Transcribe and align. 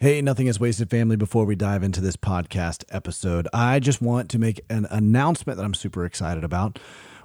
Hey, 0.00 0.22
nothing 0.22 0.46
is 0.46 0.60
wasted, 0.60 0.90
family. 0.90 1.16
Before 1.16 1.44
we 1.44 1.56
dive 1.56 1.82
into 1.82 2.00
this 2.00 2.14
podcast 2.14 2.84
episode, 2.88 3.48
I 3.52 3.80
just 3.80 4.00
want 4.00 4.30
to 4.30 4.38
make 4.38 4.60
an 4.70 4.86
announcement 4.92 5.56
that 5.56 5.64
I'm 5.64 5.74
super 5.74 6.04
excited 6.04 6.44
about. 6.44 6.78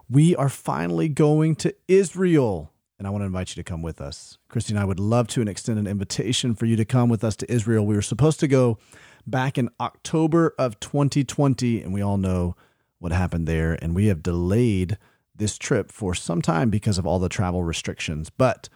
We 0.09 0.35
are 0.37 0.49
finally 0.49 1.07
going 1.07 1.55
to 1.57 1.75
Israel, 1.87 2.71
and 2.97 3.05
I 3.05 3.11
want 3.11 3.21
to 3.21 3.27
invite 3.27 3.49
you 3.49 3.61
to 3.61 3.63
come 3.63 3.83
with 3.83 4.01
us. 4.01 4.39
Christy 4.49 4.73
and 4.73 4.79
I 4.79 4.85
would 4.85 4.99
love 4.99 5.27
to 5.27 5.39
and 5.39 5.47
extend 5.47 5.77
an 5.77 5.85
invitation 5.85 6.55
for 6.55 6.65
you 6.65 6.75
to 6.75 6.83
come 6.83 7.09
with 7.09 7.23
us 7.23 7.35
to 7.35 7.51
Israel. 7.51 7.85
We 7.85 7.93
were 7.93 8.01
supposed 8.01 8.39
to 8.39 8.47
go 8.47 8.79
back 9.27 9.59
in 9.59 9.69
October 9.79 10.55
of 10.57 10.79
2020, 10.79 11.83
and 11.83 11.93
we 11.93 12.01
all 12.01 12.17
know 12.17 12.55
what 12.97 13.11
happened 13.11 13.47
there, 13.47 13.77
and 13.83 13.93
we 13.93 14.07
have 14.07 14.23
delayed 14.23 14.97
this 15.35 15.59
trip 15.59 15.91
for 15.91 16.15
some 16.15 16.41
time 16.41 16.71
because 16.71 16.97
of 16.97 17.05
all 17.05 17.19
the 17.19 17.29
travel 17.29 17.63
restrictions. 17.63 18.31
But 18.31 18.67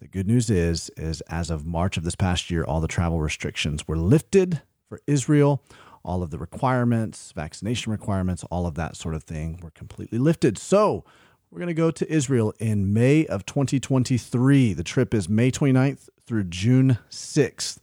the 0.00 0.08
good 0.08 0.26
news 0.26 0.48
is, 0.48 0.90
is 0.96 1.20
as 1.22 1.50
of 1.50 1.66
March 1.66 1.98
of 1.98 2.04
this 2.04 2.14
past 2.14 2.50
year, 2.50 2.64
all 2.64 2.80
the 2.80 2.88
travel 2.88 3.20
restrictions 3.20 3.86
were 3.86 3.98
lifted 3.98 4.62
for 4.88 5.00
Israel. 5.06 5.62
All 6.02 6.22
of 6.22 6.30
the 6.30 6.38
requirements, 6.38 7.32
vaccination 7.32 7.92
requirements, 7.92 8.42
all 8.44 8.66
of 8.66 8.76
that 8.76 8.96
sort 8.96 9.14
of 9.14 9.22
thing 9.24 9.60
were 9.62 9.70
completely 9.70 10.18
lifted. 10.18 10.56
So 10.56 11.04
we're 11.50 11.58
going 11.58 11.68
to 11.68 11.74
go 11.74 11.90
to 11.90 12.10
Israel 12.10 12.54
in 12.58 12.94
May 12.94 13.26
of 13.26 13.44
2023. 13.44 14.72
The 14.72 14.82
trip 14.82 15.12
is 15.12 15.28
May 15.28 15.50
29th 15.50 16.08
through 16.26 16.44
June 16.44 16.98
6th 17.10 17.78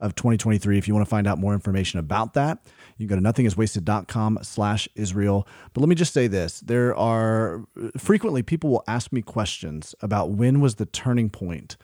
of 0.00 0.16
2023. 0.16 0.76
If 0.76 0.88
you 0.88 0.94
want 0.94 1.06
to 1.06 1.10
find 1.10 1.28
out 1.28 1.38
more 1.38 1.54
information 1.54 2.00
about 2.00 2.34
that, 2.34 2.58
you 3.00 3.08
can 3.08 3.22
go 3.22 3.30
to 3.30 3.42
nothingiswasted.com 3.42 4.40
slash 4.42 4.86
Israel. 4.94 5.48
But 5.72 5.80
let 5.80 5.88
me 5.88 5.94
just 5.94 6.12
say 6.12 6.26
this. 6.26 6.60
There 6.60 6.94
are 6.94 7.64
frequently 7.96 8.42
people 8.42 8.68
will 8.68 8.84
ask 8.86 9.10
me 9.10 9.22
questions 9.22 9.94
about 10.02 10.32
when 10.32 10.60
was 10.60 10.74
the 10.74 10.84
turning 10.84 11.30
point 11.30 11.78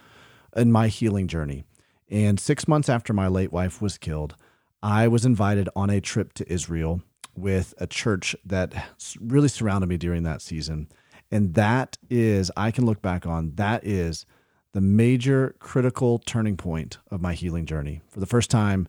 in 0.54 0.70
my 0.70 0.88
healing 0.88 1.26
journey. 1.26 1.64
And 2.10 2.38
six 2.38 2.68
months 2.68 2.90
after 2.90 3.14
my 3.14 3.28
late 3.28 3.50
wife 3.50 3.80
was 3.80 3.96
killed, 3.96 4.36
I 4.82 5.08
was 5.08 5.24
invited 5.24 5.70
on 5.74 5.88
a 5.88 6.02
trip 6.02 6.34
to 6.34 6.52
Israel 6.52 7.00
with 7.34 7.72
a 7.78 7.86
church 7.86 8.36
that 8.44 8.74
really 9.18 9.48
surrounded 9.48 9.88
me 9.88 9.96
during 9.96 10.22
that 10.24 10.42
season. 10.42 10.88
And 11.30 11.54
that 11.54 11.96
is, 12.10 12.52
I 12.58 12.70
can 12.70 12.84
look 12.84 13.00
back 13.00 13.26
on, 13.26 13.52
that 13.54 13.86
is 13.86 14.26
the 14.72 14.82
major 14.82 15.56
critical 15.60 16.18
turning 16.18 16.58
point 16.58 16.98
of 17.10 17.22
my 17.22 17.32
healing 17.32 17.64
journey. 17.64 18.02
For 18.10 18.20
the 18.20 18.26
first 18.26 18.50
time, 18.50 18.86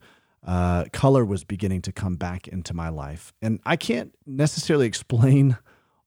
uh, 0.47 0.85
color 0.93 1.25
was 1.25 1.43
beginning 1.43 1.81
to 1.83 1.91
come 1.91 2.15
back 2.15 2.47
into 2.47 2.73
my 2.73 2.89
life. 2.89 3.33
And 3.41 3.59
I 3.65 3.75
can't 3.75 4.15
necessarily 4.25 4.87
explain 4.87 5.57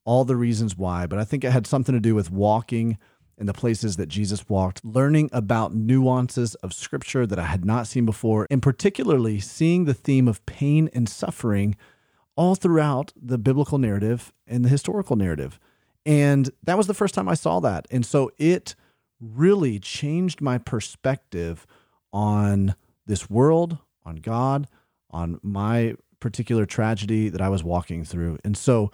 all 0.05 0.25
the 0.25 0.35
reasons 0.35 0.77
why, 0.77 1.07
but 1.07 1.19
I 1.19 1.25
think 1.25 1.45
it 1.45 1.53
had 1.53 1.67
something 1.67 1.95
to 1.95 2.01
do 2.01 2.15
with 2.15 2.31
walking 2.31 2.99
in 3.37 3.47
the 3.47 3.53
places 3.53 3.97
that 3.97 4.09
Jesus 4.09 4.49
walked, 4.49 4.85
learning 4.85 5.29
about 5.33 5.75
nuances 5.75 6.55
of 6.57 6.73
scripture 6.73 7.27
that 7.27 7.39
I 7.39 7.45
had 7.45 7.65
not 7.65 7.87
seen 7.87 8.07
before, 8.07 8.47
and 8.51 8.63
particularly 8.63 9.41
seeing 9.41 9.85
the 9.85 9.95
theme 9.95 10.27
of 10.27 10.45
pain 10.47 10.89
and 10.95 11.09
suffering 11.09 11.77
all 12.35 12.55
throughout 12.55 13.13
the 13.15 13.39
biblical 13.39 13.79
narrative 13.79 14.33
and 14.47 14.65
the 14.65 14.69
historical 14.71 15.17
narrative. 15.17 15.61
And 16.07 16.51
that 16.63 16.79
was 16.79 16.87
the 16.87 16.95
first 16.95 17.15
time 17.15 17.29
I 17.29 17.35
saw 17.35 17.61
that. 17.61 17.87
And 17.91 18.05
so 18.05 18.31
it 18.39 18.75
really 19.21 19.79
changed 19.79 20.41
my 20.41 20.57
perspective 20.57 21.67
on 22.13 22.75
this 23.07 23.29
world, 23.29 23.79
on 24.11 24.17
God, 24.17 24.69
on 25.11 25.41
my 25.43 25.95
particular 26.21 26.67
tragedy 26.67 27.31
that 27.31 27.41
I 27.41 27.49
was 27.49 27.65
walking 27.65 28.05
through. 28.05 28.39
And 28.45 28.57
so 28.57 28.91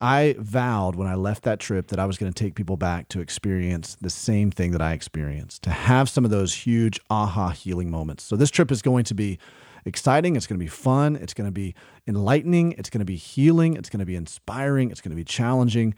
I 0.00 0.34
vowed 0.38 0.96
when 0.96 1.06
I 1.06 1.14
left 1.14 1.42
that 1.42 1.60
trip 1.60 1.88
that 1.88 1.98
I 1.98 2.06
was 2.06 2.16
going 2.16 2.32
to 2.32 2.44
take 2.44 2.54
people 2.54 2.78
back 2.78 3.08
to 3.08 3.20
experience 3.20 3.98
the 4.00 4.08
same 4.08 4.50
thing 4.50 4.70
that 4.70 4.80
I 4.80 4.94
experienced, 4.94 5.62
to 5.64 5.70
have 5.70 6.08
some 6.08 6.24
of 6.24 6.30
those 6.30 6.54
huge 6.54 6.98
aha 7.10 7.50
healing 7.50 7.90
moments. 7.90 8.24
So 8.24 8.34
this 8.34 8.50
trip 8.50 8.72
is 8.72 8.80
going 8.80 9.04
to 9.04 9.14
be 9.14 9.38
exciting. 9.84 10.36
It's 10.36 10.46
going 10.46 10.58
to 10.58 10.64
be 10.64 10.70
fun. 10.70 11.16
It's 11.16 11.34
going 11.34 11.48
to 11.48 11.52
be 11.52 11.74
enlightening. 12.06 12.72
It's 12.72 12.88
going 12.88 13.00
to 13.00 13.04
be 13.04 13.16
healing. 13.16 13.74
It's 13.74 13.90
going 13.90 14.00
to 14.00 14.06
be 14.06 14.16
inspiring. 14.16 14.90
It's 14.90 15.02
going 15.02 15.10
to 15.10 15.16
be 15.16 15.24
challenging. 15.24 15.94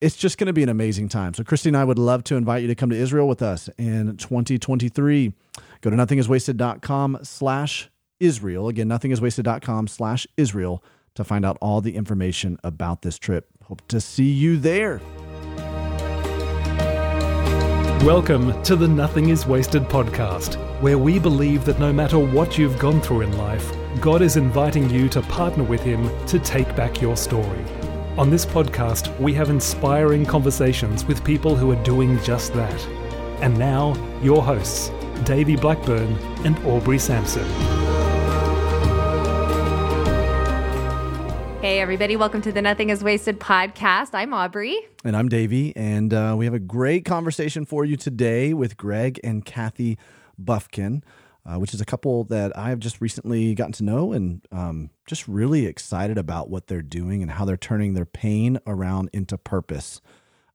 It's 0.00 0.14
just 0.14 0.38
going 0.38 0.46
to 0.46 0.52
be 0.52 0.62
an 0.62 0.68
amazing 0.68 1.08
time. 1.08 1.34
So, 1.34 1.42
Christy 1.42 1.70
and 1.70 1.76
I 1.76 1.82
would 1.82 1.98
love 1.98 2.22
to 2.24 2.36
invite 2.36 2.62
you 2.62 2.68
to 2.68 2.76
come 2.76 2.90
to 2.90 2.96
Israel 2.96 3.26
with 3.26 3.42
us 3.42 3.68
in 3.78 4.16
2023. 4.16 5.32
Go 5.80 5.90
to 5.90 5.96
nothingiswasted.com 5.96 7.18
slash 7.22 7.90
Israel. 8.20 8.68
Again, 8.68 8.88
nothingiswasted.com 8.88 9.88
slash 9.88 10.24
Israel 10.36 10.84
to 11.16 11.24
find 11.24 11.44
out 11.44 11.58
all 11.60 11.80
the 11.80 11.96
information 11.96 12.60
about 12.62 13.02
this 13.02 13.18
trip. 13.18 13.48
Hope 13.64 13.82
to 13.88 14.00
see 14.00 14.30
you 14.30 14.56
there. 14.56 15.00
Welcome 18.04 18.62
to 18.62 18.76
the 18.76 18.86
Nothing 18.86 19.30
is 19.30 19.46
Wasted 19.46 19.82
podcast, 19.82 20.54
where 20.80 20.96
we 20.96 21.18
believe 21.18 21.64
that 21.64 21.80
no 21.80 21.92
matter 21.92 22.20
what 22.20 22.56
you've 22.56 22.78
gone 22.78 23.00
through 23.00 23.22
in 23.22 23.36
life, 23.36 23.72
God 24.00 24.22
is 24.22 24.36
inviting 24.36 24.88
you 24.90 25.08
to 25.08 25.22
partner 25.22 25.64
with 25.64 25.82
Him 25.82 26.08
to 26.28 26.38
take 26.38 26.76
back 26.76 27.02
your 27.02 27.16
story. 27.16 27.64
On 28.18 28.30
this 28.30 28.44
podcast, 28.44 29.16
we 29.20 29.32
have 29.34 29.48
inspiring 29.48 30.26
conversations 30.26 31.04
with 31.04 31.22
people 31.22 31.54
who 31.54 31.70
are 31.70 31.80
doing 31.84 32.20
just 32.24 32.52
that. 32.54 32.84
And 33.40 33.56
now, 33.56 33.94
your 34.24 34.42
hosts, 34.42 34.90
Davey 35.22 35.54
Blackburn 35.54 36.18
and 36.44 36.58
Aubrey 36.66 36.98
Sampson. 36.98 37.44
Hey, 41.60 41.78
everybody, 41.78 42.16
welcome 42.16 42.42
to 42.42 42.50
the 42.50 42.60
Nothing 42.60 42.90
is 42.90 43.04
Wasted 43.04 43.38
podcast. 43.38 44.08
I'm 44.14 44.34
Aubrey. 44.34 44.76
And 45.04 45.16
I'm 45.16 45.28
Davey, 45.28 45.72
and 45.76 46.12
uh, 46.12 46.34
we 46.36 46.44
have 46.44 46.54
a 46.54 46.58
great 46.58 47.04
conversation 47.04 47.64
for 47.64 47.84
you 47.84 47.96
today 47.96 48.52
with 48.52 48.76
Greg 48.76 49.20
and 49.22 49.44
Cathy 49.44 49.96
Buffkin, 50.36 51.04
uh, 51.48 51.58
which 51.58 51.72
is 51.72 51.80
a 51.80 51.84
couple 51.84 52.24
that 52.24 52.56
I've 52.58 52.78
just 52.78 53.00
recently 53.00 53.54
gotten 53.54 53.72
to 53.74 53.84
know 53.84 54.12
and 54.12 54.46
um, 54.52 54.90
just 55.06 55.26
really 55.26 55.66
excited 55.66 56.18
about 56.18 56.50
what 56.50 56.66
they're 56.66 56.82
doing 56.82 57.22
and 57.22 57.30
how 57.30 57.44
they're 57.44 57.56
turning 57.56 57.94
their 57.94 58.04
pain 58.04 58.58
around 58.66 59.08
into 59.12 59.38
purpose. 59.38 60.00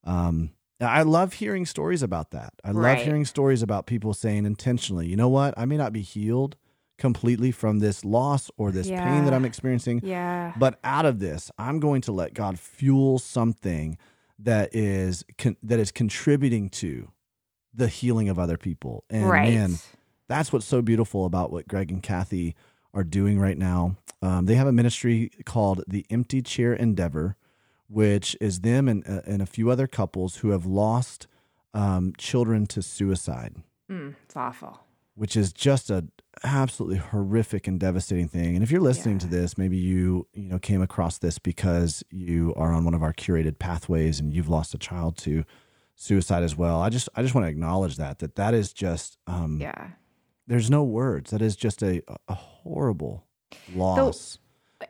Um, 0.04 0.52
I 0.80 1.04
love 1.04 1.34
hearing 1.34 1.66
stories 1.66 2.04
about 2.04 2.32
that. 2.32 2.54
I 2.64 2.72
Right. 2.72 2.98
love 2.98 3.06
hearing 3.06 3.26
stories 3.26 3.62
about 3.62 3.86
people 3.88 4.14
saying 4.14 4.46
intentionally, 4.46 5.08
you 5.08 5.16
know 5.16 5.30
what, 5.30 5.54
I 5.58 5.66
may 5.66 5.78
not 5.78 5.94
be 5.94 6.02
healed 6.02 6.58
completely 6.98 7.52
from 7.52 7.80
this 7.80 8.06
loss 8.06 8.52
or 8.58 8.72
this 8.72 8.88
pain 8.88 9.26
that 9.26 9.34
I'm 9.34 9.46
experiencing, 9.46 10.02
Yeah. 10.04 10.54
but 10.58 10.80
out 10.84 11.06
of 11.06 11.20
this, 11.20 11.50
I'm 11.58 11.80
going 11.80 12.02
to 12.02 12.12
let 12.12 12.34
God 12.34 12.60
fuel 12.60 13.18
something 13.18 13.98
that 14.40 14.76
is 14.76 15.24
con- 15.38 15.58
that 15.64 15.80
is 15.80 15.92
contributing 15.92 16.70
to 16.70 17.10
the 17.74 17.88
healing 17.88 18.30
of 18.30 18.38
other 18.38 18.58
people. 18.58 19.06
And 19.10 19.28
right. 19.30 19.54
man, 19.54 19.78
that's 20.28 20.52
what's 20.54 20.66
so 20.66 20.82
beautiful 20.82 21.26
about 21.26 21.52
what 21.52 21.68
Greg 21.68 21.92
and 21.92 22.02
Cathy 22.04 22.56
are 22.94 23.04
doing 23.04 23.40
right 23.40 23.58
now. 23.58 23.96
Um, 24.22 24.46
they 24.46 24.56
have 24.56 24.68
a 24.68 24.72
ministry 24.72 25.32
called 25.46 25.84
the 25.88 26.06
Empty 26.10 26.42
Chair 26.42 26.74
Endeavor, 26.74 27.36
which 27.88 28.36
is 28.40 28.62
them 28.62 28.88
and, 28.88 29.08
uh, 29.08 29.22
and 29.26 29.42
a 29.42 29.46
few 29.46 29.70
other 29.70 29.88
couples 29.88 30.38
who 30.38 30.50
have 30.52 30.66
lost 30.66 31.28
um, 31.74 32.14
children 32.18 32.66
to 32.68 32.82
suicide 32.82 33.56
Mm, 33.90 34.16
it's 34.24 34.36
awful. 34.36 34.80
which 35.16 35.36
is 35.36 35.52
just 35.52 35.90
a 35.90 36.06
absolutely 36.44 36.98
horrific 36.98 37.68
and 37.68 37.80
devastating 37.80 38.28
thing. 38.28 38.56
And 38.56 38.64
if 38.64 38.72
you're 38.72 38.82
listening 38.82 39.20
to 39.20 39.28
this, 39.28 39.58
maybe 39.58 39.78
you 39.78 40.28
you 40.34 40.50
know 40.50 40.60
came 40.60 40.82
across 40.82 41.18
this 41.18 41.38
because 41.40 42.04
you 42.12 42.54
are 42.56 42.74
on 42.74 42.86
one 42.86 42.94
of 42.94 43.04
our 43.04 43.14
curated 43.14 43.60
pathways 43.60 44.20
and 44.20 44.34
you've 44.34 44.50
lost 44.50 44.74
a 44.74 44.78
child 44.78 45.18
to 45.20 45.44
suicide 45.96 46.44
as 46.44 46.56
well. 46.56 46.82
I 46.82 46.90
just 46.90 47.10
I 47.16 47.22
just 47.22 47.36
want 47.36 47.46
to 47.46 47.50
acknowledge 47.50 47.98
that 47.98 48.20
that 48.20 48.36
that 48.36 48.54
is 48.54 48.72
just 48.74 49.18
um 49.28 49.60
Yeah. 49.62 49.90
There's 50.48 50.70
no 50.70 50.84
words. 50.84 51.32
That 51.32 51.42
is 51.42 51.56
just 51.56 51.82
a 51.84 52.02
a 52.28 52.34
horrible 52.34 53.26
loss. 53.76 54.40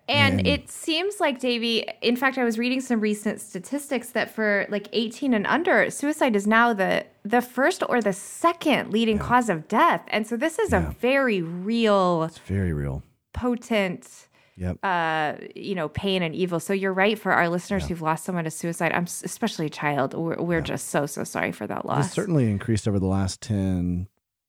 And 0.09 0.39
And- 0.39 0.47
it 0.47 0.69
seems 0.71 1.19
like 1.19 1.39
Davey, 1.39 1.87
in 2.01 2.15
fact, 2.15 2.39
I 2.39 2.43
was 2.43 2.57
reading 2.57 2.81
some 2.81 2.99
recent 2.99 3.39
statistics 3.39 4.09
that 4.11 4.31
for 4.31 4.65
like 4.69 4.87
18 4.91 5.35
and 5.35 5.45
under, 5.45 5.91
suicide 5.91 6.35
is 6.35 6.47
now 6.47 6.73
the 6.73 7.05
the 7.23 7.41
first 7.41 7.83
or 7.87 8.01
the 8.01 8.13
second 8.13 8.91
leading 8.91 9.19
cause 9.19 9.49
of 9.49 9.67
death. 9.67 10.01
And 10.07 10.25
so 10.25 10.35
this 10.35 10.57
is 10.59 10.71
Yeah. 10.71 10.87
a 10.87 10.91
very 10.93 11.41
real, 11.43 12.23
it's 12.23 12.39
very 12.39 12.73
real. 12.73 13.03
potent 13.33 14.27
Yep. 14.55 14.77
uh, 14.83 15.33
you 15.55 15.73
know, 15.73 15.89
pain 15.89 16.21
and 16.21 16.35
evil. 16.35 16.59
So 16.59 16.73
you're 16.73 16.93
right 16.93 17.17
for 17.17 17.31
our 17.31 17.49
listeners 17.49 17.87
who've 17.87 18.01
lost 18.03 18.23
someone 18.23 18.43
to 18.43 18.51
suicide. 18.51 18.91
I'm 18.93 19.05
especially 19.05 19.65
a 19.65 19.69
child. 19.69 20.13
We're, 20.13 20.35
we're 20.41 20.61
just 20.61 20.89
so 20.89 21.05
so 21.07 21.23
sorry 21.23 21.51
for 21.51 21.65
that 21.67 21.85
loss. 21.85 22.05
It's 22.07 22.13
certainly 22.15 22.49
increased 22.51 22.87
over 22.87 22.99
the 22.99 23.07
last 23.07 23.41
10 23.41 24.07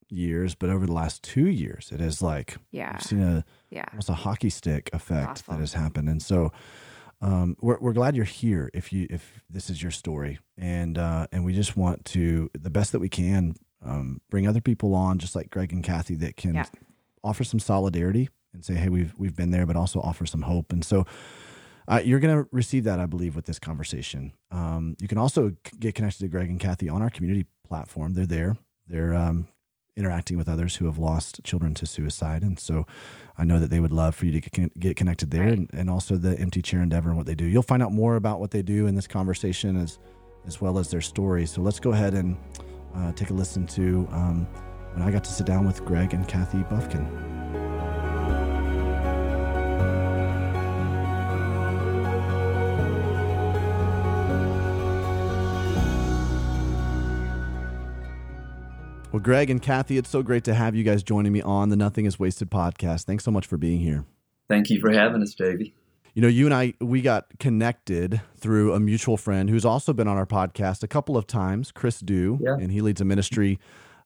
years, 0.08 0.54
but 0.54 0.70
over 0.70 0.86
the 0.86 0.92
last 0.92 1.22
2 1.22 1.46
years 1.48 1.90
it 1.92 2.00
is 2.00 2.20
like 2.22 2.56
Yeah. 2.70 2.92
I've 2.94 3.02
seen 3.02 3.22
a 3.22 3.44
Yeah. 3.70 3.84
almost 3.92 4.08
a 4.08 4.14
hockey 4.14 4.50
stick 4.50 4.90
effect 4.92 5.46
that 5.46 5.58
has 5.60 5.72
happened. 5.74 6.08
And 6.08 6.22
so 6.22 6.52
um, 7.20 7.56
we're, 7.60 7.78
we're 7.80 7.92
glad 7.92 8.16
you're 8.16 8.24
here 8.24 8.70
if 8.74 8.92
you 8.92 9.06
if 9.10 9.42
this 9.48 9.70
is 9.70 9.80
your 9.82 9.90
story. 9.92 10.38
And 10.58 10.98
uh, 10.98 11.26
and 11.32 11.44
we 11.44 11.54
just 11.54 11.76
want 11.76 12.04
to 12.06 12.50
the 12.58 12.70
best 12.70 12.92
that 12.92 13.00
we 13.00 13.08
can 13.08 13.54
um, 13.84 14.20
bring 14.30 14.46
other 14.46 14.60
people 14.60 14.94
on, 14.94 15.18
just 15.18 15.34
like 15.36 15.50
Greg 15.50 15.72
and 15.72 15.82
Cathy, 15.84 16.14
that 16.16 16.36
can 16.36 16.54
Yeah. 16.54 16.66
offer 17.22 17.44
some 17.44 17.60
solidarity 17.60 18.28
and 18.52 18.64
say, 18.64 18.74
hey, 18.74 18.88
we've 18.88 19.14
we've 19.18 19.36
been 19.36 19.50
there, 19.50 19.66
but 19.66 19.76
also 19.76 20.00
offer 20.00 20.26
some 20.26 20.42
hope. 20.42 20.72
And 20.72 20.84
so 20.84 21.06
uh, 21.86 22.00
you're 22.04 22.20
going 22.20 22.34
to 22.44 22.48
receive 22.50 22.84
that, 22.84 22.98
I 22.98 23.04
believe, 23.06 23.36
with 23.36 23.44
this 23.46 23.58
conversation. 23.58 24.32
Um, 24.50 24.96
you 25.00 25.08
can 25.08 25.18
also 25.18 25.50
c- 25.50 25.76
get 25.78 25.94
connected 25.94 26.20
to 26.20 26.28
Greg 26.28 26.48
and 26.48 26.58
Cathy 26.58 26.88
on 26.88 27.02
our 27.02 27.10
community 27.10 27.44
platform. 27.66 28.14
They're 28.14 28.24
there. 28.26 28.56
They're 28.86 29.14
um, 29.14 29.48
interacting 29.96 30.36
with 30.36 30.48
others 30.48 30.76
who 30.76 30.86
have 30.86 30.98
lost 30.98 31.42
children 31.44 31.74
to 31.74 31.86
suicide. 31.86 32.42
And 32.42 32.58
so 32.58 32.86
I 33.38 33.44
know 33.44 33.58
that 33.58 33.70
they 33.70 33.80
would 33.80 33.92
love 33.92 34.14
for 34.14 34.26
you 34.26 34.40
to 34.40 34.68
get 34.78 34.96
connected 34.96 35.30
there 35.30 35.44
and, 35.48 35.70
and 35.72 35.88
also 35.88 36.16
the 36.16 36.38
Empty 36.38 36.62
Chair 36.62 36.80
Endeavor 36.80 37.08
and 37.08 37.16
what 37.16 37.26
they 37.26 37.34
do. 37.34 37.44
You'll 37.44 37.62
find 37.62 37.82
out 37.82 37.92
more 37.92 38.16
about 38.16 38.40
what 38.40 38.50
they 38.50 38.62
do 38.62 38.86
in 38.86 38.94
this 38.94 39.06
conversation 39.06 39.76
as, 39.76 39.98
as 40.46 40.60
well 40.60 40.78
as 40.78 40.90
their 40.90 41.00
story. 41.00 41.46
So 41.46 41.62
let's 41.62 41.80
go 41.80 41.92
ahead 41.92 42.14
and 42.14 42.36
uh, 42.94 43.12
take 43.12 43.30
a 43.30 43.34
listen 43.34 43.66
to 43.68 44.08
um, 44.10 44.46
when 44.94 45.02
I 45.02 45.10
got 45.10 45.24
to 45.24 45.30
sit 45.30 45.46
down 45.46 45.66
with 45.66 45.84
Greg 45.84 46.14
and 46.14 46.26
Cathy 46.26 46.62
Buffkin. 46.64 47.63
Well, 59.14 59.22
Greg 59.22 59.48
and 59.48 59.62
Cathy, 59.62 59.96
it's 59.96 60.10
so 60.10 60.24
great 60.24 60.42
to 60.42 60.54
have 60.54 60.74
you 60.74 60.82
guys 60.82 61.04
joining 61.04 61.30
me 61.30 61.40
on 61.40 61.68
the 61.68 61.76
Nothing 61.76 62.04
is 62.04 62.18
Wasted 62.18 62.50
podcast. 62.50 63.04
Thanks 63.04 63.22
so 63.22 63.30
much 63.30 63.46
for 63.46 63.56
being 63.56 63.78
here. 63.78 64.04
Thank 64.48 64.70
you 64.70 64.80
for 64.80 64.90
having 64.90 65.22
us, 65.22 65.34
Davey. 65.34 65.72
You 66.14 66.22
know, 66.22 66.26
you 66.26 66.46
and 66.46 66.52
I, 66.52 66.74
we 66.80 67.00
got 67.00 67.26
connected 67.38 68.22
through 68.36 68.72
a 68.72 68.80
mutual 68.80 69.16
friend 69.16 69.48
who's 69.48 69.64
also 69.64 69.92
been 69.92 70.08
on 70.08 70.16
our 70.16 70.26
podcast 70.26 70.82
a 70.82 70.88
couple 70.88 71.16
of 71.16 71.28
times, 71.28 71.70
Chris 71.70 72.00
Dew, 72.00 72.40
yeah. 72.42 72.54
and 72.54 72.72
he 72.72 72.80
leads 72.80 73.00
a 73.00 73.04
ministry 73.04 73.60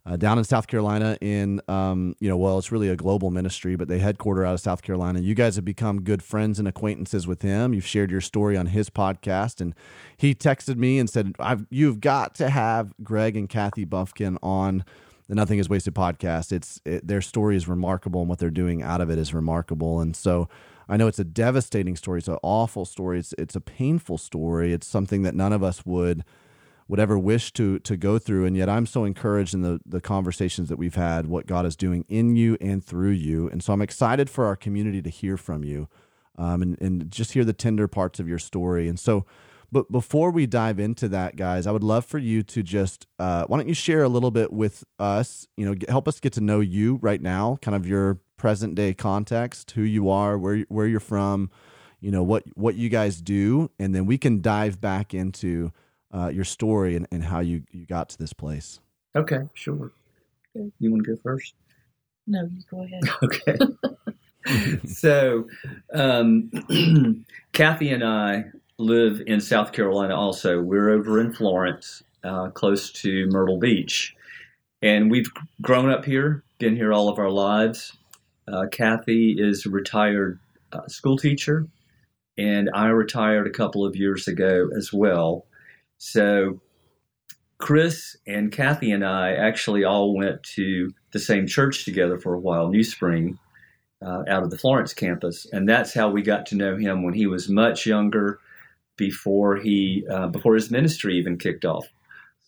uh, 0.08 0.16
down 0.16 0.38
in 0.38 0.44
South 0.44 0.66
Carolina. 0.66 1.18
In 1.20 1.60
um, 1.68 2.16
you 2.18 2.28
know, 2.28 2.36
well, 2.36 2.58
it's 2.58 2.72
really 2.72 2.88
a 2.88 2.96
global 2.96 3.30
ministry, 3.30 3.76
but 3.76 3.88
they 3.88 3.98
headquarter 3.98 4.44
out 4.44 4.54
of 4.54 4.60
South 4.60 4.82
Carolina. 4.82 5.20
You 5.20 5.34
guys 5.34 5.56
have 5.56 5.64
become 5.64 6.02
good 6.02 6.22
friends 6.22 6.58
and 6.58 6.66
acquaintances 6.66 7.26
with 7.26 7.42
him. 7.42 7.74
You've 7.74 7.86
shared 7.86 8.10
your 8.10 8.20
story 8.20 8.56
on 8.56 8.66
his 8.66 8.88
podcast, 8.88 9.60
and 9.60 9.74
he 10.16 10.34
texted 10.34 10.76
me 10.76 10.98
and 10.98 11.10
said, 11.10 11.34
"I've 11.38 11.66
you've 11.70 12.00
got 12.00 12.34
to 12.36 12.48
have 12.48 12.94
Greg 13.02 13.36
and 13.36 13.48
Cathy 13.48 13.84
Buffkin 13.84 14.38
on." 14.42 14.84
The 15.28 15.34
Nothing 15.34 15.58
Is 15.58 15.68
Wasted 15.68 15.94
podcast. 15.94 16.52
It's 16.52 16.80
it, 16.86 17.06
their 17.06 17.20
story 17.20 17.54
is 17.54 17.68
remarkable, 17.68 18.20
and 18.20 18.30
what 18.30 18.38
they're 18.38 18.48
doing 18.48 18.82
out 18.82 19.02
of 19.02 19.10
it 19.10 19.18
is 19.18 19.34
remarkable. 19.34 20.00
And 20.00 20.16
so, 20.16 20.48
I 20.88 20.96
know 20.96 21.06
it's 21.06 21.18
a 21.18 21.24
devastating 21.24 21.96
story. 21.96 22.20
It's 22.20 22.28
an 22.28 22.38
awful 22.42 22.86
story. 22.86 23.18
It's 23.18 23.34
it's 23.36 23.54
a 23.54 23.60
painful 23.60 24.16
story. 24.16 24.72
It's 24.72 24.86
something 24.86 25.24
that 25.24 25.34
none 25.34 25.52
of 25.52 25.62
us 25.62 25.84
would 25.84 26.24
would 26.88 26.98
ever 26.98 27.18
wish 27.18 27.52
to 27.52 27.78
to 27.80 27.96
go 27.96 28.18
through. 28.18 28.46
And 28.46 28.56
yet 28.56 28.68
i'm 28.68 28.86
so 28.86 29.04
encouraged 29.04 29.54
in 29.54 29.62
the 29.62 29.80
the 29.86 30.00
conversations 30.00 30.68
that 30.68 30.78
we've 30.78 30.94
had 30.94 31.26
what 31.26 31.46
god 31.46 31.66
is 31.66 31.76
doing 31.76 32.04
in 32.08 32.36
you 32.36 32.56
and 32.60 32.84
through 32.84 33.10
you. 33.10 33.48
And 33.48 33.62
so 33.62 33.72
i'm 33.72 33.82
excited 33.82 34.28
for 34.28 34.46
our 34.46 34.56
community 34.56 35.02
to 35.02 35.10
hear 35.10 35.36
from 35.36 35.64
you 35.64 35.88
um, 36.36 36.62
and, 36.62 36.80
and 36.80 37.10
just 37.10 37.32
hear 37.32 37.44
the 37.44 37.52
tender 37.52 37.88
parts 37.88 38.20
of 38.20 38.28
your 38.28 38.38
story. 38.38 38.88
And 38.88 38.98
so 38.98 39.26
but 39.70 39.92
before 39.92 40.30
we 40.30 40.46
dive 40.46 40.80
into 40.80 41.08
that 41.08 41.36
guys 41.36 41.66
i 41.66 41.70
would 41.70 41.84
love 41.84 42.04
for 42.04 42.18
you 42.18 42.42
to 42.42 42.62
just 42.62 43.06
uh, 43.18 43.44
why 43.46 43.58
don't 43.58 43.68
you 43.68 43.74
share 43.74 44.02
a 44.02 44.08
little 44.08 44.30
bit 44.30 44.52
with 44.52 44.84
us? 44.98 45.46
You 45.56 45.66
know 45.66 45.74
help 45.88 46.08
us 46.08 46.20
get 46.20 46.32
to 46.34 46.40
know 46.40 46.60
you 46.60 46.98
right 47.02 47.20
now 47.20 47.58
kind 47.60 47.74
of 47.74 47.86
your 47.86 48.18
present 48.36 48.76
day 48.76 48.94
context 48.94 49.72
who 49.72 49.82
you 49.82 50.08
are 50.08 50.38
where 50.38 50.58
where 50.68 50.86
you're 50.86 51.00
from 51.00 51.50
you 52.00 52.10
know 52.10 52.22
what 52.22 52.44
what 52.56 52.76
you 52.76 52.88
guys 52.88 53.20
do. 53.20 53.70
And 53.78 53.94
then 53.94 54.06
we 54.06 54.18
can 54.18 54.40
dive 54.40 54.80
back 54.80 55.14
into 55.14 55.72
uh, 56.12 56.30
your 56.32 56.44
story 56.44 56.96
and, 56.96 57.06
and 57.10 57.24
how 57.24 57.40
you, 57.40 57.62
you 57.70 57.86
got 57.86 58.08
to 58.10 58.18
this 58.18 58.32
place. 58.32 58.80
Okay, 59.16 59.40
sure. 59.54 59.92
You 60.54 60.90
want 60.90 61.04
to 61.04 61.14
go 61.14 61.20
first? 61.22 61.54
No, 62.26 62.42
you 62.42 62.62
go 62.70 62.82
ahead. 62.82 63.02
Okay. 63.22 63.58
so, 64.86 65.46
um, 65.92 66.50
Cathy 67.52 67.90
and 67.90 68.02
I 68.02 68.44
live 68.78 69.20
in 69.26 69.40
South 69.40 69.72
Carolina 69.72 70.16
also. 70.16 70.60
We're 70.60 70.90
over 70.90 71.20
in 71.20 71.32
Florence, 71.32 72.02
uh, 72.24 72.48
close 72.50 72.90
to 72.92 73.26
Myrtle 73.26 73.58
Beach. 73.58 74.14
And 74.80 75.10
we've 75.10 75.30
grown 75.60 75.90
up 75.90 76.04
here, 76.04 76.44
been 76.58 76.76
here 76.76 76.92
all 76.92 77.08
of 77.08 77.18
our 77.18 77.30
lives. 77.30 77.96
Uh, 78.46 78.66
Cathy 78.70 79.36
is 79.38 79.66
a 79.66 79.70
retired 79.70 80.38
uh, 80.72 80.86
school 80.86 81.18
teacher, 81.18 81.66
and 82.38 82.70
I 82.72 82.88
retired 82.88 83.46
a 83.46 83.50
couple 83.50 83.84
of 83.84 83.96
years 83.96 84.28
ago 84.28 84.70
as 84.76 84.92
well. 84.92 85.44
So 85.98 86.60
Chris 87.58 88.16
and 88.26 88.50
Cathy 88.50 88.92
and 88.92 89.04
I 89.04 89.34
actually 89.34 89.84
all 89.84 90.16
went 90.16 90.42
to 90.54 90.90
the 91.12 91.18
same 91.18 91.46
church 91.46 91.84
together 91.84 92.18
for 92.18 92.34
a 92.34 92.40
while, 92.40 92.68
NewSpring, 92.68 93.38
uh, 94.00 94.22
out 94.28 94.44
of 94.44 94.50
the 94.50 94.58
Florence 94.58 94.94
campus, 94.94 95.46
and 95.52 95.68
that's 95.68 95.92
how 95.92 96.08
we 96.08 96.22
got 96.22 96.46
to 96.46 96.56
know 96.56 96.76
him 96.76 97.02
when 97.02 97.14
he 97.14 97.26
was 97.26 97.48
much 97.48 97.84
younger, 97.84 98.38
before 98.96 99.56
he 99.56 100.04
uh, 100.10 100.26
before 100.26 100.54
his 100.54 100.70
ministry 100.70 101.16
even 101.16 101.38
kicked 101.38 101.64
off. 101.64 101.86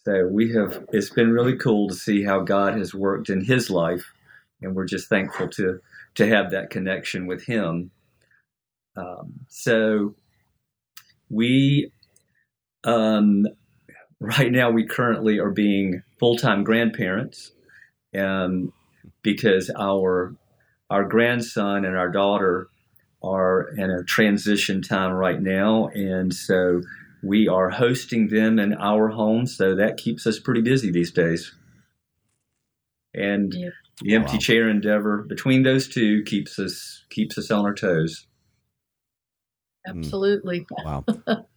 So 0.04 0.28
we 0.30 0.52
have 0.52 0.84
it's 0.92 1.10
been 1.10 1.32
really 1.32 1.56
cool 1.56 1.88
to 1.88 1.94
see 1.94 2.22
how 2.22 2.40
God 2.40 2.76
has 2.76 2.94
worked 2.94 3.30
in 3.30 3.44
his 3.44 3.70
life, 3.70 4.12
and 4.60 4.74
we're 4.74 4.86
just 4.86 5.08
thankful 5.08 5.48
to 5.48 5.80
to 6.16 6.26
have 6.26 6.50
that 6.50 6.70
connection 6.70 7.26
with 7.26 7.44
him. 7.44 7.90
Um, 8.96 9.46
so 9.48 10.14
we 11.30 11.92
um, 12.84 13.46
right 14.20 14.50
now, 14.50 14.70
we 14.70 14.86
currently 14.86 15.38
are 15.38 15.50
being 15.50 16.02
full 16.18 16.36
time 16.36 16.64
grandparents 16.64 17.52
um, 18.16 18.72
because 19.22 19.70
our 19.78 20.34
our 20.88 21.04
grandson 21.04 21.84
and 21.84 21.96
our 21.96 22.10
daughter 22.10 22.68
are 23.22 23.68
in 23.76 23.90
a 23.90 24.02
transition 24.04 24.82
time 24.82 25.12
right 25.12 25.40
now, 25.40 25.88
and 25.88 26.34
so 26.34 26.82
we 27.22 27.48
are 27.48 27.70
hosting 27.70 28.28
them 28.28 28.58
in 28.58 28.74
our 28.74 29.08
home. 29.08 29.46
So 29.46 29.74
that 29.76 29.96
keeps 29.96 30.26
us 30.26 30.38
pretty 30.38 30.62
busy 30.62 30.90
these 30.90 31.12
days. 31.12 31.54
And 33.12 33.52
yep. 33.52 33.72
the 34.00 34.14
empty 34.14 34.34
wow. 34.34 34.38
chair 34.38 34.68
endeavor 34.68 35.24
between 35.28 35.64
those 35.64 35.88
two 35.88 36.22
keeps 36.22 36.58
us 36.58 37.04
keeps 37.10 37.36
us 37.36 37.50
on 37.50 37.64
our 37.64 37.74
toes. 37.74 38.26
Absolutely. 39.86 40.66
Wow. 40.84 41.04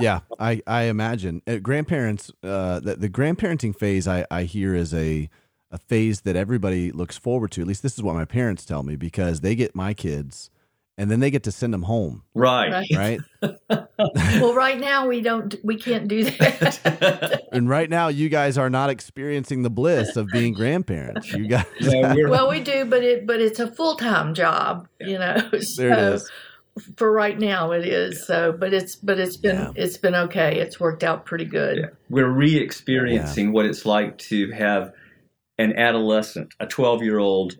yeah, 0.00 0.20
I 0.38 0.62
I 0.66 0.82
imagine 0.84 1.42
uh, 1.46 1.56
grandparents. 1.56 2.30
Uh, 2.42 2.80
the, 2.80 2.96
the 2.96 3.08
grandparenting 3.08 3.76
phase 3.76 4.06
I 4.06 4.26
I 4.30 4.44
hear 4.44 4.74
is 4.74 4.94
a 4.94 5.28
a 5.70 5.78
phase 5.78 6.22
that 6.22 6.36
everybody 6.36 6.92
looks 6.92 7.18
forward 7.18 7.50
to. 7.52 7.60
At 7.60 7.66
least 7.66 7.82
this 7.82 7.94
is 7.94 8.02
what 8.02 8.14
my 8.14 8.24
parents 8.24 8.64
tell 8.64 8.82
me 8.82 8.96
because 8.96 9.40
they 9.40 9.54
get 9.54 9.74
my 9.74 9.94
kids 9.94 10.50
and 10.98 11.10
then 11.10 11.20
they 11.20 11.30
get 11.30 11.42
to 11.42 11.52
send 11.52 11.74
them 11.74 11.82
home. 11.82 12.22
Right. 12.34 12.86
Right. 12.94 13.20
well, 13.68 14.54
right 14.54 14.78
now 14.78 15.06
we 15.06 15.20
don't, 15.20 15.54
we 15.62 15.76
can't 15.76 16.08
do 16.08 16.24
that. 16.24 17.42
and 17.52 17.68
right 17.68 17.90
now, 17.90 18.08
you 18.08 18.28
guys 18.28 18.56
are 18.56 18.70
not 18.70 18.88
experiencing 18.88 19.62
the 19.62 19.70
bliss 19.70 20.16
of 20.16 20.28
being 20.28 20.54
grandparents. 20.54 21.30
You 21.32 21.48
guys. 21.48 21.66
well, 21.82 22.48
we 22.48 22.60
do, 22.60 22.86
but 22.86 23.02
it, 23.02 23.26
but 23.26 23.40
it's 23.40 23.60
a 23.60 23.70
full 23.70 23.96
time 23.96 24.32
job, 24.32 24.88
you 25.00 25.18
know. 25.18 25.50
So, 25.60 25.82
there 25.82 25.92
it 25.92 26.14
is 26.14 26.30
for 26.96 27.10
right 27.10 27.38
now 27.38 27.72
it 27.72 27.86
is 27.86 28.26
so 28.26 28.52
but 28.52 28.72
it's 28.74 28.96
but 28.96 29.18
it's 29.18 29.36
been 29.36 29.56
yeah. 29.56 29.70
it's 29.74 29.96
been 29.96 30.14
okay. 30.14 30.60
It's 30.60 30.78
worked 30.78 31.02
out 31.02 31.24
pretty 31.24 31.46
good. 31.46 31.78
Yeah. 31.78 31.86
we're 32.10 32.30
re-experiencing 32.30 33.46
yeah. 33.46 33.52
what 33.52 33.66
it's 33.66 33.86
like 33.86 34.18
to 34.18 34.50
have 34.52 34.92
an 35.58 35.76
adolescent 35.76 36.52
a 36.60 36.66
12 36.66 37.02
year 37.02 37.18
old 37.18 37.58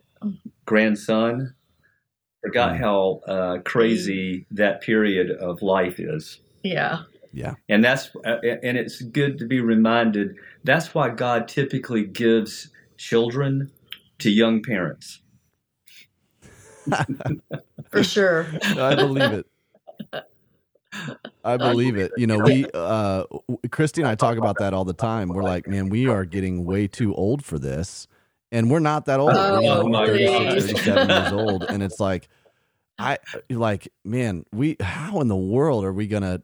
grandson. 0.66 1.54
Forgot 2.42 2.78
how 2.78 3.20
uh, 3.26 3.58
crazy 3.64 4.46
that 4.52 4.80
period 4.80 5.30
of 5.30 5.62
life 5.62 5.98
is. 5.98 6.38
Yeah. 6.62 7.02
Yeah. 7.32 7.54
And 7.68 7.84
that's 7.84 8.10
uh, 8.24 8.36
and 8.62 8.76
it's 8.76 9.02
good 9.02 9.38
to 9.38 9.46
be 9.46 9.60
reminded 9.60 10.36
that's 10.64 10.94
why 10.94 11.08
god 11.08 11.48
typically 11.48 12.04
gives 12.04 12.68
children 12.98 13.70
to 14.18 14.30
young 14.30 14.62
parents 14.62 15.20
for 17.90 18.02
sure. 18.02 18.46
I 18.62 18.94
believe 18.94 19.32
it. 19.32 19.46
I 21.44 21.56
believe 21.56 21.96
it. 21.96 22.12
You 22.16 22.26
know, 22.26 22.38
we 22.38 22.66
uh 22.74 23.24
Christy 23.70 24.02
and 24.02 24.08
I 24.08 24.14
talk 24.14 24.38
about 24.38 24.56
that 24.58 24.74
all 24.74 24.84
the 24.84 24.92
time. 24.94 25.28
We're 25.28 25.42
like, 25.42 25.66
man, 25.66 25.88
we 25.88 26.08
are 26.08 26.24
getting 26.24 26.64
way 26.64 26.86
too 26.88 27.14
old 27.14 27.44
for 27.44 27.58
this. 27.58 28.08
And 28.52 28.70
we're 28.70 28.78
not 28.78 29.06
that 29.06 29.20
old. 29.20 29.32
Oh, 29.34 29.84
we're 29.84 29.90
know, 29.90 30.06
36, 30.06 30.80
37 30.80 31.08
years 31.08 31.32
old. 31.32 31.64
And 31.64 31.82
it's 31.82 32.00
like 32.00 32.28
I 32.98 33.18
like, 33.50 33.88
man, 34.04 34.44
we 34.52 34.76
how 34.80 35.20
in 35.20 35.28
the 35.28 35.36
world 35.36 35.84
are 35.84 35.92
we 35.92 36.06
gonna 36.06 36.42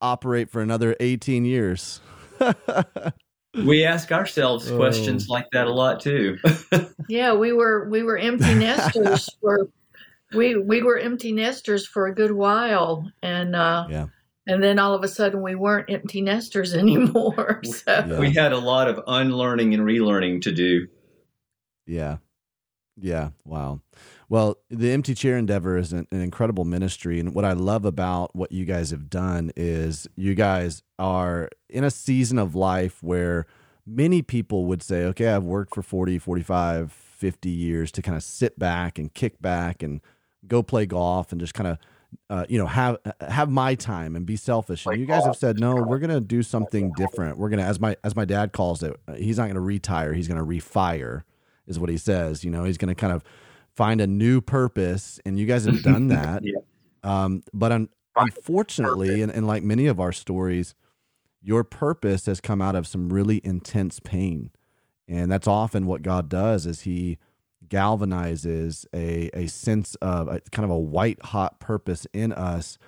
operate 0.00 0.50
for 0.50 0.62
another 0.62 0.94
18 1.00 1.44
years? 1.44 2.00
we 3.54 3.84
ask 3.84 4.12
ourselves 4.12 4.70
oh. 4.70 4.76
questions 4.76 5.28
like 5.28 5.46
that 5.52 5.66
a 5.66 5.72
lot 5.72 6.00
too. 6.00 6.38
yeah, 7.08 7.34
we 7.34 7.52
were 7.52 7.88
we 7.88 8.02
were 8.02 8.18
empty 8.18 8.54
nesters 8.54 9.28
for 9.40 9.68
we 10.34 10.56
we 10.56 10.82
were 10.82 10.98
empty 10.98 11.32
nesters 11.32 11.86
for 11.86 12.06
a 12.06 12.14
good 12.14 12.32
while, 12.32 13.10
and 13.22 13.56
uh, 13.56 13.86
yeah. 13.88 14.06
And 14.50 14.62
then 14.62 14.78
all 14.78 14.94
of 14.94 15.04
a 15.04 15.08
sudden, 15.08 15.42
we 15.42 15.54
weren't 15.54 15.90
empty 15.90 16.22
nesters 16.22 16.74
anymore. 16.74 17.60
So. 17.64 18.04
Yeah. 18.08 18.18
We 18.18 18.32
had 18.32 18.52
a 18.52 18.58
lot 18.58 18.88
of 18.88 18.98
unlearning 19.06 19.74
and 19.74 19.82
relearning 19.82 20.40
to 20.42 20.52
do. 20.52 20.88
Yeah. 21.86 22.16
Yeah. 22.96 23.30
Wow. 23.44 23.82
Well, 24.30 24.58
the 24.68 24.92
Empty 24.92 25.14
Chair 25.14 25.38
Endeavor 25.38 25.78
is 25.78 25.92
an, 25.92 26.06
an, 26.10 26.20
incredible 26.20 26.64
ministry. 26.64 27.18
And 27.18 27.34
what 27.34 27.46
I 27.46 27.52
love 27.52 27.86
about 27.86 28.36
what 28.36 28.52
you 28.52 28.66
guys 28.66 28.90
have 28.90 29.08
done 29.08 29.50
is 29.56 30.06
you 30.16 30.34
guys 30.34 30.82
are 30.98 31.48
in 31.70 31.82
a 31.82 31.90
season 31.90 32.38
of 32.38 32.54
life 32.54 33.02
where 33.02 33.46
many 33.86 34.20
people 34.20 34.66
would 34.66 34.82
say, 34.82 35.04
okay, 35.04 35.28
I've 35.28 35.44
worked 35.44 35.74
for 35.74 35.82
40, 35.82 36.18
45, 36.18 36.92
50 36.92 37.48
years 37.48 37.90
to 37.92 38.02
kind 38.02 38.16
of 38.16 38.22
sit 38.22 38.58
back 38.58 38.98
and 38.98 39.12
kick 39.12 39.40
back 39.40 39.82
and 39.82 40.02
go 40.46 40.62
play 40.62 40.84
golf 40.84 41.32
and 41.32 41.40
just 41.40 41.54
kind 41.54 41.68
of 41.68 41.78
uh, 42.30 42.46
you 42.48 42.56
know 42.56 42.66
have 42.66 42.96
have 43.20 43.50
my 43.50 43.74
time 43.74 44.16
and 44.16 44.24
be 44.24 44.36
selfish 44.36 44.86
and 44.86 44.98
you 44.98 45.04
guys 45.04 45.26
have 45.26 45.36
said 45.36 45.60
no 45.60 45.74
we're 45.74 45.98
going 45.98 46.08
to 46.08 46.22
do 46.22 46.42
something 46.42 46.90
different 46.96 47.36
we're 47.36 47.50
going 47.50 47.58
to 47.58 47.64
as 47.64 47.78
my 47.78 47.94
as 48.02 48.16
my 48.16 48.24
dad 48.24 48.50
calls 48.50 48.82
it 48.82 48.98
he's 49.16 49.36
not 49.36 49.44
going 49.44 49.56
to 49.56 49.60
retire 49.60 50.14
he's 50.14 50.26
going 50.26 50.40
to 50.40 50.46
refire 50.46 51.24
is 51.66 51.78
what 51.78 51.90
he 51.90 51.98
says 51.98 52.44
you 52.44 52.50
know 52.50 52.64
he's 52.64 52.78
going 52.78 52.88
to 52.88 52.94
kind 52.94 53.12
of 53.12 53.22
find 53.78 54.00
a 54.00 54.06
new 54.06 54.40
purpose 54.40 55.20
and 55.24 55.38
you 55.38 55.46
guys 55.46 55.64
have 55.64 55.82
done 55.82 56.08
that 56.16 56.42
yeah. 56.44 56.58
um, 57.04 57.42
but 57.54 57.70
un- 57.70 57.88
unfortunately 58.16 59.22
and, 59.22 59.30
and 59.30 59.46
like 59.46 59.62
many 59.62 59.86
of 59.86 60.00
our 60.00 60.10
stories 60.12 60.74
your 61.40 61.62
purpose 61.62 62.26
has 62.26 62.40
come 62.40 62.60
out 62.60 62.74
of 62.74 62.88
some 62.88 63.12
really 63.12 63.40
intense 63.44 64.00
pain 64.00 64.50
and 65.06 65.30
that's 65.30 65.46
often 65.46 65.86
what 65.86 66.02
god 66.02 66.28
does 66.28 66.66
is 66.66 66.80
he 66.80 67.18
galvanizes 67.68 68.84
a, 68.92 69.30
a 69.32 69.46
sense 69.46 69.94
of 69.96 70.26
a, 70.26 70.40
kind 70.50 70.64
of 70.64 70.70
a 70.70 70.78
white 70.78 71.22
hot 71.26 71.60
purpose 71.60 72.06
in 72.12 72.32
us 72.32 72.78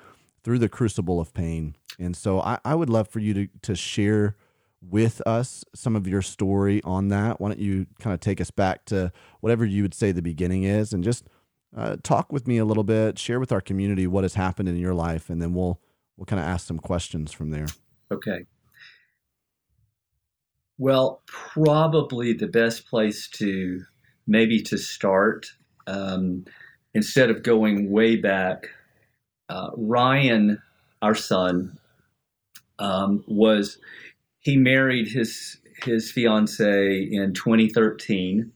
through 0.43 0.59
the 0.59 0.69
crucible 0.69 1.21
of 1.21 1.35
pain. 1.35 1.77
And 1.99 2.17
so 2.17 2.41
I, 2.41 2.59
I 2.65 2.75
would 2.75 2.89
love 2.89 3.09
for 3.09 3.19
you 3.19 3.35
to, 3.35 3.49
to 3.63 3.75
share 3.75 4.37
with 4.83 5.21
us 5.27 5.65
some 5.75 5.95
of 5.95 6.07
your 6.07 6.23
story 6.23 6.81
on 6.85 7.09
that. 7.09 7.41
Why 7.41 7.49
don't 7.49 7.61
you 7.61 7.87
kind 7.99 8.15
of 8.15 8.21
take 8.21 8.41
us 8.41 8.51
back 8.51 8.85
to 8.87 9.13
whatever 9.41 9.65
you 9.65 9.83
would 9.83 9.95
say 9.95 10.13
the 10.13 10.23
beginning 10.23 10.65
is 10.65 10.93
and 10.93 11.05
just 11.05 11.27
uh, 11.77 11.97
talk 12.03 12.33
with 12.33 12.49
me 12.49 12.59
a 12.59 12.65
little 12.65 12.85
bit, 12.85 13.19
share 13.19 13.39
with 13.39 13.53
our 13.53 13.61
community 13.61 14.07
what 14.07 14.25
has 14.25 14.35
happened 14.35 14.69
in 14.69 14.77
your 14.77 14.95
life, 14.95 15.31
and 15.31 15.41
then 15.41 15.55
we'll 15.55 15.81
we'll 16.17 16.27
kind 16.27 16.41
of 16.41 16.47
ask 16.47 16.67
some 16.67 16.79
questions 16.79 17.33
from 17.33 17.51
there. 17.51 17.67
Okay. 18.11 18.47
Well, 20.79 21.23
probably 21.27 22.33
the 22.33 22.49
best 22.49 22.87
place 22.87 23.29
to 23.35 23.83
maybe 24.27 24.63
to 24.63 24.79
start, 24.79 25.53
um, 25.87 26.47
instead 26.95 27.31
of 27.31 27.43
going 27.43 27.91
way 27.91 28.17
back, 28.17 28.71
uh, 29.49 29.71
Ryan, 29.77 30.61
our 31.03 31.15
son, 31.15 31.79
um, 32.79 33.23
was 33.27 33.79
he 34.41 34.57
married 34.57 35.09
his 35.09 35.59
his 35.85 36.13
fiance 36.13 37.09
in 37.11 37.33
2013, 37.33 38.53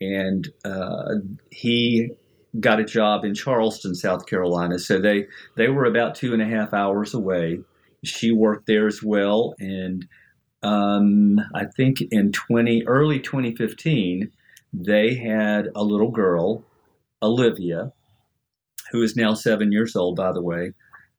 and 0.00 0.48
uh, 0.64 1.16
he 1.50 2.10
got 2.60 2.80
a 2.80 2.84
job 2.84 3.24
in 3.24 3.34
Charleston, 3.34 3.94
South 3.94 4.26
Carolina. 4.26 4.78
So 4.78 5.00
they 5.00 5.26
they 5.56 5.68
were 5.68 5.84
about 5.84 6.14
two 6.14 6.32
and 6.32 6.42
a 6.42 6.46
half 6.46 6.72
hours 6.72 7.14
away. 7.14 7.60
She 8.04 8.32
worked 8.32 8.66
there 8.66 8.86
as 8.86 9.02
well, 9.02 9.54
and 9.58 10.06
um, 10.62 11.38
I 11.54 11.66
think 11.66 12.02
in 12.10 12.32
20 12.32 12.84
early 12.86 13.20
2015 13.20 14.30
they 14.72 15.14
had 15.14 15.68
a 15.76 15.84
little 15.84 16.10
girl, 16.10 16.64
Olivia, 17.22 17.92
who 18.90 19.02
is 19.02 19.14
now 19.14 19.34
seven 19.34 19.70
years 19.70 19.94
old, 19.94 20.16
by 20.16 20.32
the 20.32 20.42
way, 20.42 20.72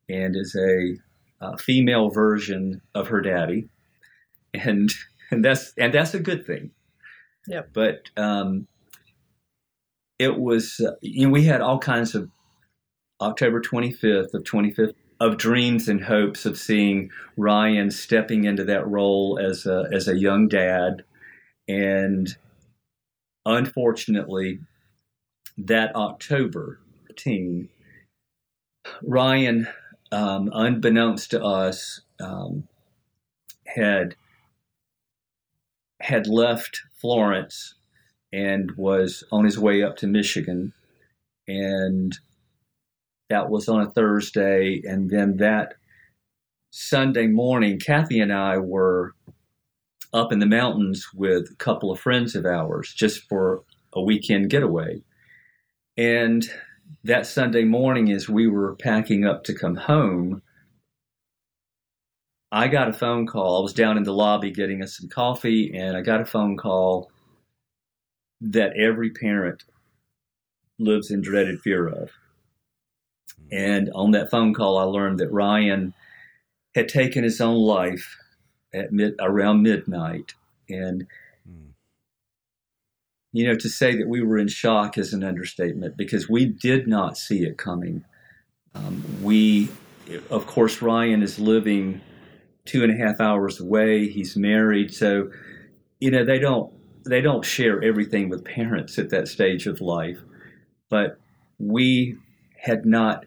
and 0.09 0.35
is 0.35 0.55
a, 0.55 0.97
a 1.39 1.57
female 1.57 2.09
version 2.09 2.81
of 2.93 3.07
her 3.07 3.21
daddy, 3.21 3.69
and 4.63 4.89
and 5.31 5.43
that's 5.43 5.73
and 5.77 5.93
that's 5.93 6.13
a 6.13 6.19
good 6.19 6.45
thing. 6.45 6.71
Yeah. 7.47 7.63
But 7.73 8.09
um, 8.17 8.67
it 10.19 10.39
was 10.39 10.79
uh, 10.79 10.95
you 11.01 11.27
know 11.27 11.33
we 11.33 11.43
had 11.43 11.61
all 11.61 11.79
kinds 11.79 12.15
of 12.15 12.29
October 13.21 13.61
25th 13.61 14.33
of 14.33 14.43
25th 14.43 14.93
of 15.21 15.37
dreams 15.37 15.87
and 15.87 16.03
hopes 16.03 16.45
of 16.45 16.57
seeing 16.57 17.09
Ryan 17.37 17.89
stepping 17.89 18.43
into 18.43 18.65
that 18.65 18.87
role 18.87 19.39
as 19.41 19.65
a 19.65 19.85
as 19.93 20.07
a 20.07 20.17
young 20.17 20.47
dad 20.47 21.03
and 21.67 22.35
unfortunately, 23.45 24.59
that 25.57 25.95
October 25.95 26.79
15, 27.07 27.69
Ryan, 29.03 29.67
um, 30.11 30.49
unbeknownst 30.53 31.31
to 31.31 31.43
us, 31.43 32.01
um, 32.19 32.67
had 33.65 34.15
had 36.05 36.27
left 36.27 36.81
Florence 36.93 37.73
and 38.31 38.71
was 38.77 39.23
on 39.31 39.43
his 39.43 39.57
way 39.57 39.81
up 39.81 39.97
to 39.97 40.07
Michigan, 40.07 40.71
and 41.47 42.15
that 43.29 43.49
was 43.49 43.67
on 43.67 43.81
a 43.81 43.89
Thursday, 43.89 44.81
and 44.85 45.09
then 45.09 45.37
that 45.37 45.73
Sunday 46.69 47.25
morning, 47.25 47.79
Cathy 47.79 48.19
and 48.19 48.31
I 48.31 48.57
were 48.59 49.13
up 50.13 50.31
in 50.31 50.37
the 50.37 50.45
mountains 50.45 51.07
with 51.13 51.49
a 51.51 51.55
couple 51.55 51.91
of 51.91 51.99
friends 51.99 52.35
of 52.35 52.45
ours 52.45 52.93
just 52.93 53.23
for 53.27 53.63
a 53.93 54.01
weekend 54.01 54.51
getaway. 54.51 55.01
And 55.97 56.47
that 57.03 57.25
Sunday 57.25 57.63
morning, 57.63 58.11
as 58.11 58.29
we 58.29 58.47
were 58.47 58.75
packing 58.75 59.25
up 59.25 59.43
to 59.45 59.55
come 59.55 59.75
home, 59.75 60.43
I 62.51 62.67
got 62.67 62.89
a 62.89 62.93
phone 62.93 63.27
call. 63.27 63.59
I 63.59 63.63
was 63.63 63.73
down 63.73 63.97
in 63.97 64.03
the 64.03 64.13
lobby 64.13 64.51
getting 64.51 64.81
us 64.81 64.97
some 64.97 65.09
coffee, 65.09 65.75
and 65.75 65.97
I 65.97 66.01
got 66.01 66.21
a 66.21 66.25
phone 66.25 66.57
call 66.57 67.11
that 68.41 68.77
every 68.77 69.09
parent 69.09 69.63
lives 70.77 71.11
in 71.11 71.21
dreaded 71.21 71.61
fear 71.61 71.87
of. 71.87 72.11
And 73.51 73.89
on 73.93 74.11
that 74.11 74.29
phone 74.29 74.53
call, 74.53 74.77
I 74.77 74.83
learned 74.83 75.19
that 75.19 75.31
Ryan 75.31 75.93
had 76.73 76.89
taken 76.89 77.23
his 77.23 77.39
own 77.39 77.57
life 77.57 78.17
at 78.73 78.91
mid 78.91 79.15
around 79.19 79.61
midnight, 79.61 80.33
and 80.69 81.07
mm. 81.49 81.69
you 83.31 83.47
know 83.47 83.55
to 83.55 83.69
say 83.69 83.95
that 83.97 84.09
we 84.09 84.21
were 84.21 84.37
in 84.37 84.47
shock 84.47 84.97
is 84.97 85.13
an 85.13 85.23
understatement 85.23 85.95
because 85.95 86.29
we 86.29 86.45
did 86.45 86.87
not 86.87 87.17
see 87.17 87.43
it 87.43 87.57
coming. 87.57 88.03
Um, 88.73 89.03
we, 89.21 89.69
of 90.29 90.45
course, 90.47 90.81
Ryan 90.81 91.23
is 91.23 91.39
living 91.39 92.01
two 92.65 92.83
and 92.83 92.91
a 92.91 93.05
half 93.05 93.19
hours 93.19 93.59
away. 93.59 94.07
He's 94.07 94.35
married, 94.35 94.93
so 94.93 95.29
you 95.99 96.11
know 96.11 96.25
they 96.25 96.39
don't 96.39 96.73
they 97.05 97.21
don't 97.21 97.45
share 97.45 97.83
everything 97.83 98.29
with 98.29 98.43
parents 98.43 98.97
at 98.97 99.09
that 99.11 99.27
stage 99.27 99.67
of 99.67 99.81
life, 99.81 100.19
but 100.89 101.19
we 101.59 102.17
had 102.57 102.85
not 102.85 103.25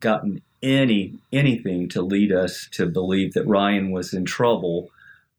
gotten 0.00 0.42
any 0.62 1.18
anything 1.32 1.88
to 1.88 2.02
lead 2.02 2.32
us 2.32 2.68
to 2.72 2.86
believe 2.86 3.34
that 3.34 3.46
Ryan 3.46 3.90
was 3.90 4.14
in 4.14 4.24
trouble 4.24 4.90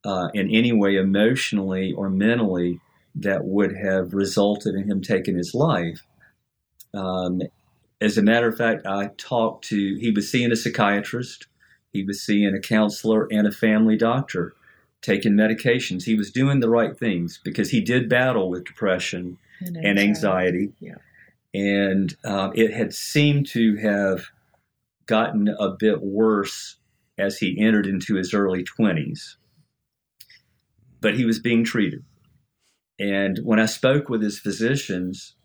uh, 0.06 0.30
in 0.34 0.50
any 0.50 0.72
way 0.72 0.96
emotionally 0.96 1.94
or 1.94 2.10
mentally 2.10 2.80
that 3.16 3.44
would 3.44 3.75
have 3.75 4.13
resulted 4.13 4.75
in 4.75 4.89
him 4.89 5.01
taking 5.01 5.36
his 5.36 5.54
life. 5.54 6.04
Um, 6.94 7.42
as 8.00 8.18
a 8.18 8.22
matter 8.22 8.48
of 8.48 8.58
fact, 8.58 8.86
I 8.86 9.10
talked 9.18 9.66
to, 9.66 9.96
he 10.00 10.12
was 10.12 10.30
seeing 10.30 10.51
a 10.51 10.56
psychiatrist, 10.56 11.48
he 11.94 12.03
was 12.03 12.22
seeing 12.22 12.53
a 12.53 12.60
counselor 12.60 13.27
and 13.32 13.48
a 13.48 13.51
family 13.51 13.98
doctor, 13.98 14.53
taking 15.01 15.34
medications. 15.34 16.03
He 16.03 16.15
was 16.15 16.32
doing 16.32 16.60
the 16.60 16.70
right 16.70 16.98
things 16.98 17.39
because 17.44 17.72
he 17.72 17.82
did 17.82 18.10
battle 18.10 18.50
with 18.50 18.65
depression 18.65 19.38
and 19.62 19.77
anxiety. 19.77 19.88
And, 19.89 20.00
anxiety. 20.00 20.74
Yeah. 20.79 20.96
and 21.53 22.17
uh, 22.24 22.51
it 22.53 22.74
had 22.74 22.94
seemed 22.94 23.48
to 23.48 23.75
have 23.77 24.25
gotten 25.06 25.48
a 25.48 25.70
bit 25.70 26.01
worse 26.01 26.77
as 27.17 27.38
he 27.38 27.60
entered 27.60 27.88
into 27.88 28.15
his 28.15 28.34
early 28.34 28.63
20s. 28.63 29.36
But 31.01 31.15
he 31.15 31.25
was 31.25 31.39
being 31.39 31.63
treated. 31.63 32.03
And 33.00 33.39
when 33.44 33.60
I 33.60 33.65
spoke 33.65 34.10
with 34.10 34.22
his 34.22 34.39
physicians, 34.39 35.36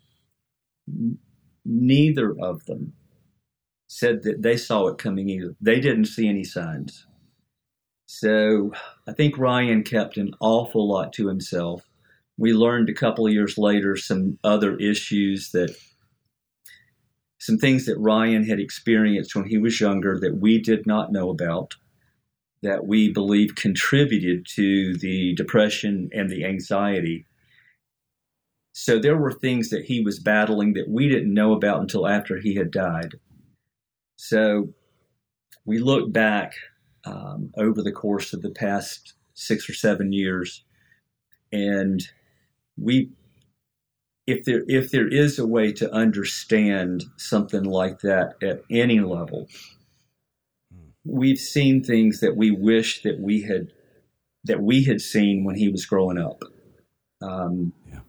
neither 1.65 2.35
of 2.41 2.65
them 2.65 2.95
said 3.93 4.23
that 4.23 4.41
they 4.41 4.57
saw 4.57 4.87
it 4.87 4.97
coming 4.97 5.29
either. 5.29 5.55
They 5.61 5.79
didn't 5.79 6.07
see 6.07 6.27
any 6.27 6.45
signs. 6.45 7.07
So 8.07 8.73
I 9.07 9.13
think 9.13 9.37
Ryan 9.37 9.83
kept 9.83 10.17
an 10.17 10.33
awful 10.41 10.89
lot 10.89 11.13
to 11.15 11.29
himself. 11.29 11.83
We 12.39 12.55
learned 12.55 12.89
a 12.89 12.95
couple 12.95 13.27
of 13.27 13.35
years 13.35 13.59
later 13.59 13.99
some 13.99 14.39
other 14.43 14.77
issues 14.77 15.51
that 15.51 15.77
some 17.39 17.59
things 17.59 17.85
that 17.85 17.99
Ryan 17.99 18.45
had 18.45 18.59
experienced 18.59 19.35
when 19.35 19.45
he 19.45 19.59
was 19.59 19.79
younger 19.79 20.19
that 20.21 20.39
we 20.41 20.59
did 20.59 20.87
not 20.87 21.13
know 21.13 21.29
about, 21.29 21.75
that 22.63 22.87
we 22.87 23.13
believe 23.13 23.57
contributed 23.57 24.47
to 24.55 24.97
the 24.97 25.35
depression 25.35 26.09
and 26.13 26.31
the 26.31 26.47
anxiety. 26.47 27.27
So 28.73 28.99
there 28.99 29.19
were 29.19 29.33
things 29.33 29.69
that 29.69 29.85
he 29.85 30.01
was 30.01 30.19
battling 30.19 30.73
that 30.75 30.89
we 30.89 31.09
didn't 31.09 31.35
know 31.35 31.53
about 31.53 31.81
until 31.81 32.09
after 32.09 32.39
he 32.39 32.55
had 32.55 32.71
died. 32.71 33.17
So 34.25 34.69
we 35.65 35.81
look 35.81 36.13
back 36.13 36.53
um, 37.05 37.51
over 37.57 37.83
the 37.83 37.91
course 37.91 38.33
of 38.33 38.41
the 38.41 38.53
past 38.53 39.15
six 39.35 39.69
or 39.69 39.75
seven 39.75 40.13
years, 40.13 40.63
and 41.51 42.01
we 42.79 43.11
if 44.29 44.45
there 44.45 44.63
if 44.69 44.93
there 44.93 45.09
is 45.09 45.41
a 45.41 45.47
way 45.47 45.73
to 45.73 45.93
understand 45.93 47.03
something 47.17 47.65
like 47.65 47.99
that 48.03 48.37
at 48.41 48.63
any 48.71 49.01
level, 49.01 49.49
we've 51.05 51.41
seen 51.41 51.83
things 51.83 52.21
that 52.21 52.37
we 52.37 52.53
wish 52.53 53.03
that 53.03 53.19
we 53.19 53.43
had 53.43 53.73
that 54.45 54.63
we 54.63 54.85
had 54.85 55.01
seen 55.01 55.43
when 55.43 55.57
he 55.57 55.69
was 55.69 55.85
growing 55.85 56.19
up. 56.19 56.45
Um, 57.21 57.73
yeah. 57.91 58.01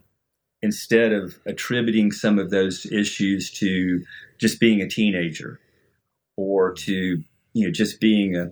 Instead 0.62 1.12
of 1.12 1.40
attributing 1.48 2.12
some 2.12 2.38
of 2.38 2.52
those 2.52 2.86
issues 2.86 3.50
to 3.50 4.04
just 4.38 4.60
being 4.60 4.80
a 4.80 4.88
teenager 4.88 5.60
or 6.36 6.74
to 6.74 7.24
you 7.54 7.66
know 7.66 7.72
just 7.72 8.00
being 8.00 8.36
a 8.36 8.52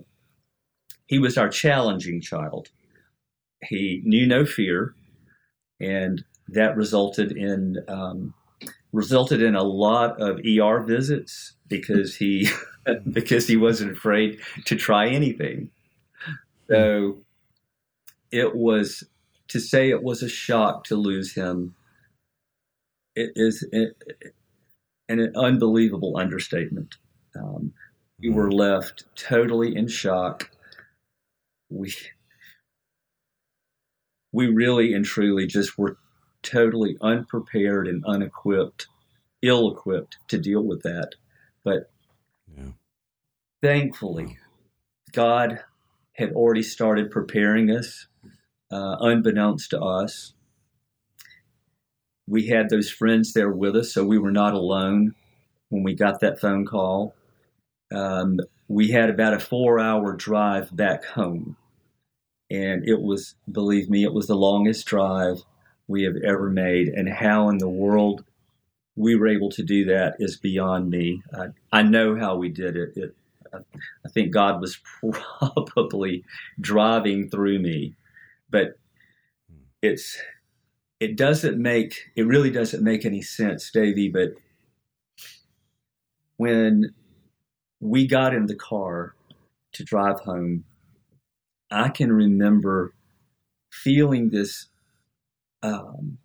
he 1.06 1.18
was 1.18 1.36
our 1.36 1.48
challenging 1.48 2.20
child. 2.20 2.70
He 3.62 4.00
knew 4.04 4.26
no 4.26 4.46
fear, 4.46 4.94
and 5.80 6.24
that 6.48 6.76
resulted 6.76 7.32
in 7.32 7.84
um, 7.88 8.34
resulted 8.92 9.42
in 9.42 9.54
a 9.54 9.62
lot 9.62 10.20
of 10.20 10.40
ER 10.40 10.82
visits 10.82 11.54
because 11.68 12.16
he 12.16 12.48
because 13.10 13.46
he 13.46 13.56
wasn't 13.56 13.92
afraid 13.92 14.40
to 14.64 14.76
try 14.76 15.08
anything. 15.08 15.70
So 16.68 17.18
it 18.30 18.56
was 18.56 19.04
to 19.48 19.60
say 19.60 19.90
it 19.90 20.02
was 20.02 20.22
a 20.22 20.28
shock 20.28 20.84
to 20.84 20.96
lose 20.96 21.34
him. 21.34 21.74
It 23.14 23.32
is 23.36 23.66
an 25.08 25.32
unbelievable 25.36 26.16
understatement. 26.16 26.96
Um, 27.36 27.72
we 28.20 28.30
were 28.30 28.48
mm-hmm. 28.48 28.58
left 28.58 29.04
totally 29.16 29.74
in 29.74 29.88
shock. 29.88 30.50
We 31.68 31.94
we 34.32 34.46
really 34.46 34.94
and 34.94 35.04
truly 35.04 35.46
just 35.46 35.76
were 35.76 35.98
totally 36.42 36.96
unprepared 37.00 37.86
and 37.86 38.04
unequipped, 38.06 38.86
ill 39.42 39.70
equipped 39.70 40.16
to 40.28 40.38
deal 40.38 40.62
with 40.62 40.82
that. 40.82 41.10
But 41.64 41.90
yeah. 42.56 42.72
thankfully, 43.60 44.38
God 45.12 45.60
had 46.14 46.32
already 46.32 46.62
started 46.62 47.10
preparing 47.10 47.70
us, 47.70 48.06
uh, 48.70 48.96
unbeknownst 49.00 49.70
to 49.70 49.80
us. 49.80 50.34
We 52.26 52.48
had 52.48 52.70
those 52.70 52.90
friends 52.90 53.32
there 53.32 53.50
with 53.50 53.76
us, 53.76 53.92
so 53.92 54.04
we 54.04 54.18
were 54.18 54.32
not 54.32 54.54
alone 54.54 55.14
when 55.68 55.82
we 55.82 55.94
got 55.94 56.20
that 56.20 56.40
phone 56.40 56.64
call. 56.64 57.14
Um, 57.92 58.40
we 58.68 58.90
had 58.90 59.10
about 59.10 59.34
a 59.34 59.40
four 59.40 59.78
hour 59.78 60.14
drive 60.14 60.74
back 60.74 61.04
home. 61.04 61.56
And 62.50 62.86
it 62.86 63.00
was, 63.00 63.34
believe 63.50 63.88
me, 63.88 64.04
it 64.04 64.12
was 64.12 64.26
the 64.26 64.36
longest 64.36 64.86
drive 64.86 65.42
we 65.88 66.02
have 66.04 66.16
ever 66.24 66.50
made. 66.50 66.88
And 66.88 67.08
how 67.08 67.48
in 67.48 67.58
the 67.58 67.68
world 67.68 68.24
we 68.94 69.16
were 69.16 69.28
able 69.28 69.50
to 69.50 69.62
do 69.62 69.86
that 69.86 70.16
is 70.18 70.36
beyond 70.36 70.90
me. 70.90 71.22
I, 71.34 71.46
I 71.72 71.82
know 71.82 72.16
how 72.16 72.36
we 72.36 72.50
did 72.50 72.76
it. 72.76 72.92
it 72.96 73.14
I 73.54 74.08
think 74.08 74.32
God 74.32 74.60
was 74.60 74.78
probably 75.38 76.24
driving 76.60 77.28
through 77.28 77.58
me, 77.58 77.94
but 78.50 78.78
it's 79.82 80.18
it 81.00 81.16
doesn't 81.16 81.60
make 81.60 82.10
it 82.16 82.26
really 82.26 82.50
doesn't 82.50 82.82
make 82.82 83.04
any 83.04 83.22
sense, 83.22 83.70
Davey. 83.70 84.08
But 84.08 84.34
when 86.36 86.94
we 87.82 88.06
got 88.06 88.32
in 88.32 88.46
the 88.46 88.54
car 88.54 89.14
to 89.72 89.82
drive 89.84 90.20
home, 90.20 90.64
I 91.70 91.88
can 91.88 92.12
remember 92.12 92.94
feeling 93.72 94.30
this 94.30 94.68
um, 95.64 96.18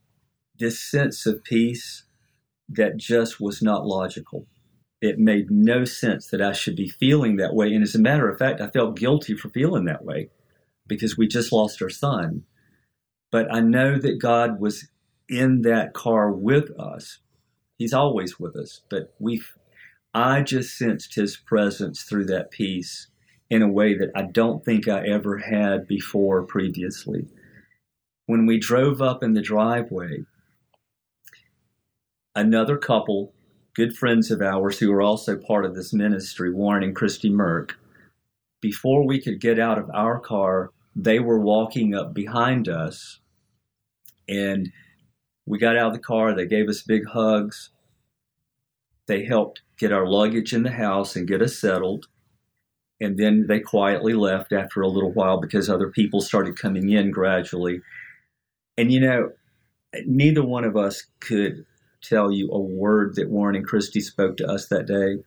this 0.58 0.80
sense 0.80 1.26
of 1.26 1.44
peace 1.44 2.04
that 2.70 2.98
just 2.98 3.40
was 3.40 3.62
not 3.62 3.86
logical. 3.86 4.46
It 5.02 5.20
made 5.20 5.52
no 5.52 5.86
sense 5.86 6.28
that 6.28 6.42
I 6.42 6.54
should 6.54 6.76
be 6.76 6.88
feeling 6.88 7.38
that 7.38 7.54
way. 7.54 7.74
And 7.74 7.84
as 7.84 7.96
a 7.96 8.00
matter 8.00 8.30
of 8.30 8.40
fact, 8.40 8.62
I 8.62 8.68
felt 8.68 8.98
guilty 8.98 9.36
for 9.36 9.50
feeling 9.50 9.86
that 9.86 10.04
way 10.04 10.30
because 10.88 11.18
we 11.18 11.28
just 11.28 11.52
lost 11.52 11.82
our 11.82 11.90
son. 11.90 12.44
But 13.32 13.54
I 13.54 13.60
know 13.60 13.98
that 14.00 14.20
God 14.20 14.60
was 14.60 14.88
in 15.30 15.62
that 15.62 15.94
car 15.94 16.32
with 16.32 16.72
us. 16.80 17.20
He's 17.78 17.94
always 17.94 18.40
with 18.40 18.56
us, 18.56 18.82
but 18.90 19.14
we 19.20 19.42
I 20.18 20.42
just 20.42 20.76
sensed 20.76 21.14
his 21.14 21.38
presence 21.38 22.02
through 22.02 22.26
that 22.26 22.50
peace 22.50 23.06
in 23.52 23.62
a 23.62 23.72
way 23.72 23.96
that 23.96 24.10
I 24.16 24.24
don't 24.24 24.66
think 24.66 24.88
I 24.88 25.06
ever 25.08 25.38
had 25.38 25.88
before 25.88 26.42
previously. 26.42 27.28
When 28.26 28.48
we 28.48 28.58
drove 28.58 29.00
up 29.00 29.22
in 29.22 29.34
the 29.34 29.44
driveway, 29.44 30.26
another 32.34 32.78
couple, 32.78 33.36
good 33.76 33.96
friends 33.96 34.32
of 34.32 34.42
ours 34.42 34.80
who 34.80 34.92
are 34.92 35.04
also 35.04 35.38
part 35.38 35.66
of 35.66 35.76
this 35.76 35.94
ministry, 35.94 36.52
Warren 36.52 36.82
and 36.84 36.96
Christy 36.96 37.30
Merck, 37.30 37.74
before 38.60 39.06
we 39.06 39.22
could 39.22 39.40
get 39.40 39.60
out 39.60 39.78
of 39.78 39.92
our 39.94 40.20
car, 40.20 40.72
they 40.96 41.20
were 41.20 41.40
walking 41.40 41.94
up 41.94 42.16
behind 42.16 42.68
us. 42.68 43.20
And 44.28 44.72
we 45.46 45.60
got 45.60 45.78
out 45.78 45.90
of 45.90 45.94
the 45.94 46.00
car, 46.00 46.34
they 46.34 46.48
gave 46.48 46.70
us 46.70 46.82
big 46.82 47.06
hugs. 47.06 47.70
They 49.08 49.26
helped 49.26 49.62
get 49.78 49.92
our 49.92 50.08
luggage 50.08 50.54
in 50.54 50.64
the 50.64 50.72
house 50.72 51.16
and 51.16 51.28
get 51.28 51.42
us 51.42 51.58
settled. 51.58 52.08
And 53.00 53.18
then 53.18 53.46
they 53.48 53.60
quietly 53.60 54.14
left 54.14 54.52
after 54.52 54.82
a 54.82 54.88
little 54.88 55.12
while 55.12 55.40
because 55.40 55.70
other 55.70 55.90
people 55.90 56.20
started 56.20 56.58
coming 56.58 56.90
in 56.90 57.12
gradually. 57.12 57.82
And 58.78 58.92
you 58.92 59.00
know, 59.00 59.32
neither 60.06 60.44
one 60.44 60.64
of 60.64 60.76
us 60.76 61.06
could 61.20 61.66
tell 62.02 62.32
you 62.32 62.50
a 62.52 62.60
word 62.60 63.16
that 63.16 63.30
Warren 63.30 63.56
and 63.56 63.66
Christy 63.66 64.02
spoke 64.02 64.38
to 64.38 64.48
us 64.48 64.68
that 64.68 64.88
day. 64.88 65.24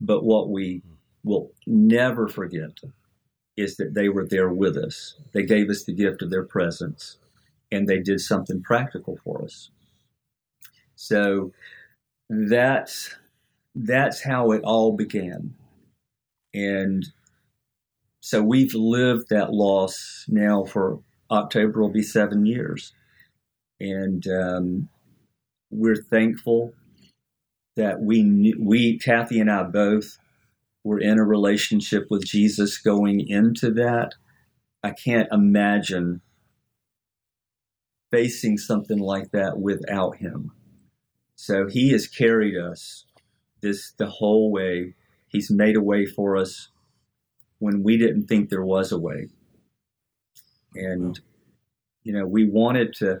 But 0.00 0.24
what 0.24 0.50
we 0.50 0.82
will 1.24 1.52
never 1.66 2.28
forget 2.28 2.78
is 3.56 3.76
that 3.76 3.94
they 3.94 4.08
were 4.08 4.26
there 4.26 4.48
with 4.48 4.76
us. 4.76 5.14
They 5.32 5.44
gave 5.44 5.70
us 5.70 5.84
the 5.84 5.94
gift 5.94 6.22
of 6.22 6.30
their 6.30 6.44
presence 6.44 7.16
and 7.70 7.88
they 7.88 8.00
did 8.00 8.20
something 8.20 8.62
practical 8.62 9.18
for 9.24 9.42
us. 9.42 9.70
So 10.96 11.52
that's 12.28 13.16
that's 13.74 14.22
how 14.22 14.52
it 14.52 14.62
all 14.62 14.92
began. 14.92 15.54
And 16.52 17.04
so 18.20 18.42
we've 18.42 18.74
lived 18.74 19.28
that 19.30 19.52
loss 19.52 20.24
now 20.28 20.64
for 20.64 21.00
October 21.30 21.80
will 21.80 21.90
be 21.90 22.02
seven 22.02 22.46
years. 22.46 22.92
And 23.80 24.26
um, 24.28 24.88
we're 25.70 26.02
thankful 26.02 26.72
that 27.76 28.00
we, 28.00 28.54
we, 28.58 28.98
Cathy 28.98 29.40
and 29.40 29.50
I 29.50 29.64
both, 29.64 30.18
were 30.84 31.00
in 31.00 31.18
a 31.18 31.24
relationship 31.24 32.06
with 32.10 32.24
Jesus 32.24 32.78
going 32.78 33.26
into 33.26 33.72
that. 33.72 34.14
I 34.82 34.90
can't 34.90 35.28
imagine 35.32 36.20
facing 38.12 38.58
something 38.58 38.98
like 38.98 39.32
that 39.32 39.58
without 39.58 40.16
him. 40.16 40.52
So 41.46 41.66
he 41.68 41.90
has 41.90 42.06
carried 42.06 42.56
us 42.56 43.04
this 43.60 43.92
the 43.98 44.06
whole 44.06 44.50
way. 44.50 44.94
He's 45.28 45.50
made 45.50 45.76
a 45.76 45.82
way 45.82 46.06
for 46.06 46.38
us 46.38 46.70
when 47.58 47.82
we 47.82 47.98
didn't 47.98 48.28
think 48.28 48.48
there 48.48 48.64
was 48.64 48.92
a 48.92 48.98
way. 48.98 49.28
And, 50.74 51.20
you 52.02 52.14
know, 52.14 52.24
we 52.24 52.48
wanted 52.48 52.94
to, 52.94 53.20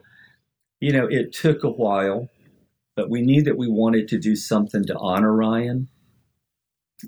you 0.80 0.90
know, 0.90 1.06
it 1.06 1.34
took 1.34 1.64
a 1.64 1.68
while, 1.68 2.30
but 2.96 3.10
we 3.10 3.20
knew 3.20 3.42
that 3.42 3.58
we 3.58 3.68
wanted 3.68 4.08
to 4.08 4.18
do 4.18 4.36
something 4.36 4.86
to 4.86 4.96
honor 4.96 5.36
Ryan. 5.36 5.88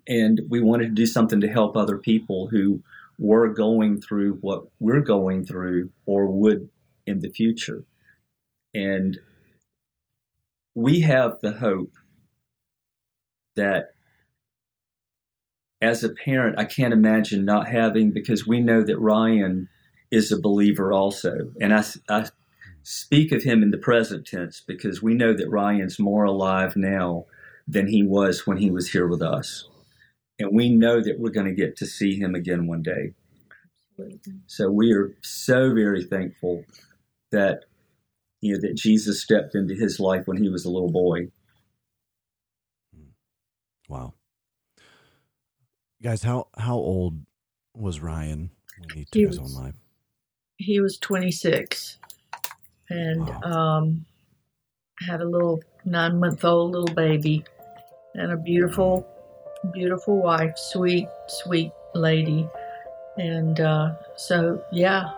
And 0.06 0.42
we 0.50 0.60
wanted 0.60 0.88
to 0.88 0.94
do 0.94 1.06
something 1.06 1.40
to 1.40 1.48
help 1.48 1.78
other 1.78 1.96
people 1.96 2.48
who 2.48 2.82
were 3.18 3.48
going 3.54 4.02
through 4.02 4.34
what 4.42 4.64
we're 4.80 5.00
going 5.00 5.46
through 5.46 5.92
or 6.04 6.26
would 6.26 6.68
in 7.06 7.20
the 7.20 7.30
future. 7.30 7.84
And 8.74 9.18
we 10.76 11.00
have 11.00 11.40
the 11.40 11.52
hope 11.52 11.92
that 13.56 13.94
as 15.80 16.04
a 16.04 16.10
parent, 16.10 16.58
I 16.58 16.66
can't 16.66 16.92
imagine 16.92 17.46
not 17.46 17.66
having 17.66 18.10
because 18.10 18.46
we 18.46 18.60
know 18.60 18.82
that 18.82 18.98
Ryan 18.98 19.70
is 20.10 20.30
a 20.30 20.38
believer 20.38 20.92
also. 20.92 21.50
And 21.60 21.74
I, 21.74 21.82
I 22.10 22.28
speak 22.82 23.32
of 23.32 23.42
him 23.42 23.62
in 23.62 23.70
the 23.70 23.78
present 23.78 24.26
tense 24.26 24.60
because 24.60 25.02
we 25.02 25.14
know 25.14 25.32
that 25.32 25.48
Ryan's 25.48 25.98
more 25.98 26.24
alive 26.24 26.76
now 26.76 27.24
than 27.66 27.88
he 27.88 28.02
was 28.02 28.46
when 28.46 28.58
he 28.58 28.70
was 28.70 28.90
here 28.90 29.08
with 29.08 29.22
us. 29.22 29.68
And 30.38 30.50
we 30.52 30.68
know 30.68 31.00
that 31.00 31.18
we're 31.18 31.30
going 31.30 31.46
to 31.46 31.54
get 31.54 31.78
to 31.78 31.86
see 31.86 32.18
him 32.18 32.34
again 32.34 32.66
one 32.66 32.82
day. 32.82 33.14
So 34.46 34.70
we 34.70 34.92
are 34.92 35.16
so 35.22 35.72
very 35.72 36.04
thankful 36.04 36.66
that 37.32 37.64
you 38.40 38.52
know 38.52 38.60
that 38.60 38.76
Jesus 38.76 39.22
stepped 39.22 39.54
into 39.54 39.74
his 39.74 39.98
life 39.98 40.26
when 40.26 40.42
he 40.42 40.48
was 40.48 40.64
a 40.64 40.70
little 40.70 40.90
boy. 40.90 41.28
Wow. 43.88 44.14
Guys, 46.02 46.22
how 46.22 46.48
how 46.56 46.76
old 46.76 47.20
was 47.74 48.00
Ryan 48.00 48.50
when 48.78 48.90
he 48.90 49.04
took 49.04 49.14
he 49.14 49.22
his 49.22 49.38
own 49.38 49.52
life? 49.52 49.74
He 50.58 50.80
was 50.80 50.98
26 50.98 51.98
and 52.88 53.28
wow. 53.28 53.40
um, 53.42 54.06
had 55.06 55.20
a 55.20 55.28
little 55.28 55.62
nine 55.84 56.18
month 56.18 56.44
old 56.44 56.72
little 56.72 56.94
baby 56.94 57.44
and 58.14 58.32
a 58.32 58.36
beautiful, 58.36 59.06
beautiful 59.72 60.16
wife, 60.16 60.56
sweet, 60.56 61.08
sweet 61.28 61.72
lady. 61.94 62.48
and 63.18 63.60
uh, 63.60 63.94
so 64.16 64.62
yeah, 64.72 65.10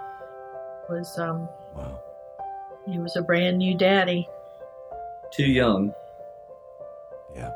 was 0.88 1.18
um, 1.18 1.48
wow. 1.74 2.00
He 2.90 2.98
was 2.98 3.16
a 3.16 3.22
brand 3.22 3.58
new 3.58 3.74
daddy. 3.74 4.26
Too 5.30 5.44
young. 5.44 5.92
Yeah. 7.36 7.52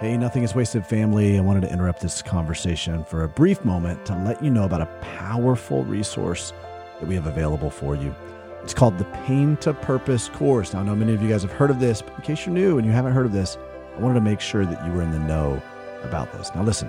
Hey, 0.00 0.16
Nothing 0.16 0.42
is 0.42 0.56
Wasted 0.56 0.84
family. 0.84 1.38
I 1.38 1.40
wanted 1.40 1.60
to 1.60 1.72
interrupt 1.72 2.00
this 2.00 2.20
conversation 2.20 3.04
for 3.04 3.22
a 3.22 3.28
brief 3.28 3.64
moment 3.64 4.04
to 4.06 4.16
let 4.24 4.42
you 4.42 4.50
know 4.50 4.64
about 4.64 4.80
a 4.80 4.86
powerful 5.02 5.84
resource 5.84 6.52
that 6.98 7.08
we 7.08 7.14
have 7.14 7.26
available 7.26 7.70
for 7.70 7.94
you. 7.94 8.12
It's 8.62 8.74
called 8.74 8.98
the 8.98 9.04
Pain 9.26 9.56
to 9.58 9.74
Purpose 9.74 10.28
course. 10.28 10.72
Now, 10.72 10.80
I 10.80 10.82
know 10.84 10.94
many 10.94 11.14
of 11.14 11.20
you 11.20 11.28
guys 11.28 11.42
have 11.42 11.50
heard 11.50 11.70
of 11.70 11.80
this, 11.80 12.00
but 12.00 12.14
in 12.14 12.20
case 12.22 12.46
you're 12.46 12.54
new 12.54 12.78
and 12.78 12.86
you 12.86 12.92
haven't 12.92 13.12
heard 13.12 13.26
of 13.26 13.32
this, 13.32 13.58
I 13.96 14.00
wanted 14.00 14.14
to 14.14 14.20
make 14.20 14.40
sure 14.40 14.64
that 14.64 14.86
you 14.86 14.92
were 14.92 15.02
in 15.02 15.10
the 15.10 15.18
know 15.18 15.60
about 16.04 16.32
this. 16.32 16.54
Now, 16.54 16.62
listen, 16.62 16.88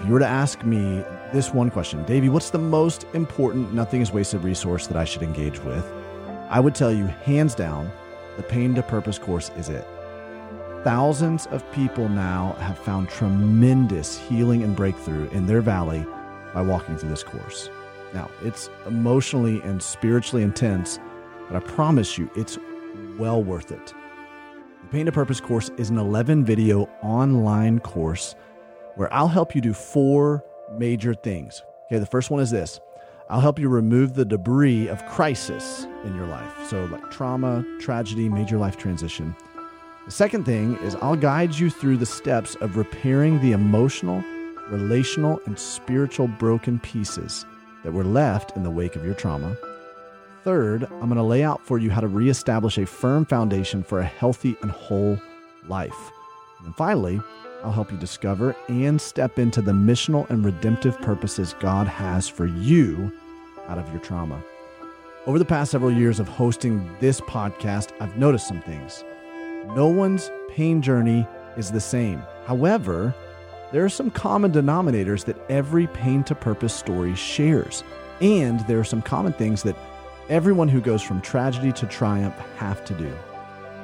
if 0.00 0.06
you 0.06 0.12
were 0.14 0.20
to 0.20 0.26
ask 0.26 0.64
me 0.64 1.04
this 1.32 1.52
one 1.52 1.70
question, 1.70 2.02
Davey, 2.04 2.30
what's 2.30 2.50
the 2.50 2.58
most 2.58 3.04
important 3.12 3.74
Nothing 3.74 4.00
is 4.00 4.10
Wasted 4.10 4.42
resource 4.42 4.86
that 4.86 4.96
I 4.96 5.04
should 5.04 5.22
engage 5.22 5.60
with? 5.60 5.84
I 6.48 6.60
would 6.60 6.74
tell 6.74 6.90
you, 6.90 7.06
hands 7.06 7.54
down, 7.54 7.90
the 8.38 8.42
Pain 8.42 8.74
to 8.74 8.82
Purpose 8.82 9.18
course 9.18 9.50
is 9.56 9.68
it. 9.68 9.86
Thousands 10.82 11.46
of 11.48 11.70
people 11.72 12.08
now 12.08 12.56
have 12.58 12.78
found 12.78 13.10
tremendous 13.10 14.18
healing 14.18 14.62
and 14.62 14.74
breakthrough 14.74 15.28
in 15.28 15.46
their 15.46 15.60
valley 15.60 16.06
by 16.54 16.62
walking 16.62 16.96
through 16.96 17.10
this 17.10 17.22
course. 17.22 17.68
Now, 18.14 18.30
it's 18.42 18.68
emotionally 18.86 19.60
and 19.62 19.82
spiritually 19.82 20.42
intense, 20.42 20.98
but 21.48 21.56
I 21.56 21.60
promise 21.60 22.18
you, 22.18 22.30
it's 22.36 22.58
well 23.18 23.42
worth 23.42 23.72
it. 23.72 23.94
The 24.82 24.88
Pain 24.90 25.06
to 25.06 25.12
Purpose 25.12 25.40
course 25.40 25.70
is 25.78 25.90
an 25.90 25.98
11 25.98 26.44
video 26.44 26.88
online 27.02 27.78
course 27.80 28.34
where 28.96 29.12
I'll 29.12 29.28
help 29.28 29.54
you 29.54 29.60
do 29.60 29.72
four 29.72 30.44
major 30.76 31.14
things. 31.14 31.62
Okay, 31.86 31.98
the 31.98 32.06
first 32.06 32.30
one 32.30 32.40
is 32.40 32.50
this 32.50 32.80
I'll 33.30 33.40
help 33.40 33.58
you 33.58 33.68
remove 33.68 34.14
the 34.14 34.24
debris 34.24 34.88
of 34.88 35.04
crisis 35.06 35.86
in 36.04 36.14
your 36.14 36.26
life. 36.26 36.52
So, 36.68 36.84
like 36.86 37.10
trauma, 37.10 37.64
tragedy, 37.80 38.28
major 38.28 38.58
life 38.58 38.76
transition. 38.76 39.34
The 40.04 40.12
second 40.12 40.44
thing 40.44 40.76
is 40.78 40.96
I'll 40.96 41.16
guide 41.16 41.54
you 41.54 41.70
through 41.70 41.96
the 41.96 42.06
steps 42.06 42.56
of 42.56 42.76
repairing 42.76 43.40
the 43.40 43.52
emotional, 43.52 44.22
relational, 44.68 45.40
and 45.46 45.58
spiritual 45.58 46.28
broken 46.28 46.78
pieces 46.80 47.46
that 47.84 47.92
were 47.92 48.04
left 48.04 48.56
in 48.56 48.62
the 48.62 48.70
wake 48.70 48.96
of 48.96 49.04
your 49.04 49.14
trauma. 49.14 49.56
Third, 50.44 50.84
I'm 50.84 51.08
going 51.08 51.16
to 51.16 51.22
lay 51.22 51.44
out 51.44 51.64
for 51.64 51.78
you 51.78 51.90
how 51.90 52.00
to 52.00 52.08
reestablish 52.08 52.78
a 52.78 52.86
firm 52.86 53.24
foundation 53.24 53.82
for 53.82 54.00
a 54.00 54.04
healthy 54.04 54.56
and 54.62 54.70
whole 54.70 55.18
life. 55.68 56.10
And 56.64 56.74
finally, 56.74 57.20
I'll 57.62 57.72
help 57.72 57.92
you 57.92 57.98
discover 57.98 58.56
and 58.68 59.00
step 59.00 59.38
into 59.38 59.62
the 59.62 59.72
missional 59.72 60.28
and 60.30 60.44
redemptive 60.44 60.98
purposes 61.00 61.54
God 61.60 61.86
has 61.86 62.28
for 62.28 62.46
you 62.46 63.12
out 63.68 63.78
of 63.78 63.88
your 63.92 64.00
trauma. 64.00 64.42
Over 65.26 65.38
the 65.38 65.44
past 65.44 65.70
several 65.70 65.92
years 65.92 66.18
of 66.18 66.26
hosting 66.26 66.90
this 66.98 67.20
podcast, 67.20 67.92
I've 68.00 68.18
noticed 68.18 68.48
some 68.48 68.60
things. 68.62 69.04
No 69.76 69.86
one's 69.86 70.28
pain 70.50 70.82
journey 70.82 71.24
is 71.56 71.70
the 71.70 71.80
same. 71.80 72.20
However, 72.46 73.14
there 73.72 73.84
are 73.84 73.88
some 73.88 74.10
common 74.10 74.52
denominators 74.52 75.24
that 75.24 75.38
every 75.50 75.86
pain 75.88 76.22
to 76.24 76.34
purpose 76.34 76.74
story 76.74 77.14
shares. 77.14 77.82
And 78.20 78.60
there 78.66 78.78
are 78.78 78.84
some 78.84 79.00
common 79.00 79.32
things 79.32 79.62
that 79.62 79.76
everyone 80.28 80.68
who 80.68 80.80
goes 80.80 81.02
from 81.02 81.22
tragedy 81.22 81.72
to 81.72 81.86
triumph 81.86 82.36
have 82.58 82.84
to 82.84 82.94
do. 82.94 83.12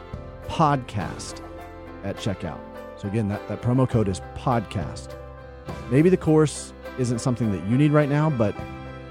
podcast 0.46 1.42
at 2.04 2.16
checkout. 2.16 2.60
So 2.96 3.08
again, 3.08 3.28
that, 3.28 3.46
that 3.48 3.62
promo 3.62 3.88
code 3.88 4.08
is 4.08 4.20
podcast. 4.36 5.14
Maybe 5.90 6.10
the 6.10 6.16
course 6.16 6.72
isn't 6.98 7.20
something 7.20 7.50
that 7.52 7.64
you 7.68 7.78
need 7.78 7.92
right 7.92 8.08
now, 8.08 8.30
but 8.30 8.54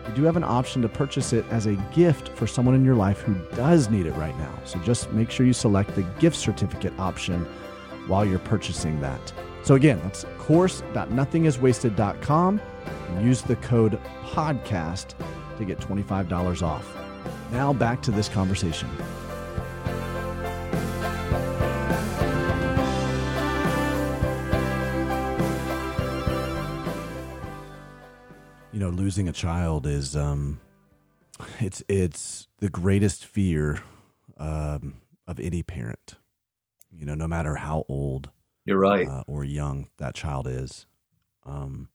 you 0.09 0.15
do 0.15 0.23
have 0.23 0.37
an 0.37 0.43
option 0.43 0.81
to 0.81 0.89
purchase 0.89 1.33
it 1.33 1.45
as 1.51 1.67
a 1.67 1.75
gift 1.93 2.29
for 2.29 2.47
someone 2.47 2.73
in 2.73 2.83
your 2.83 2.95
life 2.95 3.21
who 3.21 3.35
does 3.55 3.91
need 3.91 4.07
it 4.07 4.13
right 4.13 4.35
now. 4.39 4.51
So 4.65 4.79
just 4.79 5.11
make 5.11 5.29
sure 5.29 5.45
you 5.45 5.53
select 5.53 5.93
the 5.93 6.01
gift 6.19 6.35
certificate 6.35 6.97
option 6.97 7.45
while 8.07 8.25
you're 8.25 8.39
purchasing 8.39 8.99
that. 9.01 9.31
So 9.61 9.75
again, 9.75 9.99
that's 10.01 10.25
course.nothingiswasted.com 10.39 12.61
and 13.09 13.25
use 13.25 13.43
the 13.43 13.55
code 13.57 13.99
podcast 14.23 15.13
to 15.57 15.65
get 15.65 15.77
$25 15.77 16.63
off. 16.63 16.97
Now 17.51 17.71
back 17.71 18.01
to 18.03 18.11
this 18.11 18.29
conversation. 18.29 18.89
You 28.79 28.85
know, 28.85 28.91
losing 28.91 29.27
a 29.27 29.33
child 29.33 29.85
is 29.85 30.15
um, 30.15 30.61
it's 31.59 31.83
it's 31.89 32.47
the 32.59 32.69
greatest 32.69 33.25
fear 33.25 33.79
um, 34.37 35.01
of 35.27 35.37
any 35.37 35.63
parent. 35.63 36.15
You 36.89 37.05
know, 37.05 37.13
no 37.13 37.27
matter 37.27 37.55
how 37.55 37.83
old 37.89 38.29
you're 38.63 38.79
right 38.79 39.05
uh, 39.05 39.25
or 39.27 39.43
young 39.43 39.89
that 39.97 40.15
child 40.15 40.47
is, 40.47 40.85
um, 41.45 41.89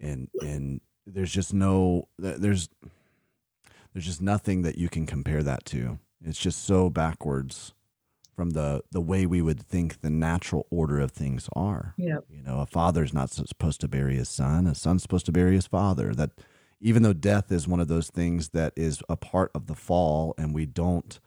and 0.00 0.30
and 0.40 0.80
there's 1.06 1.30
just 1.30 1.52
no 1.52 2.08
there's 2.18 2.70
there's 3.92 4.06
just 4.06 4.22
nothing 4.22 4.62
that 4.62 4.78
you 4.78 4.88
can 4.88 5.04
compare 5.04 5.42
that 5.42 5.66
to. 5.66 5.98
It's 6.24 6.38
just 6.38 6.64
so 6.64 6.88
backwards 6.88 7.74
from 8.38 8.50
the 8.50 8.84
the 8.92 9.00
way 9.00 9.26
we 9.26 9.42
would 9.42 9.60
think 9.60 10.00
the 10.00 10.10
natural 10.10 10.64
order 10.70 11.00
of 11.00 11.10
things 11.10 11.48
are. 11.56 11.92
Yeah. 11.98 12.18
You 12.30 12.40
know, 12.40 12.60
a 12.60 12.66
father's 12.66 13.12
not 13.12 13.30
supposed 13.30 13.80
to 13.80 13.88
bury 13.88 14.14
his 14.14 14.28
son, 14.28 14.68
a 14.68 14.76
son's 14.76 15.02
supposed 15.02 15.26
to 15.26 15.32
bury 15.32 15.56
his 15.56 15.66
father. 15.66 16.14
That 16.14 16.30
even 16.80 17.02
though 17.02 17.12
death 17.12 17.50
is 17.50 17.66
one 17.66 17.80
of 17.80 17.88
those 17.88 18.10
things 18.10 18.50
that 18.50 18.72
is 18.76 19.02
a 19.08 19.16
part 19.16 19.50
of 19.56 19.66
the 19.66 19.74
fall 19.74 20.36
and 20.38 20.54
we 20.54 20.66
don't 20.66 21.18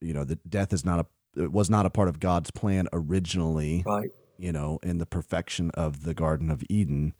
you 0.00 0.12
know, 0.12 0.24
that 0.24 0.50
death 0.50 0.72
is 0.72 0.84
not 0.84 0.98
a 0.98 1.06
it 1.40 1.52
was 1.52 1.70
not 1.70 1.86
a 1.86 1.90
part 1.90 2.08
of 2.08 2.18
God's 2.18 2.50
plan 2.50 2.88
originally. 2.92 3.84
Right. 3.86 4.10
You 4.38 4.50
know, 4.50 4.80
in 4.82 4.98
the 4.98 5.06
perfection 5.06 5.70
of 5.74 6.02
the 6.02 6.14
Garden 6.14 6.50
of 6.50 6.64
Eden. 6.68 7.14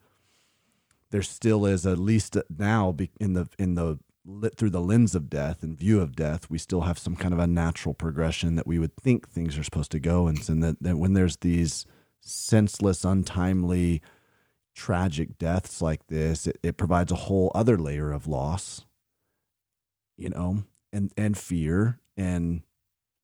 There 1.11 1.23
still 1.23 1.65
is 1.67 1.87
at 1.87 1.99
least 1.99 2.37
now 2.51 2.97
in 3.21 3.35
the 3.35 3.49
in 3.61 3.77
the 3.77 4.01
lit 4.24 4.57
through 4.57 4.70
the 4.70 4.81
lens 4.81 5.14
of 5.14 5.31
death 5.31 5.62
and 5.62 5.78
view 5.78 6.00
of 6.00 6.16
death, 6.16 6.50
we 6.50 6.59
still 6.59 6.83
have 6.83 6.98
some 6.98 7.16
kind 7.16 7.33
of 7.33 7.40
a 7.40 7.46
natural 7.46 7.94
progression 7.94 8.57
that 8.57 8.66
we 8.66 8.78
would 8.78 8.96
think 8.96 9.28
things 9.28 9.59
are 9.59 9.62
supposed 9.64 9.90
to 9.92 10.00
go. 10.00 10.26
And, 10.26 10.38
that, 10.38 10.76
that 10.81 10.96
when 10.96 11.14
there's 11.14 11.38
these 11.38 11.87
senseless, 12.20 13.04
untimely, 13.04 14.02
tragic 14.74 15.38
deaths 15.38 15.81
like 15.81 16.07
this, 16.09 16.46
it, 16.46 16.59
it 16.62 16.76
provides 16.76 17.11
a 17.11 17.16
whole 17.16 17.50
other 17.54 17.78
layer 17.78 18.12
of 18.12 18.26
loss, 18.26 18.85
you 20.16 20.28
know, 20.28 20.64
and, 20.92 21.12
and 21.16 21.37
fear 21.38 22.00
and 22.16 22.62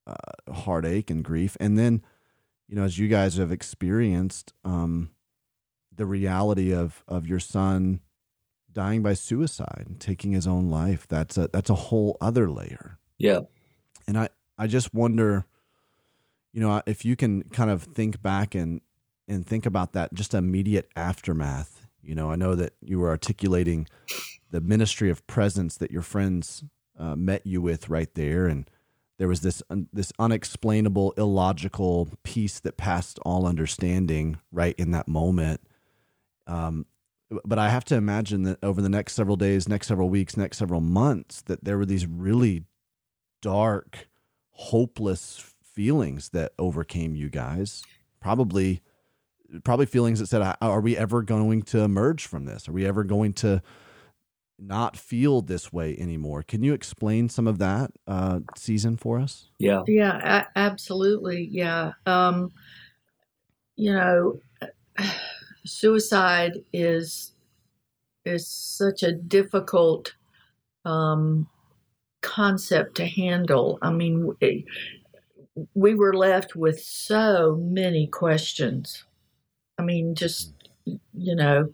uh, 0.06 0.52
heartache 0.52 1.10
and 1.10 1.24
grief. 1.24 1.56
And 1.60 1.78
then, 1.78 2.02
you 2.68 2.76
know, 2.76 2.84
as 2.84 2.98
you 2.98 3.08
guys 3.08 3.36
have 3.36 3.52
experienced, 3.52 4.52
um, 4.64 5.10
the 5.96 6.06
reality 6.06 6.74
of 6.74 7.04
of 7.06 7.26
your 7.26 7.38
son 7.38 8.00
dying 8.74 9.02
by 9.02 9.14
suicide 9.14 9.84
and 9.86 10.00
taking 10.00 10.32
his 10.32 10.46
own 10.46 10.70
life. 10.70 11.06
That's 11.08 11.38
a 11.38 11.48
that's 11.48 11.70
a 11.70 11.74
whole 11.74 12.16
other 12.20 12.50
layer. 12.50 12.98
Yeah. 13.18 13.40
And 14.06 14.18
I 14.18 14.28
I 14.58 14.66
just 14.66 14.92
wonder 14.92 15.46
you 16.54 16.60
know, 16.60 16.80
if 16.86 17.04
you 17.04 17.16
can 17.16 17.42
kind 17.44 17.68
of 17.68 17.82
think 17.82 18.22
back 18.22 18.54
and 18.54 18.80
and 19.26 19.44
think 19.46 19.66
about 19.66 19.92
that 19.92 20.14
just 20.14 20.34
immediate 20.34 20.88
aftermath. 20.94 21.86
You 22.02 22.14
know, 22.14 22.30
I 22.30 22.36
know 22.36 22.54
that 22.54 22.74
you 22.80 23.00
were 23.00 23.08
articulating 23.08 23.88
the 24.50 24.60
ministry 24.60 25.10
of 25.10 25.26
presence 25.26 25.76
that 25.78 25.90
your 25.90 26.02
friends 26.02 26.62
uh, 26.98 27.16
met 27.16 27.44
you 27.46 27.60
with 27.60 27.88
right 27.88 28.14
there 28.14 28.46
and 28.46 28.70
there 29.18 29.26
was 29.26 29.40
this 29.40 29.62
un, 29.70 29.88
this 29.92 30.12
unexplainable 30.18 31.12
illogical 31.16 32.08
piece 32.22 32.60
that 32.60 32.76
passed 32.76 33.18
all 33.24 33.46
understanding 33.46 34.38
right 34.52 34.74
in 34.78 34.92
that 34.92 35.08
moment 35.08 35.60
um, 36.46 36.86
but 37.44 37.58
I 37.58 37.68
have 37.68 37.84
to 37.86 37.96
imagine 37.96 38.42
that 38.44 38.58
over 38.62 38.80
the 38.80 38.88
next 38.88 39.14
several 39.14 39.36
days, 39.36 39.68
next 39.68 39.86
several 39.86 40.08
weeks, 40.08 40.36
next 40.36 40.58
several 40.58 40.80
months, 40.80 41.42
that 41.42 41.64
there 41.64 41.78
were 41.78 41.86
these 41.86 42.06
really 42.06 42.64
dark, 43.42 44.08
hopeless 44.50 45.52
feelings 45.62 46.30
that 46.30 46.52
overcame 46.58 47.14
you 47.14 47.28
guys. 47.28 47.82
Probably, 48.20 48.80
probably 49.64 49.86
feelings 49.86 50.18
that 50.20 50.26
said, 50.26 50.56
"Are 50.60 50.80
we 50.80 50.96
ever 50.96 51.22
going 51.22 51.62
to 51.62 51.80
emerge 51.80 52.26
from 52.26 52.44
this? 52.44 52.68
Are 52.68 52.72
we 52.72 52.86
ever 52.86 53.04
going 53.04 53.32
to 53.34 53.62
not 54.58 54.96
feel 54.96 55.42
this 55.42 55.72
way 55.72 55.96
anymore?" 55.98 56.42
Can 56.42 56.62
you 56.62 56.72
explain 56.72 57.28
some 57.28 57.46
of 57.46 57.58
that 57.58 57.90
uh, 58.06 58.40
season 58.56 58.96
for 58.96 59.18
us? 59.18 59.50
Yeah, 59.58 59.82
yeah, 59.86 60.40
a- 60.40 60.58
absolutely. 60.58 61.48
Yeah, 61.50 61.92
um, 62.06 62.52
you 63.76 63.92
know 63.92 64.38
suicide 65.64 66.64
is 66.72 67.32
is 68.24 68.48
such 68.48 69.02
a 69.02 69.12
difficult 69.12 70.14
um, 70.84 71.46
concept 72.22 72.96
to 72.96 73.06
handle. 73.06 73.78
I 73.82 73.90
mean, 73.90 74.34
we 75.74 75.94
were 75.94 76.14
left 76.14 76.56
with 76.56 76.80
so 76.82 77.56
many 77.60 78.06
questions. 78.06 79.04
I 79.78 79.82
mean, 79.82 80.14
just 80.14 80.52
you 80.84 81.34
know, 81.34 81.72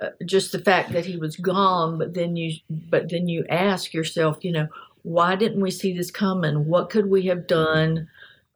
uh, 0.00 0.10
just 0.24 0.52
the 0.52 0.58
fact 0.58 0.92
that 0.92 1.06
he 1.06 1.16
was 1.16 1.36
gone, 1.36 1.98
but 1.98 2.14
then 2.14 2.36
you, 2.36 2.54
but 2.70 3.10
then 3.10 3.28
you 3.28 3.44
ask 3.48 3.92
yourself, 3.92 4.38
you 4.42 4.52
know, 4.52 4.68
why 5.02 5.36
didn't 5.36 5.60
we 5.60 5.70
see 5.70 5.96
this 5.96 6.10
coming? 6.10 6.66
What 6.66 6.90
could 6.90 7.06
we 7.06 7.22
have 7.26 7.46
done? 7.46 8.08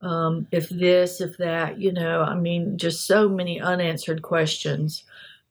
Um, 0.05 0.47
if 0.53 0.69
this, 0.69 1.21
if 1.21 1.39
that, 1.39 1.81
you 1.81 1.93
know, 1.93 2.23
I 2.23 2.35
mean, 2.35 2.77
just 2.79 3.07
so 3.07 3.29
many 3.29 3.61
unanswered 3.61 4.23
questions. 4.23 5.05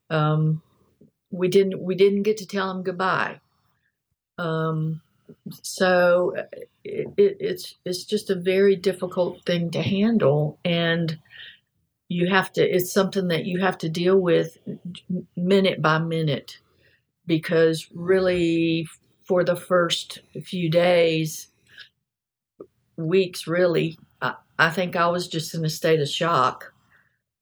Um, 0.09 0.61
we 1.31 1.47
didn't 1.47 1.81
we 1.81 1.95
didn't 1.95 2.23
get 2.23 2.37
to 2.37 2.45
tell 2.45 2.69
him 2.69 2.83
goodbye. 2.83 3.39
Um, 4.37 5.01
so 5.63 6.35
it, 6.83 7.07
it, 7.17 7.37
it's 7.39 7.75
it's 7.83 8.03
just 8.03 8.29
a 8.29 8.35
very 8.35 8.75
difficult 8.75 9.43
thing 9.43 9.71
to 9.71 9.81
handle, 9.81 10.59
and 10.63 11.17
you 12.09 12.29
have 12.29 12.53
to. 12.53 12.61
It's 12.61 12.93
something 12.93 13.29
that 13.29 13.45
you 13.45 13.59
have 13.61 13.79
to 13.79 13.89
deal 13.89 14.17
with 14.19 14.59
minute 15.35 15.81
by 15.81 15.97
minute, 15.97 16.59
because 17.25 17.87
really, 17.91 18.87
for 19.25 19.43
the 19.43 19.55
first 19.55 20.21
few 20.43 20.69
days, 20.69 21.47
weeks, 22.97 23.47
really, 23.47 23.97
I 24.59 24.69
think 24.69 24.95
I 24.95 25.07
was 25.07 25.27
just 25.27 25.53
in 25.55 25.65
a 25.65 25.69
state 25.69 25.99
of 25.99 26.09
shock. 26.09 26.73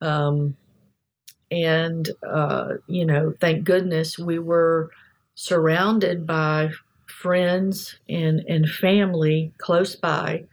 Um, 0.02 0.58
and, 1.52 2.10
uh, 2.28 2.76
you 2.88 3.06
know, 3.06 3.34
thank 3.39 3.63
goodness 3.65 4.17
we 4.19 4.39
were 4.39 4.91
surrounded 5.36 6.28
by 6.28 6.71
friends 7.08 7.97
and, 8.10 8.41
and 8.47 8.69
family 8.69 9.54
close 9.58 9.95
by 9.95 10.45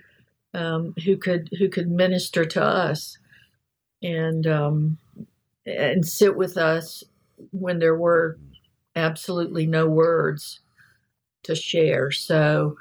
um, 0.54 0.94
who 1.04 1.16
could 1.16 1.48
who 1.58 1.68
could 1.68 1.90
minister 1.90 2.44
to 2.44 2.62
us 2.62 3.18
and 4.02 4.46
um, 4.46 4.98
and 5.66 6.06
sit 6.06 6.36
with 6.36 6.56
us 6.56 7.04
when 7.52 7.78
there 7.78 7.96
were 7.96 8.38
absolutely 8.96 9.66
no 9.66 9.86
words 9.88 10.60
to 11.44 11.54
share. 11.54 12.10
So 12.10 12.76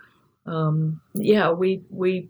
um, 0.45 1.01
yeah, 1.13 1.51
we 1.51 1.83
we 1.89 2.29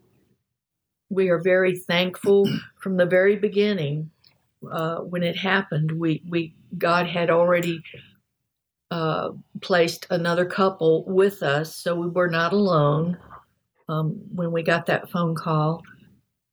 we 1.10 1.30
are 1.30 1.40
very 1.40 1.76
thankful 1.78 2.50
from 2.80 2.98
the 2.98 3.06
very 3.06 3.36
beginning 3.36 4.12
uh, 4.72 4.98
when 4.98 5.24
it 5.24 5.38
happened. 5.38 5.92
We 5.92 6.22
we 6.28 6.54
God 6.78 7.08
had 7.08 7.30
already 7.30 7.82
uh, 8.92 9.30
placed 9.62 10.08
another 10.10 10.46
couple 10.46 11.06
with 11.06 11.44
us, 11.44 11.76
so 11.76 11.96
we 11.96 12.08
were 12.08 12.30
not 12.30 12.54
alone 12.54 13.18
um, 13.90 14.22
when 14.34 14.52
we 14.52 14.64
got 14.64 14.88
that 14.88 15.10
phone 15.10 15.36
call. 15.36 15.84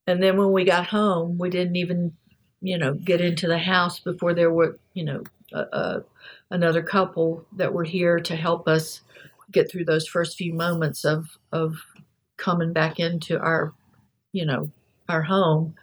And 0.06 0.22
then 0.22 0.36
when 0.36 0.52
we 0.52 0.64
got 0.64 0.86
home, 0.86 1.38
we 1.38 1.48
didn't 1.48 1.76
even, 1.76 2.12
you 2.60 2.76
know, 2.76 2.94
get 2.94 3.22
into 3.22 3.46
the 3.48 3.58
house 3.58 4.00
before 4.00 4.34
there 4.34 4.52
were, 4.52 4.78
you 4.92 5.04
know, 5.04 5.22
another 6.50 6.82
couple 6.82 7.46
that 7.56 7.72
were 7.72 7.84
here 7.84 8.20
to 8.20 8.36
help 8.36 8.68
us 8.68 9.00
get 9.50 9.70
through 9.70 9.84
those 9.84 10.06
first 10.06 10.36
few 10.36 10.52
moments 10.52 11.04
of 11.04 11.38
of 11.52 11.76
coming 12.36 12.72
back 12.72 12.98
into 12.98 13.38
our 13.38 13.72
you 14.34 14.44
know, 14.44 14.68
our 15.08 15.22
home. 15.22 15.74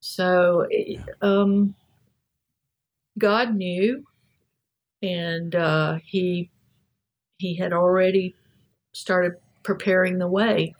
So, 0.00 0.66
um, 1.20 1.74
God 3.18 3.54
knew, 3.54 4.04
and 5.02 5.54
uh, 5.54 5.98
he 6.04 6.50
he 7.38 7.54
had 7.54 7.72
already 7.72 8.34
started 8.94 9.34
preparing 9.62 10.18
the 10.18 10.26
way, 10.26 10.74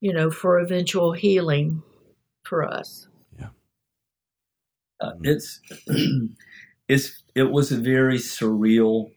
you 0.00 0.12
know, 0.12 0.30
for 0.30 0.60
eventual 0.60 1.12
healing 1.12 1.82
for 2.44 2.64
us. 2.64 3.08
Yeah, 3.38 3.48
uh, 5.00 5.12
it's 5.22 5.60
it's 6.88 7.24
it 7.34 7.50
was 7.50 7.72
a 7.72 7.76
very 7.76 8.18
surreal 8.18 9.10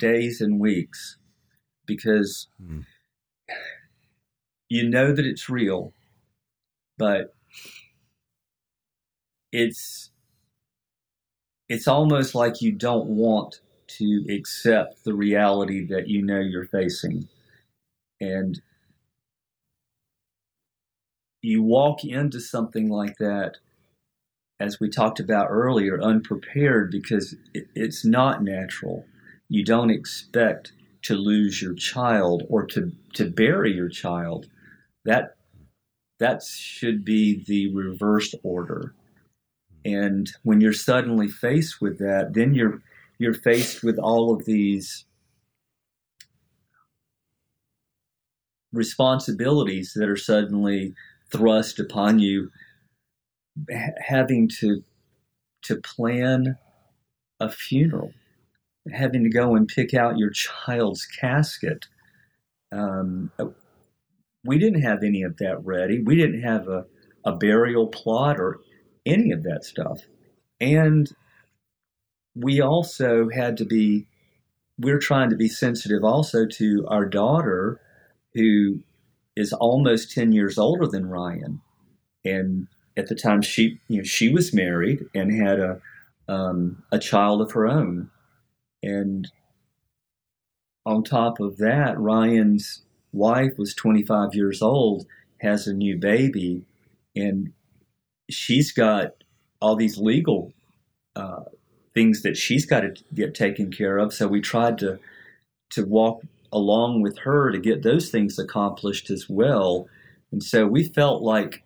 days 0.00 0.40
and 0.40 0.58
weeks 0.60 1.18
because. 1.86 2.48
Mm 2.60 2.84
you 4.72 4.88
know 4.88 5.12
that 5.12 5.26
it's 5.26 5.50
real, 5.50 5.92
but 6.96 7.34
it's 9.52 10.10
it's 11.68 11.86
almost 11.86 12.34
like 12.34 12.62
you 12.62 12.72
don't 12.72 13.06
want 13.06 13.60
to 13.86 14.24
accept 14.30 15.04
the 15.04 15.12
reality 15.12 15.86
that 15.88 16.08
you 16.08 16.22
know 16.22 16.40
you're 16.40 16.64
facing. 16.64 17.28
And 18.18 18.62
you 21.42 21.62
walk 21.62 22.02
into 22.02 22.40
something 22.40 22.88
like 22.88 23.18
that, 23.18 23.58
as 24.58 24.80
we 24.80 24.88
talked 24.88 25.20
about 25.20 25.48
earlier, 25.50 26.00
unprepared 26.00 26.90
because 26.90 27.36
it, 27.52 27.66
it's 27.74 28.06
not 28.06 28.42
natural. 28.42 29.04
You 29.50 29.66
don't 29.66 29.90
expect 29.90 30.72
to 31.02 31.14
lose 31.14 31.60
your 31.60 31.74
child 31.74 32.44
or 32.48 32.64
to, 32.68 32.92
to 33.12 33.28
bury 33.28 33.74
your 33.74 33.90
child 33.90 34.46
that 35.04 35.36
that 36.18 36.42
should 36.42 37.04
be 37.04 37.42
the 37.44 37.72
reversed 37.74 38.34
order. 38.42 38.94
And 39.84 40.30
when 40.44 40.60
you're 40.60 40.72
suddenly 40.72 41.28
faced 41.28 41.80
with 41.80 41.98
that, 41.98 42.34
then 42.34 42.54
you're 42.54 42.80
you're 43.18 43.34
faced 43.34 43.82
with 43.82 43.98
all 43.98 44.32
of 44.34 44.44
these 44.44 45.04
responsibilities 48.72 49.92
that 49.94 50.08
are 50.08 50.16
suddenly 50.16 50.94
thrust 51.30 51.78
upon 51.78 52.18
you 52.18 52.50
having 53.98 54.48
to 54.48 54.82
to 55.62 55.76
plan 55.76 56.56
a 57.38 57.50
funeral 57.50 58.12
having 58.92 59.22
to 59.22 59.28
go 59.28 59.54
and 59.54 59.68
pick 59.68 59.94
out 59.94 60.18
your 60.18 60.30
child's 60.30 61.04
casket 61.04 61.86
um, 62.72 63.30
we 64.44 64.58
didn't 64.58 64.82
have 64.82 65.02
any 65.02 65.22
of 65.22 65.36
that 65.38 65.64
ready. 65.64 66.02
We 66.02 66.16
didn't 66.16 66.42
have 66.42 66.68
a, 66.68 66.86
a 67.24 67.32
burial 67.32 67.86
plot 67.86 68.40
or 68.40 68.60
any 69.06 69.30
of 69.30 69.42
that 69.44 69.64
stuff. 69.64 70.00
And 70.60 71.08
we 72.34 72.60
also 72.60 73.28
had 73.28 73.56
to 73.58 73.64
be, 73.64 74.06
we're 74.78 74.98
trying 74.98 75.30
to 75.30 75.36
be 75.36 75.48
sensitive 75.48 76.02
also 76.02 76.46
to 76.46 76.86
our 76.88 77.04
daughter, 77.04 77.80
who 78.34 78.80
is 79.36 79.52
almost 79.52 80.12
10 80.12 80.32
years 80.32 80.58
older 80.58 80.86
than 80.86 81.08
Ryan. 81.08 81.60
And 82.24 82.68
at 82.96 83.08
the 83.08 83.14
time, 83.14 83.42
she, 83.42 83.80
you 83.88 83.98
know, 83.98 84.04
she 84.04 84.28
was 84.28 84.54
married 84.54 85.04
and 85.14 85.32
had 85.32 85.60
a, 85.60 85.80
um, 86.28 86.82
a 86.90 86.98
child 86.98 87.40
of 87.40 87.52
her 87.52 87.66
own. 87.66 88.10
And 88.82 89.30
on 90.84 91.04
top 91.04 91.40
of 91.40 91.58
that, 91.58 91.98
Ryan's 91.98 92.82
wife 93.12 93.52
was 93.58 93.74
25 93.74 94.34
years 94.34 94.62
old, 94.62 95.06
has 95.40 95.66
a 95.66 95.72
new 95.74 95.96
baby, 95.96 96.64
and 97.14 97.52
she's 98.30 98.72
got 98.72 99.12
all 99.60 99.76
these 99.76 99.98
legal 99.98 100.52
uh, 101.14 101.44
things 101.94 102.22
that 102.22 102.36
she's 102.36 102.66
got 102.66 102.80
to 102.80 102.94
get 103.14 103.34
taken 103.34 103.70
care 103.70 103.98
of. 103.98 104.12
So 104.12 104.26
we 104.26 104.40
tried 104.40 104.78
to 104.78 104.98
to 105.70 105.84
walk 105.86 106.22
along 106.52 107.00
with 107.00 107.18
her 107.20 107.50
to 107.50 107.58
get 107.58 107.82
those 107.82 108.10
things 108.10 108.38
accomplished 108.38 109.10
as 109.10 109.26
well. 109.28 109.88
And 110.30 110.42
so 110.42 110.66
we 110.66 110.84
felt 110.84 111.22
like, 111.22 111.62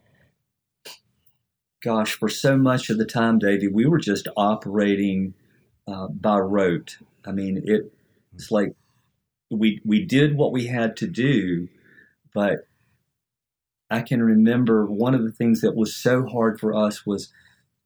gosh, 1.82 2.14
for 2.14 2.28
so 2.28 2.56
much 2.56 2.88
of 2.88 2.98
the 2.98 3.04
time, 3.04 3.38
Davey, 3.38 3.66
we 3.66 3.86
were 3.86 3.98
just 3.98 4.28
operating 4.36 5.34
uh, 5.88 6.06
by 6.08 6.38
rote. 6.38 6.98
I 7.24 7.32
mean, 7.32 7.62
it, 7.64 7.92
it's 8.32 8.52
like 8.52 8.74
we 9.50 9.80
we 9.84 10.04
did 10.04 10.36
what 10.36 10.52
we 10.52 10.66
had 10.66 10.96
to 10.98 11.06
do, 11.06 11.68
but 12.34 12.66
I 13.90 14.02
can 14.02 14.22
remember 14.22 14.86
one 14.86 15.14
of 15.14 15.22
the 15.22 15.32
things 15.32 15.60
that 15.60 15.76
was 15.76 15.94
so 15.94 16.26
hard 16.26 16.58
for 16.58 16.74
us 16.74 17.06
was 17.06 17.32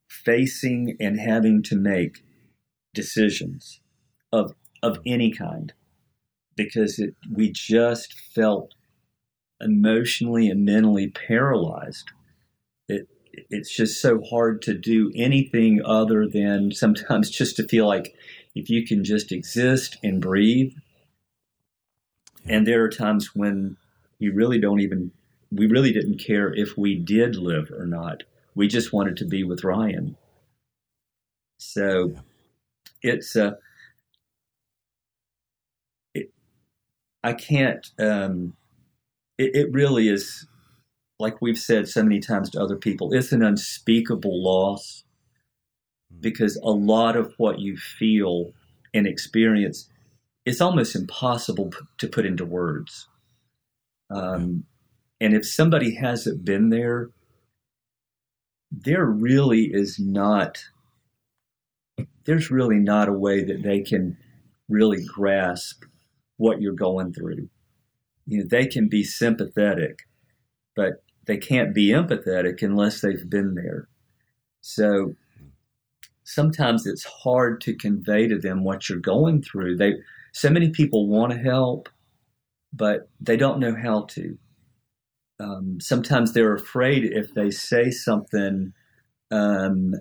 facing 0.09 0.97
and 0.99 1.21
having 1.21 1.63
to 1.65 1.77
make 1.77 2.25
decisions 2.95 3.81
of 4.33 4.55
of 4.83 4.99
any 5.07 5.31
kind 5.31 5.73
because 6.57 6.99
it, 6.99 7.15
we 7.31 7.51
just 7.53 8.15
felt 8.35 8.75
emotionally 9.61 10.49
and 10.49 10.65
mentally 10.65 11.09
paralyzed. 11.09 12.11
It 12.89 13.09
it's 13.33 13.75
just 13.75 14.01
so 14.01 14.21
hard 14.23 14.63
to 14.63 14.75
do 14.75 15.13
anything 15.15 15.81
other 15.85 16.27
than 16.27 16.73
sometimes 16.73 17.31
just 17.41 17.57
to 17.57 17.69
feel 17.69 17.87
like 17.87 18.15
if 18.55 18.69
you 18.69 18.87
can 18.87 19.05
just 19.05 19.33
exist 19.33 19.99
and 20.03 20.21
breathe. 20.21 20.73
And 22.47 22.67
there 22.67 22.83
are 22.83 22.89
times 22.89 23.35
when 23.35 23.77
you 24.19 24.33
really 24.33 24.61
don't 24.61 24.81
even 24.81 25.13
we 25.53 25.67
really 25.67 25.93
didn't 25.93 26.19
care 26.19 26.55
if 26.55 26.77
we 26.77 26.95
did 26.95 27.37
live 27.37 27.71
or 27.73 27.87
not. 27.87 28.23
We 28.55 28.69
just 28.69 28.93
wanted 28.93 29.17
to 29.19 29.25
be 29.25 29.43
with 29.43 29.65
Ryan. 29.65 30.17
So 31.59 32.15
it's 33.03 33.37
uh, 33.37 33.53
it, 36.15 36.33
I 37.23 37.33
can't. 37.33 37.91
Um, 37.99 38.57
it, 39.39 39.55
it 39.55 39.73
really 39.73 40.09
is, 40.09 40.47
like 41.19 41.43
we've 41.43 41.59
said 41.59 41.89
so 41.89 42.03
many 42.03 42.21
times 42.21 42.51
to 42.51 42.63
other 42.63 42.77
people. 42.77 43.13
It's 43.13 43.33
an 43.33 43.43
unspeakable 43.43 44.43
loss 44.43 45.05
because 46.21 46.57
a 46.57 46.71
lot 46.71 47.17
of 47.17 47.35
what 47.37 47.59
you 47.59 47.77
feel 47.77 48.53
and 48.95 49.07
experience, 49.07 49.90
it's 50.45 50.61
almost 50.61 50.97
impossible 50.97 51.71
to 51.99 52.09
put 52.09 52.27
into 52.27 52.45
words. 52.45 53.09
Um, 54.11 54.65
and 55.21 55.35
if 55.35 55.47
somebody 55.47 55.95
hasn't 55.95 56.45
been 56.45 56.71
there, 56.71 57.11
there 58.71 59.05
really 59.05 59.71
is 59.73 59.99
not 59.99 60.65
there's 62.25 62.51
really 62.51 62.79
not 62.79 63.09
a 63.09 63.13
way 63.13 63.43
that 63.43 63.63
they 63.63 63.81
can 63.81 64.17
really 64.69 65.05
grasp 65.05 65.85
what 66.37 66.61
you're 66.61 66.73
going 66.73 67.13
through. 67.13 67.49
You 68.27 68.39
know, 68.39 68.49
they 68.49 68.67
can 68.67 68.89
be 68.89 69.03
sympathetic, 69.03 70.01
but 70.77 71.03
they 71.27 71.37
can't 71.37 71.75
be 71.75 71.89
empathetic 71.89 72.63
unless 72.63 73.01
they've 73.01 73.29
been 73.29 73.55
there. 73.55 73.89
So 74.61 75.15
sometimes 76.25 76.87
it's 76.87 77.05
hard 77.05 77.61
to 77.63 77.75
convey 77.75 78.29
to 78.29 78.39
them 78.39 78.63
what 78.63 78.89
you're 78.89 78.99
going 78.99 79.43
through. 79.43 79.77
They 79.77 79.95
so 80.33 80.51
many 80.51 80.71
people 80.71 81.09
want 81.09 81.33
to 81.33 81.39
help, 81.39 81.89
but 82.73 83.09
they 83.21 83.37
don't 83.37 83.61
know 83.61 83.75
how 83.75 84.03
to. 84.11 84.39
Um, 85.39 85.79
sometimes 85.81 86.33
they're 86.33 86.55
afraid 86.55 87.05
if 87.05 87.33
they 87.35 87.51
say 87.51 87.91
something 87.91 88.73
um, 89.31 89.95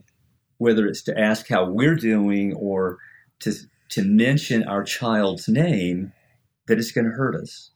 whether 0.57 0.85
it's 0.85 1.03
to 1.03 1.17
ask 1.17 1.47
how 1.47 1.69
we're 1.69 1.95
doing 1.95 2.53
or 2.53 2.97
to 3.39 3.53
to 3.89 4.03
mention 4.03 4.63
our 4.63 4.83
child's 4.83 5.47
name, 5.47 6.13
that 6.67 6.77
it's 6.77 6.91
going 6.91 7.05
to 7.05 7.11
hurt 7.11 7.35
us, 7.35 7.71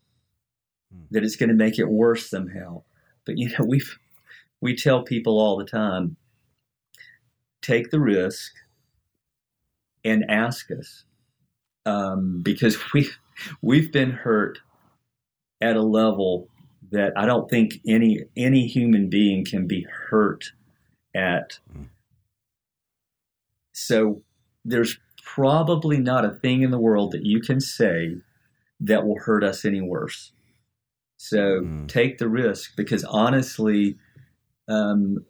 hmm. 0.93 1.05
that 1.09 1.23
it's 1.23 1.35
going 1.35 1.49
to 1.49 1.55
make 1.55 1.79
it 1.79 1.89
worse 1.89 2.29
somehow. 2.29 2.83
But 3.25 3.37
you 3.37 3.49
know, 3.49 3.65
we 3.67 3.81
we 4.61 4.75
tell 4.75 5.03
people 5.03 5.39
all 5.39 5.57
the 5.57 5.65
time, 5.65 6.17
take 7.61 7.89
the 7.89 7.99
risk 7.99 8.51
and 10.05 10.25
ask 10.29 10.69
us, 10.71 11.05
um, 11.85 12.41
because 12.41 12.77
we 12.93 13.09
we've 13.61 13.91
been 13.91 14.11
hurt 14.11 14.59
at 15.61 15.75
a 15.75 15.81
level 15.81 16.47
that 16.91 17.13
I 17.17 17.25
don't 17.25 17.49
think 17.49 17.79
any 17.87 18.19
any 18.37 18.67
human 18.67 19.09
being 19.09 19.45
can 19.45 19.67
be 19.67 19.85
hurt 20.09 20.51
at. 21.15 21.59
Hmm. 21.71 21.83
So 23.73 24.21
there's 24.63 24.99
probably 25.23 25.97
not 25.97 26.25
a 26.25 26.35
thing 26.35 26.61
in 26.61 26.71
the 26.71 26.79
world 26.79 27.11
that 27.11 27.25
you 27.25 27.41
can 27.41 27.59
say 27.59 28.17
that 28.79 29.05
will 29.05 29.19
hurt 29.19 29.43
us 29.43 29.65
any 29.65 29.81
worse. 29.81 30.31
So 31.17 31.61
mm. 31.61 31.87
take 31.87 32.17
the 32.17 32.27
risk 32.27 32.75
because 32.75 33.03
honestly, 33.05 33.97
um, 34.67 35.25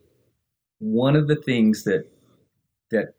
one 0.79 1.15
of 1.15 1.27
the 1.27 1.35
things 1.35 1.83
that 1.83 2.09
that 2.91 3.13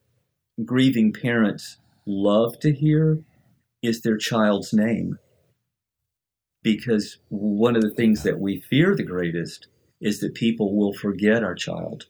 grieving 0.65 1.13
parents 1.13 1.79
love 2.07 2.59
to 2.61 2.73
hear 2.73 3.23
is 3.83 4.01
their 4.01 4.17
child's 4.17 4.73
name. 4.73 5.19
Because 6.63 7.19
one 7.29 7.77
of 7.77 7.83
the 7.83 7.95
things 7.95 8.23
that 8.23 8.41
we 8.41 8.61
fear 8.61 8.95
the 8.97 9.03
greatest 9.03 9.69
is 10.01 10.21
that 10.21 10.35
people 10.35 10.75
will 10.75 10.95
forget 10.95 11.43
our 11.43 11.55
child 11.55 12.07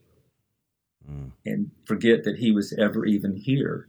mm. 1.09 1.33
and 1.45 1.71
forget 1.87 2.25
that 2.25 2.39
he 2.39 2.53
was 2.53 2.73
ever 2.79 3.05
even 3.05 3.37
here. 3.37 3.89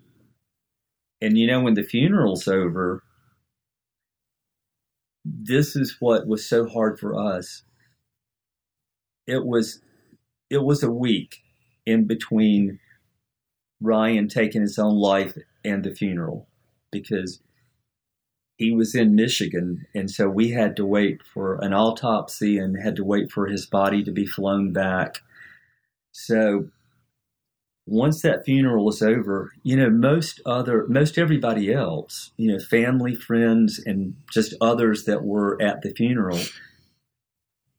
And 1.22 1.38
you 1.38 1.48
know, 1.48 1.62
when 1.62 1.76
the 1.76 1.84
funeral's 1.84 2.48
over, 2.48 3.04
this 5.24 5.76
is 5.76 5.98
what 6.00 6.28
was 6.28 6.48
so 6.48 6.68
hard 6.68 7.00
for 7.00 7.16
us. 7.16 7.64
It 9.28 9.46
was 9.46 9.82
it 10.50 10.64
was 10.64 10.84
a 10.84 10.92
week 10.92 11.38
in 11.86 12.06
between 12.06 12.80
Ryan 13.82 14.28
taking 14.28 14.62
his 14.62 14.78
own 14.78 14.96
life 14.96 15.36
and 15.66 15.84
the 15.84 15.94
funeral 15.94 16.48
because 16.92 17.42
he 18.58 18.72
was 18.72 18.96
in 18.96 19.16
Michigan 19.16 19.86
and 19.94 20.10
so 20.10 20.30
we 20.30 20.52
had 20.52 20.76
to 20.78 20.86
wait 20.86 21.22
for 21.24 21.56
an 21.56 21.74
autopsy 21.74 22.58
and 22.58 22.82
had 22.82 22.96
to 22.96 23.04
wait 23.04 23.32
for 23.32 23.48
his 23.48 23.66
body 23.66 24.04
to 24.04 24.12
be 24.12 24.26
flown 24.26 24.72
back. 24.72 25.22
So 26.12 26.70
once 27.88 28.22
that 28.22 28.46
funeral 28.46 28.86
was 28.86 29.02
over, 29.02 29.54
you 29.64 29.76
know, 29.76 29.90
most 29.90 30.42
other, 30.46 30.88
most 30.88 31.18
everybody 31.18 31.72
else, 31.72 32.32
you 32.38 32.52
know, 32.52 32.60
family, 32.60 33.14
friends, 33.14 33.80
and 33.86 34.16
just 34.32 34.56
others 34.60 35.06
that 35.06 35.24
were 35.24 35.62
at 35.62 35.82
the 35.82 35.94
funeral, 35.94 36.40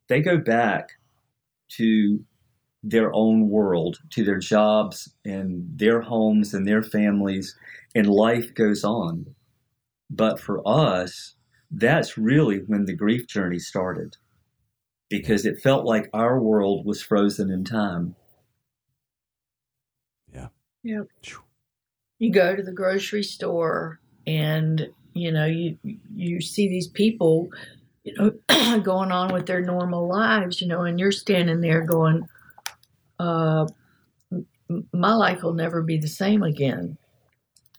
they 0.09 0.21
go 0.21 0.39
back 0.39 0.91
to 1.69 2.25
their 2.91 3.13
own 3.15 3.49
world, 3.49 3.99
to 4.11 4.25
their 4.25 4.39
jobs 4.39 5.13
and 5.25 5.67
their 5.79 6.01
homes 6.01 6.55
and 6.55 6.67
their 6.67 6.83
families, 6.83 7.57
and 7.95 8.09
life 8.09 8.55
goes 8.55 8.85
on. 8.85 9.35
But 10.11 10.39
for 10.39 10.63
us, 10.67 11.35
that's 11.71 12.17
really 12.17 12.59
when 12.59 12.85
the 12.85 12.95
grief 12.95 13.27
journey 13.27 13.59
started 13.59 14.17
because 15.09 15.45
it 15.47 15.61
felt 15.61 15.85
like 15.85 16.09
our 16.13 16.41
world 16.41 16.87
was 16.87 17.03
frozen 17.03 17.51
in 17.51 17.65
time 17.65 18.15
Yeah. 20.33 20.49
Yep. 20.83 21.09
You 22.19 22.33
go 22.33 22.57
to 22.57 22.63
the 22.63 22.73
grocery 22.73 23.23
store 23.23 24.01
and 24.27 24.89
you 25.15 25.33
know 25.33 25.47
you 25.47 25.79
you 26.15 26.41
see 26.41 26.69
these 26.69 26.89
people 26.89 27.49
you 28.05 28.15
know 28.17 28.79
going 28.81 29.13
on 29.13 29.33
with 29.33 29.47
their 29.47 29.61
normal 29.61 30.09
lives 30.09 30.61
you 30.61 30.67
know 30.67 30.83
and 30.83 30.99
you're 30.99 31.13
standing 31.13 31.61
there 31.61 31.83
going 31.83 32.27
uh 33.19 33.67
my 34.93 35.15
life 35.15 35.43
will 35.43 35.55
never 35.55 35.83
be 35.83 35.97
the 35.97 36.09
same 36.09 36.43
again. 36.43 36.97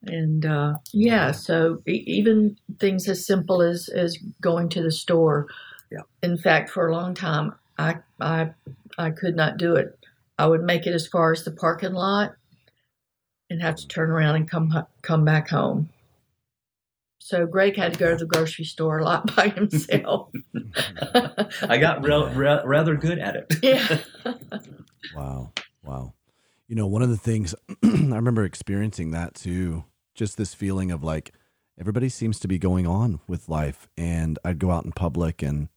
And 0.04 0.46
uh, 0.46 0.76
yeah 0.94 1.32
so 1.32 1.82
even 1.86 2.58
things 2.80 3.08
as 3.10 3.26
simple 3.26 3.62
as 3.62 3.90
as 3.90 4.18
going 4.42 4.70
to 4.70 4.82
the 4.82 4.92
store. 4.92 5.48
Yeah. 5.92 6.02
In 6.24 6.38
fact 6.38 6.70
for 6.70 6.88
a 6.88 6.94
long 6.94 7.14
time 7.14 7.54
i 7.78 7.96
i 8.22 8.52
i 8.98 9.12
could 9.12 9.36
not 9.36 9.58
do 9.58 9.76
it. 9.76 9.98
I 10.40 10.46
would 10.46 10.64
make 10.64 10.86
it 10.86 10.94
as 10.94 11.08
far 11.08 11.32
as 11.32 11.44
the 11.44 11.52
parking 11.52 11.94
lot 11.94 12.36
and 13.50 13.62
have 13.62 13.76
to 13.76 13.88
turn 13.88 14.10
around 14.10 14.36
and 14.36 14.50
come 14.50 14.86
come 15.02 15.26
back 15.26 15.50
home. 15.50 15.90
So 17.28 17.46
Greg 17.46 17.76
had 17.76 17.92
to 17.92 18.00
go 18.00 18.12
to 18.12 18.16
the 18.16 18.26
grocery 18.26 18.64
store 18.64 19.00
a 19.00 19.04
lot 19.04 19.36
by 19.36 19.50
himself. 19.56 20.32
I 21.62 21.78
got 21.78 22.02
re- 22.02 22.34
re- 22.34 22.62
rather 22.64 22.96
good 22.96 23.20
at 23.20 23.36
it. 23.36 23.54
Yeah. 23.62 23.98
wow. 25.14 25.52
Wow. 25.84 26.14
You 26.70 26.78
know, 26.78 26.88
one 26.88 27.02
of 27.02 27.10
the 27.10 27.18
things 27.18 27.54
I 27.84 27.88
remember 28.16 28.46
experiencing 28.46 29.12
that 29.12 29.36
too, 29.36 29.84
just 30.16 30.38
this 30.38 30.54
feeling 30.54 30.90
of 30.90 31.04
like 31.04 31.34
everybody 31.78 32.08
seems 32.08 32.40
to 32.40 32.48
be 32.48 32.58
going 32.58 32.88
on 32.88 33.20
with 33.28 33.50
life. 33.50 33.90
And 33.98 34.40
I'd 34.46 34.58
go 34.58 34.72
out 34.72 34.86
in 34.86 34.94
public 34.94 35.42
and 35.42 35.68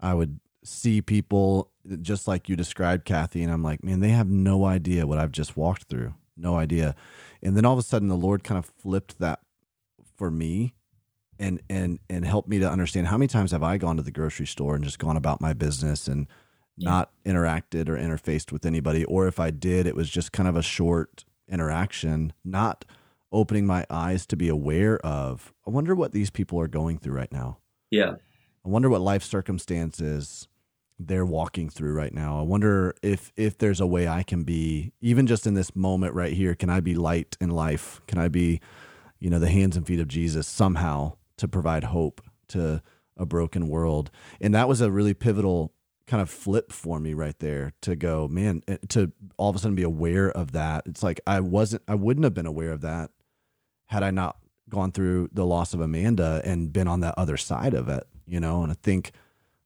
I 0.00 0.14
would 0.14 0.40
see 0.64 1.00
people 1.00 1.70
just 2.00 2.26
like 2.26 2.48
you 2.48 2.56
described, 2.56 3.04
Cathy, 3.04 3.44
and 3.44 3.52
I'm 3.52 3.62
like, 3.62 3.84
man, 3.84 4.00
they 4.00 4.08
have 4.08 4.28
no 4.28 4.64
idea 4.64 5.06
what 5.06 5.18
I've 5.18 5.30
just 5.30 5.56
walked 5.56 5.84
through. 5.84 6.14
No 6.36 6.56
idea. 6.56 6.96
And 7.40 7.56
then 7.56 7.64
all 7.64 7.74
of 7.74 7.78
a 7.78 7.82
sudden 7.82 8.08
the 8.08 8.16
Lord 8.16 8.42
kind 8.42 8.58
of 8.58 8.64
flipped 8.64 9.20
that 9.20 9.38
for 10.22 10.30
me 10.30 10.72
and 11.36 11.60
and 11.68 11.98
and 12.08 12.24
helped 12.24 12.48
me 12.48 12.60
to 12.60 12.70
understand 12.70 13.08
how 13.08 13.18
many 13.18 13.26
times 13.26 13.50
have 13.50 13.64
I 13.64 13.76
gone 13.76 13.96
to 13.96 14.04
the 14.04 14.12
grocery 14.12 14.46
store 14.46 14.76
and 14.76 14.84
just 14.84 15.00
gone 15.00 15.16
about 15.16 15.40
my 15.40 15.52
business 15.52 16.06
and 16.06 16.28
yeah. 16.76 16.90
not 16.90 17.10
interacted 17.26 17.88
or 17.88 17.96
interfaced 17.96 18.52
with 18.52 18.64
anybody 18.64 19.04
or 19.06 19.26
if 19.26 19.40
I 19.40 19.50
did 19.50 19.84
it 19.84 19.96
was 19.96 20.08
just 20.08 20.30
kind 20.30 20.48
of 20.48 20.54
a 20.54 20.62
short 20.62 21.24
interaction, 21.48 22.32
not 22.44 22.84
opening 23.32 23.66
my 23.66 23.84
eyes 23.90 24.24
to 24.26 24.36
be 24.36 24.48
aware 24.48 25.04
of. 25.04 25.52
I 25.66 25.70
wonder 25.70 25.92
what 25.92 26.12
these 26.12 26.30
people 26.30 26.60
are 26.60 26.68
going 26.68 26.98
through 26.98 27.14
right 27.14 27.32
now. 27.32 27.58
Yeah. 27.90 28.12
I 28.64 28.68
wonder 28.68 28.88
what 28.88 29.00
life 29.00 29.24
circumstances 29.24 30.46
they're 31.00 31.26
walking 31.26 31.68
through 31.68 31.94
right 31.94 32.14
now. 32.14 32.38
I 32.38 32.42
wonder 32.42 32.94
if 33.02 33.32
if 33.36 33.58
there's 33.58 33.80
a 33.80 33.88
way 33.88 34.06
I 34.06 34.22
can 34.22 34.44
be 34.44 34.92
even 35.00 35.26
just 35.26 35.48
in 35.48 35.54
this 35.54 35.74
moment 35.74 36.14
right 36.14 36.32
here, 36.32 36.54
can 36.54 36.70
I 36.70 36.78
be 36.78 36.94
light 36.94 37.36
in 37.40 37.50
life? 37.50 38.00
Can 38.06 38.18
I 38.18 38.28
be, 38.28 38.60
you 39.22 39.30
know, 39.30 39.38
the 39.38 39.50
hands 39.50 39.76
and 39.76 39.86
feet 39.86 40.00
of 40.00 40.08
Jesus 40.08 40.46
somehow 40.46 41.14
to 41.36 41.48
provide 41.48 41.84
hope 41.84 42.20
to 42.48 42.82
a 43.16 43.24
broken 43.24 43.68
world? 43.68 44.10
And 44.40 44.54
that 44.54 44.68
was 44.68 44.80
a 44.80 44.90
really 44.90 45.14
pivotal 45.14 45.72
kind 46.06 46.20
of 46.20 46.28
flip 46.28 46.72
for 46.72 46.98
me 46.98 47.14
right 47.14 47.38
there 47.38 47.72
to 47.82 47.94
go, 47.96 48.28
man, 48.28 48.62
eh, 48.68 48.76
to 48.88 49.12
all 49.36 49.50
of 49.50 49.56
a 49.56 49.58
sudden 49.58 49.76
be 49.76 49.82
aware 49.82 50.30
of 50.30 50.52
that. 50.52 50.82
It's 50.86 51.02
like 51.02 51.20
I 51.26 51.40
wasn't 51.40 51.82
I 51.86 51.94
wouldn't 51.94 52.24
have 52.24 52.34
been 52.34 52.46
aware 52.46 52.72
of 52.72 52.80
that 52.80 53.10
had 53.86 54.02
I 54.02 54.10
not 54.10 54.36
gone 54.68 54.90
through 54.90 55.28
the 55.32 55.46
loss 55.46 55.74
of 55.74 55.80
Amanda 55.80 56.40
and 56.44 56.72
been 56.72 56.88
on 56.88 57.00
that 57.00 57.14
other 57.16 57.36
side 57.36 57.74
of 57.74 57.88
it, 57.88 58.04
you 58.26 58.40
know? 58.40 58.62
And 58.62 58.72
I 58.72 58.76
think 58.82 59.12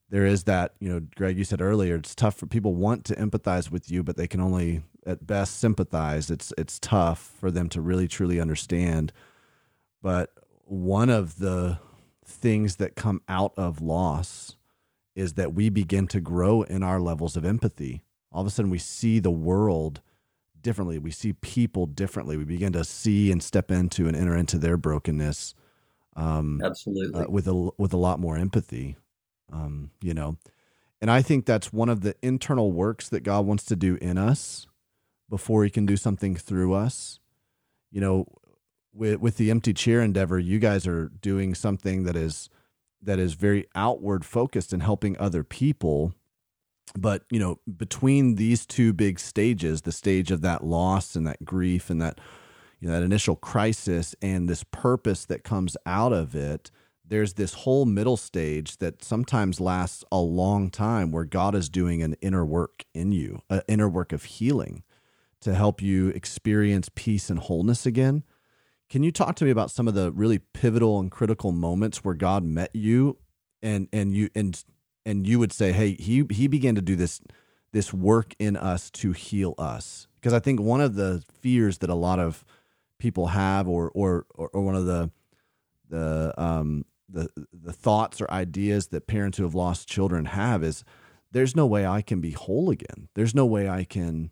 there 0.09 0.25
is 0.25 0.43
that 0.45 0.73
you 0.79 0.89
know 0.89 1.01
greg 1.15 1.37
you 1.37 1.43
said 1.43 1.61
earlier 1.61 1.95
it's 1.95 2.15
tough 2.15 2.35
for 2.35 2.45
people 2.45 2.73
want 2.73 3.05
to 3.05 3.15
empathize 3.15 3.69
with 3.69 3.91
you 3.91 4.03
but 4.03 4.17
they 4.17 4.27
can 4.27 4.39
only 4.39 4.81
at 5.05 5.25
best 5.25 5.59
sympathize 5.59 6.31
it's 6.31 6.53
it's 6.57 6.79
tough 6.79 7.31
for 7.39 7.51
them 7.51 7.69
to 7.69 7.81
really 7.81 8.07
truly 8.07 8.39
understand 8.39 9.11
but 10.07 10.31
one 10.63 11.09
of 11.09 11.37
the 11.37 11.79
things 12.25 12.77
that 12.77 12.95
come 12.95 13.21
out 13.27 13.51
of 13.57 13.81
loss 13.81 14.55
is 15.15 15.33
that 15.33 15.53
we 15.53 15.67
begin 15.67 16.07
to 16.07 16.21
grow 16.21 16.61
in 16.61 16.81
our 16.81 17.01
levels 17.01 17.35
of 17.35 17.43
empathy. 17.43 18.03
All 18.31 18.39
of 18.39 18.47
a 18.47 18.49
sudden 18.49 18.71
we 18.71 18.77
see 18.77 19.19
the 19.19 19.29
world 19.29 19.99
differently. 20.61 20.97
We 20.97 21.11
see 21.11 21.33
people 21.33 21.87
differently. 21.87 22.37
We 22.37 22.45
begin 22.45 22.71
to 22.71 22.85
see 22.85 23.33
and 23.33 23.43
step 23.43 23.69
into 23.69 24.07
and 24.07 24.15
enter 24.15 24.37
into 24.37 24.57
their 24.57 24.77
brokenness 24.77 25.53
um, 26.15 26.61
absolutely. 26.63 27.25
uh, 27.25 27.27
with 27.27 27.45
a 27.45 27.71
with 27.77 27.91
a 27.91 27.97
lot 27.97 28.17
more 28.17 28.37
empathy 28.37 28.95
um, 29.51 29.91
you 30.01 30.13
know, 30.13 30.37
and 31.01 31.11
I 31.11 31.21
think 31.21 31.45
that's 31.45 31.73
one 31.73 31.89
of 31.89 31.99
the 31.99 32.15
internal 32.21 32.71
works 32.71 33.09
that 33.09 33.23
God 33.23 33.45
wants 33.45 33.65
to 33.65 33.75
do 33.75 33.97
in 34.01 34.17
us 34.17 34.67
before 35.29 35.65
He 35.65 35.69
can 35.69 35.85
do 35.85 35.97
something 35.97 36.33
through 36.37 36.75
us. 36.75 37.19
You 37.91 37.99
know, 37.99 38.27
with 38.97 39.19
with 39.19 39.37
the 39.37 39.51
empty 39.51 39.73
chair 39.73 40.01
endeavor, 40.01 40.39
you 40.39 40.59
guys 40.59 40.87
are 40.87 41.09
doing 41.21 41.55
something 41.55 42.03
that 42.03 42.15
is 42.15 42.49
that 43.01 43.19
is 43.19 43.33
very 43.33 43.67
outward 43.75 44.25
focused 44.25 44.73
and 44.73 44.81
helping 44.81 45.17
other 45.17 45.43
people. 45.43 46.13
But 46.97 47.23
you 47.29 47.39
know, 47.39 47.59
between 47.77 48.35
these 48.35 48.65
two 48.65 48.93
big 48.93 49.19
stages, 49.19 49.81
the 49.81 49.91
stage 49.91 50.31
of 50.31 50.41
that 50.41 50.63
loss 50.63 51.15
and 51.15 51.27
that 51.27 51.45
grief 51.45 51.89
and 51.89 52.01
that 52.01 52.19
you 52.79 52.87
know 52.87 52.93
that 52.93 53.03
initial 53.03 53.35
crisis 53.35 54.15
and 54.21 54.49
this 54.49 54.63
purpose 54.63 55.25
that 55.25 55.43
comes 55.43 55.77
out 55.85 56.13
of 56.13 56.35
it, 56.35 56.71
there's 57.05 57.33
this 57.33 57.53
whole 57.53 57.85
middle 57.85 58.17
stage 58.17 58.77
that 58.77 59.03
sometimes 59.03 59.59
lasts 59.59 60.03
a 60.11 60.19
long 60.19 60.69
time 60.69 61.11
where 61.11 61.25
God 61.25 61.55
is 61.55 61.69
doing 61.69 62.01
an 62.01 62.15
inner 62.21 62.45
work 62.45 62.85
in 62.93 63.11
you, 63.11 63.41
an 63.49 63.61
inner 63.67 63.89
work 63.89 64.11
of 64.11 64.23
healing 64.23 64.83
to 65.41 65.53
help 65.53 65.81
you 65.81 66.09
experience 66.09 66.89
peace 66.95 67.29
and 67.29 67.39
wholeness 67.39 67.85
again. 67.85 68.23
Can 68.89 69.03
you 69.03 69.11
talk 69.11 69.35
to 69.37 69.45
me 69.45 69.51
about 69.51 69.71
some 69.71 69.87
of 69.87 69.93
the 69.93 70.11
really 70.11 70.39
pivotal 70.39 70.99
and 70.99 71.11
critical 71.11 71.51
moments 71.51 72.03
where 72.03 72.15
God 72.15 72.43
met 72.43 72.73
you 72.73 73.17
and 73.61 73.87
and 73.91 74.13
you 74.13 74.29
and 74.33 74.63
and 75.05 75.27
you 75.27 75.39
would 75.39 75.51
say, 75.51 75.71
"Hey, 75.73 75.95
he 75.99 76.25
he 76.29 76.47
began 76.47 76.75
to 76.75 76.81
do 76.81 76.95
this 76.95 77.21
this 77.73 77.93
work 77.93 78.33
in 78.39 78.55
us 78.55 78.89
to 78.91 79.11
heal 79.11 79.55
us." 79.57 80.07
Because 80.15 80.33
I 80.33 80.39
think 80.39 80.61
one 80.61 80.81
of 80.81 80.95
the 80.95 81.23
fears 81.41 81.79
that 81.79 81.89
a 81.89 81.95
lot 81.95 82.19
of 82.19 82.45
people 82.97 83.27
have 83.27 83.67
or 83.67 83.91
or 83.93 84.25
or, 84.35 84.49
or 84.53 84.61
one 84.61 84.75
of 84.75 84.85
the 84.85 85.11
the 85.89 86.33
um 86.37 86.85
the 87.09 87.29
the 87.53 87.73
thoughts 87.73 88.21
or 88.21 88.31
ideas 88.31 88.87
that 88.87 89.07
parents 89.07 89.37
who 89.37 89.43
have 89.43 89.55
lost 89.55 89.87
children 89.87 90.25
have 90.25 90.63
is 90.63 90.83
there's 91.31 91.55
no 91.55 91.65
way 91.65 91.85
I 91.85 92.01
can 92.01 92.21
be 92.21 92.31
whole 92.31 92.69
again. 92.69 93.09
There's 93.15 93.35
no 93.35 93.45
way 93.45 93.67
I 93.67 93.83
can 93.83 94.31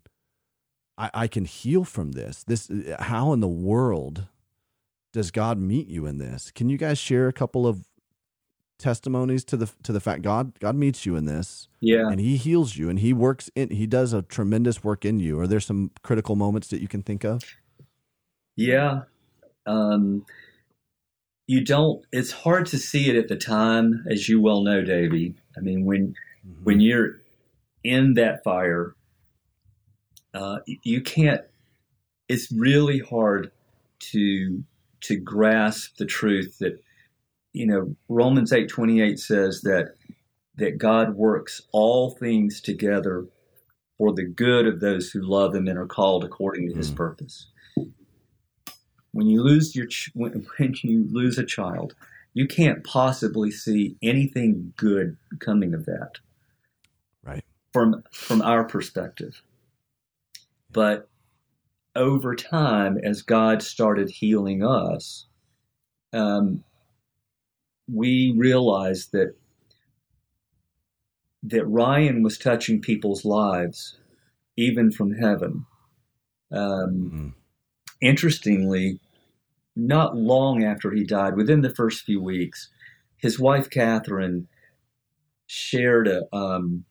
I, 0.97 1.09
I 1.13 1.27
can 1.27 1.43
heal 1.43 1.83
from 1.83 2.13
this. 2.13 2.43
This 2.43 2.71
how 2.99 3.33
in 3.33 3.41
the 3.41 3.47
world 3.49 4.27
does 5.15 5.31
God 5.31 5.57
meet 5.57 5.87
you 5.87 6.05
in 6.05 6.17
this? 6.17 6.51
Can 6.51 6.67
you 6.67 6.77
guys 6.77 6.97
share 6.97 7.29
a 7.29 7.33
couple 7.33 7.65
of 7.65 7.87
testimonies 8.77 9.45
to 9.45 9.55
the 9.55 9.71
to 9.83 9.93
the 9.93 10.01
fact 10.01 10.23
God 10.23 10.59
God 10.59 10.75
meets 10.75 11.05
you 11.05 11.15
in 11.15 11.23
this? 11.23 11.69
Yeah. 11.79 12.09
And 12.09 12.19
he 12.19 12.35
heals 12.35 12.75
you 12.75 12.89
and 12.89 12.99
he 12.99 13.13
works 13.13 13.49
in 13.55 13.69
he 13.69 13.87
does 13.87 14.11
a 14.11 14.23
tremendous 14.23 14.83
work 14.83 15.05
in 15.05 15.21
you. 15.21 15.39
Are 15.39 15.47
there 15.47 15.61
some 15.61 15.91
critical 16.03 16.35
moments 16.35 16.67
that 16.67 16.81
you 16.81 16.89
can 16.89 17.01
think 17.01 17.23
of? 17.23 17.43
Yeah. 18.57 19.03
Um 19.65 20.25
you 21.47 21.63
don't 21.63 22.03
it's 22.11 22.33
hard 22.33 22.65
to 22.65 22.77
see 22.77 23.09
it 23.09 23.15
at 23.15 23.29
the 23.29 23.37
time 23.37 24.03
as 24.11 24.27
you 24.27 24.41
well 24.41 24.63
know 24.63 24.81
davey 24.81 25.35
i 25.55 25.59
mean 25.59 25.85
when 25.85 26.07
mm-hmm. 26.07 26.63
when 26.63 26.79
you're 26.79 27.19
in 27.83 28.15
that 28.15 28.43
fire 28.43 28.95
uh, 30.33 30.57
you 30.65 31.01
can't 31.01 31.41
it's 32.27 32.51
really 32.51 32.97
hard 32.97 33.51
to 33.99 34.63
to 35.01 35.17
grasp 35.17 35.97
the 35.97 36.05
truth 36.05 36.57
that 36.59 36.81
you 37.53 37.65
know 37.65 37.95
romans 38.09 38.51
8 38.51 38.67
28 38.67 39.19
says 39.19 39.61
that 39.61 39.95
that 40.55 40.77
god 40.77 41.15
works 41.15 41.61
all 41.71 42.11
things 42.11 42.61
together 42.61 43.27
for 43.97 44.13
the 44.13 44.25
good 44.25 44.67
of 44.67 44.81
those 44.81 45.11
who 45.11 45.21
love 45.21 45.55
him 45.55 45.67
and 45.67 45.77
are 45.77 45.87
called 45.87 46.23
according 46.23 46.69
to 46.69 46.75
his 46.75 46.91
mm. 46.91 46.95
purpose 46.95 47.47
when 49.15 49.27
you 49.27 49.41
lose 49.41 49.73
your 49.77 49.87
ch- 49.87 50.11
when, 50.13 50.45
when 50.57 50.75
you 50.83 51.07
lose 51.09 51.37
a 51.37 51.45
child, 51.45 51.95
you 52.33 52.45
can't 52.47 52.83
possibly 52.83 53.49
see 53.49 53.95
anything 54.03 54.73
good 54.75 55.15
coming 55.39 55.73
of 55.73 55.85
that. 55.85 56.19
Right. 57.23 57.43
From 57.71 58.03
from 58.11 58.41
our 58.41 58.65
perspective. 58.65 59.41
But 60.69 61.07
over 61.95 62.35
time, 62.35 62.97
as 63.03 63.21
God 63.21 63.61
started 63.61 64.09
healing 64.09 64.63
us, 64.63 65.27
um, 66.13 66.63
we 67.91 68.33
realized 68.35 69.11
that 69.11 69.35
that 71.43 71.65
Ryan 71.67 72.23
was 72.23 72.39
touching 72.39 72.81
people's 72.81 73.23
lives, 73.23 73.99
even 74.57 74.91
from 74.91 75.13
heaven. 75.13 75.67
Um, 76.51 76.59
mm-hmm. 76.59 77.27
Interestingly, 78.01 78.99
not 79.75 80.17
long 80.17 80.63
after 80.63 80.91
he 80.91 81.03
died, 81.03 81.35
within 81.35 81.61
the 81.61 81.73
first 81.73 82.03
few 82.03 82.19
weeks, 82.19 82.69
his 83.17 83.39
wife 83.39 83.69
Catherine 83.69 84.47
shared 85.45 86.07
a, 86.07 86.23
um, 86.35 86.85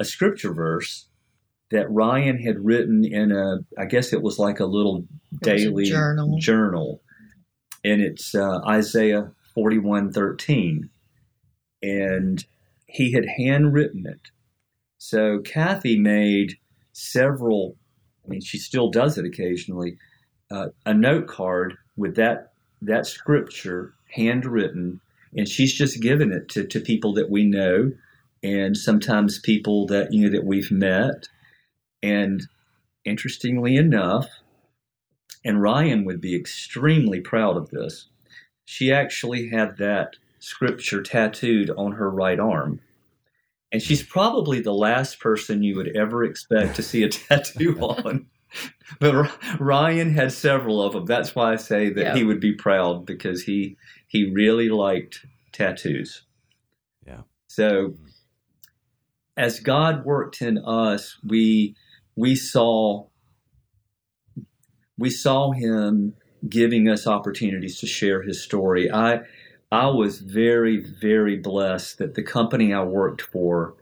a 0.00 0.04
scripture 0.04 0.54
verse 0.54 1.08
that 1.74 1.90
Ryan 1.90 2.38
had 2.38 2.64
written 2.64 3.04
in 3.04 3.32
a, 3.32 3.56
I 3.76 3.86
guess 3.86 4.12
it 4.12 4.22
was 4.22 4.38
like 4.38 4.60
a 4.60 4.64
little 4.64 5.04
daily 5.42 5.82
a 5.82 5.86
journal. 5.86 6.38
journal, 6.38 7.02
and 7.82 8.00
it's 8.00 8.32
uh, 8.32 8.60
Isaiah 8.64 9.32
forty 9.54 9.78
one 9.78 10.12
thirteen, 10.12 10.88
and 11.82 12.44
he 12.86 13.10
had 13.10 13.26
handwritten 13.26 14.06
it. 14.06 14.30
So 14.98 15.40
Cathy 15.40 15.98
made 15.98 16.54
several. 16.92 17.76
I 18.24 18.28
mean, 18.28 18.40
she 18.40 18.58
still 18.58 18.88
does 18.88 19.18
it 19.18 19.26
occasionally. 19.26 19.98
Uh, 20.52 20.68
a 20.86 20.94
note 20.94 21.26
card 21.26 21.74
with 21.96 22.14
that 22.14 22.52
that 22.82 23.04
scripture 23.04 23.94
handwritten, 24.14 25.00
and 25.36 25.48
she's 25.48 25.74
just 25.74 26.00
given 26.00 26.30
it 26.30 26.48
to, 26.50 26.64
to 26.68 26.78
people 26.78 27.14
that 27.14 27.30
we 27.30 27.44
know, 27.44 27.90
and 28.44 28.76
sometimes 28.76 29.40
people 29.40 29.88
that 29.88 30.12
you 30.12 30.22
know 30.22 30.30
that 30.30 30.46
we've 30.46 30.70
met. 30.70 31.26
And 32.04 32.42
interestingly 33.04 33.76
enough, 33.76 34.28
and 35.44 35.60
Ryan 35.60 36.04
would 36.04 36.20
be 36.20 36.34
extremely 36.34 37.20
proud 37.20 37.56
of 37.56 37.70
this. 37.70 38.08
She 38.64 38.92
actually 38.92 39.48
had 39.48 39.76
that 39.78 40.16
scripture 40.38 41.02
tattooed 41.02 41.70
on 41.70 41.92
her 41.92 42.10
right 42.10 42.40
arm. 42.40 42.80
And 43.72 43.82
she's 43.82 44.02
probably 44.02 44.60
the 44.60 44.72
last 44.72 45.18
person 45.18 45.62
you 45.62 45.76
would 45.76 45.96
ever 45.96 46.24
expect 46.24 46.76
to 46.76 46.82
see 46.82 47.02
a 47.02 47.08
tattoo 47.10 47.78
on 47.80 48.26
but 49.00 49.30
Ryan 49.60 50.14
had 50.14 50.32
several 50.32 50.82
of 50.82 50.92
them. 50.92 51.06
That's 51.06 51.34
why 51.34 51.52
I 51.52 51.56
say 51.56 51.90
that 51.90 52.04
yeah. 52.04 52.14
he 52.14 52.24
would 52.24 52.40
be 52.40 52.52
proud 52.52 53.06
because 53.06 53.42
he 53.42 53.76
he 54.06 54.30
really 54.30 54.68
liked 54.68 55.26
tattoos. 55.52 56.22
Yeah. 57.06 57.22
So 57.48 57.94
as 59.36 59.60
God 59.60 60.04
worked 60.04 60.40
in 60.42 60.58
us, 60.58 61.18
we 61.26 61.74
we 62.16 62.34
saw 62.34 63.06
we 64.96 65.10
saw 65.10 65.50
him 65.50 66.14
giving 66.48 66.88
us 66.88 67.06
opportunities 67.06 67.78
to 67.80 67.86
share 67.86 68.22
his 68.22 68.42
story. 68.42 68.90
I 68.90 69.20
I 69.72 69.86
was 69.86 70.20
very 70.20 70.78
very 70.78 71.36
blessed 71.36 71.98
that 71.98 72.14
the 72.14 72.22
company 72.22 72.72
I 72.72 72.82
worked 72.82 73.22
for 73.22 73.74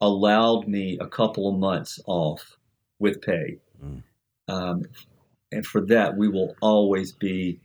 allowed 0.00 0.66
me 0.66 0.98
a 1.00 1.06
couple 1.06 1.48
of 1.48 1.58
months 1.58 2.00
off 2.06 2.56
with 2.98 3.22
pay. 3.22 3.58
Mm. 3.84 4.02
Um, 4.48 4.82
and 5.52 5.64
for 5.64 5.80
that, 5.82 6.16
we 6.16 6.28
will 6.28 6.56
always 6.60 7.12
be 7.12 7.60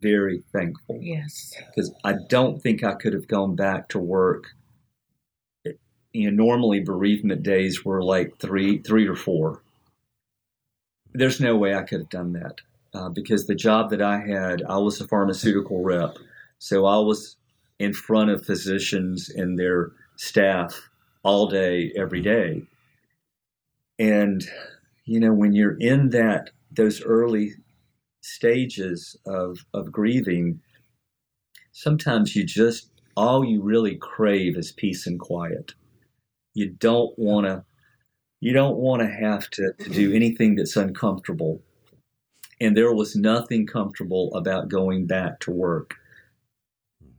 very 0.00 0.42
thankful. 0.52 0.98
Yes. 1.00 1.54
Because 1.68 1.94
I 2.04 2.14
don't 2.28 2.60
think 2.60 2.82
I 2.82 2.94
could 2.94 3.12
have 3.12 3.28
gone 3.28 3.54
back 3.54 3.88
to 3.90 3.98
work. 3.98 4.48
You 6.16 6.30
know, 6.30 6.44
normally 6.44 6.80
bereavement 6.80 7.42
days 7.42 7.84
were 7.84 8.02
like 8.02 8.38
three, 8.38 8.78
three 8.78 9.06
or 9.06 9.14
four. 9.14 9.62
There's 11.12 11.40
no 11.40 11.56
way 11.56 11.74
I 11.74 11.82
could 11.82 12.00
have 12.00 12.10
done 12.10 12.32
that 12.32 12.60
uh, 12.94 13.10
because 13.10 13.46
the 13.46 13.54
job 13.54 13.90
that 13.90 14.00
I 14.00 14.18
had, 14.18 14.62
I 14.68 14.78
was 14.78 15.00
a 15.00 15.08
pharmaceutical 15.08 15.82
rep, 15.82 16.16
so 16.58 16.86
I 16.86 16.98
was 16.98 17.36
in 17.78 17.92
front 17.92 18.30
of 18.30 18.44
physicians 18.46 19.28
and 19.28 19.58
their 19.58 19.92
staff 20.16 20.88
all 21.22 21.46
day, 21.48 21.92
every 21.96 22.22
day. 22.22 22.62
And 23.98 24.42
you 25.04 25.20
know, 25.20 25.32
when 25.32 25.52
you're 25.52 25.78
in 25.78 26.10
that 26.10 26.50
those 26.70 27.02
early 27.02 27.54
stages 28.22 29.16
of 29.26 29.66
of 29.74 29.92
grieving, 29.92 30.60
sometimes 31.72 32.34
you 32.34 32.44
just 32.44 32.88
all 33.16 33.44
you 33.44 33.62
really 33.62 33.96
crave 33.96 34.56
is 34.56 34.72
peace 34.72 35.06
and 35.06 35.18
quiet. 35.20 35.74
You 36.56 36.70
don't 36.70 37.16
want 37.18 37.46
to 37.46 37.64
you 38.40 38.52
don't 38.52 38.76
want 38.76 39.02
to 39.02 39.08
have 39.08 39.48
to, 39.50 39.72
do 39.90 40.12
anything 40.12 40.56
that's 40.56 40.76
uncomfortable. 40.76 41.62
And 42.60 42.76
there 42.76 42.92
was 42.92 43.16
nothing 43.16 43.66
comfortable 43.66 44.34
about 44.34 44.68
going 44.68 45.06
back 45.06 45.40
to 45.40 45.50
work. 45.50 45.94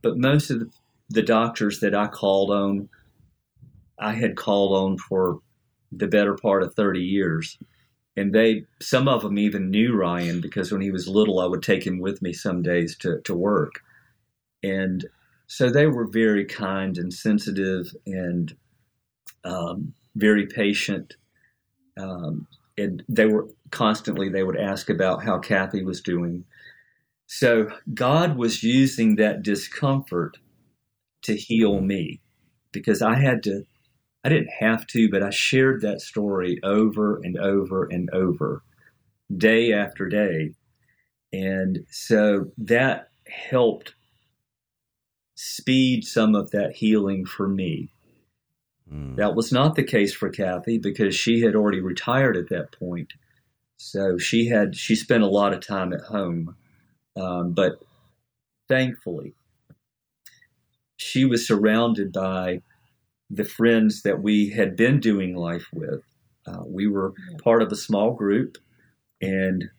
But 0.00 0.16
most 0.16 0.50
of 0.50 0.60
the, 0.60 0.70
the 1.08 1.22
doctors 1.22 1.80
that 1.80 1.94
I 1.94 2.06
called 2.06 2.50
on, 2.50 2.88
I 3.98 4.12
had 4.12 4.36
called 4.36 4.76
on 4.76 4.98
for 4.98 5.40
the 5.90 6.06
better 6.06 6.34
part 6.34 6.62
of 6.62 6.74
30 6.74 7.00
years 7.00 7.58
and 8.18 8.34
they 8.34 8.64
some 8.80 9.06
of 9.06 9.22
them 9.22 9.38
even 9.38 9.70
knew 9.70 9.94
Ryan 9.94 10.40
because 10.40 10.72
when 10.72 10.80
he 10.80 10.90
was 10.90 11.06
little, 11.06 11.38
I 11.38 11.46
would 11.46 11.62
take 11.62 11.86
him 11.86 12.00
with 12.00 12.20
me 12.20 12.32
some 12.32 12.62
days 12.62 12.96
to 12.96 13.20
to 13.20 13.34
work, 13.34 13.84
and 14.62 15.06
so 15.46 15.70
they 15.70 15.86
were 15.86 16.06
very 16.06 16.44
kind 16.44 16.98
and 16.98 17.14
sensitive 17.14 17.94
and 18.06 18.56
um, 19.44 19.94
very 20.14 20.46
patient. 20.46 21.14
Um, 21.96 22.46
and 22.76 23.02
they 23.08 23.26
were 23.26 23.48
constantly 23.70 24.28
they 24.28 24.44
would 24.44 24.58
ask 24.58 24.88
about 24.88 25.24
how 25.24 25.38
Cathy 25.38 25.84
was 25.84 26.00
doing. 26.00 26.44
So 27.26 27.70
God 27.92 28.36
was 28.36 28.62
using 28.62 29.16
that 29.16 29.42
discomfort 29.42 30.38
to 31.22 31.36
heal 31.36 31.80
me 31.80 32.20
because 32.72 33.02
I 33.02 33.16
had 33.16 33.42
to 33.44 33.64
I 34.24 34.28
didn't 34.28 34.50
have 34.58 34.86
to, 34.88 35.08
but 35.10 35.22
I 35.22 35.30
shared 35.30 35.80
that 35.82 36.00
story 36.00 36.58
over 36.62 37.16
and 37.22 37.38
over 37.38 37.84
and 37.84 38.10
over, 38.10 38.62
day 39.34 39.72
after 39.72 40.08
day. 40.08 40.52
And 41.32 41.86
so 41.90 42.50
that 42.58 43.10
helped 43.26 43.94
speed 45.34 46.04
some 46.04 46.34
of 46.34 46.50
that 46.50 46.72
healing 46.76 47.24
for 47.24 47.48
me. 47.48 47.90
Mm. 48.92 49.16
That 49.16 49.34
was 49.34 49.52
not 49.52 49.74
the 49.74 49.82
case 49.82 50.14
for 50.14 50.30
Cathy 50.30 50.78
because 50.78 51.14
she 51.14 51.40
had 51.40 51.54
already 51.54 51.80
retired 51.80 52.36
at 52.36 52.48
that 52.48 52.72
point. 52.72 53.12
So 53.78 54.18
she 54.18 54.48
had 54.48 54.76
she 54.76 54.96
spent 54.96 55.22
a 55.22 55.28
lot 55.28 55.52
of 55.52 55.64
time 55.64 55.92
at 55.92 56.00
home, 56.00 56.56
um, 57.16 57.52
but 57.52 57.78
thankfully, 58.68 59.34
she 60.96 61.24
was 61.24 61.46
surrounded 61.46 62.12
by 62.12 62.62
the 63.30 63.44
friends 63.44 64.02
that 64.02 64.22
we 64.22 64.50
had 64.50 64.74
been 64.74 64.98
doing 65.00 65.36
life 65.36 65.66
with. 65.72 66.02
Uh, 66.46 66.62
we 66.66 66.86
were 66.88 67.12
part 67.42 67.62
of 67.62 67.70
a 67.70 67.76
small 67.76 68.14
group, 68.14 68.58
and 69.20 69.70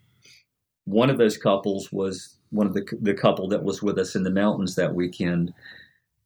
one 0.86 1.10
of 1.10 1.18
those 1.18 1.38
couples 1.38 1.92
was 1.92 2.38
one 2.52 2.68
of 2.68 2.74
the 2.74 2.86
the 3.02 3.14
couple 3.14 3.48
that 3.50 3.64
was 3.64 3.82
with 3.82 3.98
us 3.98 4.16
in 4.16 4.24
the 4.24 4.32
mountains 4.32 4.76
that 4.76 4.96
weekend. 4.96 5.54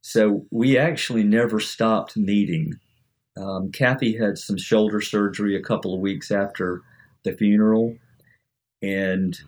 So 0.04 0.46
we 0.52 0.78
actually 0.78 1.24
never 1.24 1.60
stopped 1.60 2.18
meeting. 2.18 2.74
Um, 3.38 3.72
Cathy 3.72 4.18
had 4.18 4.38
some 4.38 4.58
shoulder 4.58 5.02
surgery 5.02 5.56
a 5.56 5.64
couple 5.64 5.94
of 5.94 6.02
weeks 6.02 6.30
after 6.30 6.82
the 7.24 7.34
funeral, 7.34 7.98
and 8.82 9.40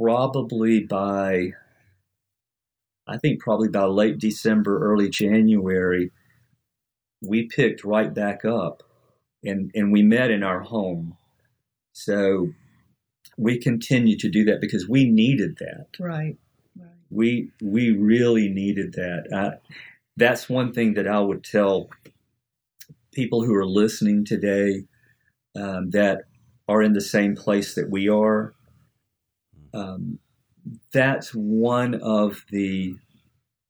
probably 0.00 0.80
by 0.80 1.52
I 3.06 3.18
think 3.18 3.40
probably 3.40 3.68
by 3.68 3.84
late 3.84 4.18
December, 4.18 4.78
early 4.80 5.10
January, 5.10 6.10
we 7.22 7.46
picked 7.46 7.84
right 7.84 8.12
back 8.12 8.44
up 8.44 8.82
and, 9.42 9.70
and 9.74 9.92
we 9.92 10.02
met 10.02 10.30
in 10.30 10.42
our 10.42 10.60
home. 10.60 11.16
So 11.92 12.48
we 13.36 13.58
continue 13.58 14.16
to 14.18 14.30
do 14.30 14.44
that 14.44 14.60
because 14.60 14.88
we 14.88 15.04
needed 15.04 15.58
that. 15.58 15.88
Right. 16.00 16.38
We 17.14 17.50
we 17.62 17.92
really 17.92 18.48
needed 18.48 18.94
that. 18.94 19.28
I, 19.32 19.58
that's 20.16 20.48
one 20.48 20.72
thing 20.72 20.94
that 20.94 21.08
I 21.08 21.20
would 21.20 21.44
tell 21.44 21.88
people 23.12 23.44
who 23.44 23.54
are 23.54 23.66
listening 23.66 24.24
today 24.24 24.84
um, 25.56 25.90
that 25.90 26.22
are 26.68 26.82
in 26.82 26.92
the 26.92 27.00
same 27.00 27.36
place 27.36 27.74
that 27.74 27.90
we 27.90 28.08
are. 28.08 28.54
Um, 29.72 30.18
that's 30.92 31.34
one 31.34 31.94
of 31.96 32.44
the 32.50 32.96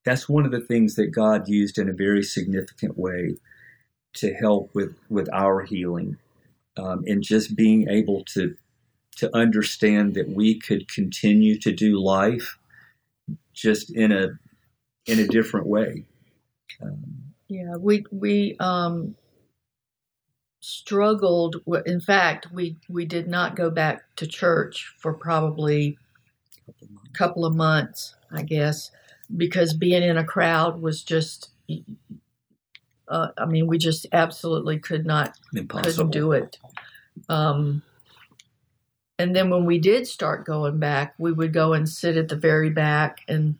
that's 0.04 0.28
one 0.28 0.44
of 0.44 0.52
the 0.52 0.60
things 0.60 0.96
that 0.96 1.08
God 1.08 1.48
used 1.48 1.78
in 1.78 1.88
a 1.88 1.94
very 1.94 2.22
significant 2.22 2.98
way 2.98 3.36
to 4.14 4.34
help 4.34 4.74
with 4.74 4.96
with 5.08 5.28
our 5.32 5.62
healing, 5.62 6.16
um, 6.76 7.04
and 7.06 7.22
just 7.22 7.56
being 7.56 7.88
able 7.88 8.24
to 8.34 8.56
to 9.16 9.34
understand 9.36 10.14
that 10.14 10.28
we 10.28 10.58
could 10.58 10.88
continue 10.88 11.58
to 11.60 11.72
do 11.72 12.00
life 12.00 12.58
just 13.54 13.94
in 13.94 14.12
a 14.12 14.28
in 15.06 15.18
a 15.20 15.26
different 15.26 15.66
way. 15.66 16.04
Um, 16.82 17.02
yeah, 17.48 17.76
we 17.78 18.04
we 18.10 18.56
um, 18.60 19.14
struggled. 20.60 21.56
In 21.86 22.00
fact, 22.00 22.48
we 22.52 22.76
we 22.88 23.04
did 23.04 23.28
not 23.28 23.56
go 23.56 23.70
back 23.70 24.02
to 24.16 24.26
church 24.26 24.94
for 24.98 25.14
probably 25.14 25.98
a 26.68 27.12
couple 27.16 27.44
of 27.44 27.54
months, 27.54 28.14
I 28.30 28.42
guess 28.42 28.90
because 29.36 29.74
being 29.74 30.02
in 30.02 30.16
a 30.16 30.24
crowd 30.24 30.80
was 30.80 31.02
just 31.02 31.50
uh, 33.08 33.28
I 33.36 33.44
mean, 33.46 33.66
we 33.66 33.78
just 33.78 34.06
absolutely 34.12 34.78
could 34.78 35.06
not 35.06 35.36
Impossible. 35.54 36.06
couldn't 36.06 36.10
do 36.10 36.32
it. 36.32 36.58
Um, 37.28 37.82
and 39.18 39.34
then 39.34 39.50
when 39.50 39.64
we 39.64 39.78
did 39.78 40.06
start 40.06 40.44
going 40.44 40.78
back, 40.78 41.14
we 41.18 41.32
would 41.32 41.52
go 41.52 41.72
and 41.72 41.88
sit 41.88 42.16
at 42.16 42.28
the 42.28 42.36
very 42.36 42.70
back, 42.70 43.20
and 43.28 43.56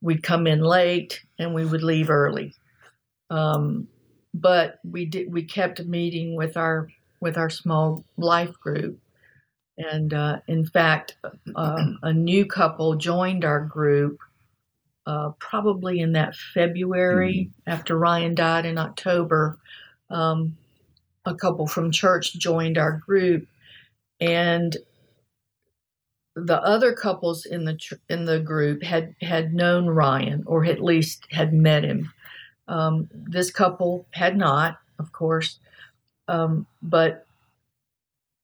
we'd 0.00 0.22
come 0.22 0.46
in 0.46 0.60
late, 0.60 1.22
and 1.38 1.54
we 1.54 1.64
would 1.64 1.82
leave 1.82 2.10
early. 2.10 2.54
Um, 3.30 3.88
but 4.34 4.78
we 4.84 5.04
did 5.04 5.32
we 5.32 5.42
kept 5.42 5.84
meeting 5.84 6.36
with 6.36 6.56
our 6.56 6.88
with 7.20 7.36
our 7.36 7.50
small 7.50 8.04
life 8.16 8.58
group, 8.60 8.98
and 9.76 10.14
uh, 10.14 10.40
in 10.46 10.66
fact, 10.66 11.16
uh, 11.54 11.84
a 12.02 12.12
new 12.12 12.46
couple 12.46 12.94
joined 12.96 13.44
our 13.44 13.60
group 13.60 14.18
uh, 15.06 15.30
probably 15.38 16.00
in 16.00 16.12
that 16.12 16.36
February 16.36 17.50
mm-hmm. 17.50 17.70
after 17.70 17.98
Ryan 17.98 18.34
died 18.34 18.66
in 18.66 18.78
October. 18.78 19.58
Um, 20.10 20.56
a 21.24 21.34
couple 21.34 21.66
from 21.66 21.90
church 21.90 22.34
joined 22.34 22.78
our 22.78 22.92
group, 22.92 23.46
and 24.20 24.76
the 26.34 26.60
other 26.62 26.94
couples 26.94 27.44
in 27.44 27.64
the 27.64 27.78
in 28.08 28.24
the 28.24 28.40
group 28.40 28.82
had 28.82 29.14
had 29.20 29.54
known 29.54 29.86
Ryan 29.86 30.44
or 30.46 30.64
at 30.64 30.82
least 30.82 31.26
had 31.30 31.52
met 31.52 31.84
him. 31.84 32.12
Um, 32.68 33.08
this 33.12 33.50
couple 33.50 34.06
had 34.12 34.36
not, 34.36 34.78
of 34.98 35.12
course, 35.12 35.58
um, 36.28 36.66
but 36.82 37.26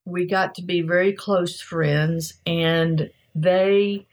we 0.04 0.26
got 0.26 0.54
to 0.56 0.62
be 0.62 0.80
very 0.82 1.12
close 1.12 1.60
friends, 1.60 2.34
and 2.46 3.10
they 3.34 4.06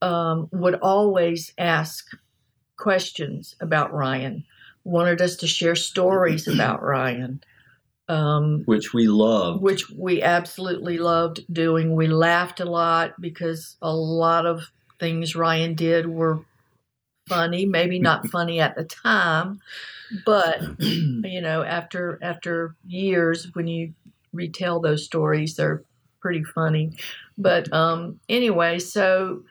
um, 0.00 0.48
would 0.52 0.74
always 0.76 1.52
ask 1.58 2.08
questions 2.76 3.54
about 3.60 3.92
Ryan, 3.92 4.44
wanted 4.84 5.20
us 5.20 5.36
to 5.36 5.46
share 5.46 5.76
stories 5.76 6.48
about 6.48 6.82
Ryan. 6.82 7.42
Um, 8.08 8.62
which 8.64 8.92
we 8.92 9.06
loved. 9.08 9.62
Which 9.62 9.88
we 9.90 10.22
absolutely 10.22 10.98
loved 10.98 11.40
doing. 11.52 11.94
We 11.94 12.08
laughed 12.08 12.60
a 12.60 12.64
lot 12.64 13.20
because 13.20 13.76
a 13.80 13.94
lot 13.94 14.44
of 14.44 14.70
things 14.98 15.34
Ryan 15.34 15.74
did 15.74 16.06
were 16.06 16.44
funny, 17.28 17.66
maybe 17.66 17.98
not 17.98 18.26
funny 18.30 18.60
at 18.60 18.76
the 18.76 18.84
time, 18.84 19.60
but 20.24 20.60
you 20.78 21.40
know, 21.40 21.62
after 21.62 22.18
after 22.22 22.74
years 22.86 23.48
when 23.54 23.66
you 23.66 23.94
retell 24.32 24.80
those 24.80 25.04
stories, 25.04 25.56
they're 25.56 25.82
pretty 26.20 26.44
funny. 26.44 26.92
But 27.38 27.72
um 27.72 28.20
anyway, 28.28 28.78
so 28.78 29.42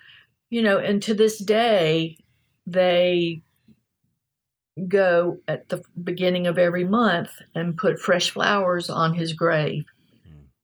you 0.50 0.62
know, 0.62 0.78
and 0.78 1.02
to 1.04 1.14
this 1.14 1.40
day 1.40 2.18
they 2.68 3.42
go 4.88 5.40
at 5.48 5.70
the 5.70 5.84
beginning 6.04 6.48
of 6.48 6.58
every 6.58 6.84
month 6.84 7.30
and 7.56 7.78
put 7.78 8.00
fresh 8.00 8.32
flowers 8.32 8.90
on 8.90 9.14
his 9.14 9.34
grave. 9.34 9.86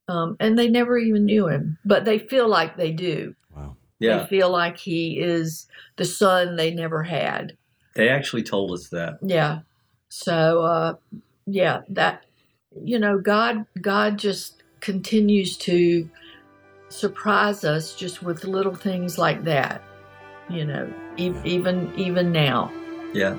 Hmm. 0.07 0.13
Um, 0.13 0.37
and 0.39 0.57
they 0.57 0.69
never 0.69 0.97
even 0.97 1.25
knew 1.25 1.47
him, 1.47 1.77
but 1.85 2.05
they 2.05 2.19
feel 2.19 2.47
like 2.47 2.77
they 2.77 2.91
do. 2.91 3.35
Wow. 3.55 3.75
Yeah. 3.99 4.19
They 4.19 4.27
feel 4.27 4.49
like 4.49 4.77
he 4.77 5.19
is 5.19 5.67
the 5.97 6.05
son 6.05 6.55
they 6.55 6.73
never 6.73 7.03
had. 7.03 7.57
They 7.95 8.09
actually 8.09 8.43
told 8.43 8.71
us 8.71 8.89
that. 8.89 9.17
Yeah. 9.21 9.59
So, 10.09 10.61
uh, 10.61 10.93
yeah, 11.45 11.81
that, 11.89 12.25
you 12.83 12.99
know, 12.99 13.17
God, 13.19 13.65
God 13.81 14.17
just 14.17 14.63
continues 14.79 15.57
to 15.57 16.09
surprise 16.89 17.63
us 17.63 17.95
just 17.95 18.23
with 18.23 18.45
little 18.45 18.75
things 18.75 19.17
like 19.17 19.43
that, 19.43 19.81
you 20.49 20.63
know, 20.63 20.91
e- 21.17 21.33
even, 21.43 21.91
even 21.97 22.31
now. 22.31 22.71
Yeah. 23.13 23.35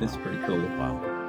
It's 0.00 0.16
pretty 0.16 0.38
cool. 0.44 0.60
Wow. 0.78 1.20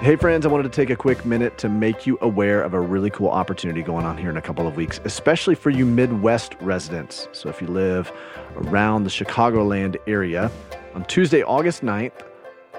Hey, 0.00 0.14
friends, 0.14 0.46
I 0.46 0.48
wanted 0.48 0.62
to 0.62 0.68
take 0.68 0.90
a 0.90 0.96
quick 0.96 1.26
minute 1.26 1.58
to 1.58 1.68
make 1.68 2.06
you 2.06 2.18
aware 2.20 2.62
of 2.62 2.72
a 2.72 2.80
really 2.80 3.10
cool 3.10 3.30
opportunity 3.30 3.82
going 3.82 4.06
on 4.06 4.16
here 4.16 4.30
in 4.30 4.36
a 4.36 4.40
couple 4.40 4.68
of 4.68 4.76
weeks, 4.76 5.00
especially 5.04 5.56
for 5.56 5.70
you 5.70 5.84
Midwest 5.84 6.54
residents. 6.60 7.28
So, 7.32 7.48
if 7.48 7.60
you 7.60 7.66
live 7.66 8.12
around 8.56 9.02
the 9.02 9.10
Chicagoland 9.10 9.96
area, 10.06 10.52
on 10.94 11.04
Tuesday, 11.06 11.42
August 11.42 11.82
9th, 11.82 12.12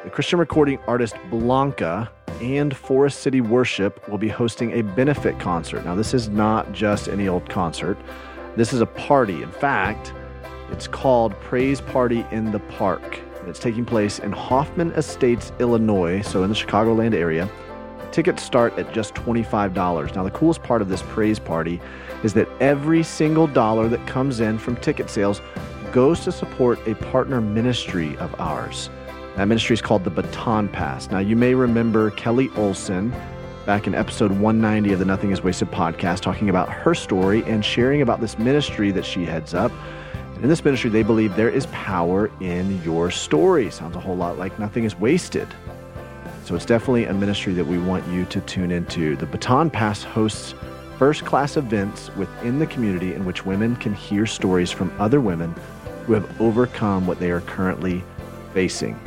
the 0.03 0.09
Christian 0.09 0.39
recording 0.39 0.79
artist 0.87 1.15
Blanca 1.29 2.09
and 2.41 2.75
Forest 2.75 3.19
City 3.19 3.41
Worship 3.41 4.07
will 4.07 4.17
be 4.17 4.29
hosting 4.29 4.71
a 4.79 4.81
benefit 4.81 5.37
concert. 5.39 5.83
Now, 5.83 5.93
this 5.93 6.13
is 6.13 6.29
not 6.29 6.71
just 6.71 7.09
any 7.09 7.27
old 7.27 7.49
concert, 7.49 7.97
this 8.55 8.71
is 8.71 8.79
a 8.79 8.85
party. 8.85 9.43
In 9.43 9.51
fact, 9.51 10.13
it's 10.71 10.87
called 10.87 11.37
Praise 11.41 11.81
Party 11.81 12.25
in 12.31 12.51
the 12.51 12.59
Park. 12.59 13.19
It's 13.45 13.59
taking 13.59 13.83
place 13.83 14.19
in 14.19 14.31
Hoffman 14.31 14.91
Estates, 14.91 15.51
Illinois, 15.59 16.21
so 16.21 16.43
in 16.43 16.49
the 16.49 16.55
Chicagoland 16.55 17.13
area. 17.13 17.49
Tickets 18.11 18.41
start 18.41 18.77
at 18.79 18.93
just 18.93 19.13
$25. 19.15 20.15
Now, 20.15 20.23
the 20.23 20.31
coolest 20.31 20.63
part 20.63 20.81
of 20.81 20.87
this 20.87 21.01
praise 21.03 21.39
party 21.39 21.81
is 22.23 22.33
that 22.35 22.47
every 22.61 23.03
single 23.03 23.47
dollar 23.47 23.89
that 23.89 24.05
comes 24.07 24.39
in 24.39 24.59
from 24.59 24.77
ticket 24.77 25.09
sales 25.09 25.41
goes 25.91 26.21
to 26.21 26.31
support 26.31 26.79
a 26.87 26.95
partner 26.95 27.41
ministry 27.41 28.15
of 28.17 28.33
ours. 28.39 28.89
That 29.39 29.47
ministry 29.47 29.73
is 29.73 29.81
called 29.81 30.03
the 30.03 30.09
Baton 30.09 30.67
Pass. 30.67 31.09
Now, 31.09 31.19
you 31.19 31.37
may 31.37 31.53
remember 31.53 32.11
Kelly 32.11 32.49
Olson 32.57 33.13
back 33.65 33.87
in 33.87 33.95
episode 33.95 34.31
190 34.31 34.91
of 34.91 34.99
the 34.99 35.05
Nothing 35.05 35.31
is 35.31 35.41
Wasted 35.41 35.71
podcast 35.71 36.19
talking 36.19 36.49
about 36.49 36.67
her 36.67 36.93
story 36.93 37.45
and 37.45 37.63
sharing 37.63 38.01
about 38.01 38.19
this 38.19 38.37
ministry 38.37 38.91
that 38.91 39.05
she 39.05 39.23
heads 39.23 39.53
up. 39.53 39.71
And 40.35 40.43
in 40.43 40.49
this 40.49 40.65
ministry, 40.65 40.89
they 40.89 41.03
believe 41.03 41.37
there 41.37 41.49
is 41.49 41.67
power 41.67 42.29
in 42.41 42.83
your 42.83 43.09
story. 43.09 43.71
Sounds 43.71 43.95
a 43.95 43.99
whole 44.01 44.17
lot 44.17 44.37
like 44.37 44.59
Nothing 44.59 44.83
is 44.83 44.99
Wasted. 44.99 45.47
So 46.43 46.53
it's 46.53 46.65
definitely 46.65 47.05
a 47.05 47.13
ministry 47.13 47.53
that 47.53 47.65
we 47.65 47.77
want 47.77 48.05
you 48.09 48.25
to 48.25 48.41
tune 48.41 48.71
into. 48.71 49.15
The 49.15 49.25
Baton 49.25 49.69
Pass 49.69 50.03
hosts 50.03 50.53
first 50.97 51.23
class 51.23 51.55
events 51.55 52.13
within 52.17 52.59
the 52.59 52.67
community 52.67 53.13
in 53.13 53.23
which 53.23 53.45
women 53.45 53.77
can 53.77 53.93
hear 53.93 54.25
stories 54.25 54.69
from 54.69 54.93
other 54.99 55.21
women 55.21 55.55
who 56.05 56.11
have 56.11 56.41
overcome 56.41 57.07
what 57.07 57.21
they 57.21 57.31
are 57.31 57.39
currently 57.39 58.03
facing. 58.53 58.99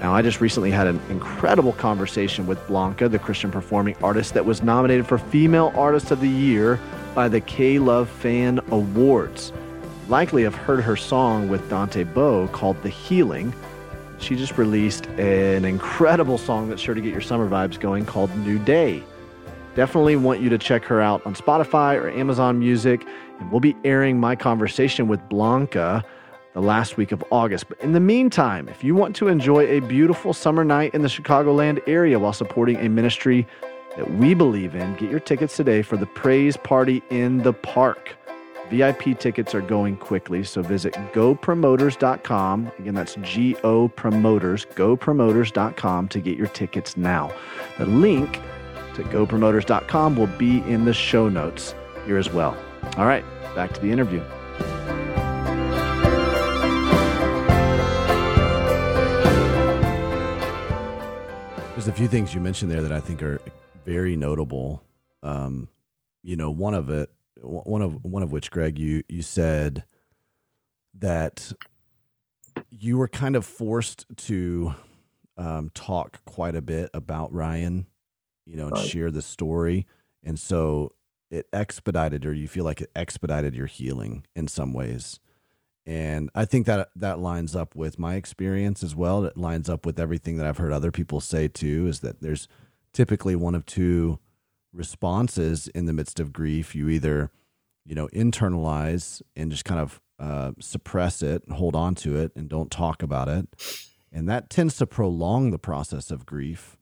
Now, 0.00 0.14
I 0.14 0.22
just 0.22 0.40
recently 0.40 0.70
had 0.70 0.86
an 0.86 1.00
incredible 1.10 1.72
conversation 1.72 2.46
with 2.46 2.64
Blanca, 2.68 3.08
the 3.08 3.18
Christian 3.18 3.50
performing 3.50 3.96
artist 4.02 4.34
that 4.34 4.44
was 4.44 4.62
nominated 4.62 5.06
for 5.06 5.18
Female 5.18 5.72
Artist 5.74 6.12
of 6.12 6.20
the 6.20 6.28
Year 6.28 6.78
by 7.16 7.28
the 7.28 7.40
K 7.40 7.80
Love 7.80 8.08
Fan 8.08 8.60
Awards. 8.70 9.52
Likely 10.08 10.44
have 10.44 10.54
heard 10.54 10.82
her 10.84 10.96
song 10.96 11.48
with 11.48 11.68
Dante 11.68 12.04
Bowe 12.04 12.46
called 12.48 12.80
The 12.82 12.88
Healing. 12.88 13.52
She 14.20 14.36
just 14.36 14.56
released 14.56 15.06
an 15.18 15.64
incredible 15.64 16.38
song 16.38 16.68
that's 16.68 16.80
sure 16.80 16.94
to 16.94 17.00
get 17.00 17.10
your 17.12 17.20
summer 17.20 17.48
vibes 17.48 17.78
going 17.78 18.06
called 18.06 18.34
New 18.38 18.58
Day. 18.60 19.02
Definitely 19.74 20.16
want 20.16 20.40
you 20.40 20.48
to 20.48 20.58
check 20.58 20.84
her 20.84 21.00
out 21.00 21.26
on 21.26 21.34
Spotify 21.34 22.00
or 22.00 22.08
Amazon 22.08 22.58
Music. 22.58 23.04
And 23.38 23.50
we'll 23.50 23.60
be 23.60 23.76
airing 23.84 24.18
my 24.18 24.34
conversation 24.34 25.08
with 25.08 25.20
Blanca 25.28 26.04
the 26.54 26.62
last 26.62 26.96
week 26.96 27.12
of 27.12 27.24
August. 27.30 27.68
But 27.68 27.80
in 27.80 27.92
the 27.92 28.00
meantime, 28.00 28.68
if 28.68 28.82
you 28.82 28.94
want 28.94 29.14
to 29.16 29.28
enjoy 29.28 29.66
a 29.66 29.80
beautiful 29.80 30.32
summer 30.32 30.64
night 30.64 30.94
in 30.94 31.02
the 31.02 31.08
Chicagoland 31.08 31.80
area 31.86 32.18
while 32.18 32.32
supporting 32.32 32.76
a 32.78 32.88
ministry 32.88 33.46
that 33.96 34.10
we 34.14 34.34
believe 34.34 34.74
in, 34.74 34.94
get 34.96 35.10
your 35.10 35.20
tickets 35.20 35.56
today 35.56 35.82
for 35.82 35.96
the 35.96 36.06
Praise 36.06 36.56
Party 36.56 37.02
in 37.10 37.38
the 37.38 37.52
Park. 37.52 38.16
VIP 38.70 39.18
tickets 39.18 39.54
are 39.54 39.60
going 39.60 39.96
quickly, 39.96 40.44
so 40.44 40.62
visit 40.62 40.92
gopromoters.com. 41.12 42.70
Again, 42.78 42.94
that's 42.94 43.16
G 43.22 43.56
O 43.64 43.88
Promoters, 43.88 44.66
gopromoters.com 44.66 46.08
to 46.08 46.20
get 46.20 46.36
your 46.36 46.48
tickets 46.48 46.96
now. 46.96 47.32
The 47.78 47.86
link 47.86 48.40
to 48.94 49.02
gopromoters.com 49.04 50.16
will 50.16 50.26
be 50.26 50.58
in 50.62 50.84
the 50.84 50.92
show 50.92 51.28
notes 51.28 51.74
here 52.04 52.18
as 52.18 52.30
well. 52.30 52.56
All 52.96 53.06
right, 53.06 53.24
back 53.54 53.72
to 53.74 53.80
the 53.80 53.90
interview. 53.90 54.22
A 61.88 61.92
few 61.92 62.08
things 62.08 62.34
you 62.34 62.40
mentioned 62.40 62.70
there 62.70 62.82
that 62.82 62.92
I 62.92 63.00
think 63.00 63.22
are 63.22 63.40
very 63.86 64.14
notable. 64.16 64.82
Um, 65.22 65.68
you 66.22 66.36
know, 66.36 66.50
one 66.50 66.74
of 66.74 66.90
it, 66.90 67.10
one 67.40 67.82
of 67.82 68.04
one 68.04 68.22
of 68.22 68.30
which, 68.32 68.50
Greg, 68.50 68.78
you 68.78 69.02
you 69.08 69.22
said 69.22 69.84
that 70.98 71.52
you 72.70 72.98
were 72.98 73.08
kind 73.08 73.36
of 73.36 73.46
forced 73.46 74.04
to 74.16 74.74
um, 75.36 75.70
talk 75.74 76.24
quite 76.24 76.54
a 76.54 76.62
bit 76.62 76.90
about 76.92 77.32
Ryan, 77.32 77.86
you 78.44 78.56
know, 78.56 78.66
and 78.66 78.76
right. 78.76 78.86
share 78.86 79.10
the 79.10 79.22
story, 79.22 79.86
and 80.22 80.38
so 80.38 80.92
it 81.30 81.46
expedited, 81.52 82.26
or 82.26 82.34
you 82.34 82.48
feel 82.48 82.64
like 82.64 82.80
it 82.80 82.90
expedited 82.94 83.54
your 83.54 83.66
healing 83.66 84.26
in 84.34 84.48
some 84.48 84.72
ways 84.72 85.20
and 85.88 86.28
I 86.34 86.44
think 86.44 86.66
that 86.66 86.90
that 86.96 87.18
lines 87.18 87.56
up 87.56 87.74
with 87.74 87.98
my 87.98 88.16
experience 88.16 88.82
as 88.82 88.94
well. 88.94 89.24
It 89.24 89.38
lines 89.38 89.70
up 89.70 89.86
with 89.86 89.98
everything 89.98 90.36
that 90.36 90.46
I've 90.46 90.58
heard 90.58 90.70
other 90.70 90.90
people 90.90 91.18
say 91.18 91.48
too. 91.48 91.86
Is 91.86 92.00
that 92.00 92.20
there's 92.20 92.46
typically 92.92 93.34
one 93.34 93.54
of 93.54 93.64
two 93.64 94.18
responses 94.70 95.66
in 95.68 95.86
the 95.86 95.94
midst 95.94 96.20
of 96.20 96.30
grief. 96.30 96.74
You 96.74 96.90
either, 96.90 97.30
you 97.86 97.94
know, 97.94 98.06
internalize 98.08 99.22
and 99.34 99.50
just 99.50 99.64
kind 99.64 99.80
of 99.80 100.02
uh, 100.18 100.52
suppress 100.60 101.22
it 101.22 101.42
and 101.46 101.56
hold 101.56 101.74
on 101.74 101.94
to 101.94 102.16
it 102.16 102.32
and 102.36 102.50
don't 102.50 102.70
talk 102.70 103.02
about 103.02 103.28
it, 103.28 103.46
and 104.12 104.28
that 104.28 104.50
tends 104.50 104.76
to 104.76 104.86
prolong 104.86 105.52
the 105.52 105.58
process 105.58 106.10
of 106.10 106.26
grief. 106.26 106.76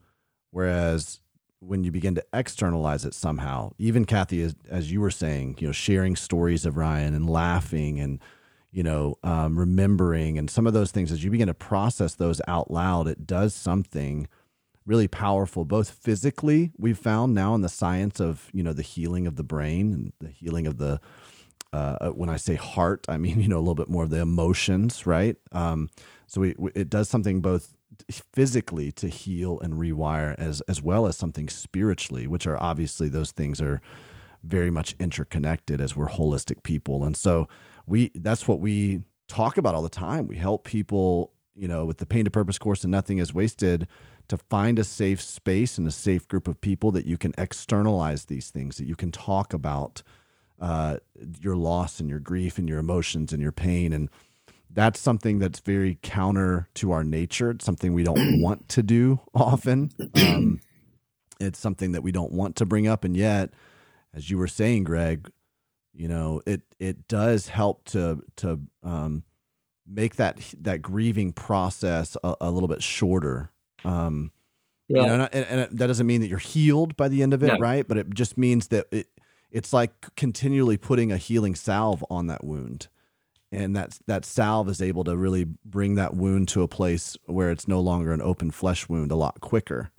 Whereas 0.50 1.20
when 1.60 1.84
you 1.84 1.92
begin 1.92 2.16
to 2.16 2.24
externalize 2.32 3.04
it 3.04 3.14
somehow, 3.14 3.70
even 3.78 4.04
Cathy, 4.04 4.42
as, 4.42 4.56
as 4.68 4.90
you 4.90 5.00
were 5.00 5.12
saying, 5.12 5.58
you 5.60 5.68
know, 5.68 5.72
sharing 5.72 6.16
stories 6.16 6.66
of 6.66 6.76
Ryan 6.76 7.14
and 7.14 7.30
laughing 7.30 8.00
and 8.00 8.20
you 8.76 8.82
know, 8.82 9.16
um, 9.24 9.58
remembering 9.58 10.36
and 10.36 10.50
some 10.50 10.66
of 10.66 10.74
those 10.74 10.90
things, 10.90 11.10
as 11.10 11.24
you 11.24 11.30
begin 11.30 11.48
to 11.48 11.54
process 11.54 12.14
those 12.14 12.42
out 12.46 12.70
loud, 12.70 13.08
it 13.08 13.26
does 13.26 13.54
something 13.54 14.28
really 14.84 15.08
powerful, 15.08 15.64
both 15.64 15.88
physically, 15.88 16.72
we've 16.76 16.98
found 16.98 17.34
now 17.34 17.54
in 17.54 17.62
the 17.62 17.70
science 17.70 18.20
of, 18.20 18.50
you 18.52 18.62
know, 18.62 18.74
the 18.74 18.82
healing 18.82 19.26
of 19.26 19.36
the 19.36 19.42
brain 19.42 19.94
and 19.94 20.12
the 20.20 20.28
healing 20.28 20.66
of 20.66 20.76
the, 20.76 21.00
uh, 21.72 21.96
uh 22.02 22.10
when 22.10 22.28
I 22.28 22.36
say 22.36 22.54
heart, 22.54 23.06
I 23.08 23.16
mean, 23.16 23.40
you 23.40 23.48
know, 23.48 23.56
a 23.56 23.64
little 23.64 23.74
bit 23.74 23.88
more 23.88 24.04
of 24.04 24.10
the 24.10 24.20
emotions, 24.20 25.06
right? 25.06 25.36
Um, 25.52 25.88
so 26.26 26.42
we, 26.42 26.54
we, 26.58 26.70
it 26.74 26.90
does 26.90 27.08
something 27.08 27.40
both 27.40 27.74
physically 28.10 28.92
to 28.92 29.08
heal 29.08 29.58
and 29.60 29.72
rewire 29.72 30.34
as, 30.34 30.60
as 30.68 30.82
well 30.82 31.06
as 31.06 31.16
something 31.16 31.48
spiritually, 31.48 32.26
which 32.26 32.46
are 32.46 32.62
obviously 32.62 33.08
those 33.08 33.32
things 33.32 33.58
are 33.58 33.80
very 34.44 34.70
much 34.70 34.94
interconnected 35.00 35.80
as 35.80 35.96
we're 35.96 36.10
holistic 36.10 36.62
people. 36.62 37.04
And 37.04 37.16
so, 37.16 37.48
we 37.86 38.10
that's 38.14 38.48
what 38.48 38.60
we 38.60 39.02
talk 39.28 39.58
about 39.58 39.74
all 39.74 39.82
the 39.82 39.88
time. 39.88 40.26
We 40.26 40.36
help 40.36 40.64
people, 40.64 41.32
you 41.54 41.68
know, 41.68 41.84
with 41.84 41.98
the 41.98 42.06
pain 42.06 42.24
to 42.24 42.30
purpose 42.30 42.58
course 42.58 42.84
and 42.84 42.90
nothing 42.90 43.18
is 43.18 43.34
wasted 43.34 43.88
to 44.28 44.36
find 44.36 44.78
a 44.78 44.84
safe 44.84 45.20
space 45.20 45.78
and 45.78 45.86
a 45.86 45.92
safe 45.92 46.26
group 46.26 46.48
of 46.48 46.60
people 46.60 46.90
that 46.92 47.06
you 47.06 47.16
can 47.16 47.32
externalize 47.38 48.24
these 48.24 48.50
things, 48.50 48.76
that 48.76 48.86
you 48.86 48.96
can 48.96 49.12
talk 49.12 49.52
about 49.52 50.02
uh, 50.60 50.96
your 51.40 51.56
loss 51.56 52.00
and 52.00 52.08
your 52.08 52.18
grief 52.18 52.58
and 52.58 52.68
your 52.68 52.78
emotions 52.78 53.32
and 53.32 53.40
your 53.40 53.52
pain. 53.52 53.92
And 53.92 54.10
that's 54.70 54.98
something 54.98 55.38
that's 55.38 55.60
very 55.60 55.98
counter 56.02 56.68
to 56.74 56.92
our 56.92 57.04
nature. 57.04 57.50
It's 57.50 57.64
something 57.64 57.94
we 57.94 58.02
don't 58.02 58.40
want 58.42 58.68
to 58.70 58.82
do 58.82 59.20
often. 59.34 59.90
Um, 60.20 60.60
it's 61.38 61.58
something 61.58 61.92
that 61.92 62.02
we 62.02 62.12
don't 62.12 62.32
want 62.32 62.56
to 62.56 62.66
bring 62.66 62.88
up, 62.88 63.04
and 63.04 63.16
yet, 63.16 63.50
as 64.14 64.30
you 64.30 64.38
were 64.38 64.48
saying, 64.48 64.84
Greg, 64.84 65.30
you 65.96 66.08
know, 66.08 66.42
it 66.46 66.62
it 66.78 67.08
does 67.08 67.48
help 67.48 67.84
to 67.86 68.22
to 68.36 68.60
um, 68.82 69.24
make 69.86 70.16
that 70.16 70.38
that 70.60 70.82
grieving 70.82 71.32
process 71.32 72.16
a, 72.22 72.34
a 72.40 72.50
little 72.50 72.68
bit 72.68 72.82
shorter. 72.82 73.50
Um, 73.84 74.32
yeah. 74.88 75.00
You 75.00 75.06
know, 75.06 75.28
and, 75.32 75.46
and, 75.46 75.78
that 75.78 75.86
doesn't 75.88 76.06
mean 76.06 76.20
that 76.20 76.28
you're 76.28 76.38
healed 76.38 76.96
by 76.96 77.08
the 77.08 77.22
end 77.22 77.34
of 77.34 77.42
it, 77.42 77.48
no. 77.48 77.58
right? 77.58 77.86
But 77.86 77.98
it 77.98 78.14
just 78.14 78.38
means 78.38 78.68
that 78.68 78.86
it 78.92 79.08
it's 79.50 79.72
like 79.72 80.14
continually 80.16 80.76
putting 80.76 81.10
a 81.10 81.16
healing 81.16 81.54
salve 81.54 82.04
on 82.10 82.26
that 82.28 82.44
wound 82.44 82.88
and 83.50 83.74
that 83.76 83.98
that 84.06 84.24
salve 84.24 84.68
is 84.68 84.82
able 84.82 85.04
to 85.04 85.16
really 85.16 85.44
bring 85.64 85.94
that 85.94 86.14
wound 86.14 86.48
to 86.48 86.62
a 86.62 86.68
place 86.68 87.16
where 87.26 87.50
it's 87.50 87.66
no 87.66 87.80
longer 87.80 88.12
an 88.12 88.20
open 88.20 88.50
flesh 88.50 88.88
wound 88.88 89.10
a 89.10 89.16
lot 89.16 89.40
quicker 89.40 89.90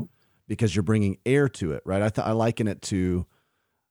because 0.47 0.75
you're 0.75 0.83
bringing 0.83 1.17
air 1.25 1.47
to 1.47 1.71
it 1.71 1.81
right 1.85 2.01
i 2.01 2.09
th- 2.09 2.27
i 2.27 2.31
liken 2.31 2.67
it 2.67 2.81
to 2.81 3.25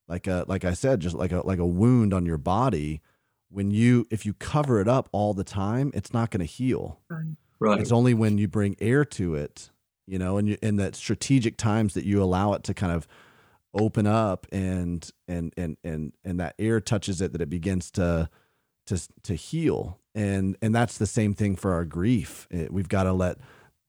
like 0.09 0.27
a 0.27 0.45
like 0.47 0.65
i 0.65 0.73
said 0.73 1.01
just 1.01 1.17
like 1.17 1.33
a 1.33 1.41
like 1.47 1.59
a 1.59 1.67
wound 1.67 2.15
on 2.15 2.27
your 2.27 2.39
body. 2.39 3.01
When 3.49 3.71
you 3.71 4.07
if 4.11 4.27
you 4.27 4.35
cover 4.35 4.81
it 4.81 4.89
up 4.89 5.09
all 5.13 5.33
the 5.33 5.45
time 5.45 5.93
it's 5.95 6.13
not 6.13 6.31
going 6.31 6.41
to 6.41 6.47
heal. 6.47 7.01
Right. 7.09 7.37
right. 7.61 7.81
It's 7.81 7.93
only 7.93 8.13
when 8.13 8.39
you 8.39 8.49
bring 8.49 8.77
air 8.81 9.05
to 9.05 9.35
it 9.35 9.71
you 10.07 10.19
know 10.19 10.37
and 10.39 10.49
you 10.49 10.57
in 10.63 10.77
that 10.77 10.95
strategic 10.97 11.57
times 11.57 11.95
that 11.95 12.05
you 12.05 12.23
allow 12.23 12.53
it 12.55 12.65
to 12.65 12.75
kind 12.75 12.93
of 12.93 13.07
open 13.75 14.07
up 14.07 14.47
and 14.51 15.11
and 15.29 15.53
and 15.57 15.77
and 15.85 16.13
and 16.25 16.41
that 16.41 16.55
air 16.59 16.81
touches 16.81 17.21
it 17.21 17.33
that 17.33 17.41
it 17.41 17.51
begins 17.51 17.91
to 17.93 18.29
to 18.87 19.01
to 19.23 19.35
heal. 19.35 20.01
And 20.15 20.57
and 20.63 20.75
that's 20.75 20.99
the 20.99 21.07
same 21.07 21.35
thing 21.35 21.57
for 21.57 21.73
our 21.75 21.85
grief. 21.85 22.49
It, 22.51 22.73
we've 22.73 22.89
got 22.89 23.05
to 23.05 23.13
let 23.13 23.39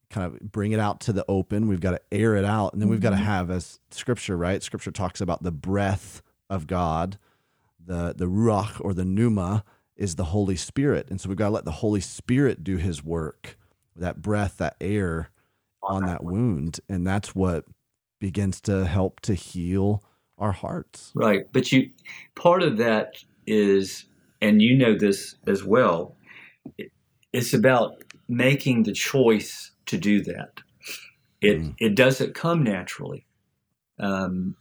kind 0.10 0.26
of 0.26 0.40
bring 0.52 0.72
it 0.72 0.80
out 0.80 1.02
to 1.02 1.14
the 1.14 1.26
open. 1.28 1.68
We've 1.68 1.82
got 1.82 1.92
to 1.92 2.02
air 2.12 2.36
it 2.36 2.46
out 2.46 2.74
and 2.74 2.82
then 2.82 2.90
we've 2.90 3.02
got 3.02 3.12
to 3.12 3.18
mm-hmm. 3.18 3.26
have 3.26 3.52
as 3.52 3.80
scripture 3.92 4.38
right? 4.38 4.64
Scripture 4.64 4.92
talks 4.92 5.22
about 5.22 5.44
the 5.44 5.52
breath 5.52 6.22
of 6.50 6.66
god 6.66 7.18
the 7.88 8.14
the 8.16 8.26
ruach 8.26 8.80
or 8.84 8.94
the 8.94 9.06
pneuma 9.06 9.64
is 9.96 10.16
the 10.16 10.26
holy 10.26 10.56
spirit. 10.56 11.10
And 11.10 11.20
so 11.20 11.30
we've 11.30 11.38
got 11.38 11.48
to 11.48 11.54
let 11.56 11.66
the 11.66 11.72
holy 11.72 12.02
spirit 12.02 12.64
do 12.64 12.78
his 12.78 13.04
work 13.04 13.58
that 13.96 14.22
breath 14.22 14.58
that 14.58 14.76
air 14.80 15.32
on 15.82 16.06
that 16.06 16.24
wound. 16.24 16.80
And 16.88 17.08
that's 17.08 17.34
what 17.34 17.66
begins 18.20 18.62
to 18.62 18.86
help 18.86 19.22
to 19.22 19.34
heal 19.34 20.04
our 20.38 20.52
hearts. 20.52 21.12
Right. 21.16 21.52
But 21.52 21.72
you 21.72 21.90
part 22.36 22.62
of 22.62 22.78
that 22.78 23.16
is 23.48 24.06
and 24.40 24.62
you 24.62 24.78
know 24.78 24.96
this 24.96 25.36
as 25.48 25.64
well, 25.64 26.16
it's 27.34 27.54
about 27.54 28.04
making 28.28 28.84
the 28.84 28.92
choice 28.92 29.72
to 29.88 29.98
do 29.98 30.22
that. 30.24 30.62
It 31.42 31.60
mm. 31.60 31.76
it 31.80 31.96
doesn't 31.96 32.36
come 32.36 32.64
naturally. 32.64 33.26
Um, 34.00 34.56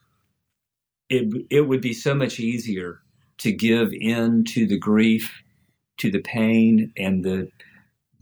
it 1.08 1.46
it 1.50 1.62
would 1.62 1.80
be 1.80 1.92
so 1.92 2.14
much 2.14 2.40
easier 2.40 3.00
to 3.38 3.52
give 3.52 3.92
in 3.92 4.44
to 4.44 4.66
the 4.66 4.78
grief, 4.78 5.42
to 5.98 6.10
the 6.10 6.20
pain, 6.20 6.92
and 6.96 7.24
the 7.24 7.50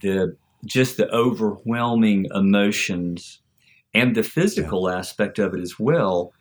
the 0.01 0.37
just 0.65 0.97
the 0.97 1.11
overwhelming 1.11 2.27
emotions 2.35 3.41
and 3.93 4.15
the 4.15 4.23
physical 4.23 4.89
yeah. 4.89 4.99
aspect 4.99 5.39
of 5.39 5.55
it 5.55 5.61
as 5.61 5.79
well. 5.79 6.33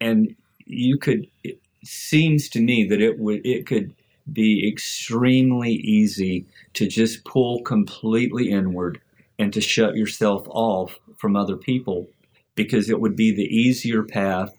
And 0.00 0.34
you 0.64 0.98
could. 0.98 1.26
It 1.44 1.60
seems 1.84 2.48
to 2.50 2.60
me 2.60 2.84
that 2.88 3.00
it 3.00 3.18
would 3.18 3.44
it 3.46 3.66
could 3.66 3.94
be 4.32 4.68
extremely 4.68 5.72
easy 5.72 6.46
to 6.74 6.86
just 6.86 7.24
pull 7.24 7.62
completely 7.62 8.50
inward 8.50 9.00
and 9.38 9.52
to 9.52 9.60
shut 9.60 9.96
yourself 9.96 10.46
off 10.48 10.98
from 11.16 11.36
other 11.36 11.56
people 11.56 12.06
because 12.54 12.88
it 12.90 13.00
would 13.00 13.16
be 13.16 13.32
the 13.32 13.44
easier 13.44 14.02
path. 14.02 14.56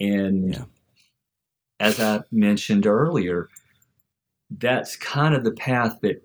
And 0.00 0.54
yeah. 0.54 0.64
as 1.80 2.00
I 2.00 2.22
mentioned 2.30 2.86
earlier, 2.86 3.48
that's 4.50 4.96
kind 4.96 5.34
of 5.34 5.44
the 5.44 5.52
path 5.52 5.98
that 6.02 6.22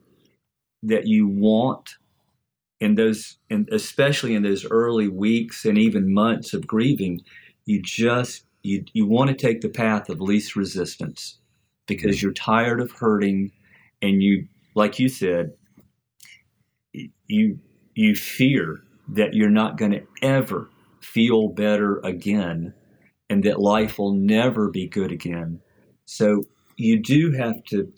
that 0.83 1.07
you 1.07 1.27
want 1.27 1.95
in 2.79 2.95
those 2.95 3.37
and 3.49 3.67
especially 3.71 4.35
in 4.35 4.43
those 4.43 4.65
early 4.65 5.07
weeks 5.07 5.65
and 5.65 5.77
even 5.77 6.13
months 6.13 6.53
of 6.53 6.65
grieving 6.65 7.21
you 7.65 7.81
just 7.81 8.45
you 8.63 8.83
you 8.93 9.05
want 9.05 9.29
to 9.29 9.35
take 9.35 9.61
the 9.61 9.69
path 9.69 10.09
of 10.09 10.21
least 10.21 10.55
resistance 10.55 11.37
because 11.87 12.21
you're 12.21 12.31
tired 12.31 12.79
of 12.79 12.91
hurting 12.91 13.51
and 14.01 14.23
you 14.23 14.47
like 14.75 14.99
you 14.99 15.09
said 15.09 15.51
you 17.27 17.59
you 17.99 18.15
fear 18.15 18.81
that 19.07 19.33
you're 19.33 19.49
not 19.49 19.77
going 19.77 19.91
to 19.91 20.03
ever 20.21 20.69
feel 21.01 21.49
better 21.49 21.99
again 21.99 22.73
and 23.29 23.43
that 23.43 23.59
life 23.59 23.97
will 23.97 24.13
never 24.13 24.69
be 24.69 24.87
good 24.87 25.11
again 25.11 25.59
so 26.05 26.43
you 26.77 27.01
do 27.01 27.31
have 27.31 27.63
to 27.63 27.91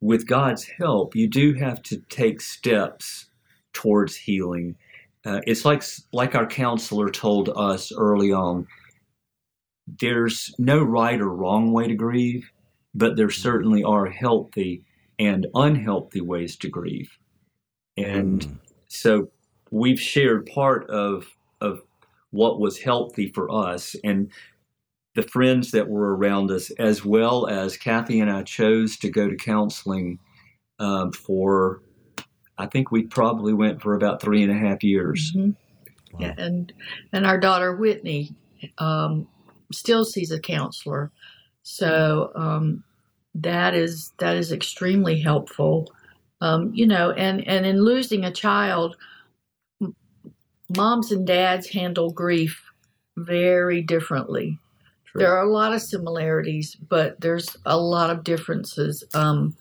with 0.00 0.26
god's 0.26 0.64
help 0.64 1.14
you 1.14 1.28
do 1.28 1.54
have 1.54 1.82
to 1.82 1.96
take 2.08 2.40
steps 2.40 3.26
towards 3.72 4.16
healing 4.16 4.74
uh, 5.24 5.40
it's 5.46 5.64
like 5.64 5.82
like 6.12 6.34
our 6.34 6.46
counselor 6.46 7.10
told 7.10 7.50
us 7.56 7.92
early 7.96 8.32
on 8.32 8.66
there's 10.00 10.54
no 10.58 10.82
right 10.82 11.20
or 11.20 11.28
wrong 11.28 11.72
way 11.72 11.86
to 11.86 11.94
grieve 11.94 12.50
but 12.96 13.16
there 13.16 13.30
certainly 13.30 13.84
are 13.84 14.06
healthy 14.06 14.82
and 15.18 15.46
unhealthy 15.54 16.20
ways 16.20 16.56
to 16.56 16.68
grieve. 16.68 17.10
And 17.96 18.40
mm. 18.40 18.58
so 18.88 19.28
we've 19.70 20.00
shared 20.00 20.46
part 20.46 20.88
of 20.90 21.26
of 21.60 21.82
what 22.30 22.60
was 22.60 22.78
healthy 22.78 23.28
for 23.28 23.50
us 23.50 23.96
and 24.04 24.30
the 25.16 25.22
friends 25.22 25.70
that 25.70 25.88
were 25.88 26.14
around 26.14 26.50
us, 26.50 26.70
as 26.72 27.04
well 27.04 27.46
as 27.46 27.78
Cathy 27.78 28.20
and 28.20 28.30
I 28.30 28.42
chose 28.42 28.98
to 28.98 29.10
go 29.10 29.28
to 29.28 29.34
counseling 29.34 30.18
um, 30.78 31.10
for, 31.10 31.80
I 32.58 32.66
think 32.66 32.92
we 32.92 33.04
probably 33.04 33.54
went 33.54 33.80
for 33.80 33.94
about 33.94 34.20
three 34.20 34.42
and 34.42 34.52
a 34.52 34.54
half 34.54 34.84
years. 34.84 35.32
Mm-hmm. 35.34 35.50
Wow. 36.12 36.18
Yeah, 36.20 36.34
and 36.38 36.72
and 37.12 37.26
our 37.26 37.38
daughter 37.38 37.74
Whitney 37.74 38.34
um, 38.78 39.26
still 39.72 40.04
sees 40.04 40.30
a 40.30 40.38
counselor. 40.38 41.10
So 41.62 42.30
um, 42.34 42.84
that 43.34 43.74
is 43.74 44.12
that 44.18 44.36
is 44.36 44.52
extremely 44.52 45.20
helpful. 45.20 45.92
Um, 46.40 46.72
you 46.74 46.86
know, 46.86 47.10
and 47.12 47.46
and 47.48 47.66
in 47.66 47.82
losing 47.82 48.24
a 48.24 48.32
child, 48.32 48.96
moms 50.74 51.12
and 51.12 51.26
dads 51.26 51.68
handle 51.68 52.10
grief 52.10 52.62
very 53.16 53.82
differently. 53.82 54.58
True. 55.06 55.20
There 55.20 55.36
are 55.36 55.44
a 55.44 55.52
lot 55.52 55.72
of 55.72 55.82
similarities, 55.82 56.74
but 56.74 57.20
there's 57.20 57.56
a 57.64 57.78
lot 57.78 58.10
of 58.10 58.24
differences. 58.24 59.04
Um, 59.14 59.56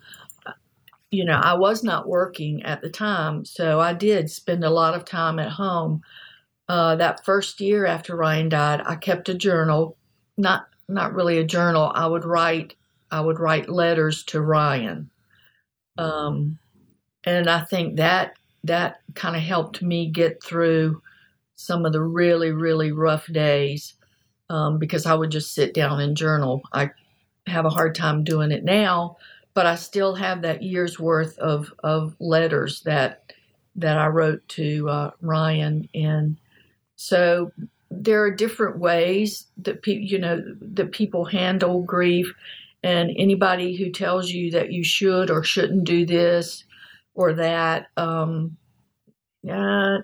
you 1.11 1.23
know, 1.23 1.39
I 1.41 1.53
was 1.53 1.83
not 1.83 2.07
working 2.07 2.63
at 2.63 2.81
the 2.81 2.89
time, 2.89 3.45
so 3.45 3.79
I 3.79 3.93
did 3.93 4.29
spend 4.29 4.63
a 4.63 4.69
lot 4.69 4.95
of 4.95 5.05
time 5.05 5.39
at 5.39 5.51
home. 5.51 6.01
Uh, 6.67 6.95
that 6.95 7.23
first 7.23 7.61
year 7.61 7.85
after 7.85 8.15
Ryan 8.15 8.49
died, 8.49 8.81
I 8.85 8.95
kept 8.95 9.29
a 9.29 9.33
journal. 9.33 9.97
Not 10.37 10.67
not 10.87 11.13
really 11.13 11.37
a 11.37 11.43
journal. 11.43 11.91
I 11.95 12.07
would 12.07 12.25
write 12.25 12.75
I 13.11 13.21
would 13.21 13.39
write 13.39 13.69
letters 13.69 14.23
to 14.25 14.41
Ryan. 14.41 15.09
Um, 15.97 16.59
and 17.23 17.49
I 17.49 17.61
think 17.61 17.97
that 17.97 18.33
that 18.65 19.01
kind 19.13 19.35
of 19.35 19.41
helped 19.41 19.81
me 19.81 20.09
get 20.09 20.43
through 20.43 21.01
some 21.55 21.85
of 21.85 21.93
the 21.93 22.01
really, 22.01 22.51
really 22.51 22.91
rough 22.91 23.27
days 23.27 23.93
um, 24.49 24.77
because 24.77 25.05
I 25.05 25.13
would 25.13 25.31
just 25.31 25.53
sit 25.53 25.73
down 25.73 26.01
and 26.01 26.17
journal. 26.17 26.61
I 26.73 26.91
have 27.47 27.65
a 27.65 27.69
hard 27.69 27.95
time 27.95 28.23
doing 28.23 28.51
it 28.51 28.63
now, 28.63 29.17
but 29.53 29.65
I 29.65 29.75
still 29.75 30.15
have 30.15 30.41
that 30.41 30.63
year's 30.63 30.99
worth 30.99 31.37
of, 31.39 31.71
of 31.83 32.15
letters 32.19 32.81
that 32.81 33.21
that 33.77 33.97
I 33.97 34.07
wrote 34.07 34.47
to 34.47 34.87
uh, 34.87 35.11
Ryan, 35.19 35.89
and 35.93 36.37
so 36.95 37.51
there 37.91 38.23
are 38.23 38.31
different 38.31 38.79
ways 38.79 39.47
that 39.57 39.81
pe- 39.81 39.99
you 39.99 40.17
know 40.17 40.41
that 40.61 40.93
people 40.93 41.25
handle 41.25 41.81
grief 41.81 42.33
and 42.83 43.11
anybody 43.17 43.75
who 43.75 43.91
tells 43.91 44.31
you 44.31 44.49
that 44.51 44.71
you 44.71 44.83
should 44.83 45.29
or 45.29 45.43
shouldn't 45.43 45.83
do 45.83 46.05
this 46.05 46.63
or 47.15 47.33
that, 47.33 47.87
um, 47.97 48.57
uh, 49.49 49.99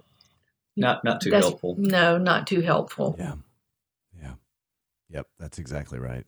not 0.77 1.03
not 1.03 1.21
too 1.21 1.31
helpful. 1.31 1.75
No, 1.77 2.17
not 2.17 2.47
too 2.47 2.61
helpful. 2.61 3.15
Yeah, 3.19 3.35
yeah, 4.19 4.33
yep. 5.09 5.27
That's 5.39 5.59
exactly 5.59 5.99
right. 5.99 6.25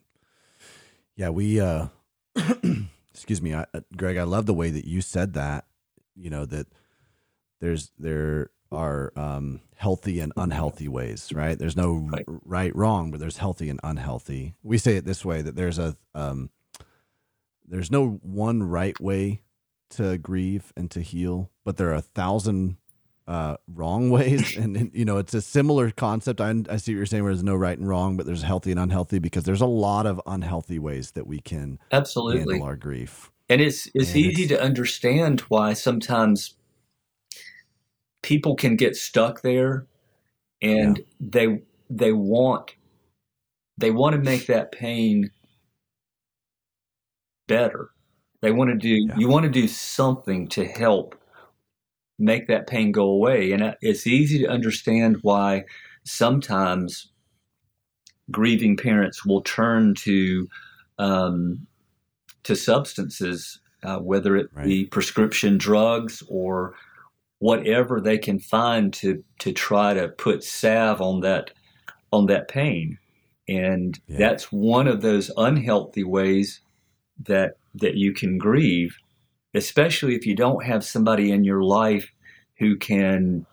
Yeah, 1.15 1.29
we. 1.29 1.59
uh 1.59 1.87
Excuse 3.13 3.41
me, 3.43 3.53
I, 3.53 3.65
uh, 3.73 3.81
Greg. 3.95 4.17
I 4.17 4.23
love 4.23 4.47
the 4.47 4.55
way 4.55 4.71
that 4.71 4.85
you 4.85 5.01
said 5.01 5.33
that. 5.33 5.65
You 6.15 6.29
know 6.29 6.45
that 6.45 6.67
there's 7.61 7.91
there 7.97 8.49
are 8.71 9.13
um, 9.15 9.61
healthy 9.75 10.19
and 10.19 10.33
unhealthy 10.35 10.87
ways, 10.87 11.31
right? 11.31 11.57
There's 11.57 11.77
no 11.77 11.93
right. 11.93 12.25
right. 12.27 12.75
wrong, 12.75 13.11
but 13.11 13.19
there's 13.19 13.37
healthy 13.37 13.69
and 13.69 13.79
unhealthy. 13.83 14.55
We 14.63 14.77
say 14.79 14.95
it 14.97 15.05
this 15.05 15.23
way 15.23 15.41
that 15.43 15.55
there's 15.55 15.77
a 15.77 15.95
um, 16.15 16.49
there's 17.65 17.91
no 17.91 18.19
one 18.23 18.63
right 18.63 18.99
way 18.99 19.42
to 19.97 20.17
grieve 20.17 20.73
and 20.75 20.89
to 20.91 21.01
heal, 21.01 21.51
but 21.63 21.77
there 21.77 21.89
are 21.89 21.95
a 21.95 22.01
thousand 22.01 22.77
uh, 23.27 23.57
wrong 23.67 24.09
ways, 24.11 24.57
and, 24.57 24.75
and, 24.75 24.91
you 24.93 25.05
know 25.05 25.17
it's 25.17 25.33
a 25.33 25.41
similar 25.41 25.91
concept. 25.91 26.41
I, 26.41 26.49
I 26.69 26.77
see 26.77 26.93
what 26.93 26.97
you're 26.97 27.05
saying. 27.05 27.23
Where 27.23 27.33
there's 27.33 27.43
no 27.43 27.55
right 27.55 27.77
and 27.77 27.87
wrong, 27.87 28.17
but 28.17 28.25
there's 28.25 28.43
healthy 28.43 28.71
and 28.71 28.79
unhealthy 28.79 29.19
because 29.19 29.43
there's 29.43 29.61
a 29.61 29.65
lot 29.65 30.05
of 30.05 30.21
unhealthy 30.25 30.79
ways 30.79 31.11
that 31.11 31.27
we 31.27 31.39
can 31.39 31.79
absolutely 31.91 32.39
handle 32.39 32.63
our 32.63 32.75
grief. 32.75 33.31
And 33.49 33.61
it's 33.61 33.87
it's 33.93 34.09
and 34.09 34.17
easy 34.17 34.43
it's, 34.43 34.51
to 34.51 34.61
understand 34.61 35.41
why 35.41 35.73
sometimes 35.73 36.55
people 38.21 38.55
can 38.55 38.75
get 38.75 38.95
stuck 38.95 39.41
there, 39.41 39.85
and 40.61 40.97
yeah. 40.97 41.03
they 41.19 41.61
they 41.89 42.11
want 42.11 42.75
they 43.77 43.91
want 43.91 44.15
to 44.15 44.21
make 44.21 44.47
that 44.47 44.71
pain 44.71 45.31
better. 47.47 47.92
They 48.43 48.51
want 48.51 48.71
to 48.71 48.75
do 48.75 48.89
yeah. 48.89 49.15
you 49.17 49.29
want 49.29 49.45
to 49.45 49.49
do 49.49 49.69
something 49.69 50.49
to 50.49 50.65
help 50.65 51.15
make 52.19 52.47
that 52.47 52.67
pain 52.67 52.91
go 52.91 53.05
away. 53.05 53.53
And 53.53 53.73
it's 53.81 54.05
easy 54.05 54.39
to 54.39 54.49
understand 54.49 55.19
why 55.21 55.63
sometimes 56.03 57.09
grieving 58.29 58.75
parents 58.75 59.25
will 59.25 59.41
turn 59.43 59.95
to 59.95 60.49
um, 60.99 61.65
to 62.43 62.53
substances, 62.53 63.61
uh, 63.81 63.99
whether 63.99 64.35
it 64.35 64.49
right. 64.53 64.65
be 64.65 64.85
prescription 64.87 65.57
drugs 65.57 66.21
or 66.27 66.75
whatever 67.39 68.01
they 68.01 68.17
can 68.17 68.39
find 68.39 68.91
to 68.95 69.23
to 69.39 69.53
try 69.53 69.93
to 69.93 70.09
put 70.09 70.43
salve 70.43 70.99
on 70.99 71.21
that 71.21 71.51
on 72.11 72.25
that 72.25 72.49
pain. 72.49 72.99
And 73.47 73.97
yeah. 74.07 74.17
that's 74.17 74.51
one 74.51 74.89
of 74.89 75.01
those 75.01 75.31
unhealthy 75.37 76.03
ways 76.03 76.59
that 77.25 77.55
that 77.75 77.95
you 77.95 78.13
can 78.13 78.37
grieve 78.37 78.97
especially 79.53 80.15
if 80.15 80.25
you 80.25 80.35
don't 80.35 80.65
have 80.65 80.83
somebody 80.83 81.31
in 81.31 81.43
your 81.43 81.63
life 81.63 82.11
who 82.59 82.75
can 82.77 83.45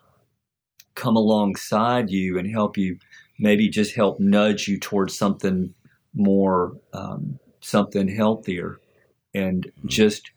come 0.94 1.16
alongside 1.16 2.10
you 2.10 2.38
and 2.38 2.50
help 2.50 2.76
you, 2.76 2.98
maybe 3.38 3.68
just 3.68 3.94
help 3.94 4.18
nudge 4.18 4.68
you 4.68 4.78
towards 4.78 5.16
something 5.16 5.74
more, 6.14 6.72
um, 6.92 7.38
something 7.60 8.08
healthier. 8.08 8.78
And 9.34 9.66
mm-hmm. 9.66 9.88
just 9.88 10.30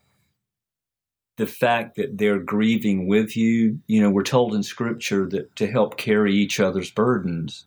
the 1.38 1.47
fact 1.47 1.95
that 1.95 2.17
they're 2.17 2.39
grieving 2.39 3.07
with 3.07 3.36
you, 3.36 3.79
you 3.88 4.01
know, 4.01 4.09
we're 4.09 4.23
told 4.23 4.53
in 4.53 4.63
scripture 4.63 5.27
that 5.29 5.55
to 5.55 5.67
help 5.67 5.97
carry 5.97 6.36
each 6.36 6.59
other's 6.59 6.91
burdens. 6.91 7.65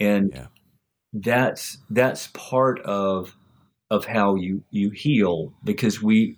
And 0.00 0.30
yeah. 0.32 0.46
that's 1.12 1.78
that's 1.90 2.28
part 2.28 2.80
of 2.80 3.36
of 3.90 4.04
how 4.04 4.34
you 4.34 4.62
you 4.70 4.90
heal 4.90 5.52
because 5.64 6.02
we 6.02 6.36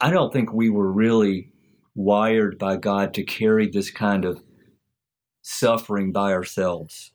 I 0.00 0.10
don't 0.10 0.32
think 0.32 0.52
we 0.52 0.70
were 0.70 0.90
really 0.90 1.50
wired 1.94 2.58
by 2.58 2.76
God 2.76 3.14
to 3.14 3.22
carry 3.22 3.68
this 3.68 3.90
kind 3.90 4.24
of 4.24 4.42
suffering 5.42 6.12
by 6.12 6.32
ourselves 6.32 7.12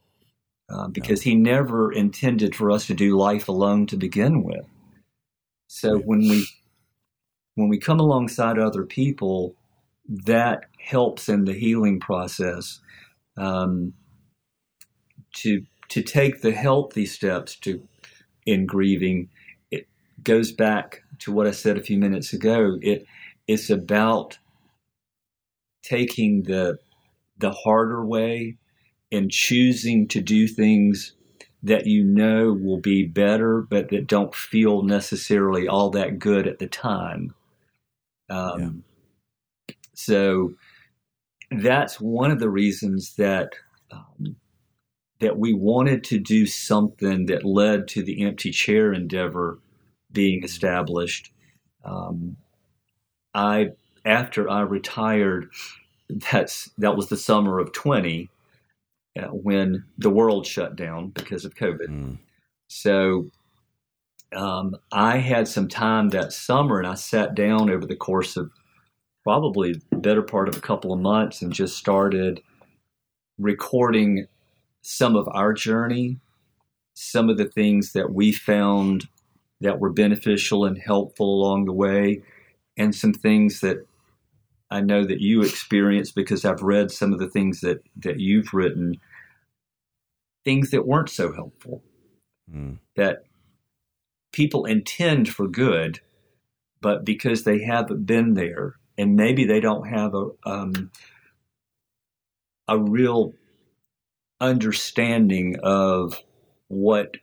uh, 0.69 0.87
because 0.87 1.25
no. 1.25 1.31
He 1.31 1.35
never 1.35 1.91
intended 1.91 2.55
for 2.55 2.71
us 2.71 2.87
to 2.87 2.93
do 2.93 3.17
life 3.17 3.47
alone 3.47 3.87
to 3.87 3.97
begin 3.97 4.43
with. 4.43 4.65
So 5.67 5.93
right. 5.93 6.05
when 6.05 6.19
we 6.19 6.45
when 7.55 7.69
we 7.69 7.79
come 7.79 7.99
alongside 7.99 8.59
other 8.59 8.85
people, 8.85 9.55
that 10.25 10.65
helps 10.79 11.29
in 11.29 11.45
the 11.45 11.53
healing 11.53 11.99
process 11.99 12.79
um, 13.37 13.93
to 15.35 15.63
to 15.89 16.01
take 16.01 16.41
the 16.41 16.51
healthy 16.51 17.05
steps 17.05 17.55
to 17.59 17.87
in 18.47 18.65
grieving. 18.65 19.29
It 19.69 19.87
goes 20.23 20.51
back 20.51 21.03
to 21.19 21.31
what 21.31 21.45
I 21.45 21.51
said 21.51 21.77
a 21.77 21.83
few 21.83 21.99
minutes 21.99 22.33
ago. 22.33 22.79
It 22.81 23.05
it's 23.47 23.69
about 23.69 24.39
taking 25.83 26.43
the 26.43 26.79
the 27.37 27.51
harder 27.51 28.03
way 28.03 28.57
and 29.11 29.29
choosing 29.29 30.07
to 30.07 30.21
do 30.21 30.47
things 30.47 31.13
that 31.63 31.85
you 31.85 32.03
know 32.03 32.53
will 32.53 32.79
be 32.79 33.05
better, 33.05 33.61
but 33.61 33.89
that 33.89 34.07
don't 34.07 34.33
feel 34.33 34.83
necessarily 34.83 35.67
all 35.67 35.89
that 35.91 36.19
good 36.19 36.47
at 36.47 36.59
the 36.59 36.67
time. 36.67 37.33
Um, 38.29 38.83
yeah. 39.67 39.75
So 39.93 40.53
that's 41.51 41.99
one 41.99 42.31
of 42.31 42.39
the 42.39 42.49
reasons 42.49 43.15
that 43.15 43.53
um, 43.91 44.35
that 45.19 45.37
we 45.37 45.53
wanted 45.53 46.03
to 46.05 46.19
do 46.19 46.45
something 46.45 47.25
that 47.25 47.43
led 47.43 47.87
to 47.89 48.03
the 48.03 48.23
empty 48.23 48.51
chair 48.51 48.93
endeavor 48.93 49.59
being 50.11 50.43
established. 50.43 51.31
Um, 51.83 52.37
I 53.33 53.69
after 54.05 54.49
I 54.49 54.61
retired, 54.61 55.49
that's 56.09 56.69
that 56.77 56.95
was 56.95 57.09
the 57.09 57.17
summer 57.17 57.59
of 57.59 57.73
20 57.73 58.29
uh, 59.17 59.27
when 59.27 59.85
the 59.97 60.09
world 60.09 60.45
shut 60.45 60.75
down 60.75 61.09
because 61.09 61.45
of 61.45 61.55
COVID. 61.55 61.87
Mm. 61.87 62.17
So 62.67 63.29
um, 64.35 64.75
I 64.91 65.17
had 65.17 65.47
some 65.47 65.67
time 65.67 66.09
that 66.09 66.33
summer, 66.33 66.79
and 66.79 66.87
I 66.87 66.95
sat 66.95 67.35
down 67.35 67.69
over 67.69 67.85
the 67.85 67.95
course 67.95 68.37
of 68.37 68.51
probably 69.23 69.73
the 69.89 69.97
better 69.97 70.21
part 70.21 70.47
of 70.47 70.55
a 70.55 70.61
couple 70.61 70.93
of 70.93 70.99
months 70.99 71.41
and 71.41 71.51
just 71.51 71.77
started 71.77 72.41
recording 73.37 74.25
some 74.89 75.17
of 75.17 75.27
our 75.33 75.51
journey, 75.51 76.17
some 76.93 77.29
of 77.29 77.37
the 77.37 77.49
things 77.49 77.91
that 77.91 78.13
we 78.13 78.31
found 78.31 79.09
that 79.59 79.81
were 79.81 79.91
beneficial 79.91 80.63
and 80.63 80.77
helpful 80.77 81.29
along 81.29 81.65
the 81.65 81.73
way, 81.73 82.23
and 82.77 82.95
some 82.95 83.11
things 83.11 83.59
that 83.59 83.85
I 84.71 84.79
know 84.79 85.03
that 85.03 85.19
you 85.19 85.41
experienced 85.41 86.15
because 86.15 86.45
I've 86.45 86.61
read 86.61 86.89
some 86.89 87.11
of 87.11 87.19
the 87.19 87.29
things 87.29 87.59
that, 87.61 87.81
that 87.97 88.21
you've 88.21 88.53
written, 88.53 88.95
things 90.45 90.71
that 90.71 90.87
weren't 90.87 91.09
so 91.09 91.33
helpful, 91.33 91.83
mm. 92.49 92.77
that 92.95 93.25
people 94.31 94.63
intend 94.63 95.27
for 95.27 95.49
good, 95.49 95.99
but 96.79 97.03
because 97.03 97.43
they 97.43 97.61
haven't 97.61 98.05
been 98.05 98.35
there 98.35 98.75
and 98.97 99.17
maybe 99.17 99.43
they 99.43 99.59
don't 99.59 99.89
have 99.89 100.15
a, 100.15 100.29
um, 100.45 100.91
a 102.69 102.79
real 102.79 103.33
understanding 104.39 105.57
of 105.63 106.21
what 106.67 107.17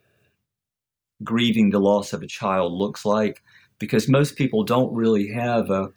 grieving 1.23 1.71
the 1.71 1.79
loss 1.79 2.13
of 2.13 2.23
a 2.23 2.27
child 2.27 2.73
looks 2.73 3.05
like 3.05 3.43
because 3.79 4.09
most 4.09 4.37
people 4.37 4.65
don't 4.65 4.93
really 4.95 5.29
have 5.29 5.71
a 5.71 5.91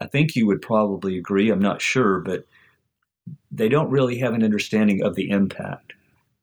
I 0.00 0.06
think 0.06 0.36
you 0.36 0.46
would 0.46 0.62
probably 0.62 1.18
agree, 1.18 1.50
I'm 1.50 1.58
not 1.58 1.82
sure, 1.82 2.20
but 2.20 2.46
they 3.50 3.68
don't 3.68 3.90
really 3.90 4.18
have 4.18 4.34
an 4.34 4.44
understanding 4.44 5.02
of 5.02 5.16
the 5.16 5.30
impact. 5.30 5.94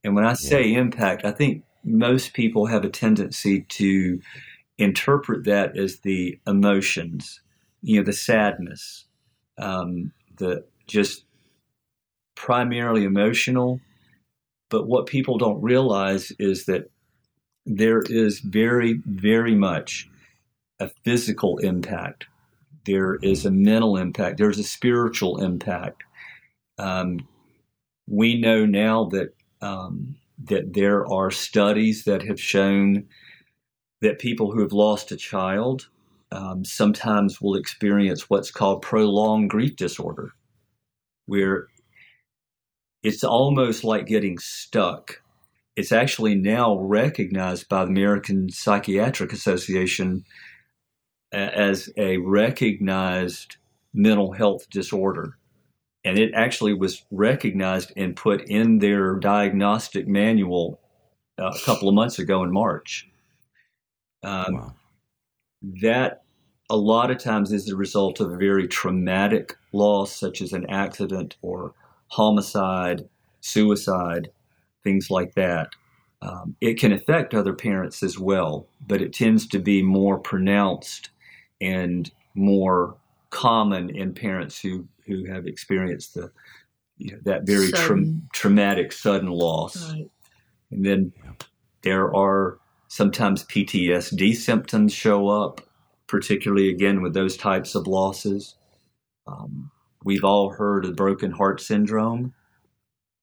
And 0.03 0.13
when 0.13 0.25
I 0.25 0.33
say 0.33 0.67
yeah. 0.67 0.79
impact, 0.79 1.25
I 1.25 1.31
think 1.31 1.63
most 1.83 2.33
people 2.33 2.65
have 2.65 2.83
a 2.83 2.89
tendency 2.89 3.61
to 3.61 4.19
interpret 4.77 5.45
that 5.45 5.77
as 5.77 5.99
the 5.99 6.39
emotions, 6.45 7.41
you 7.81 7.97
know, 7.97 8.03
the 8.03 8.13
sadness, 8.13 9.05
um, 9.57 10.11
the 10.37 10.65
just 10.87 11.24
primarily 12.35 13.03
emotional. 13.03 13.79
But 14.69 14.87
what 14.87 15.05
people 15.05 15.37
don't 15.37 15.61
realize 15.61 16.31
is 16.39 16.65
that 16.65 16.89
there 17.65 18.01
is 18.01 18.39
very, 18.39 19.01
very 19.05 19.55
much 19.55 20.09
a 20.79 20.89
physical 21.03 21.57
impact. 21.59 22.25
There 22.85 23.15
is 23.15 23.45
a 23.45 23.51
mental 23.51 23.97
impact. 23.97 24.37
There's 24.37 24.59
a 24.59 24.63
spiritual 24.63 25.41
impact. 25.41 26.03
Um, 26.77 27.27
we 28.07 28.39
know 28.39 28.65
now 28.65 29.05
that 29.05 29.33
um, 29.61 30.15
that 30.43 30.73
there 30.73 31.07
are 31.07 31.31
studies 31.31 32.03
that 32.03 32.21
have 32.23 32.39
shown 32.39 33.05
that 34.01 34.19
people 34.19 34.51
who 34.51 34.61
have 34.61 34.73
lost 34.73 35.11
a 35.11 35.17
child 35.17 35.87
um, 36.31 36.65
sometimes 36.65 37.41
will 37.41 37.55
experience 37.55 38.29
what's 38.29 38.51
called 38.51 38.81
prolonged 38.81 39.49
grief 39.49 39.75
disorder, 39.75 40.33
where 41.25 41.67
it's 43.05 43.23
almost 43.23 43.83
like 43.83 44.07
getting 44.07 44.37
stuck 44.39 45.21
it's 45.75 45.91
actually 45.91 46.35
now 46.35 46.77
recognized 46.79 47.67
by 47.67 47.83
the 47.83 47.91
American 47.91 48.49
Psychiatric 48.49 49.33
Association 49.33 50.23
as 51.31 51.89
a 51.97 52.17
recognized 52.17 53.57
mental 53.93 54.31
health 54.31 54.69
disorder. 54.69 55.37
And 56.05 56.17
it 56.17 56.31
actually 56.33 56.73
was 56.73 57.03
recognized 57.11 57.91
and 57.97 58.15
put 58.15 58.47
in 58.47 58.79
their 58.79 59.15
diagnostic 59.15 60.07
manual 60.07 60.79
uh, 61.37 61.51
a 61.53 61.65
couple 61.65 61.89
of 61.89 61.95
months 61.95 62.19
ago 62.19 62.43
in 62.43 62.53
March. 62.53 63.09
Um, 64.23 64.53
wow. 64.53 64.75
That 65.81 66.21
a 66.69 66.77
lot 66.77 67.11
of 67.11 67.17
times 67.17 67.51
is 67.51 67.65
the 67.65 67.75
result 67.75 68.19
of 68.19 68.31
a 68.31 68.37
very 68.37 68.67
traumatic 68.67 69.57
loss, 69.73 70.15
such 70.15 70.41
as 70.41 70.53
an 70.53 70.69
accident 70.69 71.35
or 71.41 71.73
homicide, 72.07 73.07
suicide 73.41 74.29
things 74.85 75.11
like 75.11 75.33
that. 75.33 75.69
Um, 76.21 76.55
it 76.61 76.79
can 76.79 76.93
affect 76.93 77.33
other 77.33 77.53
parents 77.53 78.01
as 78.01 78.17
well, 78.17 78.67
but 78.87 79.01
it 79.01 79.11
tends 79.11 79.45
to 79.47 79.59
be 79.59 79.81
more 79.81 80.17
pronounced 80.17 81.09
and 81.59 82.09
more 82.35 82.95
common 83.31 83.89
in 83.89 84.13
parents 84.13 84.61
who 84.61 84.87
who 85.05 85.25
have 85.25 85.45
experienced 85.45 86.13
the 86.13 86.31
you 86.97 87.11
know, 87.11 87.17
that 87.25 87.45
very 87.45 87.71
tra- 87.71 88.05
traumatic 88.33 88.91
sudden 88.91 89.29
loss. 89.29 89.91
Right. 89.91 90.09
And 90.71 90.85
then 90.85 91.13
there 91.81 92.15
are 92.15 92.57
sometimes 92.87 93.43
PTSD 93.43 94.35
symptoms 94.35 94.93
show 94.93 95.27
up, 95.27 95.61
particularly 96.07 96.69
again 96.69 97.01
with 97.01 97.13
those 97.13 97.35
types 97.35 97.75
of 97.75 97.87
losses. 97.87 98.55
Um, 99.27 99.69
we've 100.05 100.23
all 100.23 100.51
heard 100.51 100.85
of 100.85 100.95
broken 100.95 101.31
heart 101.31 101.59
syndrome, 101.59 102.33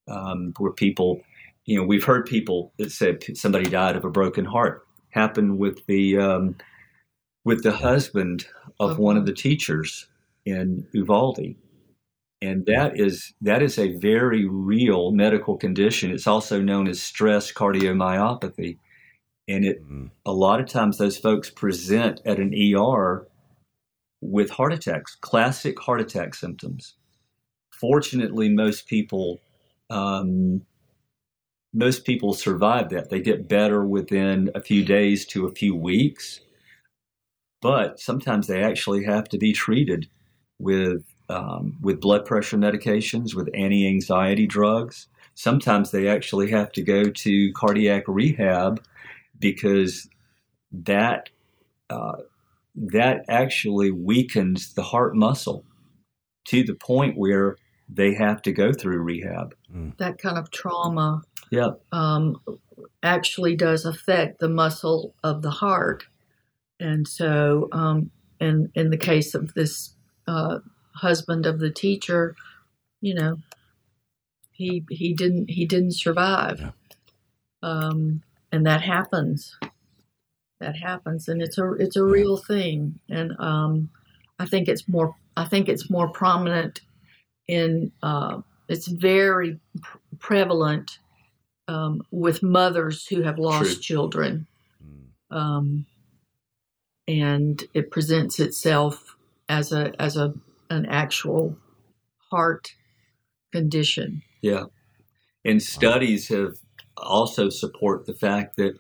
um, 0.09 0.53
where 0.59 0.73
people, 0.73 1.23
you 1.65 1.79
know, 1.79 1.87
we've 1.87 2.05
heard 2.05 2.27
people 2.27 2.73
that 2.77 2.93
said 2.93 3.25
somebody 3.35 3.71
died 3.71 3.97
of 3.97 4.05
a 4.05 4.11
broken 4.11 4.45
heart. 4.45 4.87
Happened 5.11 5.59
with 5.59 5.87
the 5.87 6.19
um, 6.19 6.57
with 7.45 7.63
the 7.63 7.73
husband 7.73 8.47
of 8.81 8.99
one 8.99 9.17
of 9.17 9.27
the 9.27 9.33
teachers 9.33 10.09
in 10.45 10.87
Uvalde. 10.93 11.55
And 12.41 12.67
that 12.67 12.99
is 12.99 13.35
that 13.41 13.63
is 13.63 13.79
a 13.79 13.97
very 13.99 14.47
real 14.47 15.13
medical 15.13 15.57
condition. 15.57 16.11
It's 16.11 16.27
also 16.27 16.61
known 16.61 16.89
as 16.89 17.01
stress 17.01 17.53
cardiomyopathy. 17.53 18.79
And 19.49 19.65
it 19.65 19.83
mm-hmm. 19.83 20.07
a 20.27 20.33
lot 20.33 20.61
of 20.61 20.67
times 20.67 20.99
those 20.99 21.19
folks 21.19 21.51
present 21.51 22.21
at 22.25 22.39
an 22.39 22.53
ER 22.55 23.29
with 24.23 24.51
heart 24.51 24.73
attacks, 24.73 25.17
classic 25.17 25.79
heart 25.79 26.01
attack 26.01 26.35
symptoms. 26.35 26.95
Fortunately, 27.71 28.49
most 28.49 28.89
people 28.89 29.41
um, 29.91 30.63
most 31.75 32.07
people 32.07 32.35
survive 32.35 32.91
that. 32.91 33.11
They 33.11 33.21
get 33.21 33.49
better 33.49 33.85
within 33.85 34.51
a 34.55 34.63
few 34.63 34.85
days 34.85 35.27
to 35.27 35.47
a 35.47 35.53
few 35.53 35.77
weeks 35.77 36.41
but 37.63 38.01
sometimes 38.01 38.49
they 38.49 38.63
actually 38.63 39.05
have 39.05 39.29
to 39.31 39.39
be 39.39 39.55
treated 39.55 40.09
with 40.59 41.05
um, 41.31 41.79
with 41.81 42.01
blood 42.01 42.27
pressure 42.27 42.59
medications, 42.59 43.35
with 43.35 43.49
anti-anxiety 43.55 44.47
drugs. 44.47 45.07
Sometimes 45.35 45.91
they 45.91 46.09
actually 46.09 46.51
have 46.51 46.73
to 46.73 46.83
go 46.83 47.05
to 47.05 47.53
cardiac 47.55 48.05
rehab 48.07 48.85
because 49.39 50.11
that 50.73 51.31
uh, 51.89 52.17
that 52.75 53.25
actually 53.29 53.91
weakens 53.91 54.75
the 54.75 54.83
heart 54.83 55.15
muscle 55.15 55.65
to 56.47 56.63
the 56.63 56.75
point 56.75 57.17
where 57.17 57.57
they 57.89 58.15
have 58.15 58.43
to 58.43 58.53
go 58.53 58.73
through 58.73 59.03
rehab. 59.03 59.55
Mm. 59.75 59.97
That 59.99 60.19
kind 60.19 60.39
of 60.39 60.51
trauma, 60.51 61.23
yeah, 61.51 61.71
um, 61.93 62.41
actually 63.03 63.57
does 63.57 63.85
affect 63.85 64.41
the 64.41 64.49
muscle 64.49 65.15
of 65.23 65.43
the 65.43 65.51
heart 65.51 66.05
and 66.83 67.07
so, 67.07 67.69
um, 67.71 68.11
in 68.41 68.73
in 68.75 68.91
the 68.91 68.97
case 68.97 69.35
of 69.37 69.55
this 69.55 69.95
uh, 70.27 70.59
husband 70.97 71.47
of 71.47 71.61
the 71.61 71.71
teacher, 71.71 72.35
you 73.01 73.15
know, 73.15 73.37
he 74.51 74.85
he 74.91 75.15
didn't 75.15 75.49
he 75.49 75.65
didn't 75.65 75.93
survive, 75.93 76.61
yeah. 76.61 76.71
um, 77.63 78.23
and 78.51 78.67
that 78.67 78.83
happens. 78.83 79.57
That 80.63 80.77
happens, 80.77 81.27
and 81.27 81.43
it's 81.43 81.59
a 81.59 81.73
it's 81.73 81.97
a 81.97 82.05
real 82.05 82.37
thing, 82.37 83.01
and 83.11 83.33
um, 83.41 83.91
I 84.39 84.47
think 84.47 84.69
it's 84.69 84.89
more 84.89 85.17
I 85.37 85.45
think 85.45 85.69
it's 85.69 85.91
more 85.91 86.09
prominent 86.09 86.81
in 87.49 87.91
uh, 88.01 88.43
it's 88.69 88.87
very 88.87 89.59
pr- 89.81 89.99
prevalent 90.21 90.99
um, 91.67 92.03
with 92.13 92.45
mothers 92.45 93.07
who 93.09 93.23
have 93.23 93.41
lost 93.41 93.73
True. 93.73 93.83
children. 93.83 94.47
Mm. 95.33 95.37
Um, 95.37 95.87
and 97.09 97.65
it 97.75 97.91
presents 97.91 98.39
itself 98.39 99.17
as 99.49 99.73
a 99.73 99.93
as 100.01 100.17
a 100.17 100.33
an 100.71 100.87
actual 100.87 101.57
heart 102.31 102.75
condition. 103.53 104.23
Yeah. 104.41 104.65
And 105.45 105.61
studies 105.61 106.29
have 106.29 106.55
also 106.97 107.49
support 107.49 108.07
the 108.07 108.15
fact 108.15 108.57
that 108.57 108.77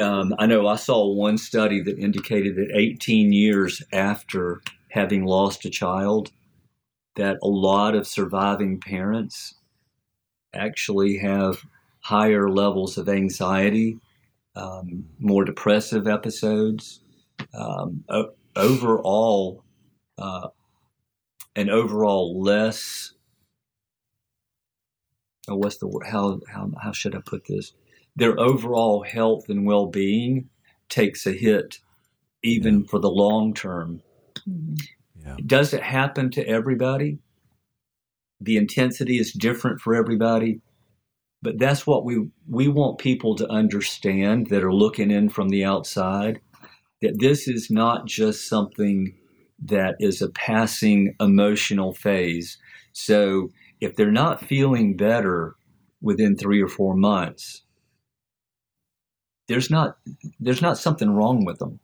um, 0.00 0.34
I 0.38 0.46
know 0.46 0.66
I 0.66 0.76
saw 0.76 1.06
one 1.12 1.38
study 1.38 1.82
that 1.82 1.98
indicated 1.98 2.56
that 2.56 2.72
18 2.74 3.32
years 3.32 3.82
after 3.92 4.62
having 4.90 5.24
lost 5.24 5.64
a 5.64 5.70
child, 5.70 6.30
that 7.16 7.38
a 7.42 7.48
lot 7.48 7.94
of 7.94 8.06
surviving 8.06 8.80
parents 8.80 9.54
actually 10.54 11.18
have 11.18 11.62
higher 12.00 12.50
levels 12.50 12.98
of 12.98 13.08
anxiety 13.08 13.98
um, 14.56 15.06
more 15.18 15.44
depressive 15.44 16.06
episodes, 16.06 17.00
um, 17.54 18.04
o- 18.08 18.34
overall, 18.56 19.64
uh, 20.18 20.48
an 21.56 21.70
overall 21.70 22.40
less. 22.40 23.12
Oh, 25.48 25.56
what's 25.56 25.78
the 25.78 25.86
word? 25.88 26.06
How, 26.06 26.40
how 26.52 26.70
how 26.82 26.92
should 26.92 27.14
I 27.14 27.20
put 27.20 27.46
this? 27.46 27.72
Their 28.16 28.38
overall 28.38 29.02
health 29.02 29.48
and 29.48 29.66
well 29.66 29.86
being 29.86 30.48
takes 30.88 31.26
a 31.26 31.32
hit, 31.32 31.78
even 32.42 32.80
yeah. 32.80 32.86
for 32.88 33.00
the 33.00 33.10
long 33.10 33.54
term. 33.54 34.02
Mm-hmm. 34.48 34.74
Yeah. 35.26 35.36
Does 35.46 35.72
it 35.72 35.82
happen 35.82 36.30
to 36.32 36.46
everybody? 36.46 37.18
The 38.40 38.56
intensity 38.56 39.18
is 39.18 39.32
different 39.32 39.80
for 39.80 39.94
everybody 39.94 40.60
but 41.44 41.58
that's 41.58 41.86
what 41.86 42.04
we 42.04 42.26
we 42.48 42.66
want 42.66 42.98
people 42.98 43.36
to 43.36 43.48
understand 43.50 44.48
that 44.48 44.64
are 44.64 44.74
looking 44.74 45.10
in 45.10 45.28
from 45.28 45.50
the 45.50 45.64
outside 45.64 46.40
that 47.02 47.20
this 47.20 47.46
is 47.46 47.70
not 47.70 48.06
just 48.06 48.48
something 48.48 49.14
that 49.62 49.94
is 50.00 50.22
a 50.22 50.30
passing 50.30 51.14
emotional 51.20 51.92
phase 51.92 52.58
so 52.92 53.50
if 53.80 53.94
they're 53.94 54.10
not 54.10 54.44
feeling 54.44 54.96
better 54.96 55.54
within 56.00 56.36
3 56.36 56.62
or 56.62 56.68
4 56.68 56.96
months 56.96 57.62
there's 59.48 59.70
not 59.70 59.98
there's 60.40 60.62
not 60.62 60.78
something 60.78 61.10
wrong 61.10 61.44
with 61.44 61.58
them 61.58 61.80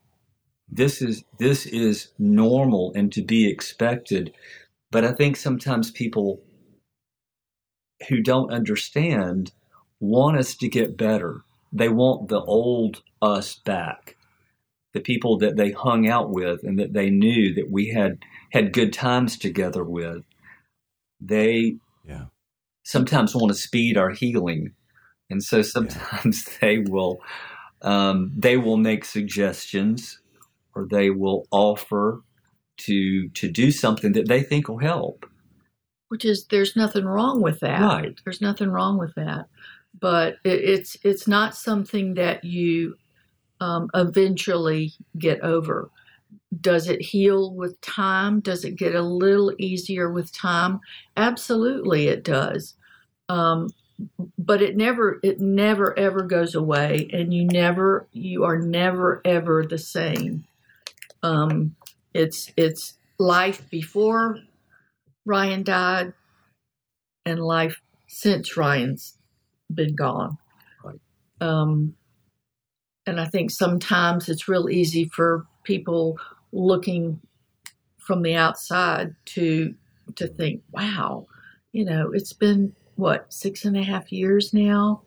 this 0.69 1.03
is 1.03 1.25
this 1.39 1.67
is 1.67 2.09
normal 2.19 2.93
and 2.95 3.13
to 3.13 3.23
be 3.23 3.49
expected 3.49 4.33
but 4.91 5.05
i 5.05 5.13
think 5.13 5.37
sometimes 5.37 5.91
people 5.91 6.43
who 8.09 8.23
don't 8.23 8.53
understand 8.53 9.53
want 10.01 10.39
us 10.39 10.55
to 10.57 10.69
get 10.69 10.97
better. 10.97 11.43
They 11.73 11.89
want 11.89 12.29
the 12.29 12.41
old 12.41 13.03
us 13.23 13.55
back, 13.55 14.17
the 14.95 15.01
people 15.01 15.39
that 15.39 15.57
they 15.57 15.71
hung 15.71 16.09
out 16.09 16.31
with 16.31 16.65
and 16.65 16.79
that 16.79 16.95
they 16.95 17.11
knew 17.11 17.55
that 17.55 17.71
we 17.71 17.91
had 17.91 18.19
had 18.51 18.73
good 18.73 18.93
times 18.93 19.39
together 19.39 19.85
with. 19.85 20.25
They 21.21 21.77
yeah. 22.09 22.25
sometimes 22.83 23.35
want 23.35 23.53
to 23.53 23.59
speed 23.59 23.97
our 23.97 24.11
healing, 24.11 24.73
and 25.29 25.43
so 25.43 25.63
sometimes 25.63 26.47
yeah. 26.47 26.55
they 26.61 26.79
will 26.79 27.21
um, 27.83 28.33
they 28.37 28.57
will 28.57 28.77
make 28.77 29.05
suggestions 29.05 30.21
or 30.75 30.87
they 30.87 31.11
will 31.11 31.47
offer 31.51 32.23
to 32.79 33.29
to 33.31 33.51
do 33.51 33.71
something 33.71 34.13
that 34.13 34.29
they 34.29 34.43
think 34.43 34.69
will 34.69 34.79
help 34.79 35.27
which 36.11 36.25
is 36.25 36.45
there's 36.47 36.75
nothing 36.75 37.05
wrong 37.05 37.41
with 37.41 37.61
that. 37.61 37.81
Right. 37.81 38.21
There's 38.25 38.41
nothing 38.41 38.69
wrong 38.69 38.99
with 38.99 39.15
that, 39.15 39.47
but 39.99 40.35
it, 40.45 40.59
it's 40.65 40.97
it's 41.05 41.29
not 41.29 41.55
something 41.55 42.15
that 42.15 42.45
you 42.45 42.97
um, 43.61 43.89
eventually 43.95 44.93
get 45.19 45.41
over. 45.41 45.89
Does 46.61 46.89
it 46.89 47.01
heal 47.01 47.55
with 47.55 47.81
time? 47.81 48.41
Does 48.41 48.65
it 48.65 48.75
get 48.75 48.97
a 48.97 49.03
little 49.03 49.55
easier 49.59 50.11
with 50.11 50.33
time? 50.33 50.81
Absolutely, 51.17 52.09
it 52.09 52.25
does. 52.25 52.75
Um, 53.29 53.69
but 54.39 54.63
it 54.63 54.77
never 54.77 55.21
it 55.23 55.41
never 55.41 55.99
ever 55.99 56.23
goes 56.23 56.55
away, 56.55 57.09
and 57.13 57.33
you 57.33 57.45
never 57.45 58.07
you 58.13 58.45
are 58.45 58.59
never 58.59 59.21
ever 59.25 59.65
the 59.67 59.79
same. 59.79 60.45
Um, 61.23 61.77
it's 62.15 62.53
it's 62.57 62.95
life 63.19 63.69
before 63.71 64.39
Ryan 65.25 65.63
died 65.63 66.13
and 67.27 67.41
life 67.41 67.81
since 68.09 68.57
Ryan's 68.57 69.17
been 69.73 69.95
gone. 69.95 70.39
Right. 70.83 71.01
Um, 71.41 71.95
and 73.07 73.21
I 73.21 73.27
think 73.27 73.51
sometimes 73.51 74.29
it's 74.29 74.49
real 74.49 74.69
easy 74.69 75.05
for 75.05 75.47
people 75.65 76.19
looking 76.53 77.21
from 77.99 78.23
the 78.23 78.35
outside 78.35 79.15
to 79.25 79.75
to 80.17 80.27
think, 80.27 80.63
wow, 80.73 81.27
you 81.73 81.85
know, 81.85 82.11
it's 82.13 82.33
been 82.33 82.75
what 83.01 83.33
six 83.33 83.65
and 83.65 83.77
a 83.77 83.83
half 83.83 84.13
years 84.13 84.55
now. 84.55 85.03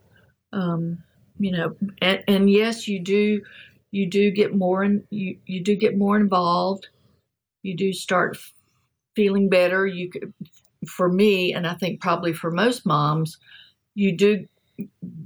Um, 0.51 1.03
you 1.39 1.51
know, 1.51 1.75
and, 2.01 2.23
and 2.27 2.49
yes, 2.49 2.87
you 2.87 2.99
do 2.99 3.41
you 3.91 4.09
do 4.09 4.31
get 4.31 4.55
more 4.55 4.83
and 4.83 5.03
you 5.09 5.37
you 5.45 5.63
do 5.63 5.75
get 5.75 5.97
more 5.97 6.17
involved. 6.17 6.87
You 7.61 7.77
do 7.77 7.93
start 7.93 8.37
feeling 9.15 9.49
better. 9.49 9.87
You 9.87 10.11
for 10.87 11.09
me, 11.09 11.53
and 11.53 11.65
I 11.65 11.75
think 11.75 12.01
probably 12.01 12.33
for 12.33 12.51
most 12.51 12.85
moms, 12.85 13.37
you 13.95 14.15
do 14.15 14.45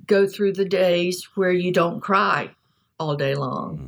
go 0.05 0.27
through 0.27 0.53
the 0.53 0.65
days 0.65 1.27
where 1.35 1.51
you 1.51 1.71
don't 1.71 2.01
cry 2.01 2.51
all 2.99 3.15
day 3.15 3.35
long. 3.35 3.77
Mm-hmm. 3.77 3.87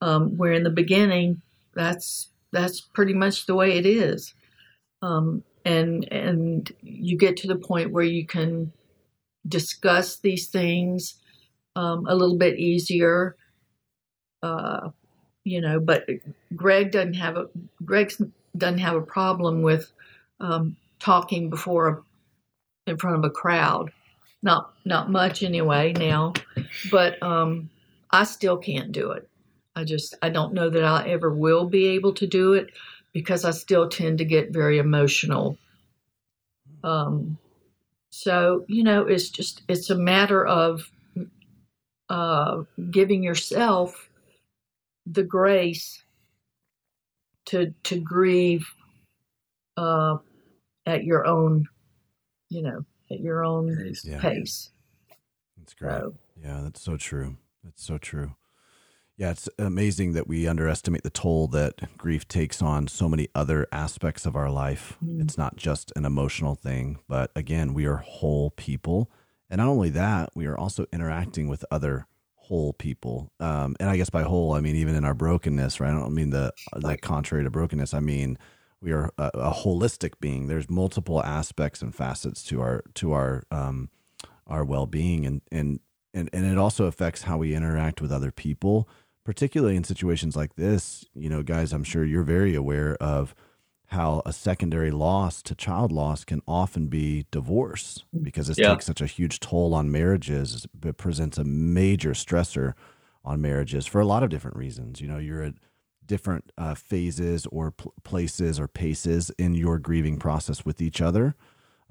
Um, 0.00 0.36
where 0.36 0.52
in 0.52 0.62
the 0.62 0.70
beginning, 0.70 1.42
that's 1.74 2.28
that's 2.52 2.80
pretty 2.80 3.14
much 3.14 3.46
the 3.46 3.54
way 3.54 3.76
it 3.76 3.86
is. 3.86 4.32
Um, 5.02 5.42
and 5.64 6.10
and 6.12 6.72
you 6.82 7.16
get 7.16 7.36
to 7.38 7.48
the 7.48 7.56
point 7.56 7.92
where 7.92 8.04
you 8.04 8.26
can 8.26 8.72
discuss 9.46 10.18
these 10.18 10.48
things 10.48 11.14
um, 11.76 12.06
a 12.06 12.14
little 12.14 12.36
bit 12.36 12.58
easier. 12.58 13.36
Uh, 14.42 14.90
you 15.44 15.60
know, 15.60 15.80
but 15.80 16.06
Greg 16.54 16.92
doesn't 16.92 17.14
have 17.14 17.36
a 17.36 17.46
Greg 17.84 18.12
doesn't 18.56 18.78
have 18.78 18.96
a 18.96 19.02
problem 19.02 19.62
with 19.62 19.90
um, 20.40 20.76
talking 20.98 21.50
before 21.50 21.88
a, 21.88 22.90
in 22.90 22.98
front 22.98 23.16
of 23.16 23.24
a 23.24 23.30
crowd. 23.30 23.92
Not 24.42 24.72
not 24.84 25.10
much 25.10 25.42
anyway 25.42 25.92
now, 25.92 26.34
but 26.90 27.20
um, 27.22 27.70
I 28.10 28.24
still 28.24 28.56
can't 28.56 28.92
do 28.92 29.10
it. 29.12 29.28
I 29.74 29.84
just 29.84 30.14
I 30.22 30.28
don't 30.28 30.54
know 30.54 30.70
that 30.70 30.84
I 30.84 31.08
ever 31.08 31.32
will 31.32 31.66
be 31.66 31.86
able 31.88 32.12
to 32.14 32.26
do 32.26 32.52
it 32.52 32.70
because 33.12 33.44
I 33.44 33.50
still 33.50 33.88
tend 33.88 34.18
to 34.18 34.24
get 34.24 34.52
very 34.52 34.78
emotional. 34.78 35.58
Um, 36.84 37.38
so 38.10 38.64
you 38.68 38.84
know, 38.84 39.06
it's 39.06 39.28
just 39.28 39.62
it's 39.68 39.90
a 39.90 39.94
matter 39.94 40.46
of 40.46 40.90
uh, 42.08 42.62
giving 42.90 43.22
yourself 43.22 44.08
the 45.06 45.22
grace 45.22 46.02
to 47.46 47.74
to 47.84 48.00
grieve 48.00 48.66
uh, 49.76 50.18
at 50.86 51.04
your 51.04 51.26
own, 51.26 51.66
you 52.50 52.62
know, 52.62 52.84
at 53.10 53.20
your 53.20 53.44
own 53.44 53.76
pace. 53.76 54.04
Yeah. 54.04 54.20
pace. 54.20 54.70
That's 55.56 55.74
great. 55.74 55.90
So, 55.90 56.14
yeah, 56.40 56.60
that's 56.62 56.80
so 56.80 56.96
true. 56.96 57.36
That's 57.62 57.84
so 57.84 57.98
true. 57.98 58.34
Yeah, 59.18 59.32
it's 59.32 59.48
amazing 59.58 60.12
that 60.12 60.28
we 60.28 60.46
underestimate 60.46 61.02
the 61.02 61.10
toll 61.10 61.48
that 61.48 61.98
grief 61.98 62.28
takes 62.28 62.62
on 62.62 62.86
so 62.86 63.08
many 63.08 63.26
other 63.34 63.66
aspects 63.72 64.24
of 64.26 64.36
our 64.36 64.48
life. 64.48 64.96
Mm. 65.04 65.20
It's 65.20 65.36
not 65.36 65.56
just 65.56 65.92
an 65.96 66.04
emotional 66.04 66.54
thing, 66.54 67.00
but 67.08 67.32
again, 67.34 67.74
we 67.74 67.84
are 67.84 67.96
whole 67.96 68.50
people. 68.50 69.10
And 69.50 69.58
not 69.58 69.66
only 69.66 69.90
that, 69.90 70.30
we 70.36 70.46
are 70.46 70.56
also 70.56 70.86
interacting 70.92 71.48
with 71.48 71.64
other 71.68 72.06
whole 72.36 72.72
people. 72.72 73.32
Um, 73.40 73.74
and 73.80 73.90
I 73.90 73.96
guess 73.96 74.08
by 74.08 74.22
whole, 74.22 74.52
I 74.52 74.60
mean 74.60 74.76
even 74.76 74.94
in 74.94 75.04
our 75.04 75.14
brokenness, 75.14 75.80
right? 75.80 75.90
I 75.90 75.98
don't 75.98 76.14
mean 76.14 76.30
the 76.30 76.52
like 76.76 77.00
contrary 77.00 77.42
to 77.42 77.50
brokenness. 77.50 77.94
I 77.94 78.00
mean 78.00 78.38
we 78.80 78.92
are 78.92 79.10
a, 79.18 79.30
a, 79.34 79.52
holistic 79.52 80.12
being. 80.20 80.46
There's 80.46 80.70
multiple 80.70 81.20
aspects 81.24 81.82
and 81.82 81.92
facets 81.92 82.44
to 82.44 82.60
our 82.60 82.84
to 82.94 83.12
our 83.12 83.42
um, 83.50 83.90
our 84.46 84.64
well 84.64 84.86
being, 84.86 85.26
and 85.26 85.42
and 85.50 85.80
and 86.14 86.30
and 86.32 86.46
it 86.46 86.56
also 86.56 86.84
affects 86.84 87.22
how 87.22 87.38
we 87.38 87.54
interact 87.54 88.00
with 88.00 88.12
other 88.12 88.30
people 88.30 88.88
particularly 89.28 89.76
in 89.76 89.84
situations 89.84 90.34
like 90.36 90.54
this, 90.54 91.04
you 91.12 91.28
know, 91.28 91.42
guys, 91.42 91.74
I'm 91.74 91.84
sure 91.84 92.02
you're 92.02 92.22
very 92.22 92.54
aware 92.54 92.96
of 92.96 93.34
how 93.88 94.22
a 94.24 94.32
secondary 94.32 94.90
loss 94.90 95.42
to 95.42 95.54
child 95.54 95.92
loss 95.92 96.24
can 96.24 96.40
often 96.48 96.86
be 96.86 97.26
divorce 97.30 98.06
because 98.22 98.48
it 98.48 98.56
yeah. 98.58 98.70
takes 98.70 98.86
such 98.86 99.02
a 99.02 99.06
huge 99.06 99.38
toll 99.38 99.74
on 99.74 99.92
marriages. 99.92 100.66
It 100.82 100.96
presents 100.96 101.36
a 101.36 101.44
major 101.44 102.12
stressor 102.12 102.72
on 103.22 103.42
marriages 103.42 103.86
for 103.86 104.00
a 104.00 104.06
lot 104.06 104.22
of 104.22 104.30
different 104.30 104.56
reasons. 104.56 105.02
You 105.02 105.08
know, 105.08 105.18
you're 105.18 105.42
at 105.42 105.56
different 106.06 106.50
uh, 106.56 106.74
phases 106.74 107.44
or 107.52 107.72
pl- 107.72 107.92
places 108.04 108.58
or 108.58 108.66
paces 108.66 109.30
in 109.36 109.52
your 109.52 109.78
grieving 109.78 110.18
process 110.18 110.64
with 110.64 110.80
each 110.80 111.02
other 111.02 111.34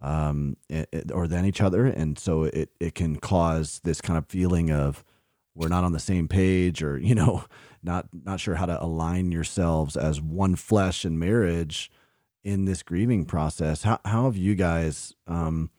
um, 0.01 0.57
it, 0.69 1.11
or 1.13 1.27
than 1.27 1.45
each 1.45 1.61
other. 1.61 1.85
And 1.85 2.17
so 2.17 2.45
it, 2.45 2.71
it 2.79 2.95
can 2.95 3.17
cause 3.17 3.79
this 3.83 4.01
kind 4.01 4.17
of 4.17 4.25
feeling 4.25 4.71
of, 4.71 5.03
we're 5.57 5.67
not 5.67 5.83
on 5.83 5.91
the 5.91 5.99
same 5.99 6.27
page 6.27 6.83
or 6.83 6.97
you 6.97 7.15
know 7.15 7.43
not 7.83 8.07
not 8.13 8.39
sure 8.39 8.55
how 8.55 8.65
to 8.65 8.81
align 8.81 9.31
yourselves 9.31 9.97
as 9.97 10.21
one 10.21 10.55
flesh 10.55 11.03
in 11.03 11.17
marriage 11.19 11.91
in 12.43 12.65
this 12.65 12.81
grieving 12.81 13.25
process. 13.25 13.83
How, 13.83 13.99
how 14.05 14.25
have 14.25 14.37
you 14.37 14.55
guys 14.55 15.13
um, 15.27 15.69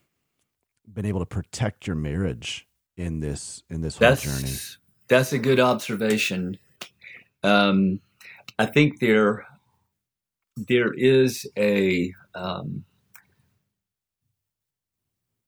been 0.92 1.06
able 1.06 1.20
to 1.20 1.26
protect 1.26 1.86
your 1.86 1.96
marriage 1.96 2.66
in 2.96 3.20
this 3.20 3.62
in 3.70 3.80
this 3.80 3.96
whole 3.96 4.10
that's, 4.10 4.22
journey? 4.22 4.54
that's 5.08 5.32
a 5.32 5.38
good 5.38 5.60
observation. 5.60 6.58
Um, 7.42 8.00
i 8.58 8.66
think 8.66 8.98
there 8.98 9.46
there 10.56 10.92
is 10.92 11.46
a 11.56 12.12
um, 12.34 12.84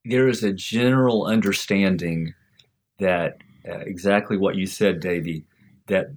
there 0.05 0.27
is 0.27 0.43
a 0.43 0.53
general 0.53 1.25
understanding 1.25 2.33
that 2.99 3.37
uh, 3.67 3.79
exactly 3.79 4.37
what 4.37 4.55
you 4.55 4.65
said, 4.65 4.99
Davey, 4.99 5.45
that 5.87 6.07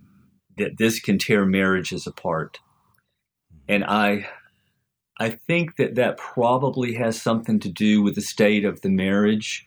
that 0.56 0.78
this 0.78 1.00
can 1.00 1.18
tear 1.18 1.44
marriages 1.44 2.06
apart. 2.06 2.60
And 3.68 3.84
I 3.84 4.28
I 5.18 5.30
think 5.30 5.76
that 5.76 5.94
that 5.94 6.16
probably 6.16 6.94
has 6.94 7.20
something 7.20 7.60
to 7.60 7.68
do 7.68 8.02
with 8.02 8.14
the 8.14 8.20
state 8.20 8.64
of 8.64 8.80
the 8.80 8.90
marriage, 8.90 9.66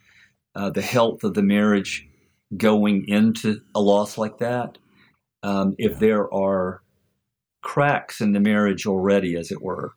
uh, 0.55 0.69
the 0.69 0.81
health 0.81 1.23
of 1.23 1.33
the 1.33 1.43
marriage 1.43 2.07
going 2.55 3.05
into 3.07 3.61
a 3.75 3.81
loss 3.81 4.17
like 4.17 4.39
that. 4.39 4.77
Um, 5.43 5.75
if 5.77 5.93
yeah. 5.93 5.97
there 5.99 6.33
are 6.33 6.81
cracks 7.61 8.21
in 8.21 8.33
the 8.33 8.39
marriage 8.39 8.85
already, 8.85 9.35
as 9.35 9.51
it 9.51 9.61
were, 9.61 9.93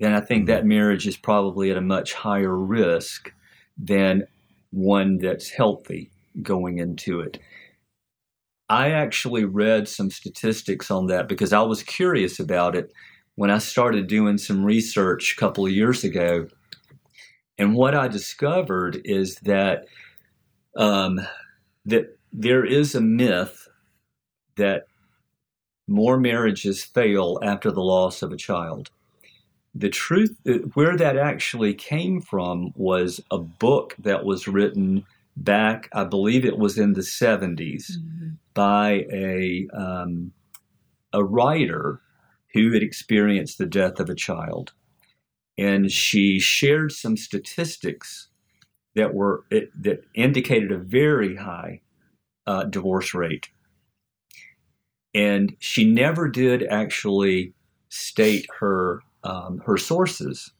then 0.00 0.12
I 0.12 0.20
think 0.20 0.42
mm-hmm. 0.42 0.54
that 0.54 0.66
marriage 0.66 1.06
is 1.06 1.16
probably 1.16 1.70
at 1.70 1.76
a 1.76 1.82
much 1.82 2.12
higher 2.12 2.56
risk 2.56 3.32
than 3.76 4.24
one 4.70 5.18
that's 5.18 5.50
healthy 5.50 6.10
going 6.42 6.78
into 6.78 7.20
it. 7.20 7.38
I 8.68 8.90
actually 8.90 9.44
read 9.44 9.88
some 9.88 10.10
statistics 10.10 10.90
on 10.90 11.08
that 11.08 11.28
because 11.28 11.52
I 11.52 11.62
was 11.62 11.82
curious 11.82 12.38
about 12.38 12.76
it 12.76 12.92
when 13.34 13.50
I 13.50 13.58
started 13.58 14.06
doing 14.06 14.38
some 14.38 14.64
research 14.64 15.32
a 15.32 15.40
couple 15.40 15.66
of 15.66 15.72
years 15.72 16.04
ago. 16.04 16.46
And 17.58 17.74
what 17.74 17.94
I 17.94 18.06
discovered 18.06 19.00
is 19.04 19.36
that 19.36 19.86
um, 20.76 21.20
that 21.84 22.16
there 22.32 22.64
is 22.64 22.94
a 22.94 23.00
myth 23.00 23.68
that 24.56 24.84
more 25.88 26.18
marriages 26.18 26.84
fail 26.84 27.38
after 27.42 27.70
the 27.72 27.82
loss 27.82 28.22
of 28.22 28.32
a 28.32 28.36
child. 28.36 28.90
The 29.74 29.88
truth, 29.88 30.36
where 30.74 30.96
that 30.96 31.16
actually 31.16 31.74
came 31.74 32.20
from, 32.20 32.72
was 32.76 33.20
a 33.30 33.38
book 33.38 33.96
that 33.98 34.24
was 34.24 34.46
written 34.46 35.04
back, 35.40 35.88
I 35.92 36.04
believe 36.04 36.44
it 36.44 36.58
was 36.58 36.78
in 36.78 36.92
the 36.92 37.00
70s, 37.00 37.92
mm-hmm. 37.92 38.28
by 38.54 39.06
a, 39.12 39.66
um, 39.74 40.32
a 41.12 41.24
writer 41.24 42.00
who 42.52 42.72
had 42.72 42.82
experienced 42.82 43.58
the 43.58 43.66
death 43.66 43.98
of 43.98 44.10
a 44.10 44.14
child. 44.14 44.72
And 45.56 45.90
she 45.90 46.38
shared 46.38 46.92
some 46.92 47.16
statistics 47.16 48.28
that 48.94 49.14
were 49.14 49.44
it, 49.50 49.70
that 49.82 50.02
indicated 50.14 50.72
a 50.72 50.78
very 50.78 51.36
high 51.36 51.80
uh, 52.46 52.64
divorce 52.64 53.14
rate. 53.14 53.50
And 55.14 55.56
she 55.58 55.84
never 55.84 56.28
did 56.28 56.62
actually 56.64 57.54
state 57.88 58.46
her 58.60 59.02
um, 59.22 59.58
her 59.66 59.76
sources. 59.76 60.52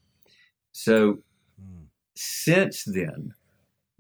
So 0.73 1.21
mm. 1.61 1.87
since 2.15 2.85
then, 2.85 3.35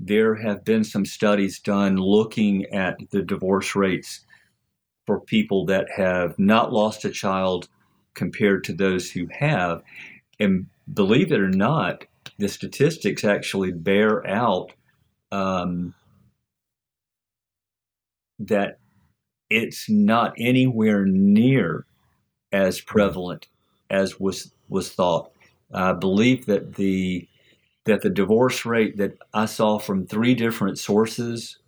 there 0.00 0.34
have 0.34 0.64
been 0.64 0.82
some 0.82 1.04
studies 1.04 1.58
done 1.58 1.96
looking 1.96 2.64
at 2.66 2.98
the 3.10 3.22
divorce 3.22 3.76
rates 3.76 4.20
for 5.06 5.20
people 5.20 5.66
that 5.66 5.88
have 5.94 6.38
not 6.38 6.72
lost 6.72 7.04
a 7.04 7.10
child 7.10 7.68
compared 8.14 8.64
to 8.64 8.72
those 8.72 9.10
who 9.10 9.28
have. 9.30 9.82
And 10.38 10.66
believe 10.92 11.30
it 11.32 11.40
or 11.40 11.50
not, 11.50 12.06
the 12.38 12.48
statistics 12.48 13.24
actually 13.24 13.72
bear 13.72 14.26
out 14.26 14.72
um, 15.30 15.94
that 18.38 18.78
it's 19.50 19.90
not 19.90 20.32
anywhere 20.38 21.04
near 21.04 21.84
as 22.52 22.80
prevalent 22.80 23.48
as 23.90 24.18
was 24.18 24.52
was 24.68 24.90
thought. 24.90 25.30
I 25.72 25.92
believe 25.92 26.46
that 26.46 26.76
the 26.76 27.28
that 27.84 28.02
the 28.02 28.10
divorce 28.10 28.64
rate 28.64 28.96
that 28.98 29.16
I 29.32 29.46
saw 29.46 29.78
from 29.78 30.06
three 30.06 30.34
different 30.34 30.78
sources 30.78 31.58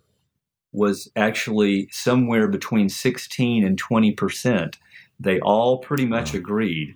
was 0.71 1.09
actually 1.15 1.87
somewhere 1.91 2.47
between 2.47 2.89
16 2.89 3.65
and 3.65 3.77
20 3.77 4.11
percent. 4.13 4.77
They 5.19 5.39
all 5.39 5.77
pretty 5.77 6.05
much 6.05 6.33
agreed. 6.33 6.95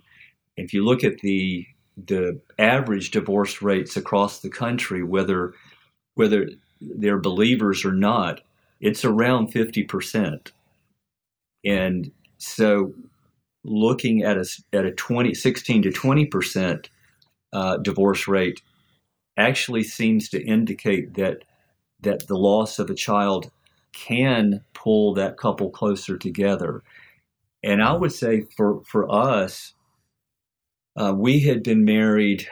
If 0.56 0.74
you 0.74 0.84
look 0.84 1.04
at 1.04 1.18
the 1.18 1.66
the 2.06 2.40
average 2.58 3.10
divorce 3.10 3.60
rates 3.60 3.96
across 3.96 4.40
the 4.40 4.50
country, 4.50 5.02
whether 5.02 5.54
whether 6.14 6.48
they're 6.80 7.18
believers 7.18 7.84
or 7.84 7.92
not, 7.92 8.40
it's 8.80 9.04
around 9.04 9.48
50 9.48 9.84
percent. 9.84 10.52
And 11.64 12.12
so, 12.38 12.94
looking 13.64 14.22
at 14.22 14.36
a 14.36 14.46
at 14.72 14.84
a 14.84 14.92
20, 14.92 15.34
16 15.34 15.82
to 15.82 15.90
20 15.90 16.26
percent 16.26 16.90
uh, 17.52 17.78
divorce 17.78 18.28
rate 18.28 18.60
actually 19.38 19.84
seems 19.84 20.28
to 20.30 20.42
indicate 20.42 21.14
that 21.14 21.44
that 22.00 22.26
the 22.26 22.36
loss 22.36 22.78
of 22.78 22.90
a 22.90 22.94
child 22.94 23.50
can 23.92 24.62
pull 24.74 25.14
that 25.14 25.36
couple 25.36 25.70
closer 25.70 26.16
together. 26.16 26.82
And 27.62 27.82
I 27.82 27.92
would 27.92 28.12
say 28.12 28.42
for 28.56 28.82
for 28.84 29.10
us, 29.10 29.74
uh, 30.96 31.14
we 31.16 31.40
had 31.40 31.62
been 31.62 31.84
married 31.84 32.46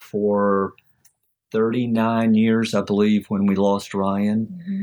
for 0.00 0.74
39 1.50 2.34
years, 2.34 2.74
I 2.74 2.80
believe, 2.82 3.26
when 3.28 3.46
we 3.46 3.54
lost 3.54 3.92
Ryan. 3.92 4.46
Mm-hmm. 4.46 4.82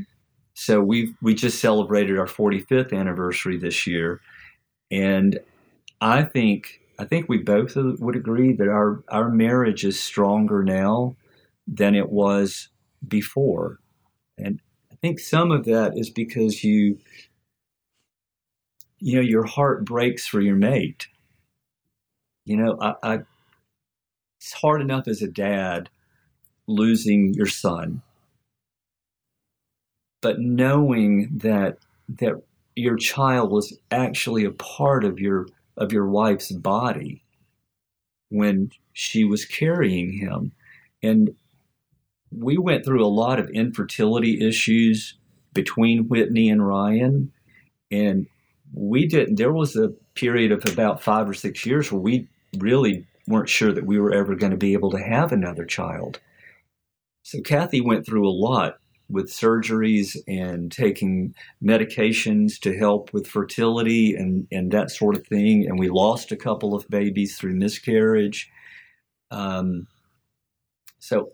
So 0.54 0.82
we 0.82 1.16
we 1.22 1.34
just 1.34 1.60
celebrated 1.60 2.20
our 2.20 2.28
45th 2.28 2.94
anniversary 2.94 3.58
this 3.58 3.88
year, 3.88 4.20
and 4.92 5.40
I 6.02 6.24
think 6.24 6.82
I 7.00 7.06
think 7.06 7.30
we 7.30 7.38
both 7.38 7.76
would 7.76 8.16
agree 8.16 8.54
that 8.54 8.68
our 8.68 9.04
our 9.08 9.30
marriage 9.30 9.86
is 9.86 10.00
stronger 10.00 10.64
now 10.64 11.16
than 11.72 11.96
it 11.96 12.10
was 12.10 12.70
before, 13.08 13.80
and 14.38 14.60
I 14.92 14.96
think 14.96 15.20
some 15.20 15.52
of 15.52 15.66
that 15.66 15.98
is 15.98 16.10
because 16.10 16.64
you 16.64 16.98
you 19.00 19.16
know 19.16 19.22
your 19.22 19.46
heart 19.46 19.86
breaks 19.86 20.28
for 20.28 20.42
your 20.42 20.56
mate. 20.56 21.08
You 22.46 22.58
know, 22.58 22.78
I, 22.82 22.96
I 23.04 23.20
it's 24.40 24.54
hard 24.54 24.82
enough 24.82 25.08
as 25.08 25.22
a 25.22 25.28
dad 25.28 25.90
losing 26.68 27.34
your 27.34 27.48
son. 27.48 28.02
But 30.22 30.40
knowing 30.40 31.30
that 31.38 31.78
that 32.18 32.42
your 32.76 32.96
child 32.96 33.52
was 33.52 33.78
actually 33.92 34.46
a 34.46 34.52
part 34.52 35.04
of 35.04 35.20
your 35.20 35.48
of 35.78 35.92
your 35.94 36.08
wife's 36.08 36.52
body 36.52 37.24
when 38.30 38.72
she 38.94 39.24
was 39.24 39.46
carrying 39.46 40.14
him. 40.14 40.52
And 41.02 41.36
we 42.32 42.58
went 42.58 42.86
through 42.86 43.06
a 43.06 43.08
lot 43.08 43.40
of 43.40 43.50
infertility 43.50 44.46
issues 44.48 45.16
between 45.54 46.08
Whitney 46.08 46.50
and 46.50 46.66
Ryan 46.66 47.32
and 47.92 48.28
we 48.74 49.08
didn't 49.08 49.36
there 49.36 49.54
was 49.54 49.76
a 49.76 49.90
period 50.16 50.52
of 50.52 50.64
about 50.72 51.02
5 51.02 51.30
or 51.30 51.34
6 51.34 51.66
years 51.66 51.92
where 51.92 52.02
we 52.02 52.28
really 52.58 53.06
weren't 53.28 53.50
sure 53.50 53.72
that 53.74 53.86
we 53.86 54.00
were 54.00 54.14
ever 54.14 54.36
going 54.36 54.52
to 54.52 54.58
be 54.58 54.74
able 54.74 54.92
to 54.92 55.00
have 55.00 55.32
another 55.32 55.66
child 55.66 56.20
so 57.24 57.42
Cathy 57.42 57.82
went 57.82 58.06
through 58.06 58.28
a 58.28 58.32
lot 58.32 58.80
with 59.10 59.32
surgeries 59.32 60.16
and 60.28 60.72
taking 60.72 61.34
medications 61.64 62.60
to 62.62 62.78
help 62.78 63.12
with 63.12 63.28
fertility 63.28 64.16
and, 64.16 64.48
and 64.52 64.72
that 64.72 64.92
sort 64.92 65.16
of 65.16 65.26
thing. 65.28 65.68
And 65.68 65.80
we 65.80 65.90
lost 65.90 66.32
a 66.32 66.38
couple 66.38 66.76
of 66.76 66.88
babies 66.90 67.38
through 67.38 67.56
miscarriage. 67.56 68.50
Um, 69.32 69.88
so, 71.00 71.32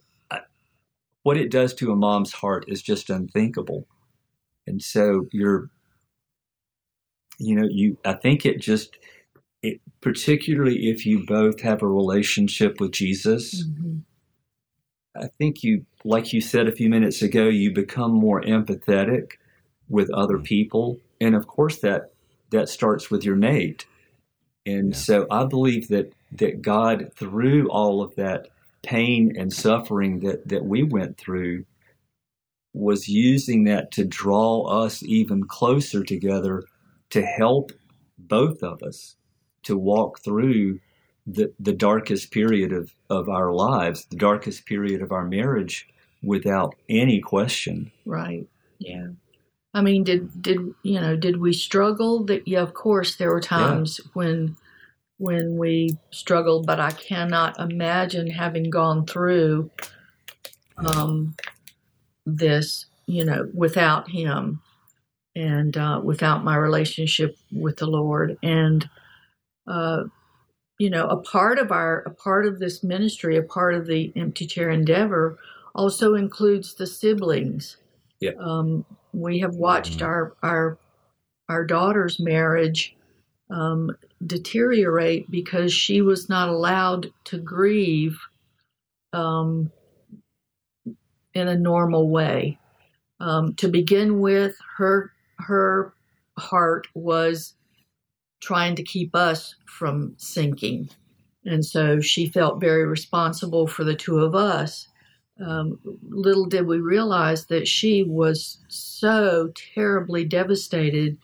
what 1.25 1.37
it 1.37 1.49
does 1.49 1.73
to 1.73 1.91
a 1.91 1.95
mom's 1.95 2.33
heart 2.33 2.65
is 2.67 2.83
just 2.83 3.09
unthinkable. 3.09 3.87
And 4.67 4.79
so, 4.79 5.25
you're, 5.31 5.71
you 7.39 7.55
know, 7.55 7.67
you, 7.67 7.97
I 8.05 8.13
think 8.13 8.45
it 8.45 8.61
just, 8.61 8.99
it, 9.63 9.81
particularly 10.01 10.87
if 10.91 11.03
you 11.03 11.25
both 11.25 11.61
have 11.61 11.81
a 11.81 11.87
relationship 11.87 12.79
with 12.79 12.91
Jesus, 12.91 13.63
mm-hmm. 13.63 13.97
I 15.19 15.27
think 15.39 15.63
you 15.63 15.87
like 16.03 16.31
you 16.31 16.41
said 16.41 16.67
a 16.67 16.75
few 16.75 16.89
minutes 16.89 17.23
ago, 17.23 17.45
you 17.45 17.73
become 17.73 18.11
more 18.11 18.43
empathetic 18.43 19.31
with 19.89 20.11
other 20.11 20.35
mm-hmm. 20.35 20.43
people. 20.43 20.99
And 21.19 21.33
of 21.33 21.47
course 21.47 21.79
that 21.79 22.11
that 22.51 22.69
starts 22.69 23.09
with 23.09 23.23
your 23.23 23.35
mate. 23.35 23.87
And 24.67 24.91
yeah. 24.91 24.95
so 24.95 25.25
I 25.31 25.45
believe 25.45 25.87
that 25.87 26.13
that 26.33 26.61
God 26.61 27.11
through 27.15 27.67
all 27.71 28.03
of 28.03 28.13
that 28.13 28.49
pain 28.85 29.33
and 29.37 29.51
suffering 29.51 30.19
that, 30.19 30.47
that 30.47 30.65
we 30.65 30.83
went 30.83 31.17
through 31.17 31.65
was 32.73 33.07
using 33.07 33.63
that 33.63 33.91
to 33.91 34.03
draw 34.03 34.63
us 34.63 35.01
even 35.03 35.43
closer 35.45 36.03
together 36.03 36.63
to 37.09 37.21
help 37.21 37.71
both 38.17 38.61
of 38.61 38.83
us 38.83 39.15
to 39.63 39.77
walk 39.77 40.19
through 40.19 40.79
the, 41.25 41.53
the 41.59 41.73
darkest 41.73 42.31
period 42.31 42.71
of, 42.71 42.93
of 43.09 43.29
our 43.29 43.51
lives, 43.51 44.05
the 44.05 44.17
darkest 44.17 44.65
period 44.65 45.01
of 45.01 45.11
our 45.11 45.25
marriage 45.25 45.87
without 46.21 46.75
any 46.89 47.19
question. 47.19 47.91
Right. 48.05 48.47
Yeah. 48.77 49.07
I 49.73 49.81
mean, 49.81 50.05
did 50.05 50.41
did 50.41 50.73
you 50.83 51.01
know? 51.01 51.17
Did 51.17 51.41
we 51.41 51.51
struggle? 51.51 52.23
That 52.23 52.47
yeah, 52.47 52.61
of 52.61 52.73
course, 52.73 53.17
there 53.17 53.29
were 53.29 53.41
times 53.41 53.99
yeah. 54.01 54.09
when 54.13 54.57
when 55.17 55.57
we 55.57 55.97
struggled, 56.11 56.65
but 56.65 56.79
I 56.79 56.91
cannot 56.91 57.59
imagine 57.59 58.27
having 58.29 58.69
gone 58.69 59.05
through 59.05 59.71
um, 60.77 61.35
this, 62.25 62.85
you 63.07 63.23
know, 63.23 63.49
without 63.53 64.09
him 64.09 64.61
and 65.35 65.77
uh, 65.77 66.01
without 66.03 66.43
my 66.43 66.55
relationship 66.55 67.37
with 67.51 67.77
the 67.77 67.87
Lord. 67.87 68.37
And 68.43 68.87
uh, 69.67 70.03
you 70.77 70.89
know, 70.89 71.07
a 71.07 71.17
part 71.17 71.59
of 71.59 71.71
our 71.71 71.99
a 72.01 72.11
part 72.11 72.45
of 72.45 72.59
this 72.59 72.83
ministry, 72.83 73.37
a 73.37 73.43
part 73.43 73.75
of 73.75 73.87
the 73.87 74.11
Empty 74.15 74.45
Chair 74.45 74.69
Endeavor 74.69 75.37
also 75.73 76.15
includes 76.15 76.75
the 76.75 76.87
siblings. 76.87 77.77
Yeah. 78.19 78.31
Um, 78.39 78.85
we 79.13 79.39
have 79.39 79.55
watched 79.55 79.99
mm-hmm. 79.99 80.05
our 80.05 80.35
our 80.43 80.77
our 81.47 81.65
daughter's 81.65 82.19
marriage 82.19 82.94
um, 83.49 83.95
deteriorate 84.25 85.29
because 85.29 85.73
she 85.73 86.01
was 86.01 86.29
not 86.29 86.49
allowed 86.49 87.11
to 87.25 87.37
grieve 87.37 88.19
um, 89.13 89.71
in 91.33 91.47
a 91.47 91.57
normal 91.57 92.09
way. 92.09 92.59
Um, 93.19 93.53
to 93.55 93.67
begin 93.67 94.19
with, 94.19 94.57
her 94.77 95.11
her 95.39 95.93
heart 96.37 96.87
was 96.93 97.53
trying 98.41 98.75
to 98.75 98.83
keep 98.83 99.15
us 99.15 99.55
from 99.65 100.15
sinking, 100.17 100.89
and 101.45 101.63
so 101.65 102.01
she 102.01 102.27
felt 102.27 102.59
very 102.59 102.85
responsible 102.85 103.67
for 103.67 103.83
the 103.83 103.95
two 103.95 104.19
of 104.19 104.35
us 104.35 104.87
um, 105.39 105.79
little 106.09 106.45
did 106.45 106.65
we 106.65 106.79
realize 106.79 107.45
that 107.47 107.67
she 107.67 108.03
was 108.03 108.59
so 108.69 109.51
terribly 109.73 110.23
devastated 110.23 111.17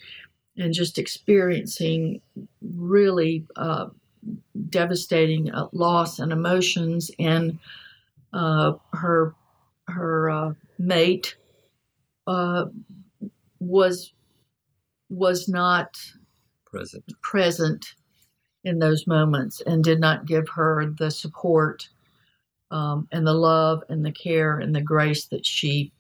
and 0.57 0.73
just 0.73 0.97
experiencing 0.97 2.21
really 2.61 3.45
uh, 3.55 3.87
devastating 4.69 5.51
uh, 5.51 5.67
loss 5.71 6.19
and 6.19 6.31
emotions. 6.31 7.11
And 7.19 7.59
uh, 8.33 8.73
her 8.93 9.33
her 9.87 10.29
uh, 10.29 10.53
mate 10.77 11.35
uh, 12.27 12.65
was 13.59 14.13
was 15.09 15.47
not 15.47 15.97
present 16.65 17.03
present 17.21 17.95
in 18.63 18.79
those 18.79 19.07
moments 19.07 19.61
and 19.65 19.83
did 19.83 19.99
not 19.99 20.25
give 20.25 20.47
her 20.49 20.93
the 20.97 21.09
support 21.09 21.89
um, 22.69 23.07
and 23.11 23.25
the 23.27 23.33
love 23.33 23.83
and 23.89 24.05
the 24.05 24.11
care 24.11 24.59
and 24.59 24.73
the 24.73 24.81
grace 24.81 25.25
that 25.25 25.45
she 25.45 25.91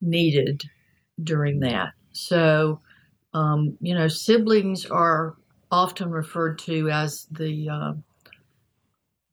needed 0.00 0.62
during 1.22 1.60
that. 1.60 1.92
So, 2.12 2.80
um, 3.36 3.76
you 3.82 3.94
know, 3.94 4.08
siblings 4.08 4.86
are 4.86 5.36
often 5.70 6.10
referred 6.10 6.58
to 6.60 6.88
as 6.88 7.26
the 7.30 7.68
uh, 7.68 7.92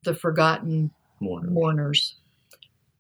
the 0.04 0.14
forgotten 0.14 0.92
mourners. 1.22 1.52
mourners. 1.52 2.16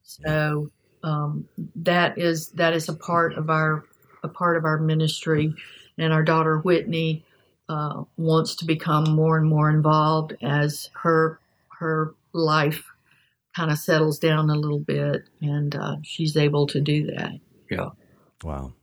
So 0.03 0.71
um, 1.03 1.45
that 1.75 2.17
is 2.17 2.49
that 2.51 2.73
is 2.73 2.87
a 2.87 2.93
part 2.93 3.33
of 3.33 3.49
our 3.49 3.83
a 4.23 4.29
part 4.29 4.55
of 4.55 4.63
our 4.63 4.79
ministry, 4.79 5.53
and 5.97 6.13
our 6.13 6.23
daughter 6.23 6.59
Whitney 6.59 7.25
uh, 7.67 8.03
wants 8.15 8.55
to 8.57 8.65
become 8.65 9.03
more 9.11 9.37
and 9.37 9.47
more 9.47 9.69
involved 9.69 10.37
as 10.41 10.89
her 10.93 11.41
her 11.79 12.15
life 12.31 12.85
kind 13.53 13.71
of 13.71 13.77
settles 13.77 14.19
down 14.19 14.49
a 14.49 14.55
little 14.55 14.79
bit, 14.79 15.27
and 15.41 15.75
uh, 15.75 15.97
she's 16.01 16.37
able 16.37 16.65
to 16.67 16.79
do 16.79 17.07
that. 17.07 17.33
Yeah. 17.69 17.89
Wow. 18.41 18.73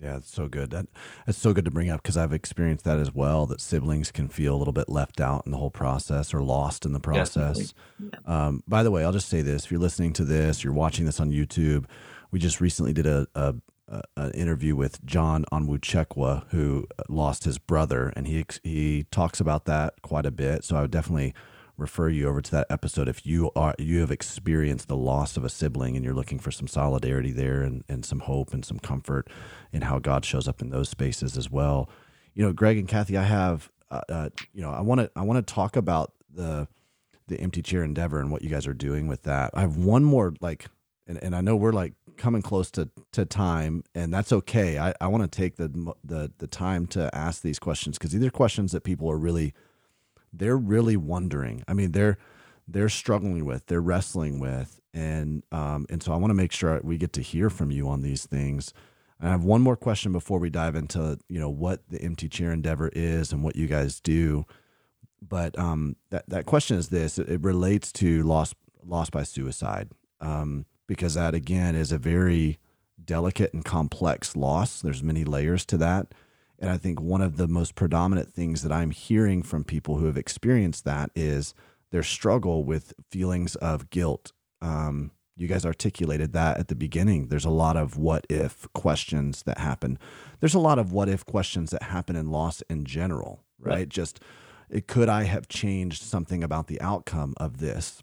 Yeah, 0.00 0.16
it's 0.18 0.32
so 0.32 0.48
good. 0.48 0.70
That 0.70 0.86
it's 1.26 1.38
so 1.38 1.52
good 1.52 1.64
to 1.64 1.70
bring 1.70 1.90
up 1.90 2.02
because 2.02 2.16
I've 2.16 2.32
experienced 2.32 2.84
that 2.84 3.00
as 3.00 3.12
well. 3.12 3.46
That 3.46 3.60
siblings 3.60 4.12
can 4.12 4.28
feel 4.28 4.54
a 4.54 4.58
little 4.58 4.72
bit 4.72 4.88
left 4.88 5.20
out 5.20 5.42
in 5.44 5.50
the 5.50 5.58
whole 5.58 5.70
process 5.70 6.32
or 6.32 6.40
lost 6.40 6.86
in 6.86 6.92
the 6.92 7.00
process. 7.00 7.74
Yeah. 7.98 8.10
Um, 8.24 8.62
by 8.68 8.82
the 8.84 8.90
way, 8.92 9.04
I'll 9.04 9.12
just 9.12 9.28
say 9.28 9.42
this: 9.42 9.64
if 9.64 9.70
you're 9.72 9.80
listening 9.80 10.12
to 10.14 10.24
this, 10.24 10.62
you're 10.62 10.72
watching 10.72 11.04
this 11.04 11.18
on 11.18 11.30
YouTube. 11.32 11.86
We 12.30 12.38
just 12.38 12.60
recently 12.60 12.92
did 12.92 13.06
a, 13.06 13.26
a, 13.34 13.54
a 13.88 14.02
an 14.16 14.30
interview 14.32 14.76
with 14.76 15.04
John 15.04 15.44
Onwuchekwa, 15.50 16.48
who 16.50 16.86
lost 17.08 17.42
his 17.42 17.58
brother, 17.58 18.12
and 18.14 18.28
he 18.28 18.44
he 18.62 19.06
talks 19.10 19.40
about 19.40 19.64
that 19.64 20.00
quite 20.02 20.26
a 20.26 20.30
bit. 20.30 20.62
So 20.62 20.76
I 20.76 20.82
would 20.82 20.92
definitely 20.92 21.34
refer 21.78 22.08
you 22.08 22.28
over 22.28 22.42
to 22.42 22.50
that 22.50 22.66
episode 22.68 23.08
if 23.08 23.24
you 23.24 23.50
are 23.54 23.74
you 23.78 24.00
have 24.00 24.10
experienced 24.10 24.88
the 24.88 24.96
loss 24.96 25.36
of 25.36 25.44
a 25.44 25.48
sibling 25.48 25.94
and 25.96 26.04
you're 26.04 26.14
looking 26.14 26.38
for 26.38 26.50
some 26.50 26.66
solidarity 26.66 27.30
there 27.30 27.62
and, 27.62 27.84
and 27.88 28.04
some 28.04 28.20
hope 28.20 28.52
and 28.52 28.64
some 28.64 28.78
comfort 28.80 29.28
in 29.72 29.82
how 29.82 29.98
God 29.98 30.24
shows 30.24 30.48
up 30.48 30.60
in 30.60 30.70
those 30.70 30.88
spaces 30.88 31.36
as 31.36 31.50
well. 31.50 31.88
You 32.34 32.44
know, 32.44 32.52
Greg 32.52 32.78
and 32.78 32.88
Cathy, 32.88 33.16
I 33.16 33.22
have 33.22 33.70
uh, 33.90 34.00
uh, 34.08 34.28
you 34.52 34.60
know 34.60 34.70
I 34.70 34.80
want 34.80 35.00
to 35.00 35.10
I 35.16 35.22
want 35.22 35.46
to 35.46 35.54
talk 35.54 35.76
about 35.76 36.12
the 36.32 36.68
the 37.28 37.40
empty 37.40 37.62
chair 37.62 37.84
endeavor 37.84 38.20
and 38.20 38.32
what 38.32 38.42
you 38.42 38.50
guys 38.50 38.66
are 38.66 38.74
doing 38.74 39.06
with 39.06 39.22
that. 39.22 39.52
I 39.54 39.60
have 39.60 39.76
one 39.76 40.04
more 40.04 40.34
like 40.40 40.66
and, 41.06 41.22
and 41.22 41.34
I 41.34 41.40
know 41.40 41.56
we're 41.56 41.72
like 41.72 41.94
coming 42.16 42.42
close 42.42 42.70
to, 42.72 42.90
to 43.12 43.24
time, 43.24 43.84
and 43.94 44.12
that's 44.12 44.32
okay. 44.32 44.78
I, 44.78 44.92
I 45.00 45.06
want 45.06 45.22
to 45.22 45.36
take 45.36 45.56
the, 45.56 45.94
the 46.04 46.32
the 46.38 46.46
time 46.46 46.86
to 46.88 47.08
ask 47.14 47.42
these 47.42 47.58
questions 47.58 47.96
because 47.96 48.12
these 48.12 48.24
are 48.24 48.30
questions 48.30 48.72
that 48.72 48.84
people 48.84 49.10
are 49.10 49.16
really 49.16 49.54
they're 50.38 50.56
really 50.56 50.96
wondering. 50.96 51.62
I 51.68 51.74
mean, 51.74 51.92
they're 51.92 52.18
they're 52.66 52.88
struggling 52.88 53.44
with, 53.46 53.66
they're 53.66 53.80
wrestling 53.80 54.38
with, 54.38 54.80
and 54.92 55.42
um, 55.52 55.86
and 55.88 56.02
so 56.02 56.12
I 56.12 56.16
want 56.16 56.30
to 56.30 56.34
make 56.34 56.52
sure 56.52 56.80
we 56.82 56.98
get 56.98 57.12
to 57.14 57.22
hear 57.22 57.50
from 57.50 57.70
you 57.70 57.88
on 57.88 58.02
these 58.02 58.26
things. 58.26 58.72
I 59.20 59.28
have 59.28 59.42
one 59.42 59.62
more 59.62 59.76
question 59.76 60.12
before 60.12 60.38
we 60.38 60.50
dive 60.50 60.76
into 60.76 61.18
you 61.28 61.40
know 61.40 61.50
what 61.50 61.82
the 61.88 62.00
empty 62.00 62.28
chair 62.28 62.52
endeavor 62.52 62.90
is 62.92 63.32
and 63.32 63.42
what 63.42 63.56
you 63.56 63.66
guys 63.66 64.00
do. 64.00 64.46
But 65.26 65.58
um, 65.58 65.96
that 66.10 66.28
that 66.28 66.46
question 66.46 66.76
is 66.76 66.88
this: 66.88 67.18
it, 67.18 67.28
it 67.28 67.42
relates 67.42 67.92
to 67.92 68.22
loss 68.22 68.54
loss 68.84 69.10
by 69.10 69.24
suicide, 69.24 69.90
um, 70.20 70.66
because 70.86 71.14
that 71.14 71.34
again 71.34 71.74
is 71.74 71.90
a 71.90 71.98
very 71.98 72.58
delicate 73.02 73.52
and 73.54 73.64
complex 73.64 74.36
loss. 74.36 74.80
There's 74.80 75.02
many 75.02 75.24
layers 75.24 75.64
to 75.66 75.76
that, 75.78 76.14
and 76.58 76.70
I 76.70 76.76
think 76.76 77.00
one 77.00 77.22
of 77.22 77.36
the 77.36 77.48
most 77.48 77.74
predominant 77.74 78.32
things 78.32 78.62
that 78.62 78.72
I'm 78.72 78.90
hearing 78.90 79.42
from 79.42 79.64
people 79.64 79.96
who 79.96 80.06
have 80.06 80.16
experienced 80.16 80.84
that 80.84 81.10
is 81.14 81.54
their 81.90 82.02
struggle 82.02 82.64
with 82.64 82.92
feelings 83.10 83.54
of 83.56 83.90
guilt. 83.90 84.32
Um, 84.60 85.12
you 85.36 85.46
guys 85.46 85.64
articulated 85.64 86.32
that 86.32 86.58
at 86.58 86.66
the 86.66 86.74
beginning. 86.74 87.28
There's 87.28 87.44
a 87.44 87.50
lot 87.50 87.76
of 87.76 87.96
what 87.96 88.26
if 88.28 88.66
questions 88.74 89.44
that 89.44 89.58
happen. 89.58 89.98
There's 90.40 90.54
a 90.54 90.58
lot 90.58 90.80
of 90.80 90.92
what 90.92 91.08
if 91.08 91.24
questions 91.24 91.70
that 91.70 91.84
happen 91.84 92.16
in 92.16 92.30
loss 92.30 92.60
in 92.62 92.84
general, 92.84 93.44
right? 93.60 93.74
right. 93.74 93.88
Just 93.88 94.20
it 94.68 94.88
could 94.88 95.08
I 95.08 95.24
have 95.24 95.48
changed 95.48 96.02
something 96.02 96.42
about 96.42 96.66
the 96.66 96.80
outcome 96.80 97.34
of 97.36 97.58
this? 97.58 98.02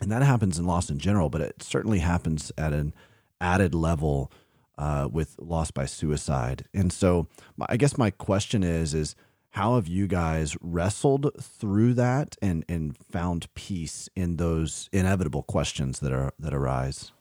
And 0.00 0.12
that 0.12 0.22
happens 0.22 0.58
in 0.58 0.66
loss 0.66 0.90
in 0.90 0.98
general, 0.98 1.30
but 1.30 1.40
it 1.40 1.62
certainly 1.62 2.00
happens 2.00 2.52
at 2.58 2.72
an 2.72 2.94
added 3.40 3.74
level 3.74 4.30
uh, 4.78 5.08
with 5.10 5.36
loss 5.38 5.70
by 5.70 5.84
suicide. 5.84 6.64
And 6.72 6.92
so, 6.92 7.28
I 7.68 7.76
guess 7.76 7.98
my 7.98 8.10
question 8.10 8.62
is: 8.62 8.94
is 8.94 9.14
how 9.50 9.74
have 9.74 9.88
you 9.88 10.06
guys 10.06 10.56
wrestled 10.60 11.30
through 11.40 11.94
that 11.94 12.36
and 12.40 12.64
and 12.68 12.96
found 13.10 13.52
peace 13.54 14.08
in 14.14 14.36
those 14.36 14.88
inevitable 14.92 15.42
questions 15.42 15.98
that 16.00 16.12
are 16.12 16.32
that 16.38 16.54
arise? 16.54 17.12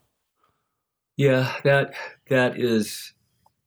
Yeah, 1.18 1.52
that 1.64 1.94
that 2.30 2.60
is 2.60 3.14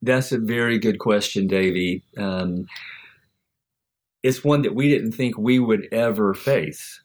that's 0.01 0.31
a 0.31 0.39
very 0.39 0.79
good 0.79 0.99
question, 0.99 1.47
Davey. 1.47 2.03
Um, 2.17 2.65
it's 4.23 4.43
one 4.43 4.61
that 4.63 4.75
we 4.75 4.89
didn't 4.89 5.13
think 5.13 5.37
we 5.37 5.59
would 5.59 5.87
ever 5.91 6.33
face. 6.33 7.01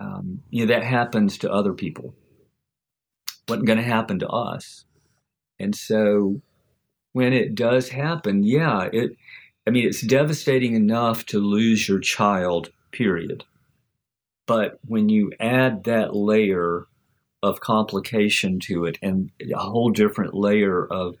Um, 0.00 0.42
you 0.50 0.64
know, 0.64 0.74
that 0.74 0.84
happens 0.84 1.38
to 1.38 1.52
other 1.52 1.72
people. 1.72 2.14
Wasn't 3.48 3.66
going 3.66 3.78
to 3.78 3.84
happen 3.84 4.20
to 4.20 4.28
us, 4.28 4.84
and 5.62 5.74
so 5.74 6.40
when 7.12 7.32
it 7.32 7.54
does 7.54 7.88
happen, 7.88 8.42
yeah, 8.42 8.88
it 8.92 9.16
I 9.66 9.70
mean, 9.70 9.86
it's 9.86 10.00
devastating 10.00 10.74
enough 10.74 11.24
to 11.26 11.38
lose 11.38 11.88
your 11.88 12.00
child, 12.00 12.70
period. 12.90 13.44
But 14.46 14.78
when 14.86 15.08
you 15.08 15.32
add 15.38 15.84
that 15.84 16.16
layer 16.16 16.86
of 17.42 17.60
complication 17.60 18.58
to 18.60 18.84
it 18.86 18.98
and 19.02 19.30
a 19.54 19.58
whole 19.58 19.90
different 19.90 20.34
layer 20.34 20.84
of, 20.84 21.16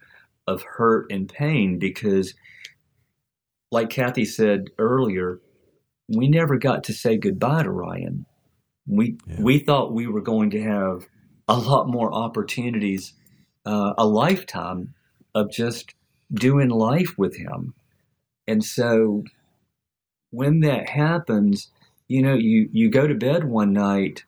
of 0.46 0.62
hurt 0.62 1.10
and 1.10 1.28
pain, 1.28 1.78
because 1.78 2.34
like 3.70 3.90
Cathy 3.90 4.24
said 4.24 4.70
earlier, 4.78 5.40
we 6.08 6.28
never 6.28 6.58
got 6.58 6.84
to 6.84 6.92
say 6.92 7.16
goodbye 7.16 7.62
to 7.62 7.70
Ryan. 7.70 8.26
We, 8.86 9.18
yeah. 9.26 9.40
we 9.40 9.60
thought 9.60 9.94
we 9.94 10.08
were 10.08 10.20
going 10.20 10.50
to 10.50 10.62
have 10.62 11.06
a 11.46 11.56
lot 11.56 11.88
more 11.88 12.12
opportunities, 12.12 13.14
uh, 13.66 13.94
a 13.98 14.06
lifetime 14.06 14.94
of 15.34 15.50
just 15.50 15.94
doing 16.32 16.68
life 16.68 17.16
with 17.16 17.36
him 17.36 17.74
and 18.46 18.64
so 18.64 19.24
when 20.30 20.60
that 20.60 20.88
happens, 20.88 21.70
you 22.08 22.22
know, 22.22 22.34
you, 22.34 22.68
you 22.72 22.90
go 22.90 23.06
to 23.06 23.14
bed 23.14 23.44
one 23.44 23.72
night 23.72 24.24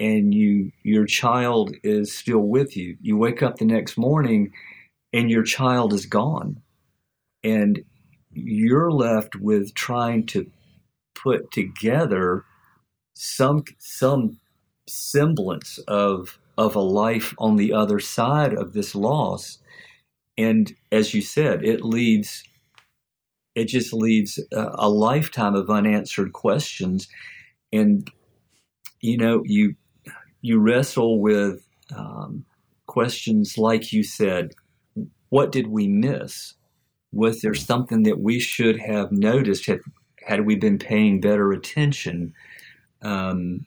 and 0.00 0.32
you 0.32 0.70
your 0.82 1.06
child 1.06 1.74
is 1.82 2.16
still 2.16 2.40
with 2.40 2.76
you. 2.76 2.96
You 3.02 3.16
wake 3.16 3.42
up 3.42 3.56
the 3.56 3.64
next 3.64 3.98
morning 3.98 4.52
and 5.12 5.30
your 5.30 5.42
child 5.42 5.92
is 5.92 6.06
gone. 6.06 6.62
And 7.42 7.84
you're 8.32 8.90
left 8.90 9.36
with 9.36 9.74
trying 9.74 10.26
to 10.26 10.50
put 11.14 11.50
together 11.50 12.44
some 13.14 13.64
some 13.78 14.38
semblance 14.86 15.78
of 15.88 16.38
of 16.58 16.76
a 16.76 16.80
life 16.80 17.34
on 17.38 17.56
the 17.56 17.72
other 17.72 18.00
side 18.00 18.52
of 18.52 18.74
this 18.74 18.94
loss. 18.94 19.58
And 20.36 20.74
as 20.92 21.14
you 21.14 21.22
said, 21.22 21.64
it 21.64 21.82
leads 21.82 22.44
it 23.58 23.66
just 23.66 23.92
leaves 23.92 24.38
a, 24.52 24.70
a 24.74 24.88
lifetime 24.88 25.56
of 25.56 25.68
unanswered 25.68 26.32
questions. 26.32 27.08
And, 27.72 28.08
you 29.00 29.16
know, 29.16 29.42
you, 29.44 29.74
you 30.42 30.60
wrestle 30.60 31.20
with 31.20 31.66
um, 31.94 32.44
questions 32.86 33.58
like 33.58 33.92
you 33.92 34.04
said, 34.04 34.52
what 35.30 35.50
did 35.50 35.66
we 35.66 35.88
miss? 35.88 36.54
Was 37.10 37.40
there 37.40 37.54
something 37.54 38.04
that 38.04 38.20
we 38.20 38.38
should 38.38 38.78
have 38.78 39.10
noticed? 39.10 39.66
Had, 39.66 39.80
had 40.24 40.46
we 40.46 40.54
been 40.54 40.78
paying 40.78 41.20
better 41.20 41.50
attention? 41.50 42.34
Um, 43.02 43.66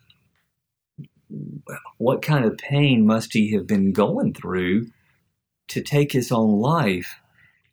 what 1.97 2.21
kind 2.21 2.45
of 2.45 2.57
pain 2.57 3.05
must 3.05 3.33
he 3.33 3.53
have 3.53 3.67
been 3.67 3.91
going 3.91 4.33
through 4.33 4.87
to 5.69 5.81
take 5.81 6.11
his 6.11 6.31
own 6.31 6.59
life? 6.59 7.15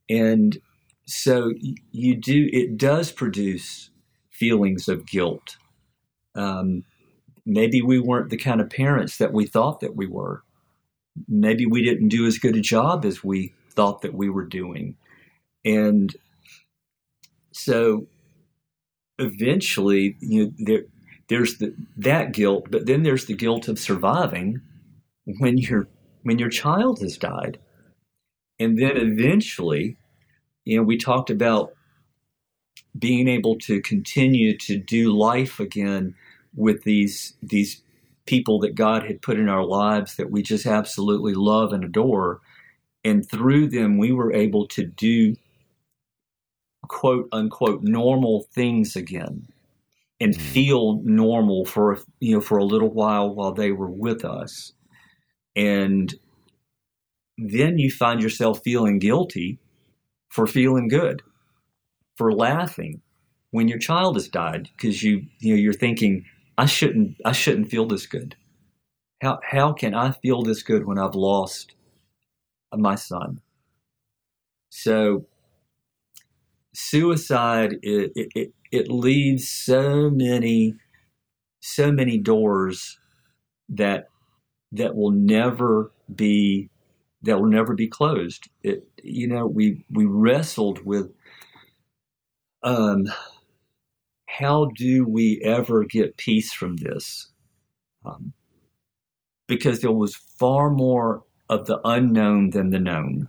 And 0.08 0.58
so 1.06 1.52
you 1.90 2.16
do 2.16 2.48
it 2.52 2.76
does 2.76 3.12
produce 3.12 3.90
feelings 4.30 4.88
of 4.88 5.06
guilt. 5.06 5.56
Um, 6.34 6.84
maybe 7.44 7.82
we 7.82 7.98
weren't 7.98 8.30
the 8.30 8.36
kind 8.36 8.60
of 8.60 8.70
parents 8.70 9.18
that 9.18 9.32
we 9.32 9.46
thought 9.46 9.80
that 9.80 9.96
we 9.96 10.06
were. 10.06 10.42
Maybe 11.26 11.66
we 11.66 11.82
didn't 11.82 12.08
do 12.08 12.26
as 12.26 12.38
good 12.38 12.56
a 12.56 12.60
job 12.60 13.04
as 13.04 13.24
we 13.24 13.52
thought 13.70 14.02
that 14.02 14.14
we 14.14 14.28
were 14.28 14.44
doing. 14.44 14.96
And 15.64 16.14
so 17.52 18.06
eventually 19.18 20.16
you 20.20 20.46
know, 20.46 20.52
there 20.58 20.82
there's 21.28 21.58
the, 21.58 21.74
that 21.96 22.32
guilt 22.32 22.68
but 22.70 22.86
then 22.86 23.02
there's 23.02 23.26
the 23.26 23.34
guilt 23.34 23.68
of 23.68 23.78
surviving 23.78 24.60
when 25.38 25.58
your 25.58 25.88
when 26.22 26.38
your 26.38 26.50
child 26.50 27.00
has 27.00 27.16
died 27.16 27.58
and 28.58 28.78
then 28.78 28.96
eventually 28.96 29.96
you 30.68 30.76
know, 30.76 30.82
we 30.82 30.98
talked 30.98 31.30
about 31.30 31.72
being 32.98 33.26
able 33.26 33.56
to 33.60 33.80
continue 33.80 34.54
to 34.58 34.76
do 34.76 35.16
life 35.16 35.60
again 35.60 36.14
with 36.54 36.84
these 36.84 37.38
these 37.42 37.82
people 38.26 38.60
that 38.60 38.74
God 38.74 39.02
had 39.06 39.22
put 39.22 39.38
in 39.38 39.48
our 39.48 39.64
lives 39.64 40.16
that 40.16 40.30
we 40.30 40.42
just 40.42 40.66
absolutely 40.66 41.32
love 41.32 41.72
and 41.72 41.84
adore. 41.84 42.40
And 43.02 43.26
through 43.26 43.68
them, 43.68 43.96
we 43.96 44.12
were 44.12 44.30
able 44.30 44.68
to 44.68 44.84
do 44.84 45.36
quote 46.86 47.30
unquote 47.32 47.82
normal 47.82 48.46
things 48.52 48.94
again 48.94 49.46
and 50.20 50.34
mm. 50.34 50.40
feel 50.40 51.00
normal 51.04 51.64
for 51.64 51.98
you 52.20 52.34
know 52.34 52.40
for 52.40 52.58
a 52.58 52.64
little 52.64 52.92
while 52.92 53.34
while 53.34 53.52
they 53.52 53.72
were 53.72 53.90
with 53.90 54.24
us 54.24 54.72
and 55.56 56.14
then 57.38 57.78
you 57.78 57.90
find 57.90 58.20
yourself 58.20 58.60
feeling 58.64 58.98
guilty 58.98 59.58
for 60.28 60.46
feeling 60.46 60.88
good, 60.88 61.22
for 62.16 62.32
laughing 62.32 63.00
when 63.50 63.68
your 63.68 63.78
child 63.78 64.16
has 64.16 64.28
died 64.28 64.68
because 64.76 65.02
you 65.02 65.22
you 65.38 65.54
know 65.54 65.60
you're 65.60 65.72
thinking 65.72 66.24
I 66.58 66.66
shouldn't 66.66 67.16
I 67.24 67.32
shouldn't 67.32 67.70
feel 67.70 67.86
this 67.86 68.06
good. 68.06 68.36
How 69.22 69.38
how 69.42 69.72
can 69.72 69.94
I 69.94 70.12
feel 70.12 70.42
this 70.42 70.62
good 70.62 70.86
when 70.86 70.98
I've 70.98 71.14
lost 71.14 71.74
my 72.74 72.96
son? 72.96 73.40
So 74.70 75.26
suicide 76.78 77.74
it, 77.82 78.12
it, 78.14 78.52
it 78.70 78.88
leaves 78.88 79.48
so 79.48 80.08
many 80.10 80.74
so 81.60 81.90
many 81.90 82.18
doors 82.18 82.98
that 83.68 84.08
that 84.72 84.94
will 84.94 85.10
never 85.10 85.90
be 86.14 86.70
that 87.22 87.38
will 87.40 87.48
never 87.48 87.74
be 87.74 87.88
closed. 87.88 88.48
It, 88.62 88.86
you 89.02 89.26
know, 89.26 89.46
we 89.46 89.84
we 89.90 90.04
wrestled 90.06 90.84
with 90.84 91.12
um, 92.62 93.06
how 94.26 94.70
do 94.76 95.04
we 95.04 95.40
ever 95.42 95.84
get 95.84 96.16
peace 96.16 96.52
from 96.52 96.76
this? 96.76 97.30
Um, 98.04 98.32
because 99.46 99.80
there 99.80 99.92
was 99.92 100.14
far 100.14 100.70
more 100.70 101.24
of 101.48 101.66
the 101.66 101.80
unknown 101.84 102.50
than 102.50 102.70
the 102.70 102.78
known, 102.78 103.28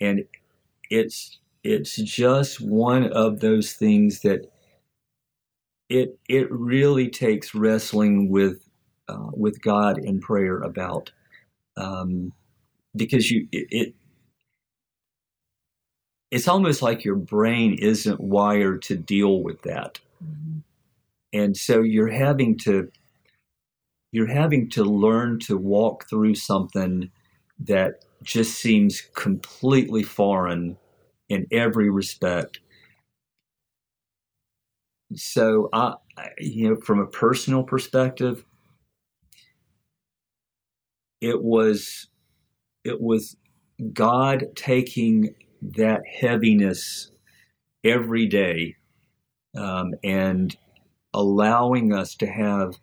and 0.00 0.24
it's 0.90 1.38
it's 1.66 1.96
just 1.96 2.60
one 2.60 3.12
of 3.12 3.40
those 3.40 3.72
things 3.72 4.20
that 4.20 4.50
it 5.88 6.18
it 6.28 6.50
really 6.50 7.08
takes 7.08 7.54
wrestling 7.54 8.30
with 8.30 8.68
uh, 9.08 9.30
with 9.32 9.60
God 9.62 9.98
in 9.98 10.20
prayer 10.20 10.58
about. 10.58 11.12
Um, 11.76 12.32
because 12.94 13.30
you 13.30 13.48
it, 13.52 13.66
it 13.70 13.94
it's 16.30 16.48
almost 16.48 16.82
like 16.82 17.04
your 17.04 17.16
brain 17.16 17.74
isn't 17.80 18.20
wired 18.20 18.82
to 18.82 18.96
deal 18.96 19.42
with 19.42 19.62
that. 19.62 20.00
Mm-hmm. 20.24 20.58
And 21.32 21.56
so 21.56 21.82
you're 21.82 22.10
having 22.10 22.58
to 22.58 22.90
you're 24.12 24.26
having 24.32 24.70
to 24.70 24.84
learn 24.84 25.40
to 25.40 25.56
walk 25.56 26.08
through 26.08 26.36
something 26.36 27.10
that 27.58 28.04
just 28.22 28.58
seems 28.58 29.02
completely 29.14 30.02
foreign 30.02 30.76
in 31.28 31.46
every 31.50 31.90
respect. 31.90 32.60
So 35.14 35.68
I 35.72 35.94
you 36.38 36.70
know 36.70 36.76
from 36.76 37.00
a 37.00 37.06
personal 37.06 37.62
perspective 37.62 38.44
it 41.20 41.42
was 41.42 42.08
it 42.84 43.00
was 43.00 43.36
God 43.92 44.46
taking 44.54 45.34
that 45.62 46.02
heaviness 46.06 47.10
every 47.84 48.26
day 48.26 48.76
um, 49.56 49.94
and 50.04 50.56
allowing 51.14 51.92
us 51.92 52.14
to 52.16 52.26
have 52.26 52.78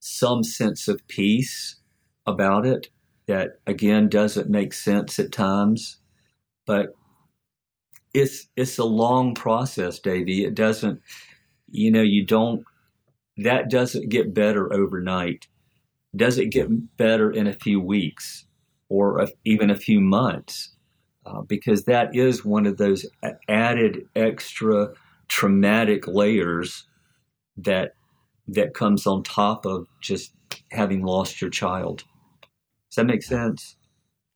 some 0.00 0.42
sense 0.42 0.88
of 0.88 1.06
peace 1.08 1.76
about 2.26 2.66
it 2.66 2.88
that 3.26 3.60
again 3.66 4.08
doesn't 4.08 4.48
make 4.48 4.72
sense 4.72 5.18
at 5.18 5.32
times 5.32 5.98
but 6.66 6.94
it's 8.14 8.48
it's 8.56 8.78
a 8.78 8.84
long 8.84 9.34
process 9.34 9.98
davey 9.98 10.44
it 10.44 10.54
doesn't 10.54 11.00
you 11.70 11.90
know 11.90 12.02
you 12.02 12.24
don't 12.24 12.64
that 13.36 13.70
doesn't 13.70 14.08
get 14.08 14.34
better 14.34 14.72
overnight 14.72 15.46
does 16.16 16.38
it 16.38 16.46
get 16.46 16.96
better 16.96 17.30
in 17.30 17.46
a 17.46 17.52
few 17.52 17.80
weeks 17.80 18.46
or 18.88 19.20
a, 19.20 19.28
even 19.44 19.70
a 19.70 19.76
few 19.76 20.00
months 20.00 20.74
uh, 21.26 21.42
because 21.42 21.84
that 21.84 22.14
is 22.14 22.44
one 22.44 22.66
of 22.66 22.76
those 22.78 23.06
added 23.48 24.06
extra 24.16 24.88
traumatic 25.28 26.06
layers 26.08 26.88
that 27.56 27.94
that 28.48 28.74
comes 28.74 29.06
on 29.06 29.22
top 29.22 29.64
of 29.64 29.86
just 30.00 30.32
having 30.72 31.02
lost 31.02 31.40
your 31.40 31.50
child. 31.50 32.04
Does 32.88 32.96
that 32.96 33.06
make 33.06 33.22
sense? 33.22 33.76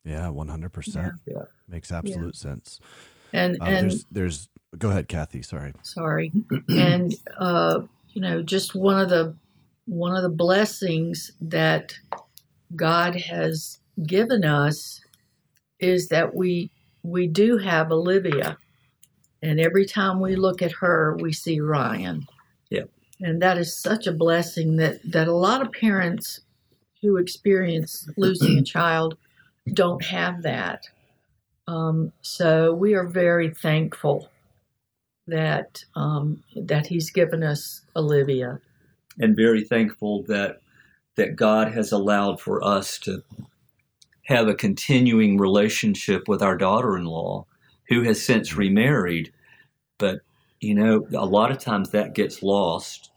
Yeah, 0.05 0.29
one 0.29 0.47
hundred 0.47 0.71
percent. 0.71 1.13
Yeah, 1.25 1.43
makes 1.67 1.91
absolute 1.91 2.35
yeah. 2.35 2.49
sense. 2.49 2.79
And 3.35 3.61
uh, 3.61 3.65
and 3.65 3.91
there's, 3.91 4.05
there's 4.11 4.49
go 4.77 4.89
ahead, 4.89 5.07
Cathy. 5.09 5.41
Sorry. 5.41 5.73
Sorry. 5.83 6.31
and 6.69 7.13
uh, 7.37 7.81
you 8.13 8.21
know, 8.21 8.41
just 8.41 8.75
one 8.75 8.99
of 8.99 9.09
the 9.09 9.35
one 9.85 10.15
of 10.15 10.23
the 10.23 10.29
blessings 10.29 11.31
that 11.41 11.93
God 12.75 13.15
has 13.15 13.79
given 14.07 14.45
us 14.45 15.01
is 15.79 16.07
that 16.07 16.33
we 16.33 16.71
we 17.03 17.27
do 17.27 17.57
have 17.57 17.91
Olivia, 17.91 18.57
and 19.43 19.59
every 19.59 19.85
time 19.85 20.21
we 20.21 20.35
look 20.35 20.61
at 20.61 20.71
her, 20.71 21.17
we 21.19 21.33
see 21.33 21.59
Ryan. 21.59 22.25
Yeah, 22.69 22.85
and 23.19 23.41
that 23.41 23.57
is 23.57 23.77
such 23.77 24.07
a 24.07 24.13
blessing 24.13 24.77
that 24.77 24.99
that 25.11 25.27
a 25.27 25.35
lot 25.35 25.61
of 25.61 25.73
parents 25.73 26.39
who 27.01 27.17
experience 27.17 28.07
losing 28.15 28.57
a 28.57 28.63
child 28.63 29.17
don't 29.73 30.03
have 30.05 30.41
that. 30.43 30.87
Um, 31.67 32.11
so 32.21 32.73
we 32.73 32.93
are 32.93 33.07
very 33.07 33.49
thankful 33.49 34.29
that 35.27 35.83
um, 35.95 36.43
that 36.55 36.87
He's 36.87 37.11
given 37.11 37.43
us 37.43 37.81
Olivia, 37.95 38.59
and 39.19 39.35
very 39.35 39.63
thankful 39.63 40.23
that 40.23 40.59
that 41.15 41.35
God 41.35 41.71
has 41.71 41.91
allowed 41.91 42.39
for 42.41 42.63
us 42.63 42.99
to 42.99 43.23
have 44.25 44.47
a 44.47 44.55
continuing 44.55 45.37
relationship 45.37 46.27
with 46.27 46.41
our 46.41 46.57
daughter 46.57 46.97
in 46.97 47.05
law, 47.05 47.45
who 47.89 48.03
has 48.03 48.23
since 48.23 48.49
mm-hmm. 48.49 48.59
remarried. 48.59 49.31
But, 49.97 50.19
you 50.59 50.75
know, 50.75 51.07
a 51.15 51.25
lot 51.25 51.51
of 51.51 51.59
times 51.59 51.91
that 51.91 52.15
gets 52.15 52.43
lost 52.43 53.11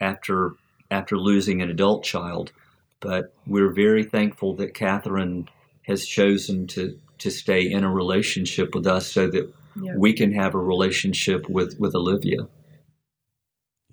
after 0.00 0.52
after 0.90 1.16
losing 1.16 1.62
an 1.62 1.70
adult 1.70 2.04
child. 2.04 2.52
But 3.00 3.34
we're 3.46 3.72
very 3.72 4.04
thankful 4.04 4.54
that 4.56 4.74
Catherine 4.74 5.48
has 5.86 6.06
chosen 6.06 6.66
to 6.68 6.98
to 7.22 7.30
stay 7.30 7.70
in 7.70 7.84
a 7.84 7.90
relationship 7.90 8.74
with 8.74 8.86
us 8.86 9.06
so 9.06 9.28
that 9.28 9.52
yeah. 9.80 9.94
we 9.96 10.12
can 10.12 10.32
have 10.32 10.54
a 10.54 10.58
relationship 10.58 11.48
with 11.48 11.78
with 11.78 11.94
Olivia. 11.94 12.48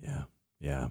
Yeah. 0.02 0.24
Yeah. 0.60 0.88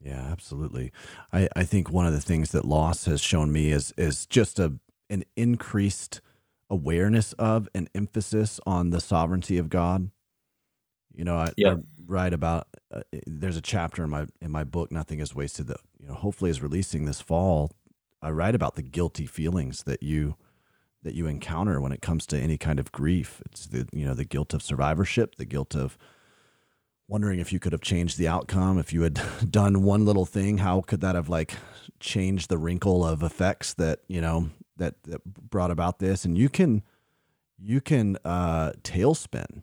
Yeah, 0.00 0.28
absolutely. 0.30 0.92
I, 1.32 1.48
I 1.56 1.64
think 1.64 1.90
one 1.90 2.06
of 2.06 2.12
the 2.12 2.20
things 2.20 2.52
that 2.52 2.64
loss 2.64 3.06
has 3.06 3.20
shown 3.20 3.52
me 3.52 3.72
is 3.72 3.92
is 3.96 4.26
just 4.26 4.58
a 4.58 4.74
an 5.10 5.24
increased 5.36 6.20
awareness 6.70 7.32
of 7.34 7.68
and 7.74 7.88
emphasis 7.94 8.60
on 8.66 8.90
the 8.90 9.00
sovereignty 9.00 9.58
of 9.58 9.68
God. 9.68 10.10
You 11.12 11.24
know, 11.24 11.36
I, 11.36 11.52
I 11.64 11.76
write 12.06 12.32
about. 12.32 12.68
Uh, 12.94 13.00
there's 13.26 13.56
a 13.56 13.62
chapter 13.62 14.04
in 14.04 14.10
my 14.10 14.26
in 14.40 14.50
my 14.52 14.64
book, 14.64 14.92
"Nothing 14.92 15.18
Is 15.18 15.34
Wasted," 15.34 15.66
that 15.68 15.80
you 15.98 16.06
know 16.06 16.14
hopefully 16.14 16.50
is 16.50 16.62
releasing 16.62 17.06
this 17.06 17.20
fall. 17.20 17.72
I 18.22 18.30
write 18.30 18.54
about 18.54 18.76
the 18.76 18.82
guilty 18.82 19.26
feelings 19.26 19.84
that 19.84 20.02
you 20.02 20.36
that 21.06 21.14
you 21.14 21.28
encounter 21.28 21.80
when 21.80 21.92
it 21.92 22.02
comes 22.02 22.26
to 22.26 22.38
any 22.38 22.58
kind 22.58 22.80
of 22.80 22.90
grief. 22.90 23.40
It's 23.46 23.66
the 23.66 23.88
you 23.92 24.04
know 24.04 24.12
the 24.12 24.24
guilt 24.24 24.52
of 24.52 24.62
survivorship, 24.62 25.36
the 25.36 25.44
guilt 25.44 25.74
of 25.74 25.96
wondering 27.08 27.38
if 27.38 27.52
you 27.52 27.60
could 27.60 27.70
have 27.70 27.80
changed 27.80 28.18
the 28.18 28.26
outcome 28.26 28.78
if 28.78 28.92
you 28.92 29.02
had 29.02 29.20
done 29.50 29.84
one 29.84 30.04
little 30.04 30.26
thing 30.26 30.58
how 30.58 30.80
could 30.80 31.00
that 31.00 31.14
have 31.14 31.28
like 31.28 31.54
changed 32.00 32.48
the 32.48 32.58
wrinkle 32.58 33.04
of 33.06 33.22
effects 33.22 33.72
that 33.74 34.00
you 34.08 34.20
know 34.20 34.50
that, 34.76 34.94
that 35.04 35.24
brought 35.24 35.70
about 35.70 36.00
this? 36.00 36.24
And 36.24 36.36
you 36.36 36.48
can 36.48 36.82
you 37.58 37.80
can 37.80 38.18
uh 38.24 38.72
tailspin 38.82 39.62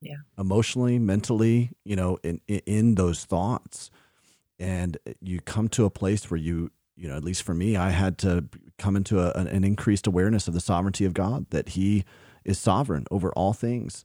yeah. 0.00 0.16
emotionally 0.38 0.98
mentally 0.98 1.70
you 1.84 1.96
know 1.96 2.18
in 2.22 2.40
in 2.46 2.94
those 2.94 3.24
thoughts. 3.24 3.90
And 4.58 4.98
you 5.20 5.40
come 5.40 5.68
to 5.70 5.86
a 5.86 5.90
place 5.90 6.30
where 6.30 6.38
you 6.38 6.70
you 6.96 7.08
know 7.08 7.16
at 7.16 7.24
least 7.24 7.42
for 7.42 7.54
me 7.54 7.74
i 7.74 7.90
had 7.90 8.18
to 8.18 8.44
come 8.82 8.96
into 8.96 9.20
a, 9.20 9.30
an 9.32 9.64
increased 9.64 10.06
awareness 10.06 10.48
of 10.48 10.54
the 10.54 10.60
sovereignty 10.60 11.04
of 11.04 11.14
god 11.14 11.46
that 11.50 11.70
he 11.70 12.04
is 12.44 12.58
sovereign 12.58 13.06
over 13.10 13.32
all 13.32 13.52
things 13.52 14.04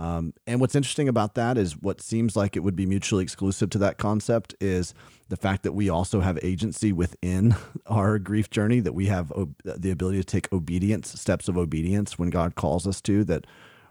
um, 0.00 0.32
and 0.46 0.62
what's 0.62 0.74
interesting 0.74 1.08
about 1.08 1.34
that 1.34 1.58
is 1.58 1.76
what 1.76 2.00
seems 2.00 2.34
like 2.34 2.56
it 2.56 2.60
would 2.60 2.74
be 2.74 2.86
mutually 2.86 3.22
exclusive 3.22 3.68
to 3.70 3.78
that 3.78 3.98
concept 3.98 4.54
is 4.58 4.94
the 5.28 5.36
fact 5.36 5.62
that 5.62 5.72
we 5.72 5.90
also 5.90 6.20
have 6.20 6.38
agency 6.42 6.90
within 6.90 7.54
our 7.86 8.18
grief 8.18 8.48
journey, 8.48 8.80
that 8.80 8.94
we 8.94 9.06
have 9.06 9.30
ob- 9.32 9.60
the 9.62 9.90
ability 9.90 10.16
to 10.16 10.24
take 10.24 10.50
obedience, 10.54 11.20
steps 11.20 11.48
of 11.48 11.58
obedience 11.58 12.18
when 12.18 12.30
God 12.30 12.54
calls 12.54 12.86
us 12.86 13.02
to, 13.02 13.24
that 13.24 13.46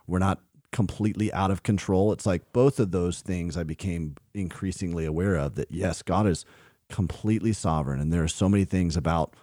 we're 0.07 0.17
not 0.17 0.39
completely 0.71 1.31
out 1.31 1.51
of 1.51 1.61
control. 1.61 2.11
It's 2.11 2.25
like 2.25 2.53
both 2.53 2.79
of 2.79 2.89
those 2.89 3.21
things 3.21 3.55
I 3.55 3.61
became 3.61 4.15
increasingly 4.33 5.05
aware 5.05 5.35
of 5.35 5.53
that, 5.55 5.71
yes, 5.71 6.01
God 6.01 6.25
is 6.25 6.43
completely 6.89 7.53
sovereign. 7.53 7.99
And 7.99 8.11
there 8.11 8.23
are 8.23 8.27
so 8.27 8.49
many 8.49 8.65
things 8.65 8.97
about 8.97 9.35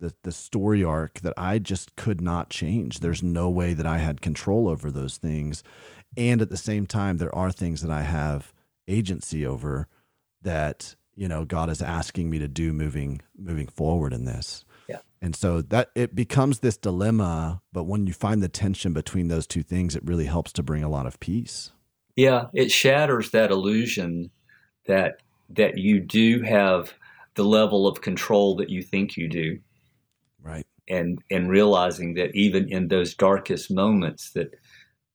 the, 0.00 0.14
the 0.22 0.32
story 0.32 0.82
arc 0.82 1.20
that 1.20 1.34
I 1.36 1.58
just 1.58 1.94
could 1.94 2.20
not 2.20 2.50
change. 2.50 3.00
There's 3.00 3.22
no 3.22 3.48
way 3.48 3.74
that 3.74 3.86
I 3.86 3.98
had 3.98 4.20
control 4.20 4.68
over 4.68 4.90
those 4.90 5.18
things. 5.18 5.62
And 6.16 6.42
at 6.42 6.50
the 6.50 6.56
same 6.56 6.86
time, 6.86 7.18
there 7.18 7.34
are 7.34 7.52
things 7.52 7.82
that 7.82 7.90
I 7.90 8.02
have 8.02 8.52
agency 8.88 9.46
over 9.46 9.86
that, 10.42 10.96
you 11.14 11.28
know, 11.28 11.44
God 11.44 11.70
is 11.70 11.82
asking 11.82 12.30
me 12.30 12.38
to 12.38 12.48
do 12.48 12.72
moving 12.72 13.20
moving 13.38 13.68
forward 13.68 14.12
in 14.12 14.24
this. 14.24 14.64
Yeah. 14.88 14.98
And 15.22 15.36
so 15.36 15.62
that 15.62 15.90
it 15.94 16.14
becomes 16.14 16.58
this 16.58 16.76
dilemma, 16.76 17.60
but 17.72 17.84
when 17.84 18.06
you 18.06 18.12
find 18.12 18.42
the 18.42 18.48
tension 18.48 18.92
between 18.92 19.28
those 19.28 19.46
two 19.46 19.62
things, 19.62 19.94
it 19.94 20.04
really 20.04 20.24
helps 20.24 20.52
to 20.54 20.62
bring 20.62 20.82
a 20.82 20.88
lot 20.88 21.06
of 21.06 21.20
peace. 21.20 21.70
Yeah, 22.16 22.46
it 22.52 22.70
shatters 22.72 23.30
that 23.30 23.50
illusion 23.50 24.30
that 24.86 25.20
that 25.50 25.78
you 25.78 26.00
do 26.00 26.42
have 26.42 26.94
the 27.34 27.44
level 27.44 27.86
of 27.86 28.00
control 28.00 28.56
that 28.56 28.70
you 28.70 28.82
think 28.82 29.16
you 29.16 29.28
do 29.28 29.60
right 30.42 30.66
and 30.88 31.22
and 31.30 31.48
realizing 31.48 32.14
that 32.14 32.34
even 32.34 32.68
in 32.68 32.88
those 32.88 33.14
darkest 33.14 33.70
moments 33.70 34.30
that 34.32 34.54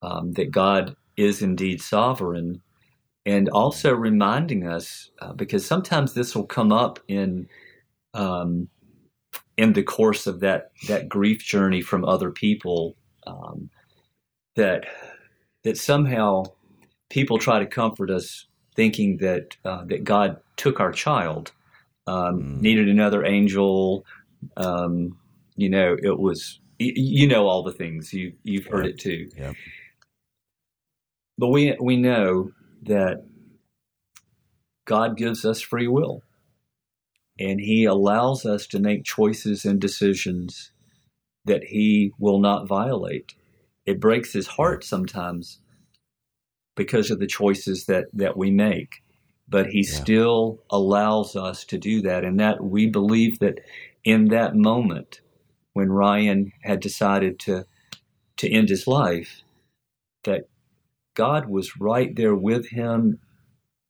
um, 0.02 0.32
that 0.32 0.50
God 0.50 0.96
is 1.16 1.42
indeed 1.42 1.80
sovereign 1.80 2.60
and 3.24 3.48
also 3.48 3.92
reminding 3.92 4.66
us 4.66 5.10
uh, 5.20 5.32
because 5.32 5.66
sometimes 5.66 6.14
this 6.14 6.34
will 6.34 6.46
come 6.46 6.72
up 6.72 6.98
in 7.08 7.48
um, 8.14 8.68
in 9.56 9.72
the 9.72 9.82
course 9.82 10.26
of 10.26 10.40
that 10.40 10.70
that 10.88 11.08
grief 11.08 11.44
journey 11.44 11.82
from 11.82 12.04
other 12.04 12.30
people 12.30 12.96
um, 13.26 13.70
that 14.54 14.86
that 15.64 15.76
somehow 15.76 16.44
people 17.10 17.38
try 17.38 17.58
to 17.58 17.66
comfort 17.66 18.10
us 18.10 18.46
thinking 18.74 19.18
that 19.18 19.56
uh, 19.64 19.84
that 19.86 20.04
God 20.04 20.38
took 20.56 20.80
our 20.80 20.92
child 20.92 21.52
um, 22.06 22.42
mm. 22.42 22.60
needed 22.60 22.88
another 22.88 23.24
angel 23.24 24.04
um, 24.56 25.18
you 25.56 25.68
know, 25.68 25.96
it 26.00 26.18
was 26.18 26.60
you 26.78 27.26
know 27.26 27.46
all 27.46 27.62
the 27.62 27.72
things 27.72 28.12
you 28.12 28.34
you've 28.42 28.66
heard 28.66 28.86
it 28.86 28.98
too. 28.98 29.28
Yeah. 29.36 29.52
But 31.38 31.48
we 31.48 31.76
we 31.80 31.96
know 31.96 32.52
that 32.82 33.24
God 34.86 35.16
gives 35.16 35.44
us 35.44 35.60
free 35.60 35.88
will, 35.88 36.22
and 37.38 37.60
He 37.60 37.84
allows 37.84 38.44
us 38.44 38.66
to 38.68 38.78
make 38.78 39.04
choices 39.04 39.64
and 39.64 39.80
decisions 39.80 40.72
that 41.46 41.64
he 41.64 42.12
will 42.18 42.40
not 42.40 42.68
violate. 42.68 43.34
It 43.86 44.00
breaks 44.00 44.32
his 44.32 44.48
heart 44.48 44.84
sometimes 44.84 45.60
because 46.74 47.10
of 47.10 47.18
the 47.18 47.26
choices 47.26 47.86
that, 47.86 48.06
that 48.12 48.36
we 48.36 48.50
make. 48.50 49.02
But 49.48 49.68
he 49.68 49.86
yeah. 49.86 49.94
still 49.94 50.62
allows 50.70 51.36
us 51.36 51.64
to 51.66 51.78
do 51.78 52.02
that. 52.02 52.24
And 52.24 52.38
that 52.40 52.62
we 52.62 52.88
believe 52.88 53.38
that 53.38 53.60
in 54.06 54.28
that 54.28 54.54
moment 54.54 55.20
when 55.74 55.90
Ryan 55.90 56.52
had 56.62 56.80
decided 56.80 57.38
to 57.40 57.66
to 58.38 58.50
end 58.50 58.68
his 58.68 58.86
life, 58.86 59.42
that 60.24 60.48
God 61.14 61.48
was 61.48 61.80
right 61.80 62.14
there 62.14 62.34
with 62.34 62.68
him 62.68 63.18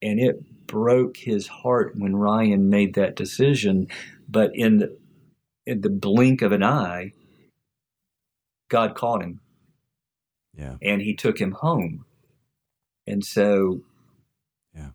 and 0.01 0.21
it 0.21 0.67
broke 0.67 1.17
his 1.19 1.49
heart 1.49 1.95
when 1.97 2.17
Ryan 2.17 2.71
made 2.71 2.95
that 2.95 3.17
decision. 3.17 3.89
But 4.29 4.53
in 4.55 4.79
the 4.79 4.99
in 5.67 5.83
the 5.83 5.91
blink 5.91 6.43
of 6.43 6.53
an 6.53 6.63
eye, 6.63 7.13
God 8.69 8.95
caught 8.95 9.23
him. 9.23 9.41
Yeah. 10.55 10.77
And 10.81 11.03
he 11.03 11.15
took 11.15 11.39
him 11.39 11.53
home. 11.53 12.07
And 13.07 13.25
so, 13.25 13.83
yeah. 14.75 14.91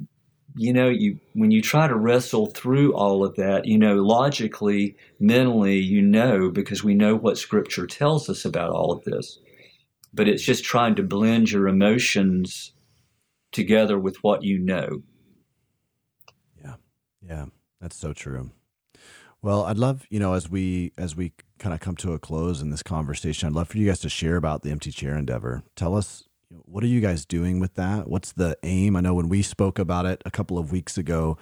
You 0.56 0.74
know, 0.74 0.90
you 0.90 1.20
when 1.34 1.52
you 1.52 1.62
try 1.62 1.88
to 1.88 1.96
wrestle 1.96 2.48
through 2.48 2.94
all 2.94 3.24
of 3.24 3.36
that, 3.36 3.66
you 3.66 3.78
know, 3.78 3.96
logically, 3.96 4.96
mentally, 5.20 5.78
you 5.78 6.02
know, 6.02 6.50
because 6.50 6.84
we 6.84 6.94
know 6.94 7.16
what 7.16 7.38
Scripture 7.38 7.88
tells 7.88 8.30
us 8.30 8.46
about 8.46 8.72
all 8.72 8.92
of 8.92 9.04
this. 9.04 9.40
But 10.14 10.28
it's 10.28 10.44
just 10.44 10.64
trying 10.64 10.96
to 10.96 11.04
blend 11.04 11.52
your 11.52 11.68
emotions 11.68 12.74
together 13.52 13.98
with 13.98 14.18
what 14.24 14.44
you 14.44 14.60
know. 14.60 15.04
Yeah, 16.62 16.76
yeah, 17.22 17.46
that's 17.80 17.96
so 17.96 18.14
true. 18.14 18.52
Well, 19.42 19.64
I'd 19.64 19.80
love, 19.80 20.06
you 20.10 20.20
know, 20.20 20.34
as 20.34 20.50
we 20.50 20.92
as 20.98 21.16
we 21.16 21.34
kind 21.58 21.74
of 21.74 21.80
come 21.80 21.96
to 21.98 22.14
a 22.14 22.20
close 22.20 22.62
in 22.62 22.70
this 22.70 22.84
conversation, 22.84 23.48
I'd 23.48 23.54
love 23.54 23.70
for 23.70 23.78
you 23.78 23.88
guys 23.88 24.00
to 24.02 24.10
share 24.10 24.36
about 24.36 24.62
the 24.62 24.70
empty 24.70 24.92
chair 24.92 25.16
endeavor. 25.16 25.64
Tell 25.76 25.96
us, 25.96 26.24
what 26.66 26.84
are 26.84 26.88
you 26.88 27.02
guys 27.02 27.26
doing 27.26 27.60
with 27.60 27.76
that? 27.76 28.08
What's 28.08 28.34
the 28.34 28.58
aim? 28.64 28.96
I 28.96 29.02
know 29.02 29.14
when 29.14 29.30
we 29.30 29.42
spoke 29.42 29.80
about 29.80 30.06
it 30.06 30.22
a 30.26 30.32
couple 30.32 30.58
of 30.58 30.72
weeks 30.72 30.98
ago, 30.98 31.38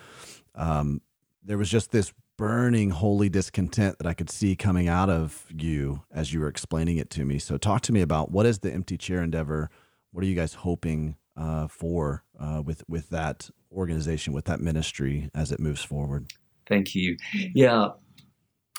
um, 0.55 1.01
there 1.43 1.57
was 1.57 1.69
just 1.69 1.91
this 1.91 2.13
burning 2.37 2.91
holy 2.91 3.27
discontent 3.27 3.97
that 3.97 4.07
I 4.07 4.13
could 4.13 4.29
see 4.29 4.55
coming 4.55 4.87
out 4.87 5.09
of 5.09 5.45
you 5.55 6.03
as 6.11 6.33
you 6.33 6.39
were 6.39 6.47
explaining 6.47 6.97
it 6.97 7.09
to 7.11 7.25
me. 7.25 7.39
So, 7.39 7.57
talk 7.57 7.81
to 7.81 7.91
me 7.91 8.01
about 8.01 8.31
what 8.31 8.45
is 8.45 8.59
the 8.59 8.71
empty 8.71 8.97
chair 8.97 9.21
endeavor? 9.21 9.69
What 10.11 10.23
are 10.23 10.27
you 10.27 10.35
guys 10.35 10.53
hoping 10.53 11.15
uh, 11.35 11.67
for 11.67 12.23
uh, 12.39 12.61
with 12.65 12.83
with 12.87 13.09
that 13.09 13.49
organization, 13.71 14.33
with 14.33 14.45
that 14.45 14.59
ministry 14.59 15.29
as 15.33 15.51
it 15.51 15.59
moves 15.59 15.83
forward? 15.83 16.31
Thank 16.67 16.93
you. 16.93 17.17
Yeah. 17.53 17.89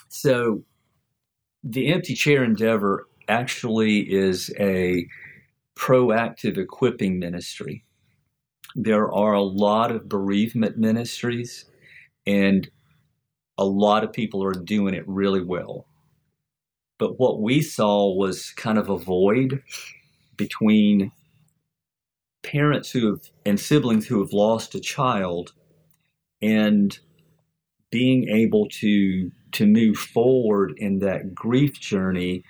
So 0.09 0.65
the 1.63 1.93
Empty 1.93 2.15
Chair 2.15 2.45
Endeavor 2.45 3.09
actually 3.29 4.01
is 4.01 4.53
a 4.59 5.07
proactive 5.81 6.59
equipping 6.59 7.19
ministry. 7.19 7.85
There 8.77 9.11
are 9.13 9.33
a 9.33 9.43
lot 9.43 9.91
of 9.91 10.09
bereavement 10.09 10.77
ministries, 10.77 11.65
and 12.27 12.71
a 13.57 13.65
lot 13.65 14.05
of 14.05 14.13
people 14.13 14.45
are 14.45 14.53
doing 14.53 14.95
it 14.95 15.09
really 15.09 15.43
well. 15.43 15.87
But 16.99 17.19
what 17.19 17.41
we 17.41 17.63
saw 17.63 18.15
was 18.15 18.51
kind 18.53 18.79
of 18.79 18.91
a 18.91 18.99
void 18.99 19.63
between 20.37 21.13
parents 22.43 22.91
who 22.91 23.09
have 23.09 23.21
and 23.47 23.59
siblings 23.59 24.07
who 24.07 24.21
have 24.21 24.33
lost 24.33 24.75
a 24.75 24.81
child 24.81 25.53
and 26.43 26.99
being 27.91 28.29
able 28.29 28.67
to 28.81 29.31
to 29.53 29.67
move 29.67 29.97
forward 29.97 30.75
in 30.77 31.01
that 31.01 31.35
grief 31.35 31.81
journey 31.81 32.45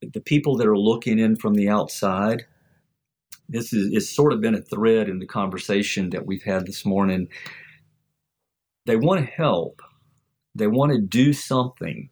the 0.00 0.20
people 0.20 0.56
that 0.56 0.66
are 0.66 0.78
looking 0.78 1.18
in 1.18 1.36
from 1.36 1.54
the 1.54 1.68
outside 1.68 2.46
this 3.48 3.72
is 3.72 3.92
it's 3.92 4.08
sort 4.08 4.32
of 4.32 4.40
been 4.40 4.54
a 4.54 4.62
thread 4.62 5.08
in 5.08 5.18
the 5.18 5.26
conversation 5.26 6.10
that 6.10 6.24
we've 6.24 6.44
had 6.44 6.66
this 6.66 6.86
morning. 6.86 7.26
They 8.86 8.94
want 8.94 9.26
to 9.26 9.26
help. 9.26 9.82
They 10.54 10.68
want 10.68 10.92
to 10.92 11.00
do 11.00 11.32
something 11.32 12.10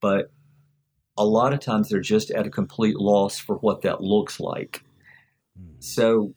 but 0.00 0.30
a 1.18 1.24
lot 1.24 1.52
of 1.52 1.60
times 1.60 1.88
they're 1.88 2.00
just 2.00 2.30
at 2.30 2.46
a 2.46 2.50
complete 2.50 2.96
loss 2.96 3.38
for 3.38 3.56
what 3.56 3.82
that 3.82 4.00
looks 4.00 4.38
like. 4.38 4.84
Hmm. 5.58 5.80
so 5.80 6.34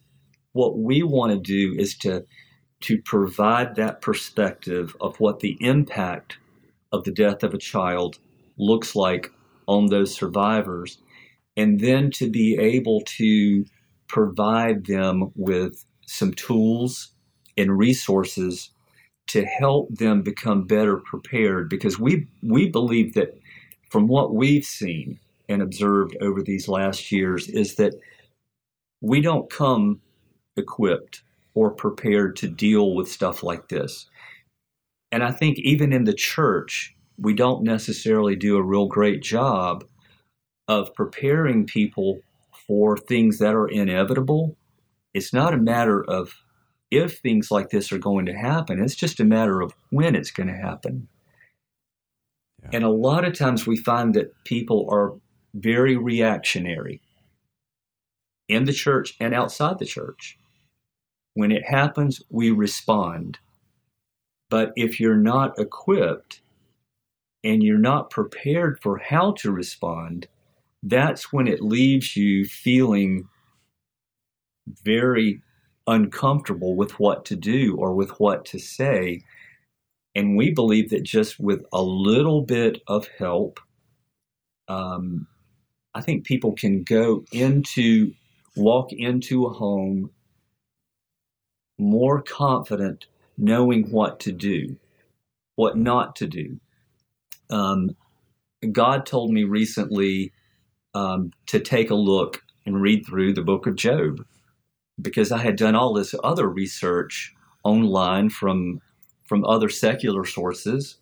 what 0.52 0.78
we 0.78 1.02
want 1.02 1.32
to 1.32 1.38
do 1.38 1.78
is 1.78 1.96
to 1.98 2.24
to 2.80 3.00
provide 3.02 3.76
that 3.76 4.00
perspective 4.00 4.96
of 5.00 5.20
what 5.20 5.40
the 5.40 5.56
impact 5.60 6.38
of 6.92 7.04
the 7.04 7.12
death 7.12 7.42
of 7.42 7.54
a 7.54 7.58
child 7.58 8.18
looks 8.56 8.96
like 8.96 9.30
on 9.70 9.86
those 9.86 10.12
survivors, 10.12 10.98
and 11.56 11.78
then 11.78 12.10
to 12.10 12.28
be 12.28 12.58
able 12.58 13.02
to 13.02 13.64
provide 14.08 14.86
them 14.86 15.30
with 15.36 15.84
some 16.06 16.34
tools 16.34 17.12
and 17.56 17.78
resources 17.78 18.70
to 19.28 19.44
help 19.44 19.88
them 19.94 20.22
become 20.22 20.66
better 20.66 20.96
prepared 20.96 21.68
because 21.68 22.00
we 22.00 22.26
we 22.42 22.68
believe 22.68 23.14
that 23.14 23.38
from 23.88 24.08
what 24.08 24.34
we've 24.34 24.64
seen 24.64 25.20
and 25.48 25.62
observed 25.62 26.16
over 26.20 26.42
these 26.42 26.66
last 26.66 27.12
years 27.12 27.48
is 27.48 27.76
that 27.76 27.94
we 29.00 29.20
don't 29.20 29.48
come 29.50 30.00
equipped 30.56 31.22
or 31.54 31.70
prepared 31.70 32.34
to 32.36 32.48
deal 32.48 32.94
with 32.94 33.10
stuff 33.10 33.42
like 33.42 33.68
this. 33.68 34.08
And 35.12 35.22
I 35.22 35.30
think 35.30 35.58
even 35.58 35.92
in 35.92 36.04
the 36.04 36.14
church, 36.14 36.96
we 37.20 37.34
don't 37.34 37.62
necessarily 37.62 38.34
do 38.34 38.56
a 38.56 38.62
real 38.62 38.86
great 38.86 39.22
job 39.22 39.84
of 40.66 40.94
preparing 40.94 41.66
people 41.66 42.20
for 42.66 42.96
things 42.96 43.38
that 43.38 43.54
are 43.54 43.68
inevitable. 43.68 44.56
It's 45.12 45.32
not 45.32 45.52
a 45.52 45.58
matter 45.58 46.02
of 46.02 46.34
if 46.90 47.18
things 47.18 47.50
like 47.50 47.70
this 47.70 47.92
are 47.92 47.98
going 47.98 48.26
to 48.26 48.32
happen, 48.32 48.82
it's 48.82 48.96
just 48.96 49.20
a 49.20 49.24
matter 49.24 49.60
of 49.60 49.74
when 49.90 50.16
it's 50.16 50.30
going 50.30 50.48
to 50.48 50.56
happen. 50.56 51.08
Yeah. 52.62 52.70
And 52.74 52.84
a 52.84 52.90
lot 52.90 53.24
of 53.24 53.36
times 53.36 53.66
we 53.66 53.76
find 53.76 54.14
that 54.14 54.32
people 54.44 54.88
are 54.90 55.14
very 55.54 55.96
reactionary 55.96 57.00
in 58.48 58.64
the 58.64 58.72
church 58.72 59.14
and 59.20 59.34
outside 59.34 59.78
the 59.78 59.86
church. 59.86 60.38
When 61.34 61.52
it 61.52 61.64
happens, 61.68 62.22
we 62.28 62.50
respond. 62.50 63.38
But 64.48 64.72
if 64.74 64.98
you're 64.98 65.16
not 65.16 65.58
equipped 65.58 66.40
and 67.42 67.62
you're 67.62 67.78
not 67.78 68.10
prepared 68.10 68.78
for 68.80 68.98
how 68.98 69.32
to 69.32 69.50
respond, 69.50 70.28
that's 70.82 71.32
when 71.32 71.46
it 71.46 71.62
leaves 71.62 72.16
you 72.16 72.44
feeling 72.44 73.28
very 74.84 75.42
uncomfortable 75.86 76.76
with 76.76 76.98
what 76.98 77.24
to 77.26 77.36
do 77.36 77.76
or 77.76 77.94
with 77.94 78.10
what 78.20 78.44
to 78.46 78.58
say. 78.58 79.22
And 80.14 80.36
we 80.36 80.50
believe 80.50 80.90
that 80.90 81.02
just 81.02 81.40
with 81.40 81.64
a 81.72 81.82
little 81.82 82.42
bit 82.42 82.82
of 82.86 83.08
help, 83.18 83.60
um, 84.68 85.26
I 85.94 86.00
think 86.00 86.24
people 86.24 86.52
can 86.52 86.82
go 86.82 87.24
into, 87.32 88.12
walk 88.56 88.92
into 88.92 89.46
a 89.46 89.52
home 89.52 90.10
more 91.78 92.22
confident 92.22 93.06
knowing 93.36 93.90
what 93.90 94.20
to 94.20 94.32
do, 94.32 94.76
what 95.56 95.76
not 95.76 96.14
to 96.16 96.26
do. 96.26 96.60
Um, 97.50 97.96
God 98.72 99.06
told 99.06 99.30
me 99.30 99.44
recently 99.44 100.32
um, 100.94 101.32
to 101.46 101.60
take 101.60 101.90
a 101.90 101.94
look 101.94 102.42
and 102.66 102.80
read 102.80 103.06
through 103.06 103.32
the 103.34 103.42
book 103.42 103.66
of 103.66 103.76
Job 103.76 104.24
because 105.00 105.32
I 105.32 105.38
had 105.38 105.56
done 105.56 105.74
all 105.74 105.94
this 105.94 106.14
other 106.22 106.48
research 106.48 107.34
online 107.64 108.28
from 108.30 108.80
from 109.24 109.44
other 109.44 109.68
secular 109.68 110.24
sources. 110.24 110.96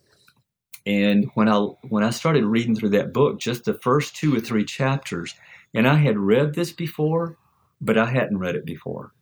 And 0.86 1.30
when 1.34 1.48
I 1.48 1.56
when 1.88 2.04
I 2.04 2.10
started 2.10 2.44
reading 2.44 2.74
through 2.74 2.90
that 2.90 3.12
book, 3.12 3.40
just 3.40 3.64
the 3.64 3.74
first 3.74 4.16
two 4.16 4.34
or 4.34 4.40
three 4.40 4.64
chapters, 4.64 5.34
and 5.74 5.86
I 5.86 5.96
had 5.96 6.18
read 6.18 6.54
this 6.54 6.72
before, 6.72 7.36
but 7.80 7.98
I 7.98 8.06
hadn't 8.06 8.38
read 8.38 8.54
it 8.54 8.64
before 8.64 9.12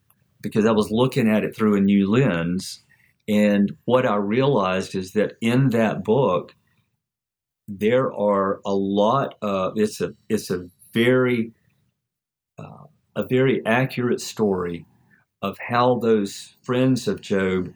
because 0.41 0.67
I 0.67 0.73
was 0.73 0.91
looking 0.91 1.29
at 1.29 1.45
it 1.45 1.57
through 1.57 1.77
a 1.77 1.81
new 1.81 2.11
lens. 2.11 2.83
And 3.29 3.77
what 3.85 4.07
I 4.07 4.17
realized 4.17 4.95
is 4.95 5.13
that 5.13 5.37
in 5.41 5.71
that 5.71 6.05
book, 6.05 6.55
there 7.69 8.13
are 8.13 8.61
a 8.65 8.75
lot 8.75 9.35
of 9.43 9.75
it's 9.77 10.01
a 10.01 10.15
it's 10.29 10.51
a 10.51 10.69
very 10.93 11.53
uh, 12.59 12.85
a 13.15 13.25
very 13.25 13.65
accurate 13.67 14.21
story 14.21 14.87
of 15.43 15.59
how 15.69 15.99
those 15.99 16.55
friends 16.63 17.07
of 17.09 17.21
Job 17.21 17.73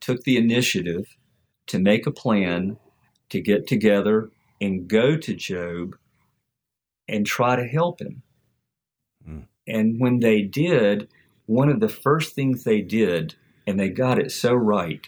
took 0.00 0.22
the 0.24 0.36
initiative 0.36 1.16
to 1.66 1.78
make 1.78 2.06
a 2.06 2.12
plan 2.12 2.76
to 3.30 3.40
get 3.40 3.66
together 3.66 4.30
and 4.60 4.88
go 4.88 5.16
to 5.16 5.34
Job 5.34 5.96
and 7.08 7.26
try 7.26 7.56
to 7.56 7.66
help 7.66 8.00
him. 8.00 8.22
Mm. 9.26 9.46
And 9.66 10.00
when 10.00 10.20
they 10.20 10.42
did, 10.42 11.08
one 11.46 11.68
of 11.68 11.80
the 11.80 11.88
first 11.88 12.34
things 12.34 12.64
they 12.64 12.80
did, 12.80 13.34
and 13.66 13.80
they 13.80 13.88
got 13.88 14.18
it 14.18 14.30
so 14.30 14.54
right, 14.54 15.06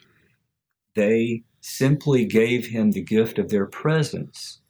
they 0.94 1.43
simply 1.66 2.24
gave 2.24 2.68
him 2.68 2.93
the 2.93 3.02
gift 3.02 3.38
of 3.38 3.48
their 3.48 3.66
presence. 3.66 4.60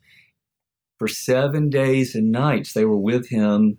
For 0.99 1.07
seven 1.07 1.69
days 1.69 2.15
and 2.15 2.33
nights, 2.33 2.73
they 2.73 2.87
were 2.87 2.97
with 2.97 3.29
him. 3.29 3.77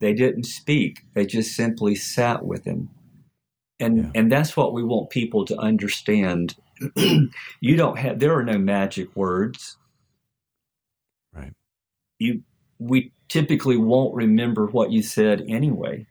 They 0.00 0.14
didn't 0.14 0.44
speak, 0.44 1.00
they 1.14 1.26
just 1.26 1.54
simply 1.54 1.94
sat 1.94 2.46
with 2.46 2.64
him. 2.64 2.88
And, 3.78 3.98
yeah. 3.98 4.10
and 4.14 4.32
that's 4.32 4.56
what 4.56 4.72
we 4.72 4.82
want 4.82 5.10
people 5.10 5.44
to 5.46 5.58
understand. 5.58 6.56
you 6.96 7.76
don't 7.76 7.98
have, 7.98 8.18
there 8.18 8.34
are 8.38 8.44
no 8.44 8.58
magic 8.58 9.14
words. 9.14 9.76
Right. 11.34 11.52
You, 12.18 12.42
we 12.78 13.12
typically 13.28 13.76
won't 13.76 14.14
remember 14.14 14.66
what 14.66 14.90
you 14.90 15.02
said 15.02 15.44
anyway. 15.46 16.06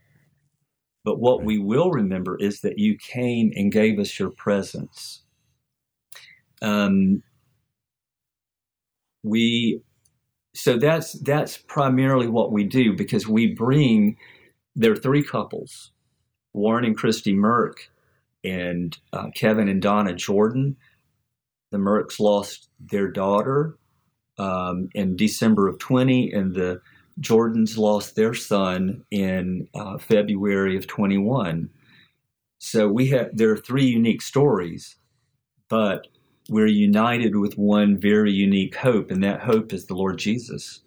But 1.03 1.19
what 1.19 1.39
right. 1.39 1.47
we 1.47 1.57
will 1.57 1.89
remember 1.89 2.38
is 2.38 2.61
that 2.61 2.77
you 2.77 2.97
came 2.99 3.51
and 3.56 3.72
gave 3.72 3.97
us 3.97 4.19
your 4.19 4.30
presence. 4.30 5.23
Um, 6.61 7.23
we 9.23 9.81
so 10.53 10.77
that's 10.77 11.14
that's 11.14 11.57
primarily 11.57 12.27
what 12.27 12.52
we 12.52 12.64
do 12.64 12.94
because 12.94 13.27
we 13.27 13.48
bring 13.53 14.18
there 14.76 14.91
are 14.91 14.98
three 14.98 15.23
couples 15.23 15.91
warren 16.53 16.86
and 16.86 16.98
christy 16.98 17.34
merck 17.34 17.73
and 18.44 18.98
uh, 19.14 19.30
kevin 19.36 19.68
and 19.68 19.81
donna 19.81 20.14
jordan. 20.14 20.76
The 21.72 21.77
mercks 21.77 22.19
lost 22.19 22.69
their 22.80 23.07
daughter 23.10 23.77
um, 24.38 24.90
in 24.95 25.15
december 25.15 25.68
of 25.68 25.80
20 25.80 26.31
and 26.31 26.56
the 26.56 26.81
jordans 27.19 27.77
lost 27.77 28.15
their 28.15 28.34
son 28.34 29.03
in 29.11 29.68
uh, 29.76 29.98
february 29.98 30.77
of 30.77 30.88
21 30.88 31.69
so 32.57 32.88
we 32.88 33.07
have 33.07 33.30
there 33.34 33.52
are 33.52 33.57
three 33.57 33.86
unique 33.86 34.22
stories 34.22 34.95
but 35.68 36.07
we're 36.49 36.67
united 36.67 37.35
with 37.35 37.57
one 37.57 37.97
very 37.97 38.31
unique 38.31 38.76
hope, 38.76 39.11
and 39.11 39.23
that 39.23 39.41
hope 39.41 39.73
is 39.73 39.85
the 39.85 39.95
Lord 39.95 40.17
Jesus. 40.17 40.81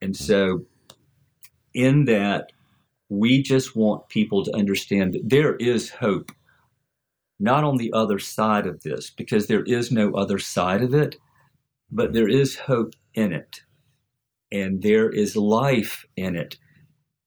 And 0.00 0.16
so, 0.16 0.64
in 1.74 2.04
that, 2.06 2.52
we 3.08 3.42
just 3.42 3.76
want 3.76 4.08
people 4.08 4.44
to 4.44 4.54
understand 4.56 5.12
that 5.12 5.28
there 5.28 5.56
is 5.56 5.90
hope, 5.90 6.32
not 7.38 7.64
on 7.64 7.76
the 7.76 7.92
other 7.92 8.18
side 8.18 8.66
of 8.66 8.82
this, 8.82 9.10
because 9.10 9.46
there 9.46 9.64
is 9.64 9.92
no 9.92 10.12
other 10.14 10.38
side 10.38 10.82
of 10.82 10.94
it, 10.94 11.16
but 11.90 12.12
there 12.12 12.28
is 12.28 12.56
hope 12.56 12.94
in 13.14 13.32
it, 13.32 13.60
and 14.50 14.82
there 14.82 15.10
is 15.10 15.36
life 15.36 16.06
in 16.16 16.36
it. 16.36 16.56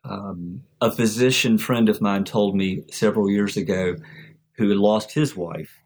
Um, 0.04 0.62
a 0.82 0.92
physician 0.92 1.58
friend 1.58 1.90
of 1.90 2.02
mine 2.02 2.26
told 2.26 2.56
me 2.56 2.84
several 2.92 3.30
years 3.30 3.58
ago 3.58 3.96
who 4.54 4.70
had 4.70 4.78
lost 4.78 5.12
his 5.12 5.36
wife 5.36 5.80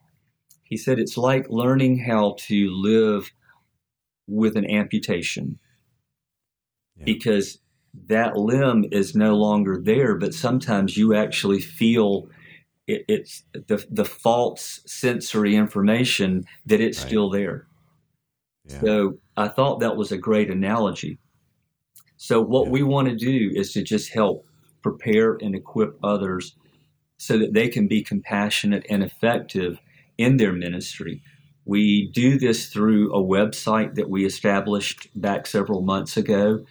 he 0.69 0.77
said 0.77 0.99
it's 0.99 1.17
like 1.17 1.49
learning 1.49 1.97
how 1.97 2.35
to 2.37 2.69
live 2.71 3.31
with 4.27 4.55
an 4.55 4.69
amputation 4.69 5.57
yeah. 6.95 7.05
because 7.05 7.57
that 8.07 8.37
limb 8.37 8.85
is 8.91 9.15
no 9.15 9.35
longer 9.35 9.79
there, 9.81 10.15
but 10.15 10.33
sometimes 10.33 10.95
you 10.95 11.15
actually 11.15 11.59
feel 11.59 12.29
it, 12.87 13.03
it's 13.07 13.43
the, 13.53 13.83
the 13.89 14.05
false 14.05 14.81
sensory 14.85 15.55
information 15.55 16.45
that 16.67 16.79
it's 16.79 16.99
right. 16.99 17.07
still 17.07 17.29
there. 17.29 17.67
Yeah. 18.65 18.81
So 18.81 19.19
I 19.35 19.47
thought 19.47 19.79
that 19.79 19.97
was 19.97 20.11
a 20.11 20.17
great 20.17 20.51
analogy. 20.51 21.17
So 22.17 22.41
what 22.41 22.65
yeah. 22.65 22.71
we 22.71 22.83
want 22.83 23.07
to 23.09 23.15
do 23.15 23.51
is 23.55 23.73
to 23.73 23.81
just 23.81 24.13
help 24.13 24.45
prepare 24.83 25.33
and 25.41 25.55
equip 25.55 25.97
others 26.03 26.55
so 27.17 27.37
that 27.39 27.53
they 27.53 27.67
can 27.67 27.87
be 27.87 28.03
compassionate 28.03 28.85
and 28.89 29.03
effective 29.03 29.79
in 30.19 30.37
their 30.37 30.53
ministry. 30.53 31.23
We 31.65 32.11
do 32.11 32.37
this 32.37 32.67
through 32.67 33.13
a 33.13 33.23
website 33.23 33.95
that 33.95 34.09
we 34.09 34.25
established 34.25 35.07
back 35.15 35.47
several 35.47 35.81
months 35.81 36.17
ago. 36.17 36.65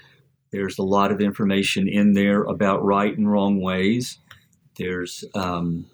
There's 0.53 0.79
a 0.79 0.83
lot 0.83 1.11
of 1.11 1.21
information 1.21 1.89
in 1.89 2.13
there 2.13 2.43
about 2.43 2.85
right 2.85 3.17
and 3.17 3.31
wrong 3.31 3.61
ways. 3.61 4.19
There's 4.77 5.25
um, 5.35 5.87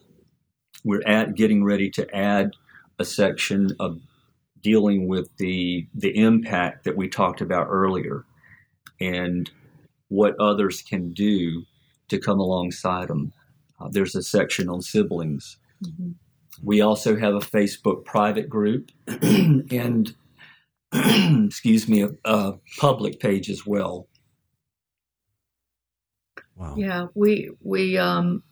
we're 0.84 1.06
at 1.06 1.36
getting 1.36 1.64
ready 1.64 1.90
to 1.90 2.14
add 2.14 2.52
a 2.98 3.04
section 3.04 3.76
of 3.78 4.00
dealing 4.60 5.06
with 5.06 5.28
the 5.38 5.86
the 5.94 6.16
impact 6.16 6.84
that 6.84 6.96
we 6.96 7.08
talked 7.08 7.40
about 7.40 7.68
earlier 7.70 8.24
and 9.00 9.50
what 10.08 10.38
others 10.40 10.82
can 10.82 11.12
do 11.12 11.64
to 12.08 12.18
come 12.18 12.40
alongside 12.40 13.08
them. 13.08 13.32
Uh, 13.80 13.88
there's 13.90 14.14
a 14.14 14.22
section 14.22 14.68
on 14.68 14.82
siblings. 14.82 15.56
Mm-hmm. 15.84 16.12
We 16.62 16.80
also 16.80 17.16
have 17.16 17.34
a 17.34 17.40
Facebook 17.40 18.04
private 18.04 18.48
group 18.48 18.90
and, 19.06 20.14
excuse 20.92 21.88
me, 21.88 22.02
a, 22.02 22.10
a, 22.24 22.54
public 22.78 23.20
page 23.20 23.50
as 23.50 23.66
well. 23.66 24.08
Wow. 26.56 26.74
Yeah, 26.76 27.06
we 27.14 27.50
we 27.62 27.98
um, 27.98 28.44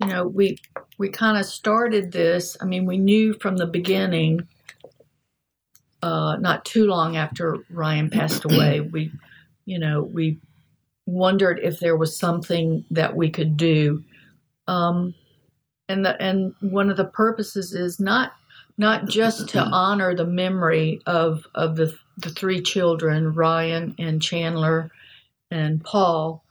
you 0.00 0.06
know 0.06 0.24
we 0.24 0.56
we 0.98 1.08
kind 1.08 1.36
of 1.36 1.44
started 1.46 2.12
this. 2.12 2.56
I 2.60 2.64
mean, 2.64 2.86
we 2.86 2.96
knew 2.96 3.34
from 3.34 3.56
the 3.56 3.66
beginning. 3.66 4.46
Uh, 6.00 6.36
not 6.36 6.66
too 6.66 6.84
long 6.86 7.16
after 7.16 7.58
Ryan 7.70 8.10
passed 8.10 8.44
away, 8.50 8.82
we, 8.82 9.10
you 9.64 9.78
know, 9.78 10.02
we 10.02 10.38
wondered 11.06 11.58
if 11.62 11.80
there 11.80 11.96
was 11.96 12.14
something 12.14 12.84
that 12.90 13.16
we 13.16 13.30
could 13.30 13.56
do. 13.56 14.04
Um, 14.66 15.14
and 15.88 16.04
the 16.04 16.20
and 16.20 16.54
one 16.60 16.90
of 16.90 16.96
the 16.96 17.04
purposes 17.04 17.74
is 17.74 18.00
not 18.00 18.32
not 18.78 19.06
just 19.06 19.48
to 19.50 19.60
honor 19.72 20.14
the 20.14 20.26
memory 20.26 21.00
of 21.06 21.46
of 21.54 21.76
the 21.76 21.96
the 22.18 22.30
three 22.30 22.62
children 22.62 23.34
Ryan 23.34 23.94
and 23.98 24.22
Chandler 24.22 24.90
and 25.50 25.82
Paul, 25.84 26.44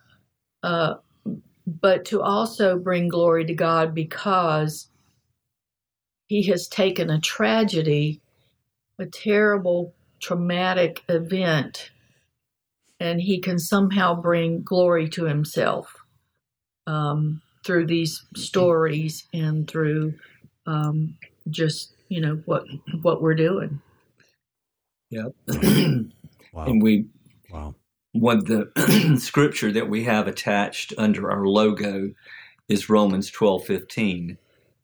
uh, 0.64 0.96
but 1.66 2.06
to 2.06 2.22
also 2.22 2.78
bring 2.78 3.08
glory 3.10 3.46
to 3.46 3.54
God 3.54 3.96
because 3.96 4.90
He 6.28 6.44
has 6.48 6.68
taken 6.68 7.10
a 7.10 7.22
tragedy, 7.22 8.22
a 9.00 9.06
terrible 9.06 9.94
traumatic 10.22 11.04
event, 11.10 11.92
and 13.00 13.22
He 13.22 13.40
can 13.40 13.60
somehow 13.60 14.16
bring 14.20 14.64
glory 14.64 15.10
to 15.10 15.26
Himself. 15.26 15.96
Um, 16.88 17.42
through 17.64 17.88
these 17.88 18.26
stories 18.36 19.24
and 19.34 19.70
through 19.70 20.14
um, 20.66 21.18
just 21.50 21.94
you 22.10 22.22
know 22.22 22.42
what 22.46 22.66
what 23.02 23.22
we're 23.22 23.36
doing. 23.36 23.82
Yep. 25.10 25.34
wow. 26.54 26.66
And 26.66 26.82
we 26.82 27.06
wow. 27.50 27.76
What 28.14 28.46
the 28.46 29.18
scripture 29.20 29.72
that 29.72 29.90
we 29.90 30.04
have 30.04 30.28
attached 30.28 30.94
under 30.98 31.32
our 31.32 31.46
logo 31.46 32.12
is 32.70 32.90
Romans 32.90 33.32
twelve 33.32 33.66
fifteen. 33.66 34.38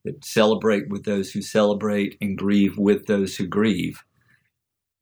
That 0.04 0.24
celebrate 0.24 0.88
with 0.88 1.04
those 1.04 1.30
who 1.30 1.42
celebrate 1.42 2.16
and 2.22 2.38
grieve 2.38 2.78
with 2.78 3.06
those 3.06 3.36
who 3.36 3.46
grieve. 3.46 4.02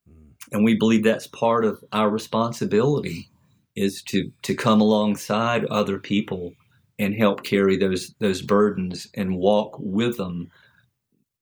Hmm. 0.09 0.32
And 0.50 0.64
we 0.64 0.74
believe 0.74 1.05
that's 1.05 1.28
part 1.28 1.64
of 1.64 1.84
our 1.92 2.10
responsibility 2.10 3.28
is 3.76 4.02
to 4.02 4.32
to 4.42 4.55
come 4.56 4.80
alongside 4.80 5.64
other 5.66 5.98
people 6.00 6.55
and 6.98 7.14
help 7.14 7.44
carry 7.44 7.76
those 7.76 8.14
those 8.18 8.42
burdens 8.42 9.08
and 9.14 9.36
walk 9.36 9.76
with 9.78 10.16
them 10.16 10.50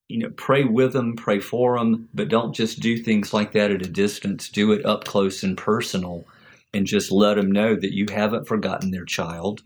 you 0.09 0.19
know 0.19 0.31
pray 0.37 0.65
with 0.65 0.93
them 0.93 1.17
pray 1.17 1.41
for 1.41 1.79
them 1.79 2.09
but 2.15 2.29
don't 2.29 2.55
just 2.55 2.81
do 2.81 2.97
things 2.97 3.33
like 3.33 3.53
that 3.53 3.71
at 3.71 3.85
a 3.85 3.91
distance 3.91 4.49
do 4.49 4.73
it 4.73 4.85
up 4.85 5.05
close 5.05 5.43
and 5.43 5.57
personal 5.57 6.25
and 6.73 6.87
just 6.87 7.11
let 7.11 7.35
them 7.35 7.51
know 7.51 7.75
that 7.75 7.95
you 7.95 8.07
haven't 8.11 8.47
forgotten 8.47 8.91
their 8.91 9.05
child 9.05 9.63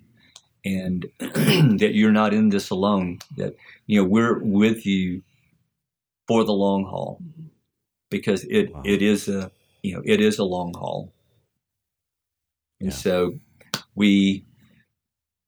and 0.65 1.07
that 1.19 1.93
you're 1.95 2.13
not 2.13 2.35
in 2.35 2.51
this 2.51 2.71
alone 2.71 3.19
that 3.37 3.55
you 3.87 4.01
know 4.01 4.09
we're 4.09 4.39
with 4.39 4.87
you 4.87 5.23
for 6.29 6.45
the 6.45 6.53
long 6.53 6.85
haul 6.85 7.21
because 8.11 8.45
it 8.45 8.73
wow. 8.73 8.83
it 8.85 9.03
is 9.03 9.29
a 9.29 9.51
you 9.83 9.95
know 9.95 10.03
it 10.05 10.21
is 10.21 10.39
a 10.39 10.45
long 10.45 10.73
haul 10.75 11.13
and 12.81 12.91
yeah. 12.91 12.97
so 12.97 13.33
we 13.95 14.45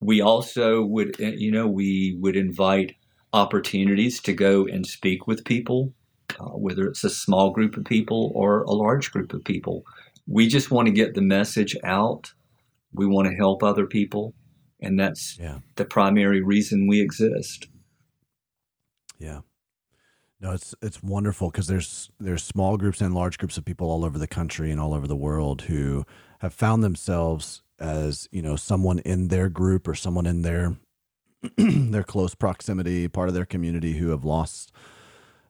we 0.03 0.21
also 0.21 0.83
would, 0.83 1.19
eh, 1.21 1.35
you 1.37 1.51
know, 1.51 1.67
we 1.67 2.17
would 2.21 2.37
invite 2.37 2.97
opportunities 3.33 4.21
to 4.23 4.33
go 4.33 4.67
and 4.67 4.85
speak 4.85 5.27
with 5.27 5.45
people, 5.45 5.95
uh, 6.41 6.51
whether 6.51 6.87
it's 6.87 7.05
a 7.05 7.11
small 7.11 7.51
group 7.51 7.77
of 7.77 7.85
people 7.85 8.33
or 8.35 8.65
a 8.65 8.73
large 8.73 9.13
group 9.13 9.33
of 9.33 9.45
people. 9.45 9.85
We 10.27 10.49
just 10.49 10.71
want 10.71 10.87
to 10.87 10.93
get 10.93 11.15
the 11.15 11.23
message 11.23 11.77
out. 11.85 12.33
We 12.93 13.07
want 13.07 13.29
to 13.29 13.37
help 13.37 13.63
other 13.63 13.87
people. 13.87 14.35
And 14.81 14.99
that's 14.99 15.39
yeah. 15.39 15.59
the 15.77 15.85
primary 15.85 16.43
reason 16.43 16.89
we 16.89 17.01
exist. 17.01 17.69
Yeah. 19.19 19.41
No, 20.41 20.51
it's 20.51 20.75
it's 20.83 21.01
wonderful 21.01 21.51
because 21.51 21.69
there's 21.69 22.11
there's 22.19 22.43
small 22.43 22.77
groups 22.77 23.01
and 23.01 23.15
large 23.15 23.39
groups 23.39 23.57
of 23.57 23.65
people 23.65 23.89
all 23.89 24.05
over 24.05 24.19
the 24.19 24.27
country 24.27 24.73
and 24.73 24.81
all 24.81 24.93
over 24.93 25.07
the 25.07 25.15
world 25.15 25.63
who 25.63 26.05
have 26.41 26.53
found 26.53 26.83
themselves 26.83 27.63
as 27.83 28.29
you 28.31 28.41
know 28.41 28.57
someone 28.57 29.01
in 29.01 29.29
their 29.29 29.49
group 29.49 29.89
or 29.89 29.95
someone 29.95 30.27
in 30.27 30.43
their 30.43 30.77
their 31.57 32.05
close 32.05 32.35
proximity, 32.35 33.09
part 33.09 33.29
of 33.29 33.35
their 33.35 33.45
community 33.45 33.95
who 33.95 34.11
have 34.11 34.25
lost 34.25 34.73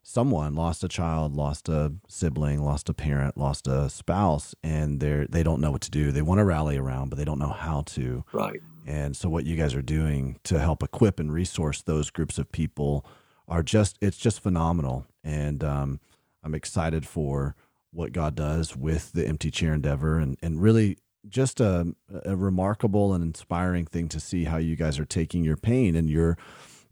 someone 0.03 0.55
lost 0.55 0.83
a 0.83 0.89
child, 0.89 1.35
lost 1.35 1.69
a 1.69 1.93
sibling, 2.09 2.65
lost 2.65 2.89
a 2.89 2.95
parent, 2.95 3.37
lost 3.37 3.69
a 3.69 3.89
spouse, 3.89 4.55
and 4.63 5.01
they're 5.01 5.27
they 5.27 5.43
don't 5.43 5.61
know 5.61 5.71
what 5.71 5.83
to 5.83 5.91
do. 5.91 6.11
They 6.11 6.23
want 6.23 6.39
to 6.39 6.45
rally 6.45 6.77
around, 6.77 7.11
but 7.11 7.19
they 7.19 7.25
don't 7.25 7.39
know 7.39 7.53
how 7.53 7.83
to. 7.83 8.25
Right. 8.33 8.61
And 8.87 9.17
so 9.17 9.29
what 9.29 9.47
you 9.47 9.57
guys 9.57 9.75
are 9.75 9.83
doing 9.83 10.39
to 10.45 10.59
help 10.59 10.83
equip 10.83 11.21
and 11.21 11.33
resource 11.33 11.83
those 11.83 12.11
groups 12.11 12.39
of 12.39 12.51
people 12.51 13.07
are 13.47 13.63
just 13.63 13.99
it's 14.01 14.17
just 14.17 14.41
phenomenal. 14.41 15.07
And 15.23 15.63
um, 15.63 16.01
I'm 16.43 16.55
excited 16.55 17.07
for 17.07 17.55
what 17.93 18.13
God 18.13 18.35
does 18.35 18.75
with 18.75 19.13
the 19.13 19.27
empty 19.27 19.51
chair 19.51 19.75
endeavor 19.75 20.17
and, 20.17 20.39
and 20.43 20.61
really 20.63 20.97
just 21.29 21.61
a, 21.61 21.95
a 22.25 22.37
remarkable 22.37 23.15
and 23.15 23.23
inspiring 23.23 23.87
thing 23.87 24.09
to 24.09 24.21
see 24.21 24.45
how 24.45 24.57
you 24.57 24.77
guys 24.77 24.99
are 24.99 25.05
taking 25.05 25.45
your 25.45 25.57
pain 25.57 25.97
and 25.97 26.11
you're 26.11 26.37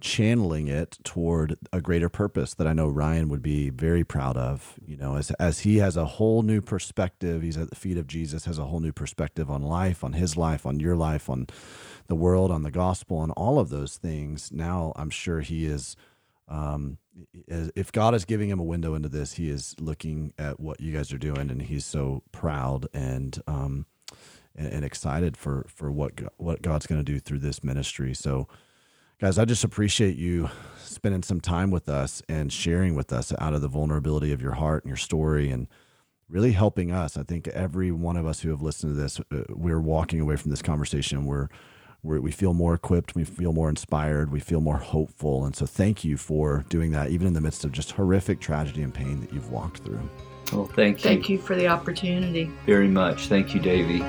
channeling 0.00 0.66
it 0.66 0.98
toward 1.04 1.56
a 1.72 1.80
greater 1.80 2.08
purpose 2.08 2.54
that 2.54 2.66
I 2.66 2.72
know 2.72 2.88
Ryan 2.88 3.28
would 3.28 3.42
be 3.42 3.70
very 3.70 4.02
proud 4.02 4.36
of. 4.36 4.74
You 4.84 4.96
know, 4.96 5.16
as 5.16 5.30
as 5.32 5.60
he 5.60 5.76
has 5.78 5.96
a 5.96 6.06
whole 6.06 6.42
new 6.42 6.60
perspective, 6.60 7.42
he's 7.42 7.56
at 7.56 7.70
the 7.70 7.76
feet 7.76 7.98
of 7.98 8.06
Jesus, 8.06 8.46
has 8.46 8.58
a 8.58 8.64
whole 8.64 8.80
new 8.80 8.92
perspective 8.92 9.50
on 9.50 9.62
life, 9.62 10.02
on 10.02 10.14
his 10.14 10.36
life, 10.36 10.64
on 10.66 10.80
your 10.80 10.96
life, 10.96 11.28
on 11.28 11.46
the 12.08 12.14
world, 12.14 12.50
on 12.50 12.62
the 12.62 12.70
gospel, 12.70 13.18
on 13.18 13.30
all 13.32 13.58
of 13.58 13.68
those 13.68 13.96
things. 13.96 14.50
Now, 14.52 14.92
I'm 14.96 15.10
sure 15.10 15.40
he 15.40 15.66
is. 15.66 15.96
Um, 16.48 16.98
if 17.46 17.92
God 17.92 18.14
is 18.14 18.24
giving 18.24 18.48
him 18.48 18.58
a 18.58 18.64
window 18.64 18.94
into 18.94 19.08
this, 19.08 19.34
he 19.34 19.50
is 19.50 19.76
looking 19.78 20.32
at 20.36 20.58
what 20.58 20.80
you 20.80 20.92
guys 20.92 21.12
are 21.12 21.18
doing, 21.18 21.48
and 21.50 21.62
he's 21.62 21.84
so 21.84 22.24
proud 22.32 22.88
and 22.92 23.40
um, 23.46 23.86
and, 24.56 24.68
and 24.72 24.84
excited 24.84 25.36
for 25.36 25.66
for 25.68 25.90
what 25.90 26.12
what 26.36 26.62
God's 26.62 26.86
going 26.86 27.00
to 27.00 27.12
do 27.12 27.18
through 27.18 27.38
this 27.38 27.62
ministry. 27.64 28.14
So 28.14 28.48
Guys, 29.20 29.36
I 29.36 29.44
just 29.44 29.64
appreciate 29.64 30.16
you 30.16 30.48
spending 30.78 31.22
some 31.22 31.42
time 31.42 31.70
with 31.70 31.90
us 31.90 32.22
and 32.26 32.50
sharing 32.50 32.94
with 32.94 33.12
us 33.12 33.34
out 33.38 33.52
of 33.52 33.60
the 33.60 33.68
vulnerability 33.68 34.32
of 34.32 34.40
your 34.40 34.52
heart 34.52 34.82
and 34.82 34.88
your 34.88 34.96
story 34.96 35.50
and 35.50 35.68
really 36.26 36.52
helping 36.52 36.90
us. 36.90 37.18
I 37.18 37.22
think 37.24 37.46
every 37.48 37.92
one 37.92 38.16
of 38.16 38.24
us 38.24 38.40
who 38.40 38.48
have 38.48 38.62
listened 38.62 38.94
to 38.94 38.98
this, 38.98 39.20
uh, 39.20 39.42
we're 39.50 39.78
walking 39.78 40.20
away 40.20 40.36
from 40.36 40.50
this 40.50 40.62
conversation. 40.62 41.26
We're, 41.26 41.48
we're, 42.02 42.18
we 42.22 42.30
feel 42.30 42.54
more 42.54 42.72
equipped, 42.72 43.14
we 43.14 43.24
feel 43.24 43.52
more 43.52 43.68
inspired, 43.68 44.32
we 44.32 44.40
feel 44.40 44.62
more 44.62 44.78
hopeful. 44.78 45.44
And 45.44 45.54
so 45.54 45.66
thank 45.66 46.02
you 46.02 46.16
for 46.16 46.64
doing 46.70 46.92
that, 46.92 47.10
even 47.10 47.26
in 47.26 47.34
the 47.34 47.42
midst 47.42 47.62
of 47.66 47.72
just 47.72 47.90
horrific 47.90 48.40
tragedy 48.40 48.82
and 48.82 48.94
pain 48.94 49.20
that 49.20 49.34
you've 49.34 49.50
walked 49.50 49.84
through. 49.84 50.08
Well, 50.52 50.66
thank 50.66 50.98
you. 50.98 51.10
Thank 51.10 51.28
you 51.28 51.38
for 51.38 51.54
the 51.54 51.68
opportunity. 51.68 52.50
Very 52.66 52.88
much. 52.88 53.28
Thank 53.28 53.54
you, 53.54 53.60
Davey. 53.60 54.04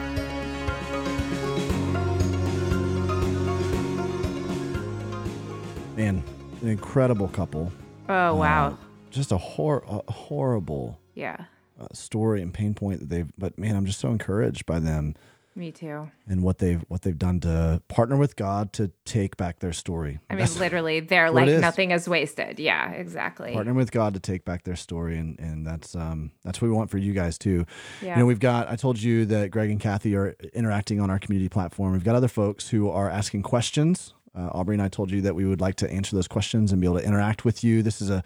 man, 6.01 6.23
an 6.61 6.67
incredible 6.67 7.27
couple. 7.27 7.71
Oh 8.09 8.35
wow! 8.35 8.69
Uh, 8.69 8.75
just 9.11 9.31
a, 9.31 9.37
hor- 9.37 9.83
a 9.87 10.11
horrible 10.11 10.99
yeah 11.13 11.45
uh, 11.79 11.87
story 11.93 12.41
and 12.41 12.53
pain 12.53 12.73
point 12.73 12.99
that 12.99 13.09
they've. 13.09 13.31
But 13.37 13.57
man, 13.57 13.75
I'm 13.75 13.85
just 13.85 13.99
so 13.99 14.09
encouraged 14.09 14.65
by 14.65 14.79
them. 14.79 15.15
Me 15.55 15.71
too. 15.71 16.09
And 16.27 16.43
what 16.43 16.59
they've 16.59 16.83
what 16.87 17.01
they've 17.01 17.17
done 17.17 17.39
to 17.41 17.81
partner 17.87 18.17
with 18.17 18.35
God 18.35 18.71
to 18.73 18.91
take 19.05 19.35
back 19.37 19.59
their 19.59 19.73
story. 19.73 20.19
I 20.29 20.35
mean, 20.35 20.47
literally, 20.59 21.01
they're 21.01 21.29
like 21.29 21.47
is. 21.47 21.61
nothing 21.61 21.91
is 21.91 22.07
wasted. 22.07 22.59
Yeah, 22.59 22.91
exactly. 22.91 23.53
Partner 23.53 23.73
with 23.73 23.91
God 23.91 24.13
to 24.13 24.19
take 24.19 24.45
back 24.45 24.63
their 24.63 24.77
story, 24.77 25.17
and 25.17 25.37
and 25.39 25.67
that's 25.67 25.95
um 25.95 26.31
that's 26.43 26.61
what 26.61 26.69
we 26.69 26.73
want 26.73 26.89
for 26.89 26.97
you 26.97 27.13
guys 27.13 27.37
too. 27.37 27.65
Yeah. 28.01 28.15
You 28.15 28.19
know, 28.21 28.25
we've 28.25 28.39
got. 28.39 28.69
I 28.69 28.75
told 28.75 29.01
you 29.01 29.25
that 29.25 29.51
Greg 29.51 29.69
and 29.69 29.79
Cathy 29.79 30.15
are 30.15 30.35
interacting 30.53 31.01
on 31.01 31.09
our 31.09 31.19
community 31.19 31.49
platform. 31.49 31.91
We've 31.93 32.03
got 32.03 32.15
other 32.15 32.29
folks 32.29 32.69
who 32.69 32.89
are 32.89 33.09
asking 33.09 33.43
questions 33.43 34.13
uh, 34.35 34.49
Aubrey 34.51 34.75
and 34.75 34.81
I 34.81 34.87
told 34.87 35.11
you 35.11 35.21
that 35.21 35.35
we 35.35 35.45
would 35.45 35.61
like 35.61 35.75
to 35.75 35.91
answer 35.91 36.15
those 36.15 36.27
questions 36.27 36.71
and 36.71 36.79
be 36.79 36.87
able 36.87 36.99
to 36.99 37.05
interact 37.05 37.43
with 37.43 37.63
you. 37.63 37.83
This 37.83 38.01
is 38.01 38.09
a 38.09 38.23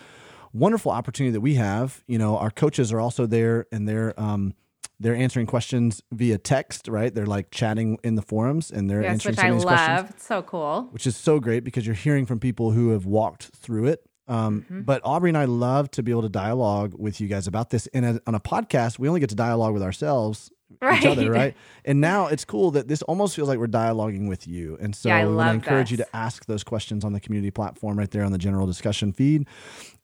wonderful 0.53 0.91
opportunity 0.91 1.31
that 1.31 1.41
we 1.41 1.55
have. 1.55 2.03
You 2.07 2.17
know, 2.17 2.37
our 2.37 2.51
coaches 2.51 2.91
are 2.93 2.99
also 2.99 3.25
there 3.25 3.65
and 3.71 3.87
they're 3.87 4.19
um, 4.19 4.53
they're 4.99 5.15
answering 5.15 5.45
questions 5.45 6.01
via 6.11 6.37
text, 6.37 6.87
right? 6.87 7.13
They're 7.13 7.25
like 7.25 7.51
chatting 7.51 7.97
in 8.03 8.15
the 8.15 8.21
forums 8.21 8.71
and 8.71 8.89
they're 8.89 9.01
yes, 9.01 9.25
answering 9.25 9.35
which 9.35 9.45
I 9.45 9.49
love. 9.49 9.63
questions. 9.63 10.09
It's 10.11 10.25
so 10.25 10.41
cool. 10.41 10.87
Which 10.91 11.07
is 11.07 11.15
so 11.15 11.39
great 11.39 11.63
because 11.63 11.85
you're 11.85 11.95
hearing 11.95 12.25
from 12.25 12.39
people 12.39 12.71
who 12.71 12.89
have 12.89 13.05
walked 13.05 13.43
through 13.55 13.87
it. 13.87 14.01
Um, 14.27 14.61
mm-hmm. 14.61 14.81
But 14.81 15.01
Aubrey 15.03 15.29
and 15.29 15.37
I 15.37 15.45
love 15.45 15.91
to 15.91 16.03
be 16.03 16.11
able 16.11 16.23
to 16.23 16.29
dialogue 16.29 16.93
with 16.97 17.21
you 17.21 17.27
guys 17.27 17.45
about 17.47 17.69
this. 17.69 17.87
And 17.87 18.19
on 18.25 18.35
a 18.35 18.39
podcast, 18.39 18.97
we 18.97 19.07
only 19.07 19.19
get 19.19 19.29
to 19.29 19.35
dialogue 19.35 19.73
with 19.73 19.83
ourselves 19.83 20.49
right. 20.81 20.99
each 20.99 21.05
other, 21.05 21.31
right? 21.31 21.55
And 21.83 22.01
now 22.01 22.27
it's 22.27 22.45
cool 22.45 22.71
that 22.71 22.87
this 22.87 23.01
almost 23.03 23.35
feels 23.35 23.47
like 23.47 23.59
we're 23.59 23.67
dialoguing 23.67 24.27
with 24.27 24.47
you. 24.47 24.77
And 24.79 24.95
so 24.95 25.09
yeah, 25.09 25.17
I, 25.17 25.49
I 25.49 25.53
encourage 25.53 25.89
this. 25.89 25.99
you 25.99 26.05
to 26.05 26.15
ask 26.15 26.45
those 26.45 26.63
questions 26.63 27.03
on 27.03 27.13
the 27.13 27.19
community 27.19 27.51
platform 27.51 27.97
right 27.97 28.09
there 28.09 28.23
on 28.23 28.31
the 28.31 28.37
general 28.37 28.67
discussion 28.67 29.13
feed. 29.13 29.47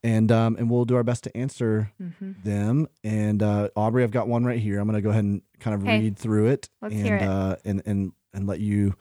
And 0.04 0.32
um, 0.32 0.56
and 0.58 0.70
we'll 0.70 0.86
do 0.86 0.96
our 0.96 1.04
best 1.04 1.24
to 1.26 1.38
answer 1.38 1.92
mm-hmm. 2.02 2.32
them. 2.44 2.88
And 3.04 3.44
uh, 3.44 3.70
Aubrey, 3.76 4.04
I've 4.04 4.12
got 4.12 4.28
one 4.28 4.44
right 4.44 4.60
here. 4.60 4.80
I'm 4.80 4.88
going 4.88 4.96
to 4.96 5.02
go 5.02 5.12
ahead 5.12 5.24
and 5.24 5.42
kind 5.60 5.76
of 5.76 5.84
read 5.84 6.18
through 6.18 6.48
it, 6.48 6.70
Let's 6.82 6.96
and 6.96 7.08
it. 7.08 7.22
Uh, 7.22 7.56
and 7.66 7.82
and 7.86 8.14
and 8.34 8.48
let 8.48 8.60
you 8.60 8.96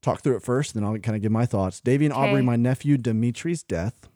talk 0.00 0.22
through 0.22 0.36
it 0.36 0.42
first. 0.42 0.74
Then 0.74 0.84
I'll 0.84 0.98
kind 0.98 1.16
of 1.16 1.22
give 1.22 1.32
my 1.32 1.46
thoughts. 1.46 1.80
Davey 1.80 2.04
and 2.04 2.14
okay. 2.14 2.30
Aubrey, 2.30 2.42
my 2.42 2.56
nephew 2.56 2.98
Dimitri's 2.98 3.62
death 3.62 4.08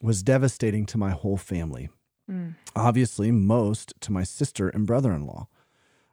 was 0.00 0.22
devastating 0.22 0.84
to 0.86 0.98
my 0.98 1.10
whole 1.10 1.36
family. 1.36 1.88
Mm. 2.30 2.56
Obviously, 2.74 3.30
most 3.30 3.94
to 4.00 4.12
my 4.12 4.24
sister 4.24 4.68
and 4.68 4.86
brother 4.86 5.12
in 5.12 5.26
law. 5.26 5.48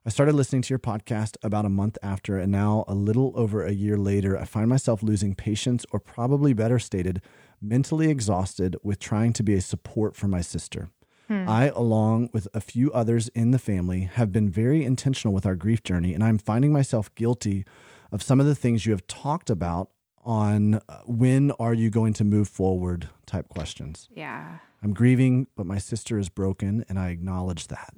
I 0.06 0.10
started 0.10 0.34
listening 0.34 0.62
to 0.62 0.70
your 0.70 0.80
podcast 0.80 1.36
about 1.44 1.66
a 1.66 1.70
month 1.70 1.98
after, 2.02 2.40
and 2.40 2.52
now, 2.52 2.86
a 2.88 2.94
little 2.94 3.34
over 3.36 3.66
a 3.66 3.74
year 3.74 3.98
later, 3.98 4.38
I 4.38 4.46
find 4.46 4.70
myself 4.70 5.04
losing 5.04 5.36
patience, 5.36 5.86
or 5.92 6.00
probably 6.00 6.54
better 6.54 6.80
stated, 6.80 7.22
mentally 7.62 8.10
exhausted 8.10 8.78
with 8.82 8.98
trying 9.00 9.34
to 9.34 9.44
be 9.44 9.56
a 9.56 9.62
support 9.62 10.16
for 10.16 10.30
my 10.30 10.40
sister. 10.40 10.90
Hmm. 11.28 11.50
I, 11.50 11.66
along 11.76 12.30
with 12.32 12.48
a 12.54 12.62
few 12.62 12.94
others 12.94 13.28
in 13.30 13.52
the 13.52 13.60
family, 13.60 14.10
have 14.14 14.32
been 14.32 14.50
very 14.50 14.86
intentional 14.86 15.34
with 15.34 15.46
our 15.46 15.56
grief 15.56 15.84
journey, 15.84 16.14
and 16.14 16.24
I'm 16.24 16.38
finding 16.38 16.72
myself 16.72 17.14
guilty 17.16 17.66
of 18.10 18.24
some 18.24 18.40
of 18.40 18.46
the 18.46 18.56
things 18.56 18.86
you 18.86 18.94
have 18.94 19.06
talked 19.06 19.50
about 19.50 19.90
on 20.24 20.76
uh, 20.76 21.02
when 21.08 21.52
are 21.60 21.74
you 21.74 21.90
going 21.90 22.14
to 22.14 22.24
move 22.24 22.48
forward 22.48 23.10
type 23.26 23.50
questions. 23.50 24.08
Yeah. 24.16 24.60
I'm 24.82 24.94
grieving, 24.94 25.48
but 25.58 25.66
my 25.66 25.78
sister 25.78 26.18
is 26.18 26.30
broken, 26.30 26.86
and 26.88 26.98
I 26.98 27.10
acknowledge 27.10 27.68
that. 27.68 27.94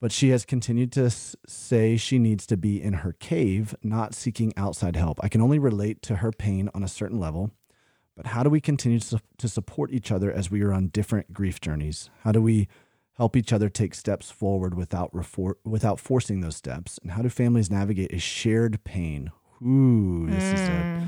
But 0.00 0.12
she 0.12 0.30
has 0.30 0.46
continued 0.46 0.92
to 0.92 1.04
s- 1.04 1.36
say 1.46 1.96
she 1.96 2.18
needs 2.18 2.46
to 2.46 2.56
be 2.56 2.80
in 2.80 2.94
her 2.94 3.12
cave, 3.12 3.74
not 3.82 4.14
seeking 4.14 4.52
outside 4.56 4.96
help. 4.96 5.18
I 5.22 5.28
can 5.28 5.42
only 5.42 5.58
relate 5.58 6.00
to 6.02 6.16
her 6.16 6.32
pain 6.32 6.70
on 6.74 6.82
a 6.82 6.88
certain 6.88 7.20
level. 7.20 7.50
But 8.16 8.28
how 8.28 8.42
do 8.42 8.50
we 8.50 8.60
continue 8.60 8.98
to, 9.00 9.20
to 9.38 9.48
support 9.48 9.92
each 9.92 10.10
other 10.10 10.32
as 10.32 10.50
we 10.50 10.62
are 10.62 10.72
on 10.72 10.88
different 10.88 11.32
grief 11.32 11.60
journeys? 11.60 12.10
How 12.22 12.32
do 12.32 12.40
we 12.42 12.68
help 13.14 13.36
each 13.36 13.52
other 13.52 13.68
take 13.68 13.94
steps 13.94 14.30
forward 14.30 14.74
without 14.74 15.12
refor- 15.12 15.56
without 15.64 16.00
forcing 16.00 16.40
those 16.40 16.56
steps? 16.56 16.98
And 17.02 17.12
how 17.12 17.22
do 17.22 17.28
families 17.28 17.70
navigate 17.70 18.12
a 18.12 18.18
shared 18.18 18.82
pain? 18.84 19.30
Ooh, 19.62 20.26
this 20.28 20.44
mm. 20.44 20.54
is 20.54 20.60
a 20.60 20.72
hmm. 20.72 21.06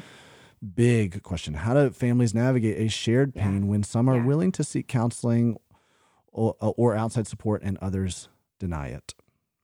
big 0.74 1.22
question. 1.22 1.54
How 1.54 1.74
do 1.74 1.90
families 1.90 2.34
navigate 2.34 2.78
a 2.78 2.88
shared 2.88 3.34
pain 3.34 3.62
yeah. 3.62 3.68
when 3.68 3.82
some 3.82 4.08
are 4.08 4.16
yeah. 4.16 4.26
willing 4.26 4.52
to 4.52 4.64
seek 4.64 4.88
counseling 4.88 5.56
or, 6.30 6.56
or 6.60 6.94
outside 6.94 7.26
support 7.26 7.62
and 7.62 7.78
others 7.78 8.28
deny 8.62 8.88
it. 8.88 9.14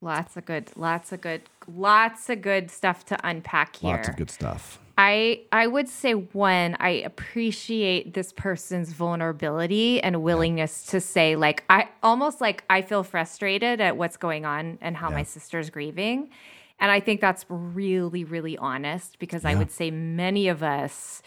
Lots 0.01 0.37
of 0.37 0.45
good, 0.45 0.71
lots 0.77 1.13
of 1.13 1.21
good, 1.21 1.43
lots 1.67 2.29
of 2.29 2.43
good 2.43 2.71
stuff 2.71 3.05
to 3.07 3.17
unpack 3.25 3.77
here. 3.77 3.97
Lots 3.97 4.09
of 4.09 4.17
good 4.17 4.31
stuff. 4.31 4.81
I 4.97 5.43
I 5.53 5.69
would 5.69 5.89
say 5.89 6.13
one, 6.13 6.77
I 6.81 6.91
appreciate 6.91 8.15
this 8.15 8.33
person's 8.33 8.93
vulnerability 8.93 10.03
and 10.03 10.23
willingness 10.23 10.85
yeah. 10.87 10.91
to 10.91 11.01
say 11.01 11.37
like 11.37 11.63
I 11.71 11.89
almost 12.03 12.41
like 12.41 12.65
I 12.69 12.83
feel 12.83 13.05
frustrated 13.05 13.81
at 13.81 13.97
what's 13.97 14.17
going 14.17 14.45
on 14.45 14.79
and 14.81 14.97
how 14.97 15.11
yeah. 15.11 15.17
my 15.17 15.23
sister's 15.23 15.71
grieving. 15.71 16.31
And 16.81 16.91
I 16.91 17.01
think 17.01 17.21
that's 17.21 17.45
really 17.49 18.25
really 18.25 18.59
honest 18.59 19.19
because 19.21 19.45
yeah. 19.45 19.51
I 19.51 19.55
would 19.55 19.71
say 19.71 19.91
many 19.91 20.49
of 20.49 20.63
us 20.63 21.23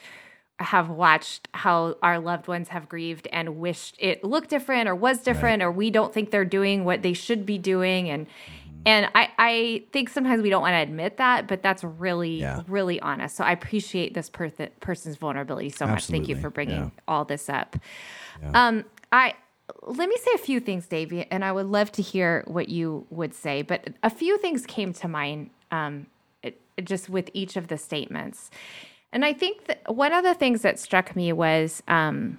have 0.62 0.90
watched 0.90 1.48
how 1.54 1.96
our 2.02 2.20
loved 2.20 2.48
ones 2.48 2.70
have 2.70 2.88
grieved 2.88 3.28
and 3.32 3.58
wished 3.58 3.96
it 4.00 4.24
looked 4.24 4.50
different 4.50 4.88
or 4.88 4.96
was 4.96 5.20
different 5.20 5.62
right. 5.62 5.68
or 5.68 5.72
we 5.72 5.90
don't 5.90 6.14
think 6.14 6.32
they're 6.32 6.46
doing 6.46 6.86
what 6.86 7.02
they 7.02 7.14
should 7.14 7.46
be 7.46 7.58
doing 7.58 8.10
and 8.10 8.28
and 8.84 9.08
I, 9.14 9.30
I 9.38 9.84
think 9.92 10.10
sometimes 10.10 10.42
we 10.42 10.50
don't 10.50 10.62
want 10.62 10.74
to 10.74 10.80
admit 10.80 11.18
that 11.18 11.48
but 11.48 11.62
that's 11.62 11.84
really 11.84 12.40
yeah. 12.40 12.62
really 12.68 13.00
honest 13.00 13.36
so 13.36 13.44
i 13.44 13.52
appreciate 13.52 14.14
this 14.14 14.30
per- 14.30 14.50
person's 14.80 15.18
vulnerability 15.18 15.70
so 15.70 15.86
Absolutely. 15.86 15.94
much 15.94 16.06
thank 16.08 16.30
you 16.30 16.42
for 16.42 16.50
bringing 16.50 16.84
yeah. 16.84 16.90
all 17.08 17.26
this 17.26 17.50
up 17.50 17.78
yeah. 18.42 18.68
um 18.68 18.86
i 19.12 19.34
let 19.84 20.10
me 20.10 20.18
say 20.18 20.32
a 20.36 20.40
few 20.40 20.60
things 20.60 20.88
davey 20.88 21.26
and 21.32 21.44
i 21.44 21.52
would 21.52 21.68
love 21.68 21.92
to 21.92 22.02
hear 22.02 22.44
what 22.48 22.70
you 22.70 23.06
would 23.10 23.34
say 23.34 23.62
but 23.62 23.90
a 24.04 24.10
few 24.10 24.38
things 24.38 24.66
came 24.66 24.94
to 24.94 25.08
mind 25.08 25.50
um 25.72 26.08
it, 26.44 26.60
just 26.84 27.10
with 27.10 27.30
each 27.34 27.56
of 27.56 27.68
the 27.68 27.78
statements 27.78 28.50
and 29.14 29.26
I 29.26 29.34
think 29.34 29.66
that 29.66 29.82
one 29.94 30.14
of 30.14 30.24
the 30.24 30.34
things 30.34 30.62
that 30.62 30.80
struck 30.80 31.16
me 31.16 31.34
was 31.34 31.84
um, 31.88 32.38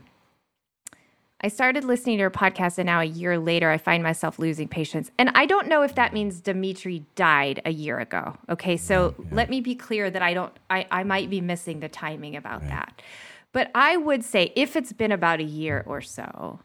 I 1.44 1.48
started 1.48 1.82
listening 1.82 2.18
to 2.18 2.20
your 2.20 2.30
podcast, 2.30 2.78
and 2.78 2.86
now 2.86 3.00
a 3.00 3.04
year 3.04 3.36
later, 3.36 3.68
I 3.68 3.76
find 3.76 4.02
myself 4.02 4.38
losing 4.38 4.68
patience. 4.68 5.10
And 5.18 5.30
I 5.34 5.44
don't 5.44 5.66
know 5.66 5.82
if 5.82 5.96
that 5.96 6.12
means 6.12 6.40
Dimitri 6.40 7.04
died 7.16 7.60
a 7.64 7.72
year 7.72 7.98
ago. 7.98 8.36
Okay, 8.48 8.76
so 8.76 9.14
yeah. 9.18 9.24
let 9.32 9.50
me 9.50 9.60
be 9.60 9.74
clear 9.74 10.08
that 10.08 10.22
I 10.22 10.34
don't, 10.34 10.56
I, 10.70 10.86
I 10.90 11.02
might 11.02 11.30
be 11.30 11.40
missing 11.40 11.80
the 11.80 11.88
timing 11.88 12.36
about 12.36 12.60
right. 12.60 12.70
that. 12.70 13.02
But 13.50 13.72
I 13.74 13.96
would 13.96 14.24
say 14.24 14.52
if 14.54 14.76
it's 14.76 14.92
been 14.92 15.10
about 15.10 15.40
a 15.40 15.44
year 15.44 15.82
or 15.84 16.00
so, 16.00 16.60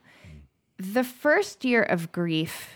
the 0.77 1.03
first 1.03 1.65
year 1.65 1.81
of 1.81 2.11
grief, 2.11 2.75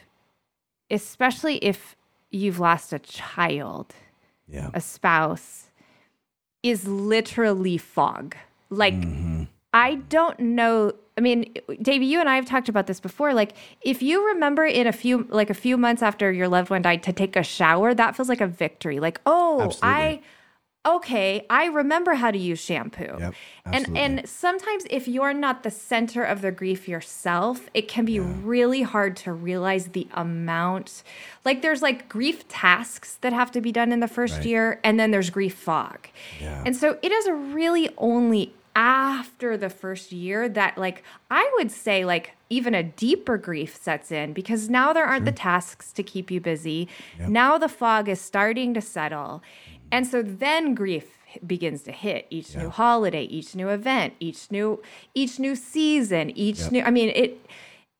especially 0.90 1.58
if 1.58 1.96
you've 2.32 2.60
lost 2.60 2.94
a 2.94 3.00
child, 3.00 3.94
yeah. 4.48 4.72
a 4.74 4.82
spouse, 4.82 5.70
is 6.64 6.88
literally 6.88 7.78
fog. 7.78 8.36
Like, 8.70 8.94
mm-hmm. 8.94 9.44
I 9.74 9.96
don't 9.96 10.40
know 10.40 10.94
I 11.18 11.22
mean, 11.22 11.54
Davey, 11.82 12.06
you 12.06 12.20
and 12.20 12.30
I 12.30 12.36
have 12.36 12.46
talked 12.46 12.70
about 12.70 12.88
this 12.88 13.00
before. 13.00 13.34
Like, 13.34 13.54
if 13.82 14.02
you 14.02 14.26
remember 14.28 14.66
in 14.66 14.88
a 14.88 14.94
few, 14.94 15.28
like 15.30 15.50
a 15.50 15.54
few 15.54 15.78
months 15.78 16.02
after 16.02 16.32
your 16.32 16.48
loved 16.48 16.70
one 16.70 16.82
died, 16.82 17.04
to 17.04 17.14
take 17.14 17.36
a 17.36 17.44
shower, 17.44 17.94
that 17.94 18.16
feels 18.16 18.30
like 18.30 18.42
a 18.42 18.48
victory. 18.48 19.00
Like, 19.00 19.20
oh, 19.26 19.62
Absolutely. 19.62 19.90
I, 19.90 20.22
okay, 20.86 21.46
I 21.50 21.66
remember 21.66 22.14
how 22.16 22.32
to 22.32 22.38
use 22.38 22.60
shampoo. 22.60 23.16
Yep, 23.20 23.34
and 23.66 23.98
and 23.98 24.28
sometimes 24.28 24.86
if 24.90 25.08
you're 25.08 25.34
not 25.34 25.64
the 25.64 25.72
center 25.72 26.24
of 26.24 26.42
the 26.42 26.52
grief 26.52 26.88
yourself, 26.88 27.70
it 27.74 27.88
can 27.88 28.06
be 28.06 28.14
yeah. 28.14 28.34
really 28.44 28.82
hard 28.82 29.16
to 29.18 29.34
realize 29.34 29.90
the 29.90 30.08
amount. 30.14 31.04
Like, 31.46 31.62
there's 31.62 31.82
like 31.82 32.10
grief 32.10 32.48
tasks 32.48 33.18
that 33.22 33.34
have 33.34 33.52
to 33.52 33.62
be 33.62 33.72
done 33.72 33.92
in 33.92 34.00
the 34.00 34.08
first 34.08 34.38
right. 34.38 34.46
year, 34.46 34.80
and 34.84 35.00
then 35.00 35.12
there's 35.12 35.30
grief 35.30 35.54
fog. 35.54 36.08
Yeah. 36.40 36.64
And 36.66 36.76
so 36.76 36.98
it 37.02 37.12
is 37.12 37.30
really 37.30 37.90
only 37.98 38.54
after 38.76 39.58
the 39.58 39.70
first 39.70 40.12
year 40.12 40.48
that 40.48 40.78
like 40.78 41.04
I 41.30 41.50
would 41.58 41.72
say 41.72 42.06
like 42.06 42.36
even 42.50 42.74
a 42.74 42.84
deeper 42.84 43.38
grief 43.38 43.76
sets 43.76 44.12
in 44.12 44.34
because 44.34 44.70
now 44.70 44.94
there 44.94 45.06
aren't 45.06 45.22
sure. 45.22 45.32
the 45.32 45.38
tasks 45.38 45.92
to 45.94 46.04
keep 46.04 46.32
you 46.32 46.40
busy. 46.40 46.88
Yep. 47.20 47.30
Now 47.30 47.58
the 47.58 47.70
fog 47.70 48.08
is 48.08 48.22
starting 48.22 48.74
to 48.74 48.82
settle. 48.82 49.42
And 49.92 50.08
so 50.08 50.22
then 50.22 50.74
grief 50.74 51.18
begins 51.46 51.84
to 51.84 51.92
hit 51.92 52.28
each 52.30 52.54
yeah. 52.54 52.64
new 52.64 52.70
holiday, 52.70 53.24
each 53.24 53.56
new 53.56 53.70
event, 53.70 54.14
each 54.20 54.52
new 54.52 54.82
each 55.14 55.40
new 55.40 55.56
season, 55.56 56.32
each 56.38 56.60
yep. 56.60 56.72
new 56.72 56.82
I 56.84 56.92
mean 56.92 57.10
it 57.16 57.46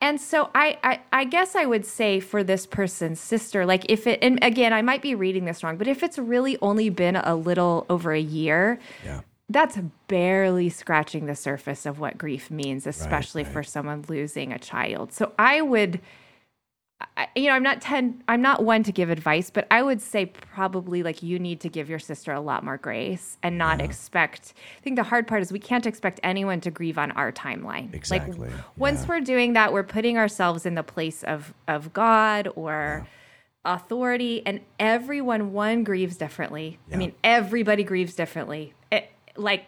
and 0.04 0.20
so 0.20 0.50
I, 0.56 0.80
I, 0.84 1.00
I 1.14 1.24
guess 1.26 1.56
I 1.56 1.66
would 1.66 1.86
say 1.86 2.20
for 2.20 2.44
this 2.44 2.66
person's 2.66 3.20
sister, 3.20 3.68
like 3.68 3.86
if 3.88 4.08
it 4.08 4.20
and 4.24 4.40
again 4.42 4.74
I 4.74 4.82
might 4.82 5.02
be 5.02 5.16
reading 5.16 5.46
this 5.46 5.64
wrong, 5.64 5.78
but 5.78 5.88
if 5.88 6.02
it's 6.02 6.18
really 6.18 6.58
only 6.62 6.90
been 6.90 7.16
a 7.16 7.36
little 7.36 7.86
over 7.90 8.12
a 8.12 8.20
year, 8.20 8.80
yeah 9.06 9.22
that's 9.52 9.78
barely 10.08 10.70
scratching 10.70 11.26
the 11.26 11.36
surface 11.36 11.86
of 11.86 12.00
what 12.00 12.18
grief 12.18 12.50
means, 12.50 12.88
especially 12.88 13.44
right, 13.44 13.48
right. 13.48 13.54
for 13.54 13.64
someone 13.64 14.06
losing 14.08 14.54
a 14.54 14.60
child. 14.60 15.12
So 15.12 15.34
I 15.38 15.62
would, 15.62 16.00
I, 17.18 17.28
you 17.36 17.48
know, 17.48 17.54
I'm 17.54 17.64
not 17.64 17.82
ten, 17.82 18.24
I'm 18.28 18.42
not 18.42 18.64
one 18.64 18.84
to 18.84 18.92
give 18.92 19.10
advice, 19.10 19.50
but 19.50 19.68
I 19.72 19.82
would 19.84 20.02
say 20.02 20.26
probably 20.26 21.04
like 21.04 21.24
you 21.24 21.40
need 21.40 21.60
to 21.62 21.70
give 21.70 21.90
your 21.90 22.00
sister 22.00 22.32
a 22.32 22.42
lot 22.42 22.64
more 22.64 22.78
grace 22.78 23.38
and 23.44 23.58
not 23.58 23.80
yeah. 23.80 23.86
expect. 23.86 24.54
I 24.78 24.82
think 24.82 24.96
the 24.96 25.04
hard 25.04 25.28
part 25.28 25.42
is 25.42 25.52
we 25.52 25.60
can't 25.60 25.86
expect 25.86 26.20
anyone 26.24 26.62
to 26.62 26.72
grieve 26.72 26.98
on 26.98 27.12
our 27.12 27.32
timeline. 27.32 27.94
Exactly. 27.94 28.38
Like 28.38 28.52
once 28.78 29.02
yeah. 29.02 29.08
we're 29.10 29.22
doing 29.22 29.54
that, 29.54 29.74
we're 29.74 29.84
putting 29.84 30.18
ourselves 30.18 30.66
in 30.66 30.76
the 30.76 30.84
place 30.84 31.24
of 31.24 31.54
of 31.68 31.94
God 31.94 32.50
or. 32.56 33.04
Yeah 33.04 33.10
authority 33.64 34.42
and 34.48 34.60
everyone 34.80 35.54
one 35.54 35.84
grieves 35.84 36.18
differently 36.18 36.80
i 36.92 36.96
mean 36.96 37.14
everybody 37.24 37.84
grieves 37.84 38.16
differently 38.16 38.74
it, 38.92 39.12
like 39.36 39.66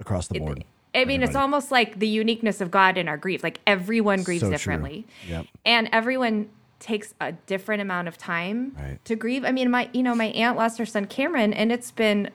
across 0.00 0.28
the 0.28 0.38
board. 0.38 0.64
I 0.94 1.04
mean, 1.04 1.22
it's 1.22 1.36
almost 1.36 1.70
like 1.70 2.00
the 2.00 2.08
uniqueness 2.08 2.60
of 2.60 2.70
God 2.70 2.98
in 2.98 3.06
our 3.06 3.16
grief. 3.16 3.44
Like 3.44 3.60
everyone 3.66 4.22
grieves 4.24 4.42
so 4.42 4.50
differently, 4.50 5.06
yep. 5.28 5.46
and 5.64 5.88
everyone 5.92 6.48
takes 6.80 7.14
a 7.20 7.32
different 7.32 7.82
amount 7.82 8.08
of 8.08 8.18
time 8.18 8.74
right. 8.76 9.04
to 9.04 9.14
grieve. 9.14 9.44
I 9.44 9.52
mean, 9.52 9.70
my 9.70 9.88
you 9.92 10.02
know 10.02 10.14
my 10.14 10.26
aunt 10.26 10.56
lost 10.56 10.78
her 10.78 10.86
son 10.86 11.06
Cameron, 11.06 11.52
and 11.52 11.70
it's 11.70 11.90
been 11.90 12.30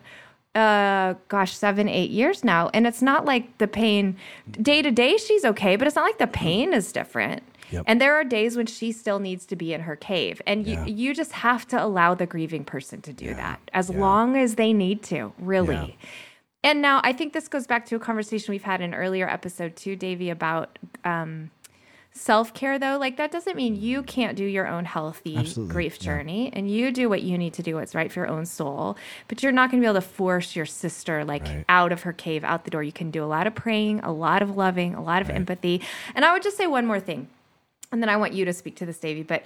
uh 0.55 1.15
gosh 1.27 1.53
seven 1.53 1.89
eight 1.89 2.11
years 2.11 2.41
now 2.41 2.69
and 2.73 2.87
it's 2.87 3.01
not 3.01 3.25
like 3.25 3.57
the 3.57 3.67
pain 3.67 4.15
day 4.51 4.81
to 4.81 4.89
day 4.89 5.17
she's 5.17 5.43
okay 5.43 5.75
but 5.75 5.85
it's 5.85 5.97
not 5.97 6.05
like 6.05 6.17
the 6.17 6.27
pain 6.27 6.73
is 6.73 6.93
different 6.93 7.43
Yep. 7.71 7.83
And 7.87 7.99
there 7.99 8.15
are 8.15 8.23
days 8.23 8.55
when 8.55 8.65
she 8.65 8.91
still 8.91 9.19
needs 9.19 9.45
to 9.47 9.55
be 9.55 9.73
in 9.73 9.81
her 9.81 9.95
cave. 9.95 10.41
And 10.45 10.65
yeah. 10.65 10.85
you, 10.85 10.93
you 10.93 11.13
just 11.13 11.31
have 11.31 11.67
to 11.69 11.83
allow 11.83 12.13
the 12.13 12.25
grieving 12.25 12.63
person 12.63 13.01
to 13.01 13.13
do 13.13 13.25
yeah. 13.25 13.33
that 13.33 13.71
as 13.73 13.89
yeah. 13.89 13.99
long 13.99 14.37
as 14.37 14.55
they 14.55 14.73
need 14.73 15.03
to, 15.03 15.33
really. 15.39 15.97
And 16.63 16.81
now 16.81 17.01
I 17.03 17.13
think 17.13 17.33
this 17.33 17.47
goes 17.47 17.67
back 17.67 17.85
to 17.87 17.95
a 17.95 17.99
conversation 17.99 18.51
we've 18.51 18.63
had 18.63 18.81
in 18.81 18.93
an 18.93 18.99
earlier 18.99 19.29
episode 19.29 19.75
too, 19.75 19.95
Davey, 19.95 20.29
about 20.29 20.79
um, 21.03 21.51
self 22.15 22.53
care 22.53 22.79
though. 22.79 22.97
Like 22.97 23.17
that 23.17 23.31
doesn't 23.31 23.55
mean 23.55 23.75
you 23.75 24.01
can't 24.01 24.35
do 24.35 24.43
your 24.43 24.67
own 24.67 24.85
healthy 24.85 25.35
Absolutely. 25.35 25.73
grief 25.73 25.99
journey 25.99 26.45
yeah. 26.45 26.51
and 26.53 26.71
you 26.71 26.91
do 26.91 27.09
what 27.09 27.21
you 27.21 27.37
need 27.37 27.53
to 27.53 27.63
do 27.63 27.75
what's 27.75 27.93
right 27.93 28.11
for 28.11 28.21
your 28.21 28.29
own 28.29 28.45
soul. 28.45 28.97
But 29.27 29.43
you're 29.43 29.51
not 29.51 29.69
going 29.69 29.81
to 29.81 29.85
be 29.85 29.89
able 29.89 30.01
to 30.01 30.07
force 30.07 30.55
your 30.55 30.65
sister 30.65 31.23
like 31.23 31.43
right. 31.43 31.65
out 31.69 31.91
of 31.91 32.03
her 32.03 32.13
cave, 32.13 32.43
out 32.43 32.63
the 32.63 32.71
door. 32.71 32.81
You 32.81 32.91
can 32.91 33.11
do 33.11 33.23
a 33.23 33.27
lot 33.27 33.45
of 33.45 33.53
praying, 33.53 33.99
a 33.99 34.11
lot 34.11 34.41
of 34.41 34.55
loving, 34.55 34.95
a 34.95 35.03
lot 35.03 35.21
of 35.21 35.27
right. 35.27 35.35
empathy. 35.35 35.81
And 36.15 36.25
I 36.25 36.33
would 36.33 36.41
just 36.41 36.57
say 36.57 36.67
one 36.67 36.85
more 36.85 36.99
thing, 36.99 37.27
and 37.91 38.01
then 38.01 38.09
I 38.09 38.17
want 38.17 38.33
you 38.33 38.45
to 38.45 38.53
speak 38.53 38.77
to 38.77 38.85
this, 38.85 38.97
Davey. 38.97 39.23
But 39.23 39.45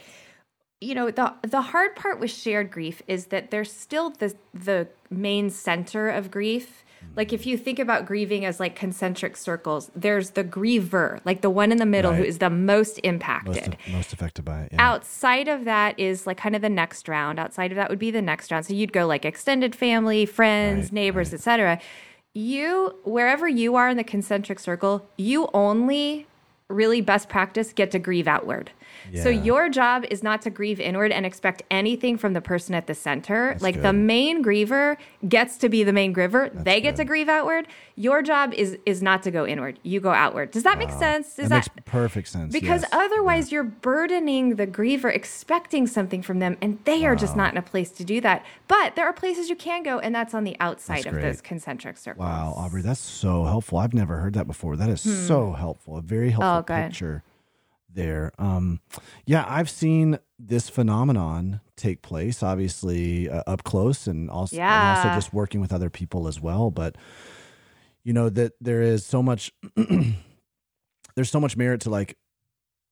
you 0.79 0.95
know 0.95 1.11
the 1.11 1.33
the 1.41 1.61
hard 1.61 1.95
part 1.95 2.19
with 2.19 2.31
shared 2.31 2.71
grief 2.71 3.01
is 3.07 3.27
that 3.27 3.51
there's 3.51 3.71
still 3.71 4.11
the 4.11 4.33
the 4.53 4.87
main 5.09 5.49
center 5.49 6.09
of 6.09 6.31
grief 6.31 6.85
like 7.15 7.33
if 7.33 7.45
you 7.45 7.57
think 7.57 7.79
about 7.79 8.05
grieving 8.05 8.45
as 8.45 8.59
like 8.59 8.75
concentric 8.75 9.35
circles, 9.35 9.91
there's 9.95 10.31
the 10.31 10.43
griever, 10.43 11.19
like 11.25 11.41
the 11.41 11.49
one 11.49 11.71
in 11.71 11.77
the 11.77 11.85
middle 11.85 12.11
right. 12.11 12.19
who 12.19 12.23
is 12.23 12.37
the 12.37 12.49
most 12.49 12.99
impacted, 13.03 13.77
most, 13.85 13.93
most 13.93 14.13
affected 14.13 14.45
by 14.45 14.61
it. 14.61 14.69
Yeah. 14.73 14.89
Outside 14.89 15.47
of 15.47 15.65
that 15.65 15.99
is 15.99 16.25
like 16.27 16.37
kind 16.37 16.55
of 16.55 16.61
the 16.61 16.69
next 16.69 17.07
round. 17.07 17.39
Outside 17.39 17.71
of 17.71 17.75
that 17.75 17.89
would 17.89 17.99
be 17.99 18.11
the 18.11 18.21
next 18.21 18.51
round. 18.51 18.65
So 18.65 18.73
you'd 18.73 18.93
go 18.93 19.05
like 19.05 19.25
extended 19.25 19.75
family, 19.75 20.25
friends, 20.25 20.85
right, 20.85 20.93
neighbors, 20.93 21.29
right. 21.29 21.35
etc. 21.35 21.79
You 22.33 22.95
wherever 23.03 23.47
you 23.47 23.75
are 23.75 23.89
in 23.89 23.97
the 23.97 24.03
concentric 24.03 24.59
circle, 24.59 25.09
you 25.17 25.49
only 25.53 26.27
really 26.69 27.01
best 27.01 27.27
practice 27.29 27.73
get 27.73 27.91
to 27.91 27.99
grieve 27.99 28.27
outward. 28.27 28.71
Yeah. 29.11 29.23
So 29.23 29.29
your 29.29 29.69
job 29.69 30.05
is 30.09 30.23
not 30.23 30.41
to 30.43 30.49
grieve 30.49 30.79
inward 30.79 31.11
and 31.11 31.25
expect 31.25 31.63
anything 31.71 32.17
from 32.17 32.33
the 32.33 32.41
person 32.41 32.75
at 32.75 32.87
the 32.87 32.93
center. 32.93 33.49
That's 33.49 33.63
like 33.63 33.75
good. 33.75 33.83
the 33.83 33.93
main 33.93 34.43
griever 34.43 34.97
gets 35.27 35.57
to 35.57 35.69
be 35.69 35.83
the 35.83 35.93
main 35.93 36.13
griever. 36.13 36.51
That's 36.51 36.63
they 36.63 36.81
get 36.81 36.91
good. 36.91 37.03
to 37.03 37.05
grieve 37.05 37.29
outward. 37.29 37.67
Your 37.95 38.21
job 38.21 38.53
is 38.53 38.77
is 38.85 39.01
not 39.01 39.23
to 39.23 39.31
go 39.31 39.45
inward. 39.45 39.79
You 39.83 39.99
go 39.99 40.11
outward. 40.11 40.51
Does 40.51 40.63
that 40.63 40.77
wow. 40.77 40.85
make 40.85 40.91
sense? 40.91 41.35
Does 41.35 41.49
that, 41.49 41.65
that 41.65 41.75
makes 41.75 41.85
perfect 41.85 42.27
sense? 42.27 42.53
Because 42.53 42.81
yes. 42.83 42.91
otherwise 42.91 43.51
yeah. 43.51 43.57
you're 43.57 43.63
burdening 43.63 44.55
the 44.55 44.67
griever 44.67 45.13
expecting 45.13 45.87
something 45.87 46.21
from 46.21 46.39
them 46.39 46.57
and 46.61 46.79
they 46.85 47.01
wow. 47.01 47.07
are 47.07 47.15
just 47.15 47.35
not 47.35 47.51
in 47.51 47.57
a 47.57 47.61
place 47.61 47.91
to 47.91 48.03
do 48.03 48.21
that. 48.21 48.45
But 48.67 48.95
there 48.95 49.05
are 49.05 49.13
places 49.13 49.49
you 49.49 49.55
can 49.55 49.83
go 49.83 49.99
and 49.99 50.13
that's 50.13 50.33
on 50.33 50.43
the 50.43 50.55
outside 50.59 51.05
of 51.05 51.15
those 51.15 51.41
concentric 51.41 51.97
circles. 51.97 52.25
Wow, 52.25 52.53
Aubrey, 52.55 52.81
that's 52.81 52.99
so 52.99 53.43
helpful. 53.45 53.77
I've 53.77 53.93
never 53.93 54.17
heard 54.17 54.33
that 54.33 54.47
before. 54.47 54.75
That 54.75 54.89
is 54.89 55.03
hmm. 55.03 55.11
so 55.11 55.53
helpful. 55.53 55.97
A 55.97 56.01
very 56.01 56.29
helpful 56.29 56.75
oh, 56.75 56.81
picture 56.83 57.23
there. 57.93 58.31
Um, 58.37 58.79
yeah, 59.25 59.45
I've 59.47 59.69
seen 59.69 60.19
this 60.37 60.69
phenomenon 60.69 61.61
take 61.75 62.01
place, 62.01 62.43
obviously 62.43 63.29
uh, 63.29 63.43
up 63.47 63.63
close, 63.63 64.07
and 64.07 64.29
also 64.29 64.55
yeah. 64.55 64.91
and 64.91 64.97
also 64.97 65.15
just 65.15 65.33
working 65.33 65.61
with 65.61 65.73
other 65.73 65.89
people 65.89 66.27
as 66.27 66.39
well. 66.39 66.71
But 66.71 66.97
you 68.03 68.13
know 68.13 68.29
that 68.29 68.53
there 68.61 68.81
is 68.81 69.05
so 69.05 69.21
much, 69.21 69.51
there's 71.15 71.29
so 71.29 71.39
much 71.39 71.57
merit 71.57 71.81
to 71.81 71.89
like, 71.89 72.17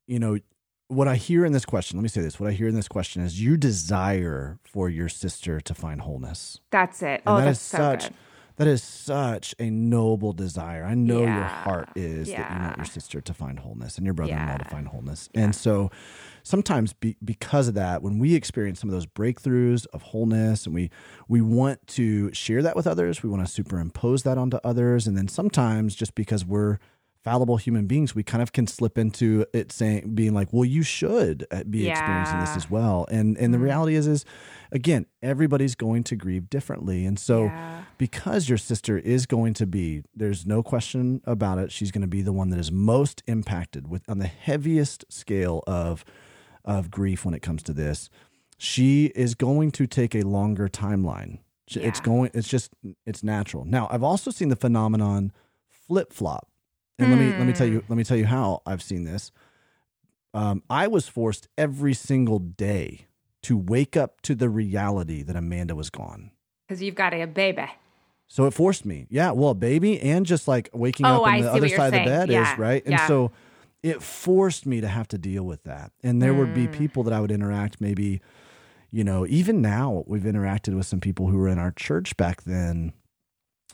you 0.07 0.19
know, 0.19 0.39
what 0.87 1.07
I 1.07 1.15
hear 1.15 1.45
in 1.45 1.53
this 1.53 1.65
question. 1.65 1.97
Let 1.97 2.03
me 2.03 2.09
say 2.09 2.21
this: 2.21 2.39
what 2.39 2.49
I 2.49 2.53
hear 2.53 2.67
in 2.67 2.75
this 2.75 2.87
question 2.87 3.21
is 3.21 3.41
you 3.41 3.57
desire 3.57 4.59
for 4.63 4.89
your 4.89 5.09
sister 5.09 5.61
to 5.61 5.73
find 5.73 6.01
wholeness. 6.01 6.59
That's 6.71 7.01
it. 7.01 7.21
And 7.25 7.27
oh, 7.27 7.37
that 7.37 7.45
that's 7.45 7.59
so 7.59 7.77
such. 7.77 8.03
Good 8.03 8.15
that 8.57 8.67
is 8.67 8.83
such 8.83 9.55
a 9.59 9.69
noble 9.69 10.33
desire. 10.33 10.83
I 10.83 10.95
know 10.95 11.21
yeah. 11.21 11.35
your 11.35 11.43
heart 11.45 11.89
is 11.95 12.27
yeah. 12.27 12.41
that 12.41 12.51
you 12.51 12.65
want 12.65 12.77
your 12.77 12.85
sister 12.85 13.21
to 13.21 13.33
find 13.33 13.59
wholeness 13.59 13.97
and 13.97 14.05
your 14.05 14.13
brother 14.13 14.33
in 14.33 14.39
law 14.39 14.45
yeah. 14.45 14.57
to 14.57 14.65
find 14.65 14.87
wholeness. 14.87 15.29
And 15.35 15.55
so 15.55 15.91
sometimes 16.43 16.93
be, 16.93 17.17
because 17.23 17.67
of 17.67 17.75
that, 17.75 18.01
when 18.01 18.17
we 18.17 18.33
experience 18.33 18.79
some 18.79 18.89
of 18.89 18.93
those 18.93 19.05
breakthroughs 19.05 19.85
of 19.93 20.01
wholeness 20.01 20.65
and 20.65 20.73
we 20.73 20.89
we 21.27 21.39
want 21.39 21.85
to 21.87 22.33
share 22.33 22.63
that 22.63 22.75
with 22.75 22.87
others, 22.87 23.21
we 23.21 23.29
want 23.29 23.45
to 23.45 23.51
superimpose 23.51 24.23
that 24.23 24.37
onto 24.37 24.57
others. 24.63 25.05
And 25.05 25.15
then 25.15 25.27
sometimes 25.27 25.95
just 25.95 26.15
because 26.15 26.43
we're 26.43 26.79
fallible 27.27 27.57
human 27.57 27.87
beings, 27.87 28.15
we 28.15 28.23
kind 28.23 28.41
of 28.41 28.53
can 28.53 28.67
slip 28.67 28.97
into 28.97 29.45
it 29.53 29.71
saying 29.71 30.15
being 30.15 30.33
like, 30.33 30.53
well, 30.53 30.63
you 30.63 30.81
should 30.81 31.45
uh, 31.51 31.63
be 31.63 31.79
yeah. 31.79 31.91
experiencing 31.91 32.39
this 32.39 32.55
as 32.55 32.71
well. 32.71 33.05
And 33.11 33.37
and 33.37 33.53
the 33.53 33.57
mm-hmm. 33.57 33.65
reality 33.65 33.95
is 33.95 34.07
is 34.07 34.25
again, 34.71 35.05
everybody's 35.21 35.75
going 35.75 36.03
to 36.05 36.15
grieve 36.15 36.49
differently. 36.49 37.05
And 37.05 37.19
so 37.19 37.45
yeah. 37.45 37.83
because 37.97 38.47
your 38.47 38.57
sister 38.57 38.97
is 38.97 39.25
going 39.25 39.53
to 39.55 39.65
be, 39.65 40.03
there's 40.15 40.45
no 40.45 40.63
question 40.63 41.21
about 41.25 41.57
it, 41.57 41.71
she's 41.71 41.91
going 41.91 42.01
to 42.01 42.07
be 42.07 42.21
the 42.21 42.33
one 42.33 42.49
that 42.49 42.59
is 42.59 42.71
most 42.71 43.23
impacted 43.27 43.87
with 43.87 44.03
on 44.09 44.19
the 44.19 44.27
heaviest 44.27 45.05
scale 45.09 45.63
of 45.67 46.05
of 46.63 46.89
grief 46.89 47.25
when 47.25 47.33
it 47.33 47.41
comes 47.41 47.61
to 47.63 47.73
this. 47.73 48.09
She 48.57 49.07
is 49.15 49.35
going 49.35 49.71
to 49.71 49.85
take 49.85 50.15
a 50.15 50.21
longer 50.21 50.67
timeline. 50.67 51.39
Yeah. 51.67 51.83
It's 51.83 51.99
going 51.99 52.31
it's 52.33 52.47
just 52.47 52.71
it's 53.05 53.21
natural. 53.23 53.65
Now, 53.65 53.89
I've 53.91 54.03
also 54.03 54.31
seen 54.31 54.47
the 54.47 54.55
phenomenon 54.55 55.33
flip-flop 55.87 56.47
And 56.99 57.11
let 57.11 57.19
me 57.19 57.29
let 57.31 57.45
me 57.45 57.53
tell 57.53 57.67
you 57.67 57.83
let 57.87 57.95
me 57.95 58.03
tell 58.03 58.17
you 58.17 58.25
how 58.25 58.61
I've 58.65 58.81
seen 58.81 59.03
this. 59.03 59.31
Um, 60.33 60.63
I 60.69 60.87
was 60.87 61.07
forced 61.07 61.47
every 61.57 61.93
single 61.93 62.39
day 62.39 63.07
to 63.43 63.57
wake 63.57 63.95
up 63.95 64.21
to 64.21 64.35
the 64.35 64.49
reality 64.49 65.23
that 65.23 65.35
Amanda 65.35 65.75
was 65.75 65.89
gone. 65.89 66.31
Because 66.67 66.81
you've 66.81 66.95
got 66.95 67.13
a 67.13 67.25
baby. 67.25 67.65
So 68.27 68.45
it 68.45 68.53
forced 68.53 68.85
me. 68.85 69.07
Yeah, 69.09 69.31
well, 69.31 69.53
baby, 69.53 69.99
and 70.01 70.25
just 70.25 70.47
like 70.47 70.69
waking 70.73 71.05
oh, 71.05 71.23
up 71.23 71.27
on 71.27 71.41
the 71.41 71.51
other 71.51 71.69
side 71.69 71.93
of 71.93 71.99
the 71.99 72.05
bed 72.05 72.29
yeah. 72.29 72.51
is 72.51 72.59
right. 72.59 72.83
And 72.83 72.93
yeah. 72.93 73.07
so 73.07 73.31
it 73.83 74.03
forced 74.03 74.65
me 74.65 74.81
to 74.81 74.87
have 74.87 75.07
to 75.09 75.17
deal 75.17 75.43
with 75.43 75.63
that. 75.63 75.91
And 76.03 76.21
there 76.21 76.33
mm. 76.33 76.39
would 76.39 76.53
be 76.53 76.67
mm. 76.67 76.73
people 76.73 77.03
that 77.03 77.13
I 77.13 77.21
would 77.21 77.31
interact 77.31 77.79
maybe, 77.79 78.21
you 78.91 79.03
know, 79.03 79.25
even 79.27 79.61
now 79.61 80.03
we've 80.07 80.23
interacted 80.23 80.75
with 80.75 80.85
some 80.85 80.99
people 80.99 81.27
who 81.27 81.37
were 81.37 81.47
in 81.47 81.59
our 81.59 81.71
church 81.71 82.17
back 82.17 82.43
then 82.43 82.91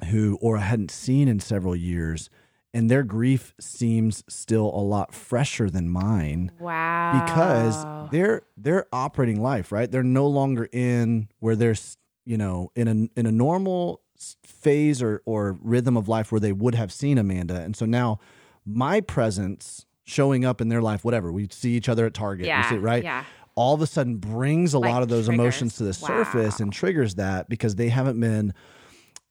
who 0.09 0.37
or 0.41 0.57
I 0.57 0.61
hadn't 0.61 0.91
seen 0.91 1.27
in 1.27 1.39
several 1.39 1.75
years 1.75 2.29
and 2.73 2.89
their 2.89 3.03
grief 3.03 3.53
seems 3.59 4.23
still 4.27 4.65
a 4.65 4.81
lot 4.81 5.13
fresher 5.13 5.69
than 5.69 5.89
mine. 5.89 6.51
Wow. 6.59 7.23
Because 7.23 8.11
they're 8.11 8.41
they're 8.57 8.87
operating 8.91 9.41
life, 9.41 9.71
right? 9.71 9.89
They're 9.89 10.03
no 10.03 10.27
longer 10.27 10.67
in 10.71 11.29
where 11.39 11.55
there's, 11.55 11.97
you 12.25 12.37
know, 12.37 12.71
in 12.75 12.87
a 12.87 13.19
in 13.19 13.25
a 13.25 13.31
normal 13.31 14.01
phase 14.43 15.01
or 15.01 15.21
or 15.25 15.57
rhythm 15.61 15.97
of 15.97 16.07
life 16.07 16.31
where 16.31 16.39
they 16.39 16.51
would 16.51 16.75
have 16.75 16.91
seen 16.91 17.17
Amanda. 17.17 17.59
And 17.59 17.75
so 17.75 17.85
now 17.85 18.19
my 18.65 19.01
presence 19.01 19.85
showing 20.03 20.43
up 20.43 20.59
in 20.59 20.69
their 20.69 20.81
life, 20.81 21.05
whatever, 21.05 21.31
we 21.31 21.47
see 21.51 21.73
each 21.73 21.87
other 21.87 22.05
at 22.05 22.13
Target, 22.13 22.47
yeah, 22.47 22.69
see, 22.69 22.77
right? 22.77 23.03
Yeah. 23.03 23.23
All 23.55 23.75
of 23.75 23.81
a 23.81 23.87
sudden 23.87 24.17
brings 24.17 24.73
a 24.73 24.79
like 24.79 24.91
lot 24.91 25.03
of 25.03 25.09
those 25.09 25.25
triggers. 25.27 25.39
emotions 25.39 25.77
to 25.77 25.83
the 25.83 25.97
wow. 26.01 26.07
surface 26.07 26.59
and 26.59 26.73
triggers 26.73 27.15
that 27.15 27.47
because 27.49 27.75
they 27.75 27.89
haven't 27.89 28.19
been 28.19 28.53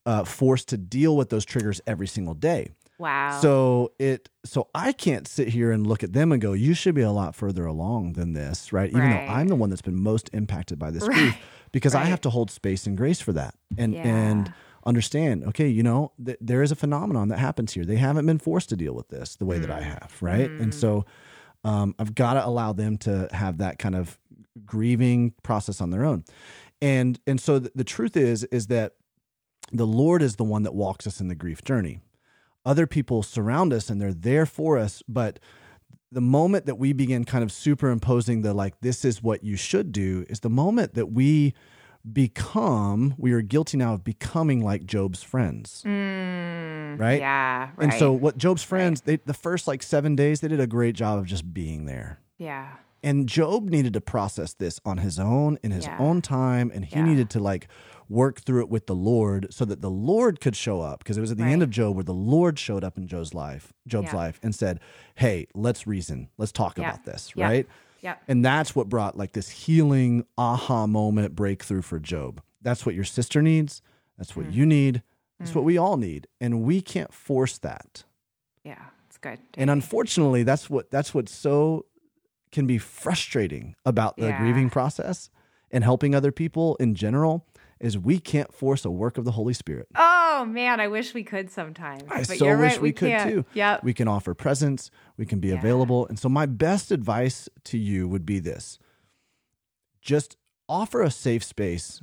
uh, 0.07 0.25
forced 0.25 0.69
to 0.69 0.77
deal 0.77 1.17
with 1.17 1.29
those 1.29 1.45
triggers 1.45 1.81
every 1.87 2.07
single 2.07 2.35
day. 2.35 2.71
Wow. 2.99 3.41
So 3.41 3.93
it 3.99 4.29
so 4.45 4.69
I 4.75 4.93
can't 4.93 5.27
sit 5.27 5.49
here 5.49 5.73
and 5.73 5.87
look 5.87 6.03
at 6.03 6.13
them 6.13 6.33
and 6.33 6.41
go, 6.41 6.53
you 6.53 6.75
should 6.75 6.95
be 6.95 7.03
a 7.03 7.11
lot 7.11 7.35
further 7.35 7.67
along 7.67 8.13
than 8.13 8.33
this, 8.33 8.73
right? 8.73 8.89
Even 8.89 9.01
right. 9.01 9.27
though 9.27 9.33
I'm 9.33 9.49
the 9.49 9.57
one 9.57 9.71
that's 9.71 9.83
been 9.83 10.01
most 10.01 10.31
impacted 10.33 10.79
by 10.79 10.91
this 10.91 11.07
right. 11.07 11.17
grief 11.17 11.37
because 11.73 11.95
right. 11.95 12.07
I 12.07 12.09
have 12.09 12.21
to 12.23 12.31
hold 12.31 12.51
space 12.51 12.87
and 12.87 12.97
grace 12.97 13.21
for 13.21 13.33
that. 13.33 13.55
And 13.77 13.95
yeah. 13.95 14.03
and 14.03 14.55
understand, 14.85 15.45
okay, 15.45 15.69
you 15.69 15.83
know, 15.83 16.13
th- 16.25 16.39
there 16.41 16.63
is 16.63 16.73
a 16.73 16.77
phenomenon 16.77 17.29
that 17.29 17.39
happens 17.39 17.73
here. 17.73 17.85
They 17.85 17.97
haven't 17.97 18.27
been 18.27 18.39
forced 18.39 18.69
to 18.71 18.77
deal 18.77 18.95
with 18.95 19.09
this 19.09 19.37
the 19.37 19.47
way 19.47 19.59
mm. 19.59 19.63
that 19.63 19.71
I 19.71 19.81
mm. 19.81 19.85
have, 19.85 20.17
right? 20.21 20.51
Mm. 20.51 20.63
And 20.63 20.75
so 20.75 21.05
um, 21.65 21.95
I've 21.99 22.15
got 22.15 22.35
to 22.35 22.47
allow 22.47 22.73
them 22.73 22.99
to 22.99 23.29
have 23.33 23.59
that 23.59 23.79
kind 23.79 23.95
of 23.95 24.19
grieving 24.65 25.35
process 25.43 25.81
on 25.81 25.91
their 25.91 26.05
own. 26.05 26.25
And 26.81 27.19
and 27.27 27.41
so 27.41 27.61
th- 27.61 27.73
the 27.75 27.85
truth 27.85 28.17
is 28.17 28.45
is 28.45 28.67
that 28.69 28.95
the 29.73 29.87
Lord 29.87 30.23
is 30.23 30.37
the 30.37 30.45
one 30.45 30.65
that 30.65 30.75
walks 30.75 31.07
us 31.07 31.21
in 31.21 31.29
the 31.29 31.35
grief 31.35 31.63
journey. 31.65 32.01
Other 32.65 32.87
people 32.87 33.23
surround 33.23 33.73
us 33.73 33.91
and 33.91 34.01
they're 34.01 34.15
there 34.15 34.47
for 34.47 34.79
us, 34.79 35.03
but 35.09 35.39
the 36.13 36.21
moment 36.21 36.67
that 36.67 36.77
we 36.77 36.93
begin 36.93 37.25
kind 37.25 37.43
of 37.43 37.51
superimposing 37.51 38.43
the 38.43 38.53
like 38.53 38.81
this 38.83 39.05
is 39.05 39.23
what 39.23 39.43
you 39.43 39.57
should 39.57 39.93
do 39.93 40.27
is 40.29 40.41
the 40.41 40.51
moment 40.51 40.95
that 40.95 41.07
we 41.07 41.55
become, 42.11 43.15
we 43.17 43.33
are 43.33 43.41
guilty 43.41 43.79
now 43.79 43.95
of 43.95 44.05
becoming 44.05 44.63
like 44.63 44.85
Job's 44.85 45.23
friends. 45.23 45.83
Mm, 45.87 46.99
right? 46.99 47.21
Yeah. 47.21 47.71
Right. 47.77 47.85
And 47.91 47.95
so 47.95 48.13
what 48.13 48.37
Job's 48.37 48.63
friends, 48.63 49.01
right. 49.01 49.19
they 49.19 49.25
the 49.25 49.35
first 49.35 49.67
like 49.67 49.83
7 49.83 50.15
days 50.15 50.41
they 50.41 50.49
did 50.49 50.61
a 50.61 50.67
great 50.67 50.95
job 50.95 51.19
of 51.19 51.27
just 51.27 51.53
being 51.55 51.87
there. 51.87 52.21
Yeah. 52.39 52.69
And 53.03 53.29
Job 53.29 53.69
needed 53.69 53.95
to 53.95 54.01
process 54.01 54.53
this 54.55 54.81
on 54.85 54.99
his 54.99 55.19
own 55.19 55.59
in 55.63 55.71
his 55.71 55.87
yeah. 55.87 55.99
own 55.99 56.23
time 56.23 56.71
and 56.73 56.85
he 56.85 56.97
yeah. 56.97 57.05
needed 57.05 57.31
to 57.31 57.41
like 57.41 57.69
work 58.13 58.41
through 58.41 58.61
it 58.61 58.69
with 58.69 58.87
the 58.87 58.95
Lord 58.95 59.47
so 59.51 59.65
that 59.65 59.81
the 59.81 59.91
Lord 59.91 60.41
could 60.41 60.55
show 60.55 60.81
up 60.81 61.01
because 61.01 61.17
it 61.17 61.21
was 61.21 61.31
at 61.31 61.39
the 61.39 61.45
right. 61.45 61.53
end 61.53 61.63
of 61.63 61.71
Job 61.71 61.97
where 61.97 62.05
the 62.05 62.13
Lord 62.13 62.59
showed 62.59 62.85
up 62.85 62.97
in 62.97 63.07
Job's 63.07 63.35
life, 63.35 63.73
Job's 63.87 64.13
yeah. 64.13 64.17
life 64.17 64.41
and 64.43 64.55
said, 64.55 64.81
"Hey, 65.17 65.47
let's 65.55 65.87
reason. 65.87 66.29
Let's 66.39 66.53
talk 66.53 66.79
about 66.79 67.05
this," 67.05 67.37
right? 67.37 67.67
Yeah. 68.03 68.17
And 68.29 68.45
that's 68.45 68.75
what 68.75 68.89
brought 68.89 69.17
like 69.17 69.33
this 69.33 69.49
healing 69.49 70.27
aha 70.37 70.87
moment 70.87 71.35
breakthrough 71.35 71.83
for 71.83 71.99
Job. 71.99 72.43
That's 72.61 72.85
what 72.85 72.95
your 72.95 73.05
sister 73.05 73.41
needs. 73.41 73.81
That's 74.19 74.37
what 74.37 74.47
mm. 74.47 74.55
you 74.55 74.67
need. 74.67 75.03
That's 75.39 75.53
mm. 75.53 75.57
what 75.57 75.65
we 75.65 75.79
all 75.79 75.97
need. 75.97 76.27
And 76.41 76.63
we 76.63 76.81
can't 76.81 77.13
force 77.13 77.59
that. 77.59 78.05
Yeah, 78.65 78.83
it's 79.07 79.19
good. 79.19 79.39
And 79.57 79.71
unfortunately, 79.71 80.43
that's 80.43 80.69
what 80.69 80.91
that's 80.91 81.15
what 81.15 81.29
so 81.29 81.87
can 82.51 82.67
be 82.67 82.77
frustrating 82.77 83.75
about 83.87 84.17
the 84.17 84.27
yeah. 84.27 84.39
grieving 84.39 84.69
process 84.69 85.31
and 85.71 85.83
helping 85.83 86.15
other 86.15 86.31
people 86.31 86.77
in 86.77 86.95
general 86.95 87.47
is 87.83 87.99
we 87.99 88.19
can't 88.19 88.55
force 88.55 88.85
a 88.85 88.91
work 88.91 89.19
of 89.19 89.25
the 89.25 89.33
Holy 89.33 89.53
Spirit. 89.53 89.89
Oh 89.97 90.47
man, 90.47 90.81
I 90.81 90.87
wish 90.87 91.13
we 91.13 91.25
could 91.25 91.51
sometimes. 91.51 92.05
I 92.09 92.23
so 92.23 92.47
wish 92.57 92.73
right, 92.73 92.81
we, 92.81 92.89
we, 92.89 92.93
could 92.93 93.11
can't. 93.11 93.31
too. 93.31 93.45
Yeah, 93.53 93.81
we 93.83 93.93
can 93.93 94.09
offer 94.09 94.33
presence. 94.33 94.91
We 95.17 95.27
can 95.27 95.41
be 95.41 95.49
yeah. 95.49 95.55
available. 95.55 96.07
And 96.07 96.19
so 96.19 96.29
my 96.29 96.47
best 96.47 96.93
advice 96.93 97.49
to 97.65 97.77
you 97.77 98.07
would 98.09 98.25
be 98.25 98.39
this: 98.39 98.79
just 100.01 100.37
offer 100.69 101.03
a 101.03 101.11
safe 101.11 101.43
space. 101.43 102.01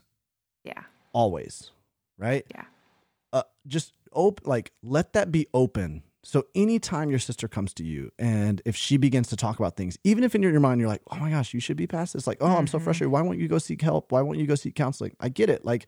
Yeah. 0.63 0.83
Always, 1.13 1.71
right? 2.17 2.45
Yeah. 2.53 2.65
Uh, 3.31 3.43
just 3.65 3.93
open, 4.11 4.47
like 4.47 4.73
let 4.83 5.13
that 5.13 5.31
be 5.31 5.47
open 5.53 6.03
so 6.23 6.45
anytime 6.53 7.09
your 7.09 7.19
sister 7.19 7.47
comes 7.47 7.73
to 7.75 7.83
you 7.83 8.11
and 8.19 8.61
if 8.65 8.75
she 8.75 8.97
begins 8.97 9.29
to 9.29 9.35
talk 9.35 9.57
about 9.57 9.77
things, 9.77 9.97
even 10.03 10.23
if 10.23 10.35
in 10.35 10.43
your 10.43 10.59
mind 10.59 10.81
you're 10.81 10.89
like, 10.89 11.01
oh 11.11 11.15
my 11.15 11.29
gosh, 11.29 11.53
you 11.53 11.59
should 11.59 11.77
be 11.77 11.87
past 11.87 12.13
this, 12.13 12.27
like, 12.27 12.37
oh, 12.41 12.57
I'm 12.57 12.67
so 12.67 12.77
mm-hmm. 12.77 12.85
frustrated. 12.85 13.11
Why 13.11 13.21
won't 13.21 13.39
you 13.39 13.47
go 13.47 13.57
seek 13.57 13.81
help? 13.81 14.11
Why 14.11 14.21
won't 14.21 14.37
you 14.37 14.45
go 14.45 14.55
seek 14.55 14.75
counseling? 14.75 15.15
I 15.19 15.29
get 15.29 15.49
it. 15.49 15.63
Like, 15.63 15.87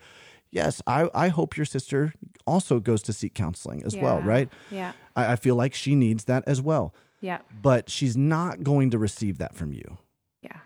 yes, 0.49 0.81
I, 0.87 1.09
I 1.13 1.27
hope 1.27 1.57
your 1.57 1.65
sister 1.65 2.13
also 2.47 2.79
goes 2.79 3.01
to 3.03 3.13
seek 3.13 3.33
counseling 3.33 3.83
as 3.83 3.93
yeah. 3.93 4.03
well, 4.03 4.21
right? 4.21 4.49
Yeah. 4.69 4.93
I, 5.15 5.33
I 5.33 5.35
feel 5.35 5.55
like 5.55 5.73
she 5.73 5.95
needs 5.95 6.23
that 6.25 6.43
as 6.47 6.61
well. 6.61 6.95
Yeah. 7.19 7.39
But 7.61 7.89
she's 7.89 8.15
not 8.15 8.63
going 8.63 8.89
to 8.91 8.97
receive 8.97 9.37
that 9.39 9.53
from 9.53 9.73
you. 9.73 9.97
Yeah. 10.41 10.59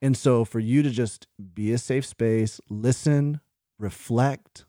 And 0.00 0.16
so 0.16 0.46
for 0.46 0.60
you 0.60 0.82
to 0.82 0.90
just 0.90 1.26
be 1.54 1.72
a 1.72 1.78
safe 1.78 2.06
space, 2.06 2.58
listen, 2.70 3.40
reflect, 3.78 4.64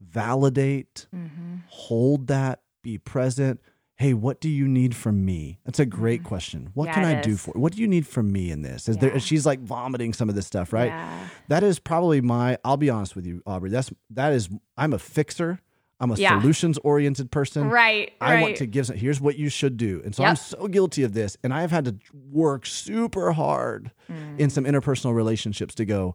validate, 0.00 1.06
mm-hmm. 1.14 1.56
hold 1.68 2.26
that, 2.26 2.60
be 2.82 2.98
present 2.98 3.60
hey, 4.04 4.12
what 4.12 4.38
do 4.38 4.50
you 4.50 4.68
need 4.68 4.94
from 4.94 5.24
me? 5.24 5.58
That's 5.64 5.78
a 5.78 5.86
great 5.86 6.22
mm. 6.22 6.26
question. 6.26 6.68
What 6.74 6.86
yeah, 6.86 6.94
can 6.94 7.04
I 7.04 7.22
do 7.22 7.36
for? 7.36 7.52
What 7.52 7.72
do 7.72 7.80
you 7.80 7.88
need 7.88 8.06
from 8.06 8.30
me 8.30 8.50
in 8.50 8.60
this? 8.60 8.86
Is 8.86 8.96
yeah. 8.96 9.08
there? 9.08 9.20
She's 9.20 9.46
like 9.46 9.60
vomiting 9.60 10.12
some 10.12 10.28
of 10.28 10.34
this 10.34 10.46
stuff, 10.46 10.74
right? 10.74 10.88
Yeah. 10.88 11.28
That 11.48 11.62
is 11.62 11.78
probably 11.78 12.20
my. 12.20 12.58
I'll 12.64 12.76
be 12.76 12.90
honest 12.90 13.16
with 13.16 13.26
you, 13.26 13.42
Aubrey. 13.46 13.70
That's 13.70 13.90
that 14.10 14.34
is. 14.34 14.50
I'm 14.76 14.92
a 14.92 14.98
fixer. 14.98 15.60
I'm 16.00 16.10
a 16.10 16.16
solutions 16.16 16.76
oriented 16.78 17.30
person. 17.30 17.70
Right. 17.70 18.12
I 18.20 18.34
right. 18.34 18.42
want 18.42 18.56
to 18.56 18.66
give. 18.66 18.86
some, 18.86 18.96
Here's 18.96 19.22
what 19.22 19.38
you 19.38 19.48
should 19.48 19.78
do, 19.78 20.02
and 20.04 20.14
so 20.14 20.22
yep. 20.22 20.30
I'm 20.30 20.36
so 20.36 20.66
guilty 20.66 21.02
of 21.02 21.14
this, 21.14 21.38
and 21.42 21.54
I 21.54 21.62
have 21.62 21.70
had 21.70 21.86
to 21.86 21.96
work 22.30 22.66
super 22.66 23.32
hard 23.32 23.90
mm. 24.10 24.38
in 24.38 24.50
some 24.50 24.64
interpersonal 24.64 25.14
relationships 25.14 25.74
to 25.76 25.86
go. 25.86 26.14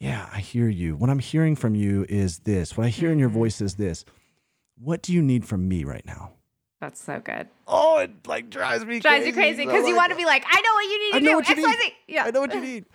Yeah, 0.00 0.28
I 0.32 0.40
hear 0.40 0.68
you. 0.68 0.96
What 0.96 1.10
I'm 1.10 1.20
hearing 1.20 1.54
from 1.54 1.76
you 1.76 2.06
is 2.08 2.40
this. 2.40 2.76
What 2.76 2.86
I 2.86 2.88
hear 2.88 3.06
mm-hmm. 3.06 3.12
in 3.12 3.18
your 3.20 3.28
mm-hmm. 3.28 3.38
voice 3.38 3.60
is 3.60 3.76
this. 3.76 4.04
What 4.74 5.00
do 5.00 5.12
you 5.12 5.22
need 5.22 5.44
from 5.44 5.68
me 5.68 5.84
right 5.84 6.04
now? 6.04 6.32
That's 6.82 7.00
so 7.00 7.20
good. 7.20 7.46
Oh, 7.68 7.98
it 7.98 8.26
like 8.26 8.50
drives 8.50 8.84
me 8.84 8.98
drives 8.98 9.22
crazy. 9.22 9.28
you 9.28 9.32
crazy 9.32 9.66
because 9.66 9.86
you 9.86 9.94
want 9.94 10.10
to 10.10 10.16
be 10.16 10.24
like, 10.24 10.44
I 10.44 10.60
know 10.60 10.74
what 10.74 10.82
you 10.82 10.98
need 10.98 11.10
to 11.12 11.16
I 11.16 11.20
know 11.20 11.40
do. 11.40 11.48
What 11.52 11.56
you 11.56 11.78
need. 11.78 11.92
Yeah, 12.08 12.24
I 12.24 12.30
know 12.32 12.40
what 12.40 12.52
you 12.52 12.60
need. 12.60 12.86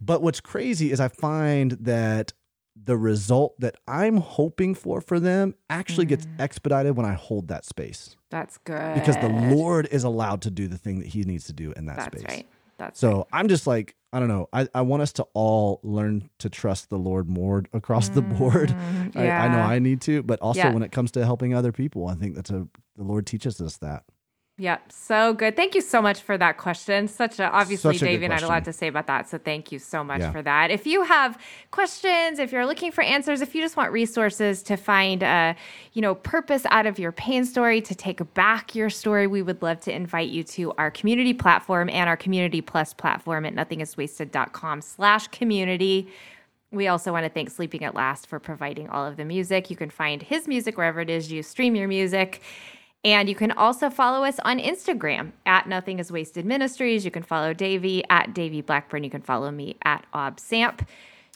But 0.00 0.22
what's 0.22 0.38
crazy 0.40 0.92
is 0.92 1.00
I 1.00 1.08
find 1.08 1.72
that 1.80 2.32
the 2.76 2.96
result 2.96 3.58
that 3.58 3.74
I'm 3.88 4.18
hoping 4.18 4.76
for 4.76 5.00
for 5.00 5.18
them 5.18 5.56
actually 5.68 6.06
mm. 6.06 6.10
gets 6.10 6.28
expedited 6.38 6.96
when 6.96 7.04
I 7.04 7.14
hold 7.14 7.48
that 7.48 7.64
space. 7.64 8.16
That's 8.30 8.58
good 8.58 8.94
because 8.94 9.16
the 9.16 9.28
Lord 9.28 9.88
is 9.90 10.04
allowed 10.04 10.42
to 10.42 10.50
do 10.52 10.68
the 10.68 10.78
thing 10.78 11.00
that 11.00 11.08
He 11.08 11.24
needs 11.24 11.46
to 11.46 11.52
do 11.52 11.72
in 11.72 11.86
that 11.86 11.96
That's 11.96 12.16
space. 12.16 12.28
Right. 12.28 12.46
That's 12.78 13.00
so 13.00 13.12
right. 13.12 13.26
I'm 13.32 13.48
just 13.48 13.66
like 13.66 13.96
I 14.12 14.18
don't 14.18 14.28
know. 14.28 14.48
I, 14.52 14.68
I 14.74 14.82
want 14.82 15.02
us 15.02 15.12
to 15.14 15.26
all 15.32 15.80
learn 15.82 16.28
to 16.38 16.50
trust 16.50 16.90
the 16.90 16.98
Lord 16.98 17.30
more 17.30 17.64
across 17.72 18.10
mm, 18.10 18.14
the 18.14 18.22
board. 18.22 18.70
Yeah. 19.14 19.42
I, 19.42 19.46
I, 19.46 19.48
know 19.48 19.62
I 19.62 19.78
need 19.78 20.02
to, 20.02 20.22
but 20.22 20.38
also 20.40 20.60
yeah. 20.60 20.72
when 20.72 20.82
it 20.82 20.92
comes 20.92 21.12
to 21.12 21.24
helping 21.24 21.54
other 21.54 21.72
people, 21.72 22.08
I 22.08 22.14
think 22.14 22.34
that's 22.34 22.50
a 22.50 22.68
the 22.96 23.04
Lord 23.04 23.26
teaches 23.26 23.60
us 23.60 23.78
that. 23.78 24.04
Yep, 24.58 24.92
so 24.92 25.32
good. 25.32 25.56
Thank 25.56 25.74
you 25.74 25.80
so 25.80 26.02
much 26.02 26.20
for 26.20 26.36
that 26.36 26.58
question. 26.58 27.08
Such 27.08 27.40
a 27.40 27.50
obviously 27.50 27.96
Such 27.96 28.06
a 28.06 28.10
I 28.10 28.32
had 28.34 28.42
a 28.42 28.48
lot 28.48 28.64
to 28.66 28.72
say 28.72 28.86
about 28.86 29.06
that. 29.06 29.26
So 29.28 29.38
thank 29.38 29.72
you 29.72 29.78
so 29.78 30.04
much 30.04 30.20
yeah. 30.20 30.30
for 30.30 30.42
that. 30.42 30.70
If 30.70 30.86
you 30.86 31.04
have 31.04 31.38
questions, 31.70 32.38
if 32.38 32.52
you're 32.52 32.66
looking 32.66 32.92
for 32.92 33.02
answers, 33.02 33.40
if 33.40 33.54
you 33.54 33.62
just 33.62 33.78
want 33.78 33.92
resources 33.92 34.62
to 34.64 34.76
find 34.76 35.22
a, 35.22 35.56
you 35.94 36.02
know, 36.02 36.14
purpose 36.14 36.66
out 36.66 36.84
of 36.84 36.98
your 36.98 37.12
pain 37.12 37.46
story, 37.46 37.80
to 37.80 37.94
take 37.94 38.20
back 38.34 38.74
your 38.74 38.90
story, 38.90 39.26
we 39.26 39.40
would 39.40 39.62
love 39.62 39.80
to 39.80 39.92
invite 39.92 40.28
you 40.28 40.44
to 40.44 40.72
our 40.72 40.90
community 40.90 41.32
platform 41.32 41.88
and 41.88 42.06
our 42.06 42.16
community 42.16 42.60
plus 42.60 42.92
platform 42.92 43.46
at 43.46 43.54
nothingiswasted.com 43.54 44.82
slash 44.82 45.28
community. 45.28 46.08
We 46.70 46.88
also 46.88 47.10
want 47.10 47.24
to 47.24 47.30
thank 47.30 47.50
Sleeping 47.50 47.84
at 47.84 47.94
Last 47.94 48.26
for 48.26 48.38
providing 48.38 48.88
all 48.90 49.06
of 49.06 49.16
the 49.16 49.24
music. 49.24 49.70
You 49.70 49.76
can 49.76 49.90
find 49.90 50.22
his 50.22 50.46
music 50.46 50.76
wherever 50.76 51.00
it 51.00 51.08
is 51.08 51.32
you 51.32 51.42
stream 51.42 51.74
your 51.74 51.88
music. 51.88 52.42
And 53.04 53.28
you 53.28 53.34
can 53.34 53.50
also 53.50 53.90
follow 53.90 54.24
us 54.24 54.38
on 54.44 54.60
Instagram 54.60 55.32
at 55.44 55.68
Nothing 55.68 55.98
is 55.98 56.12
Wasted 56.12 56.44
Ministries. 56.44 57.04
You 57.04 57.10
can 57.10 57.24
follow 57.24 57.52
Davey 57.52 58.04
at 58.08 58.32
Davey 58.32 58.60
Blackburn. 58.60 59.02
You 59.02 59.10
can 59.10 59.22
follow 59.22 59.50
me 59.50 59.76
at 59.84 60.04
Ob 60.14 60.38
Samp. 60.38 60.88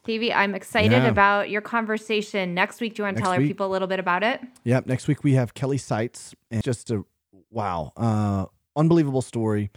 Davey, 0.04 0.32
I'm 0.32 0.54
excited 0.54 1.02
yeah. 1.02 1.08
about 1.08 1.50
your 1.50 1.60
conversation 1.60 2.54
next 2.54 2.80
week. 2.80 2.94
Do 2.94 3.00
you 3.00 3.04
want 3.06 3.16
to 3.16 3.20
next 3.20 3.28
tell 3.28 3.40
our 3.40 3.44
people 3.44 3.66
a 3.66 3.72
little 3.72 3.88
bit 3.88 3.98
about 3.98 4.22
it? 4.22 4.40
Yep. 4.62 4.86
Next 4.86 5.08
week 5.08 5.24
we 5.24 5.32
have 5.32 5.54
Kelly 5.54 5.78
Seitz. 5.78 6.36
And 6.52 6.62
just 6.62 6.92
a 6.92 7.04
wow, 7.50 7.92
uh, 7.96 8.46
unbelievable 8.76 9.22
story. 9.22 9.72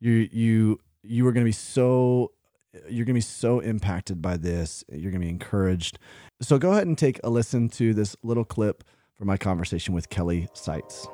You 0.00 0.28
you 0.32 0.80
you 1.04 1.26
are 1.28 1.32
going 1.32 1.44
to 1.44 1.48
be 1.48 1.52
so 1.52 2.32
you're 2.88 3.04
going 3.04 3.14
to 3.14 3.14
be 3.14 3.20
so 3.20 3.60
impacted 3.60 4.20
by 4.20 4.36
this. 4.36 4.82
You're 4.90 5.12
going 5.12 5.20
to 5.20 5.26
be 5.26 5.30
encouraged. 5.30 6.00
So 6.40 6.58
go 6.58 6.72
ahead 6.72 6.88
and 6.88 6.98
take 6.98 7.20
a 7.22 7.30
listen 7.30 7.68
to 7.70 7.94
this 7.94 8.16
little 8.24 8.44
clip 8.44 8.82
from 9.18 9.26
my 9.26 9.36
conversation 9.36 9.92
with 9.94 10.08
Kelly 10.10 10.48
Seitz. 10.52 11.08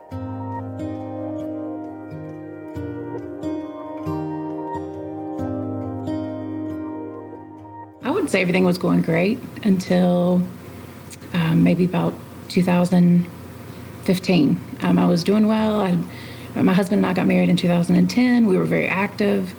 I 8.02 8.10
would 8.10 8.28
say 8.28 8.42
everything 8.42 8.66
was 8.66 8.76
going 8.76 9.00
great 9.00 9.38
until 9.62 10.42
um, 11.32 11.64
maybe 11.64 11.86
about 11.86 12.12
2015. 12.48 14.60
Um, 14.82 14.98
I 14.98 15.06
was 15.06 15.24
doing 15.24 15.46
well. 15.46 15.80
I, 15.80 15.96
my 16.60 16.74
husband 16.74 16.98
and 16.98 17.06
I 17.06 17.14
got 17.14 17.26
married 17.26 17.48
in 17.48 17.56
2010. 17.56 18.46
We 18.46 18.58
were 18.58 18.64
very 18.64 18.86
active. 18.86 19.54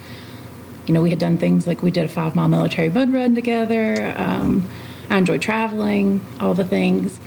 You 0.85 0.93
know, 0.93 1.01
we 1.01 1.09
had 1.09 1.17
done 1.17 1.39
things 1.39 1.65
like 1.65 1.81
we 1.81 1.89
did 1.89 2.05
a 2.05 2.09
five 2.09 2.35
mile 2.35 2.47
military 2.47 2.89
bud 2.89 3.11
run 3.11 3.33
together. 3.33 4.13
Um, 4.15 4.69
I 5.09 5.17
enjoyed 5.17 5.41
traveling, 5.41 6.23
all 6.39 6.53
the 6.53 6.63
things. 6.63 7.19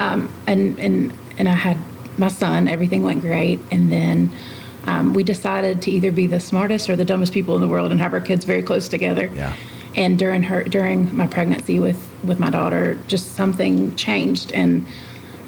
Um, 0.00 0.32
and, 0.46 0.78
and, 0.78 1.12
and 1.38 1.48
I 1.48 1.52
had 1.52 1.76
my 2.18 2.28
son, 2.28 2.68
everything 2.68 3.02
went 3.02 3.20
great. 3.20 3.60
And 3.70 3.92
then 3.92 4.32
um, 4.84 5.14
we 5.14 5.22
decided 5.22 5.82
to 5.82 5.90
either 5.90 6.10
be 6.10 6.26
the 6.26 6.40
smartest 6.40 6.90
or 6.90 6.96
the 6.96 7.04
dumbest 7.04 7.32
people 7.32 7.54
in 7.54 7.60
the 7.60 7.68
world 7.68 7.92
and 7.92 8.00
have 8.00 8.12
our 8.12 8.20
kids 8.20 8.44
very 8.44 8.62
close 8.62 8.88
together. 8.88 9.30
Yeah 9.34 9.54
and 9.94 10.18
during 10.18 10.42
her 10.42 10.62
during 10.64 11.14
my 11.16 11.26
pregnancy 11.26 11.80
with 11.80 12.08
with 12.22 12.38
my 12.38 12.50
daughter 12.50 12.98
just 13.06 13.34
something 13.34 13.94
changed 13.96 14.52
and 14.52 14.86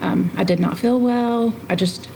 um, 0.01 0.31
i 0.37 0.45
did 0.45 0.59
not 0.59 0.79
feel 0.79 0.99
well 1.01 1.55
i 1.69 1.75
just 1.75 2.09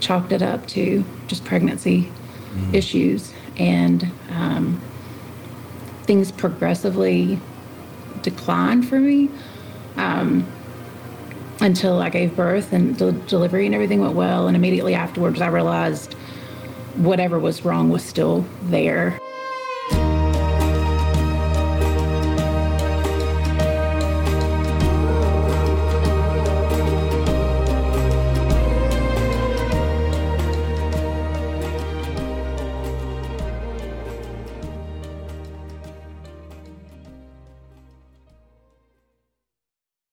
chalked 0.00 0.32
it 0.32 0.42
up 0.42 0.66
to 0.66 1.04
just 1.26 1.44
pregnancy 1.44 2.10
mm. 2.54 2.74
issues 2.74 3.32
and 3.58 4.10
um, 4.30 4.80
things 6.02 6.32
progressively 6.32 7.38
declined 8.22 8.86
for 8.88 9.00
me 9.00 9.28
um, 9.96 10.46
until 11.60 12.00
i 12.00 12.08
gave 12.08 12.34
birth 12.36 12.72
and 12.72 12.96
the 12.98 13.12
delivery 13.12 13.66
and 13.66 13.74
everything 13.74 14.00
went 14.00 14.14
well. 14.14 14.46
And 14.46 14.56
immediately 14.56 14.94
afterwards 14.94 15.40
i 15.40 15.48
realized 15.48 16.14
whatever 16.96 17.38
was 17.38 17.64
wrong 17.64 17.90
was 17.90 18.04
still 18.04 18.44
there 18.62 19.18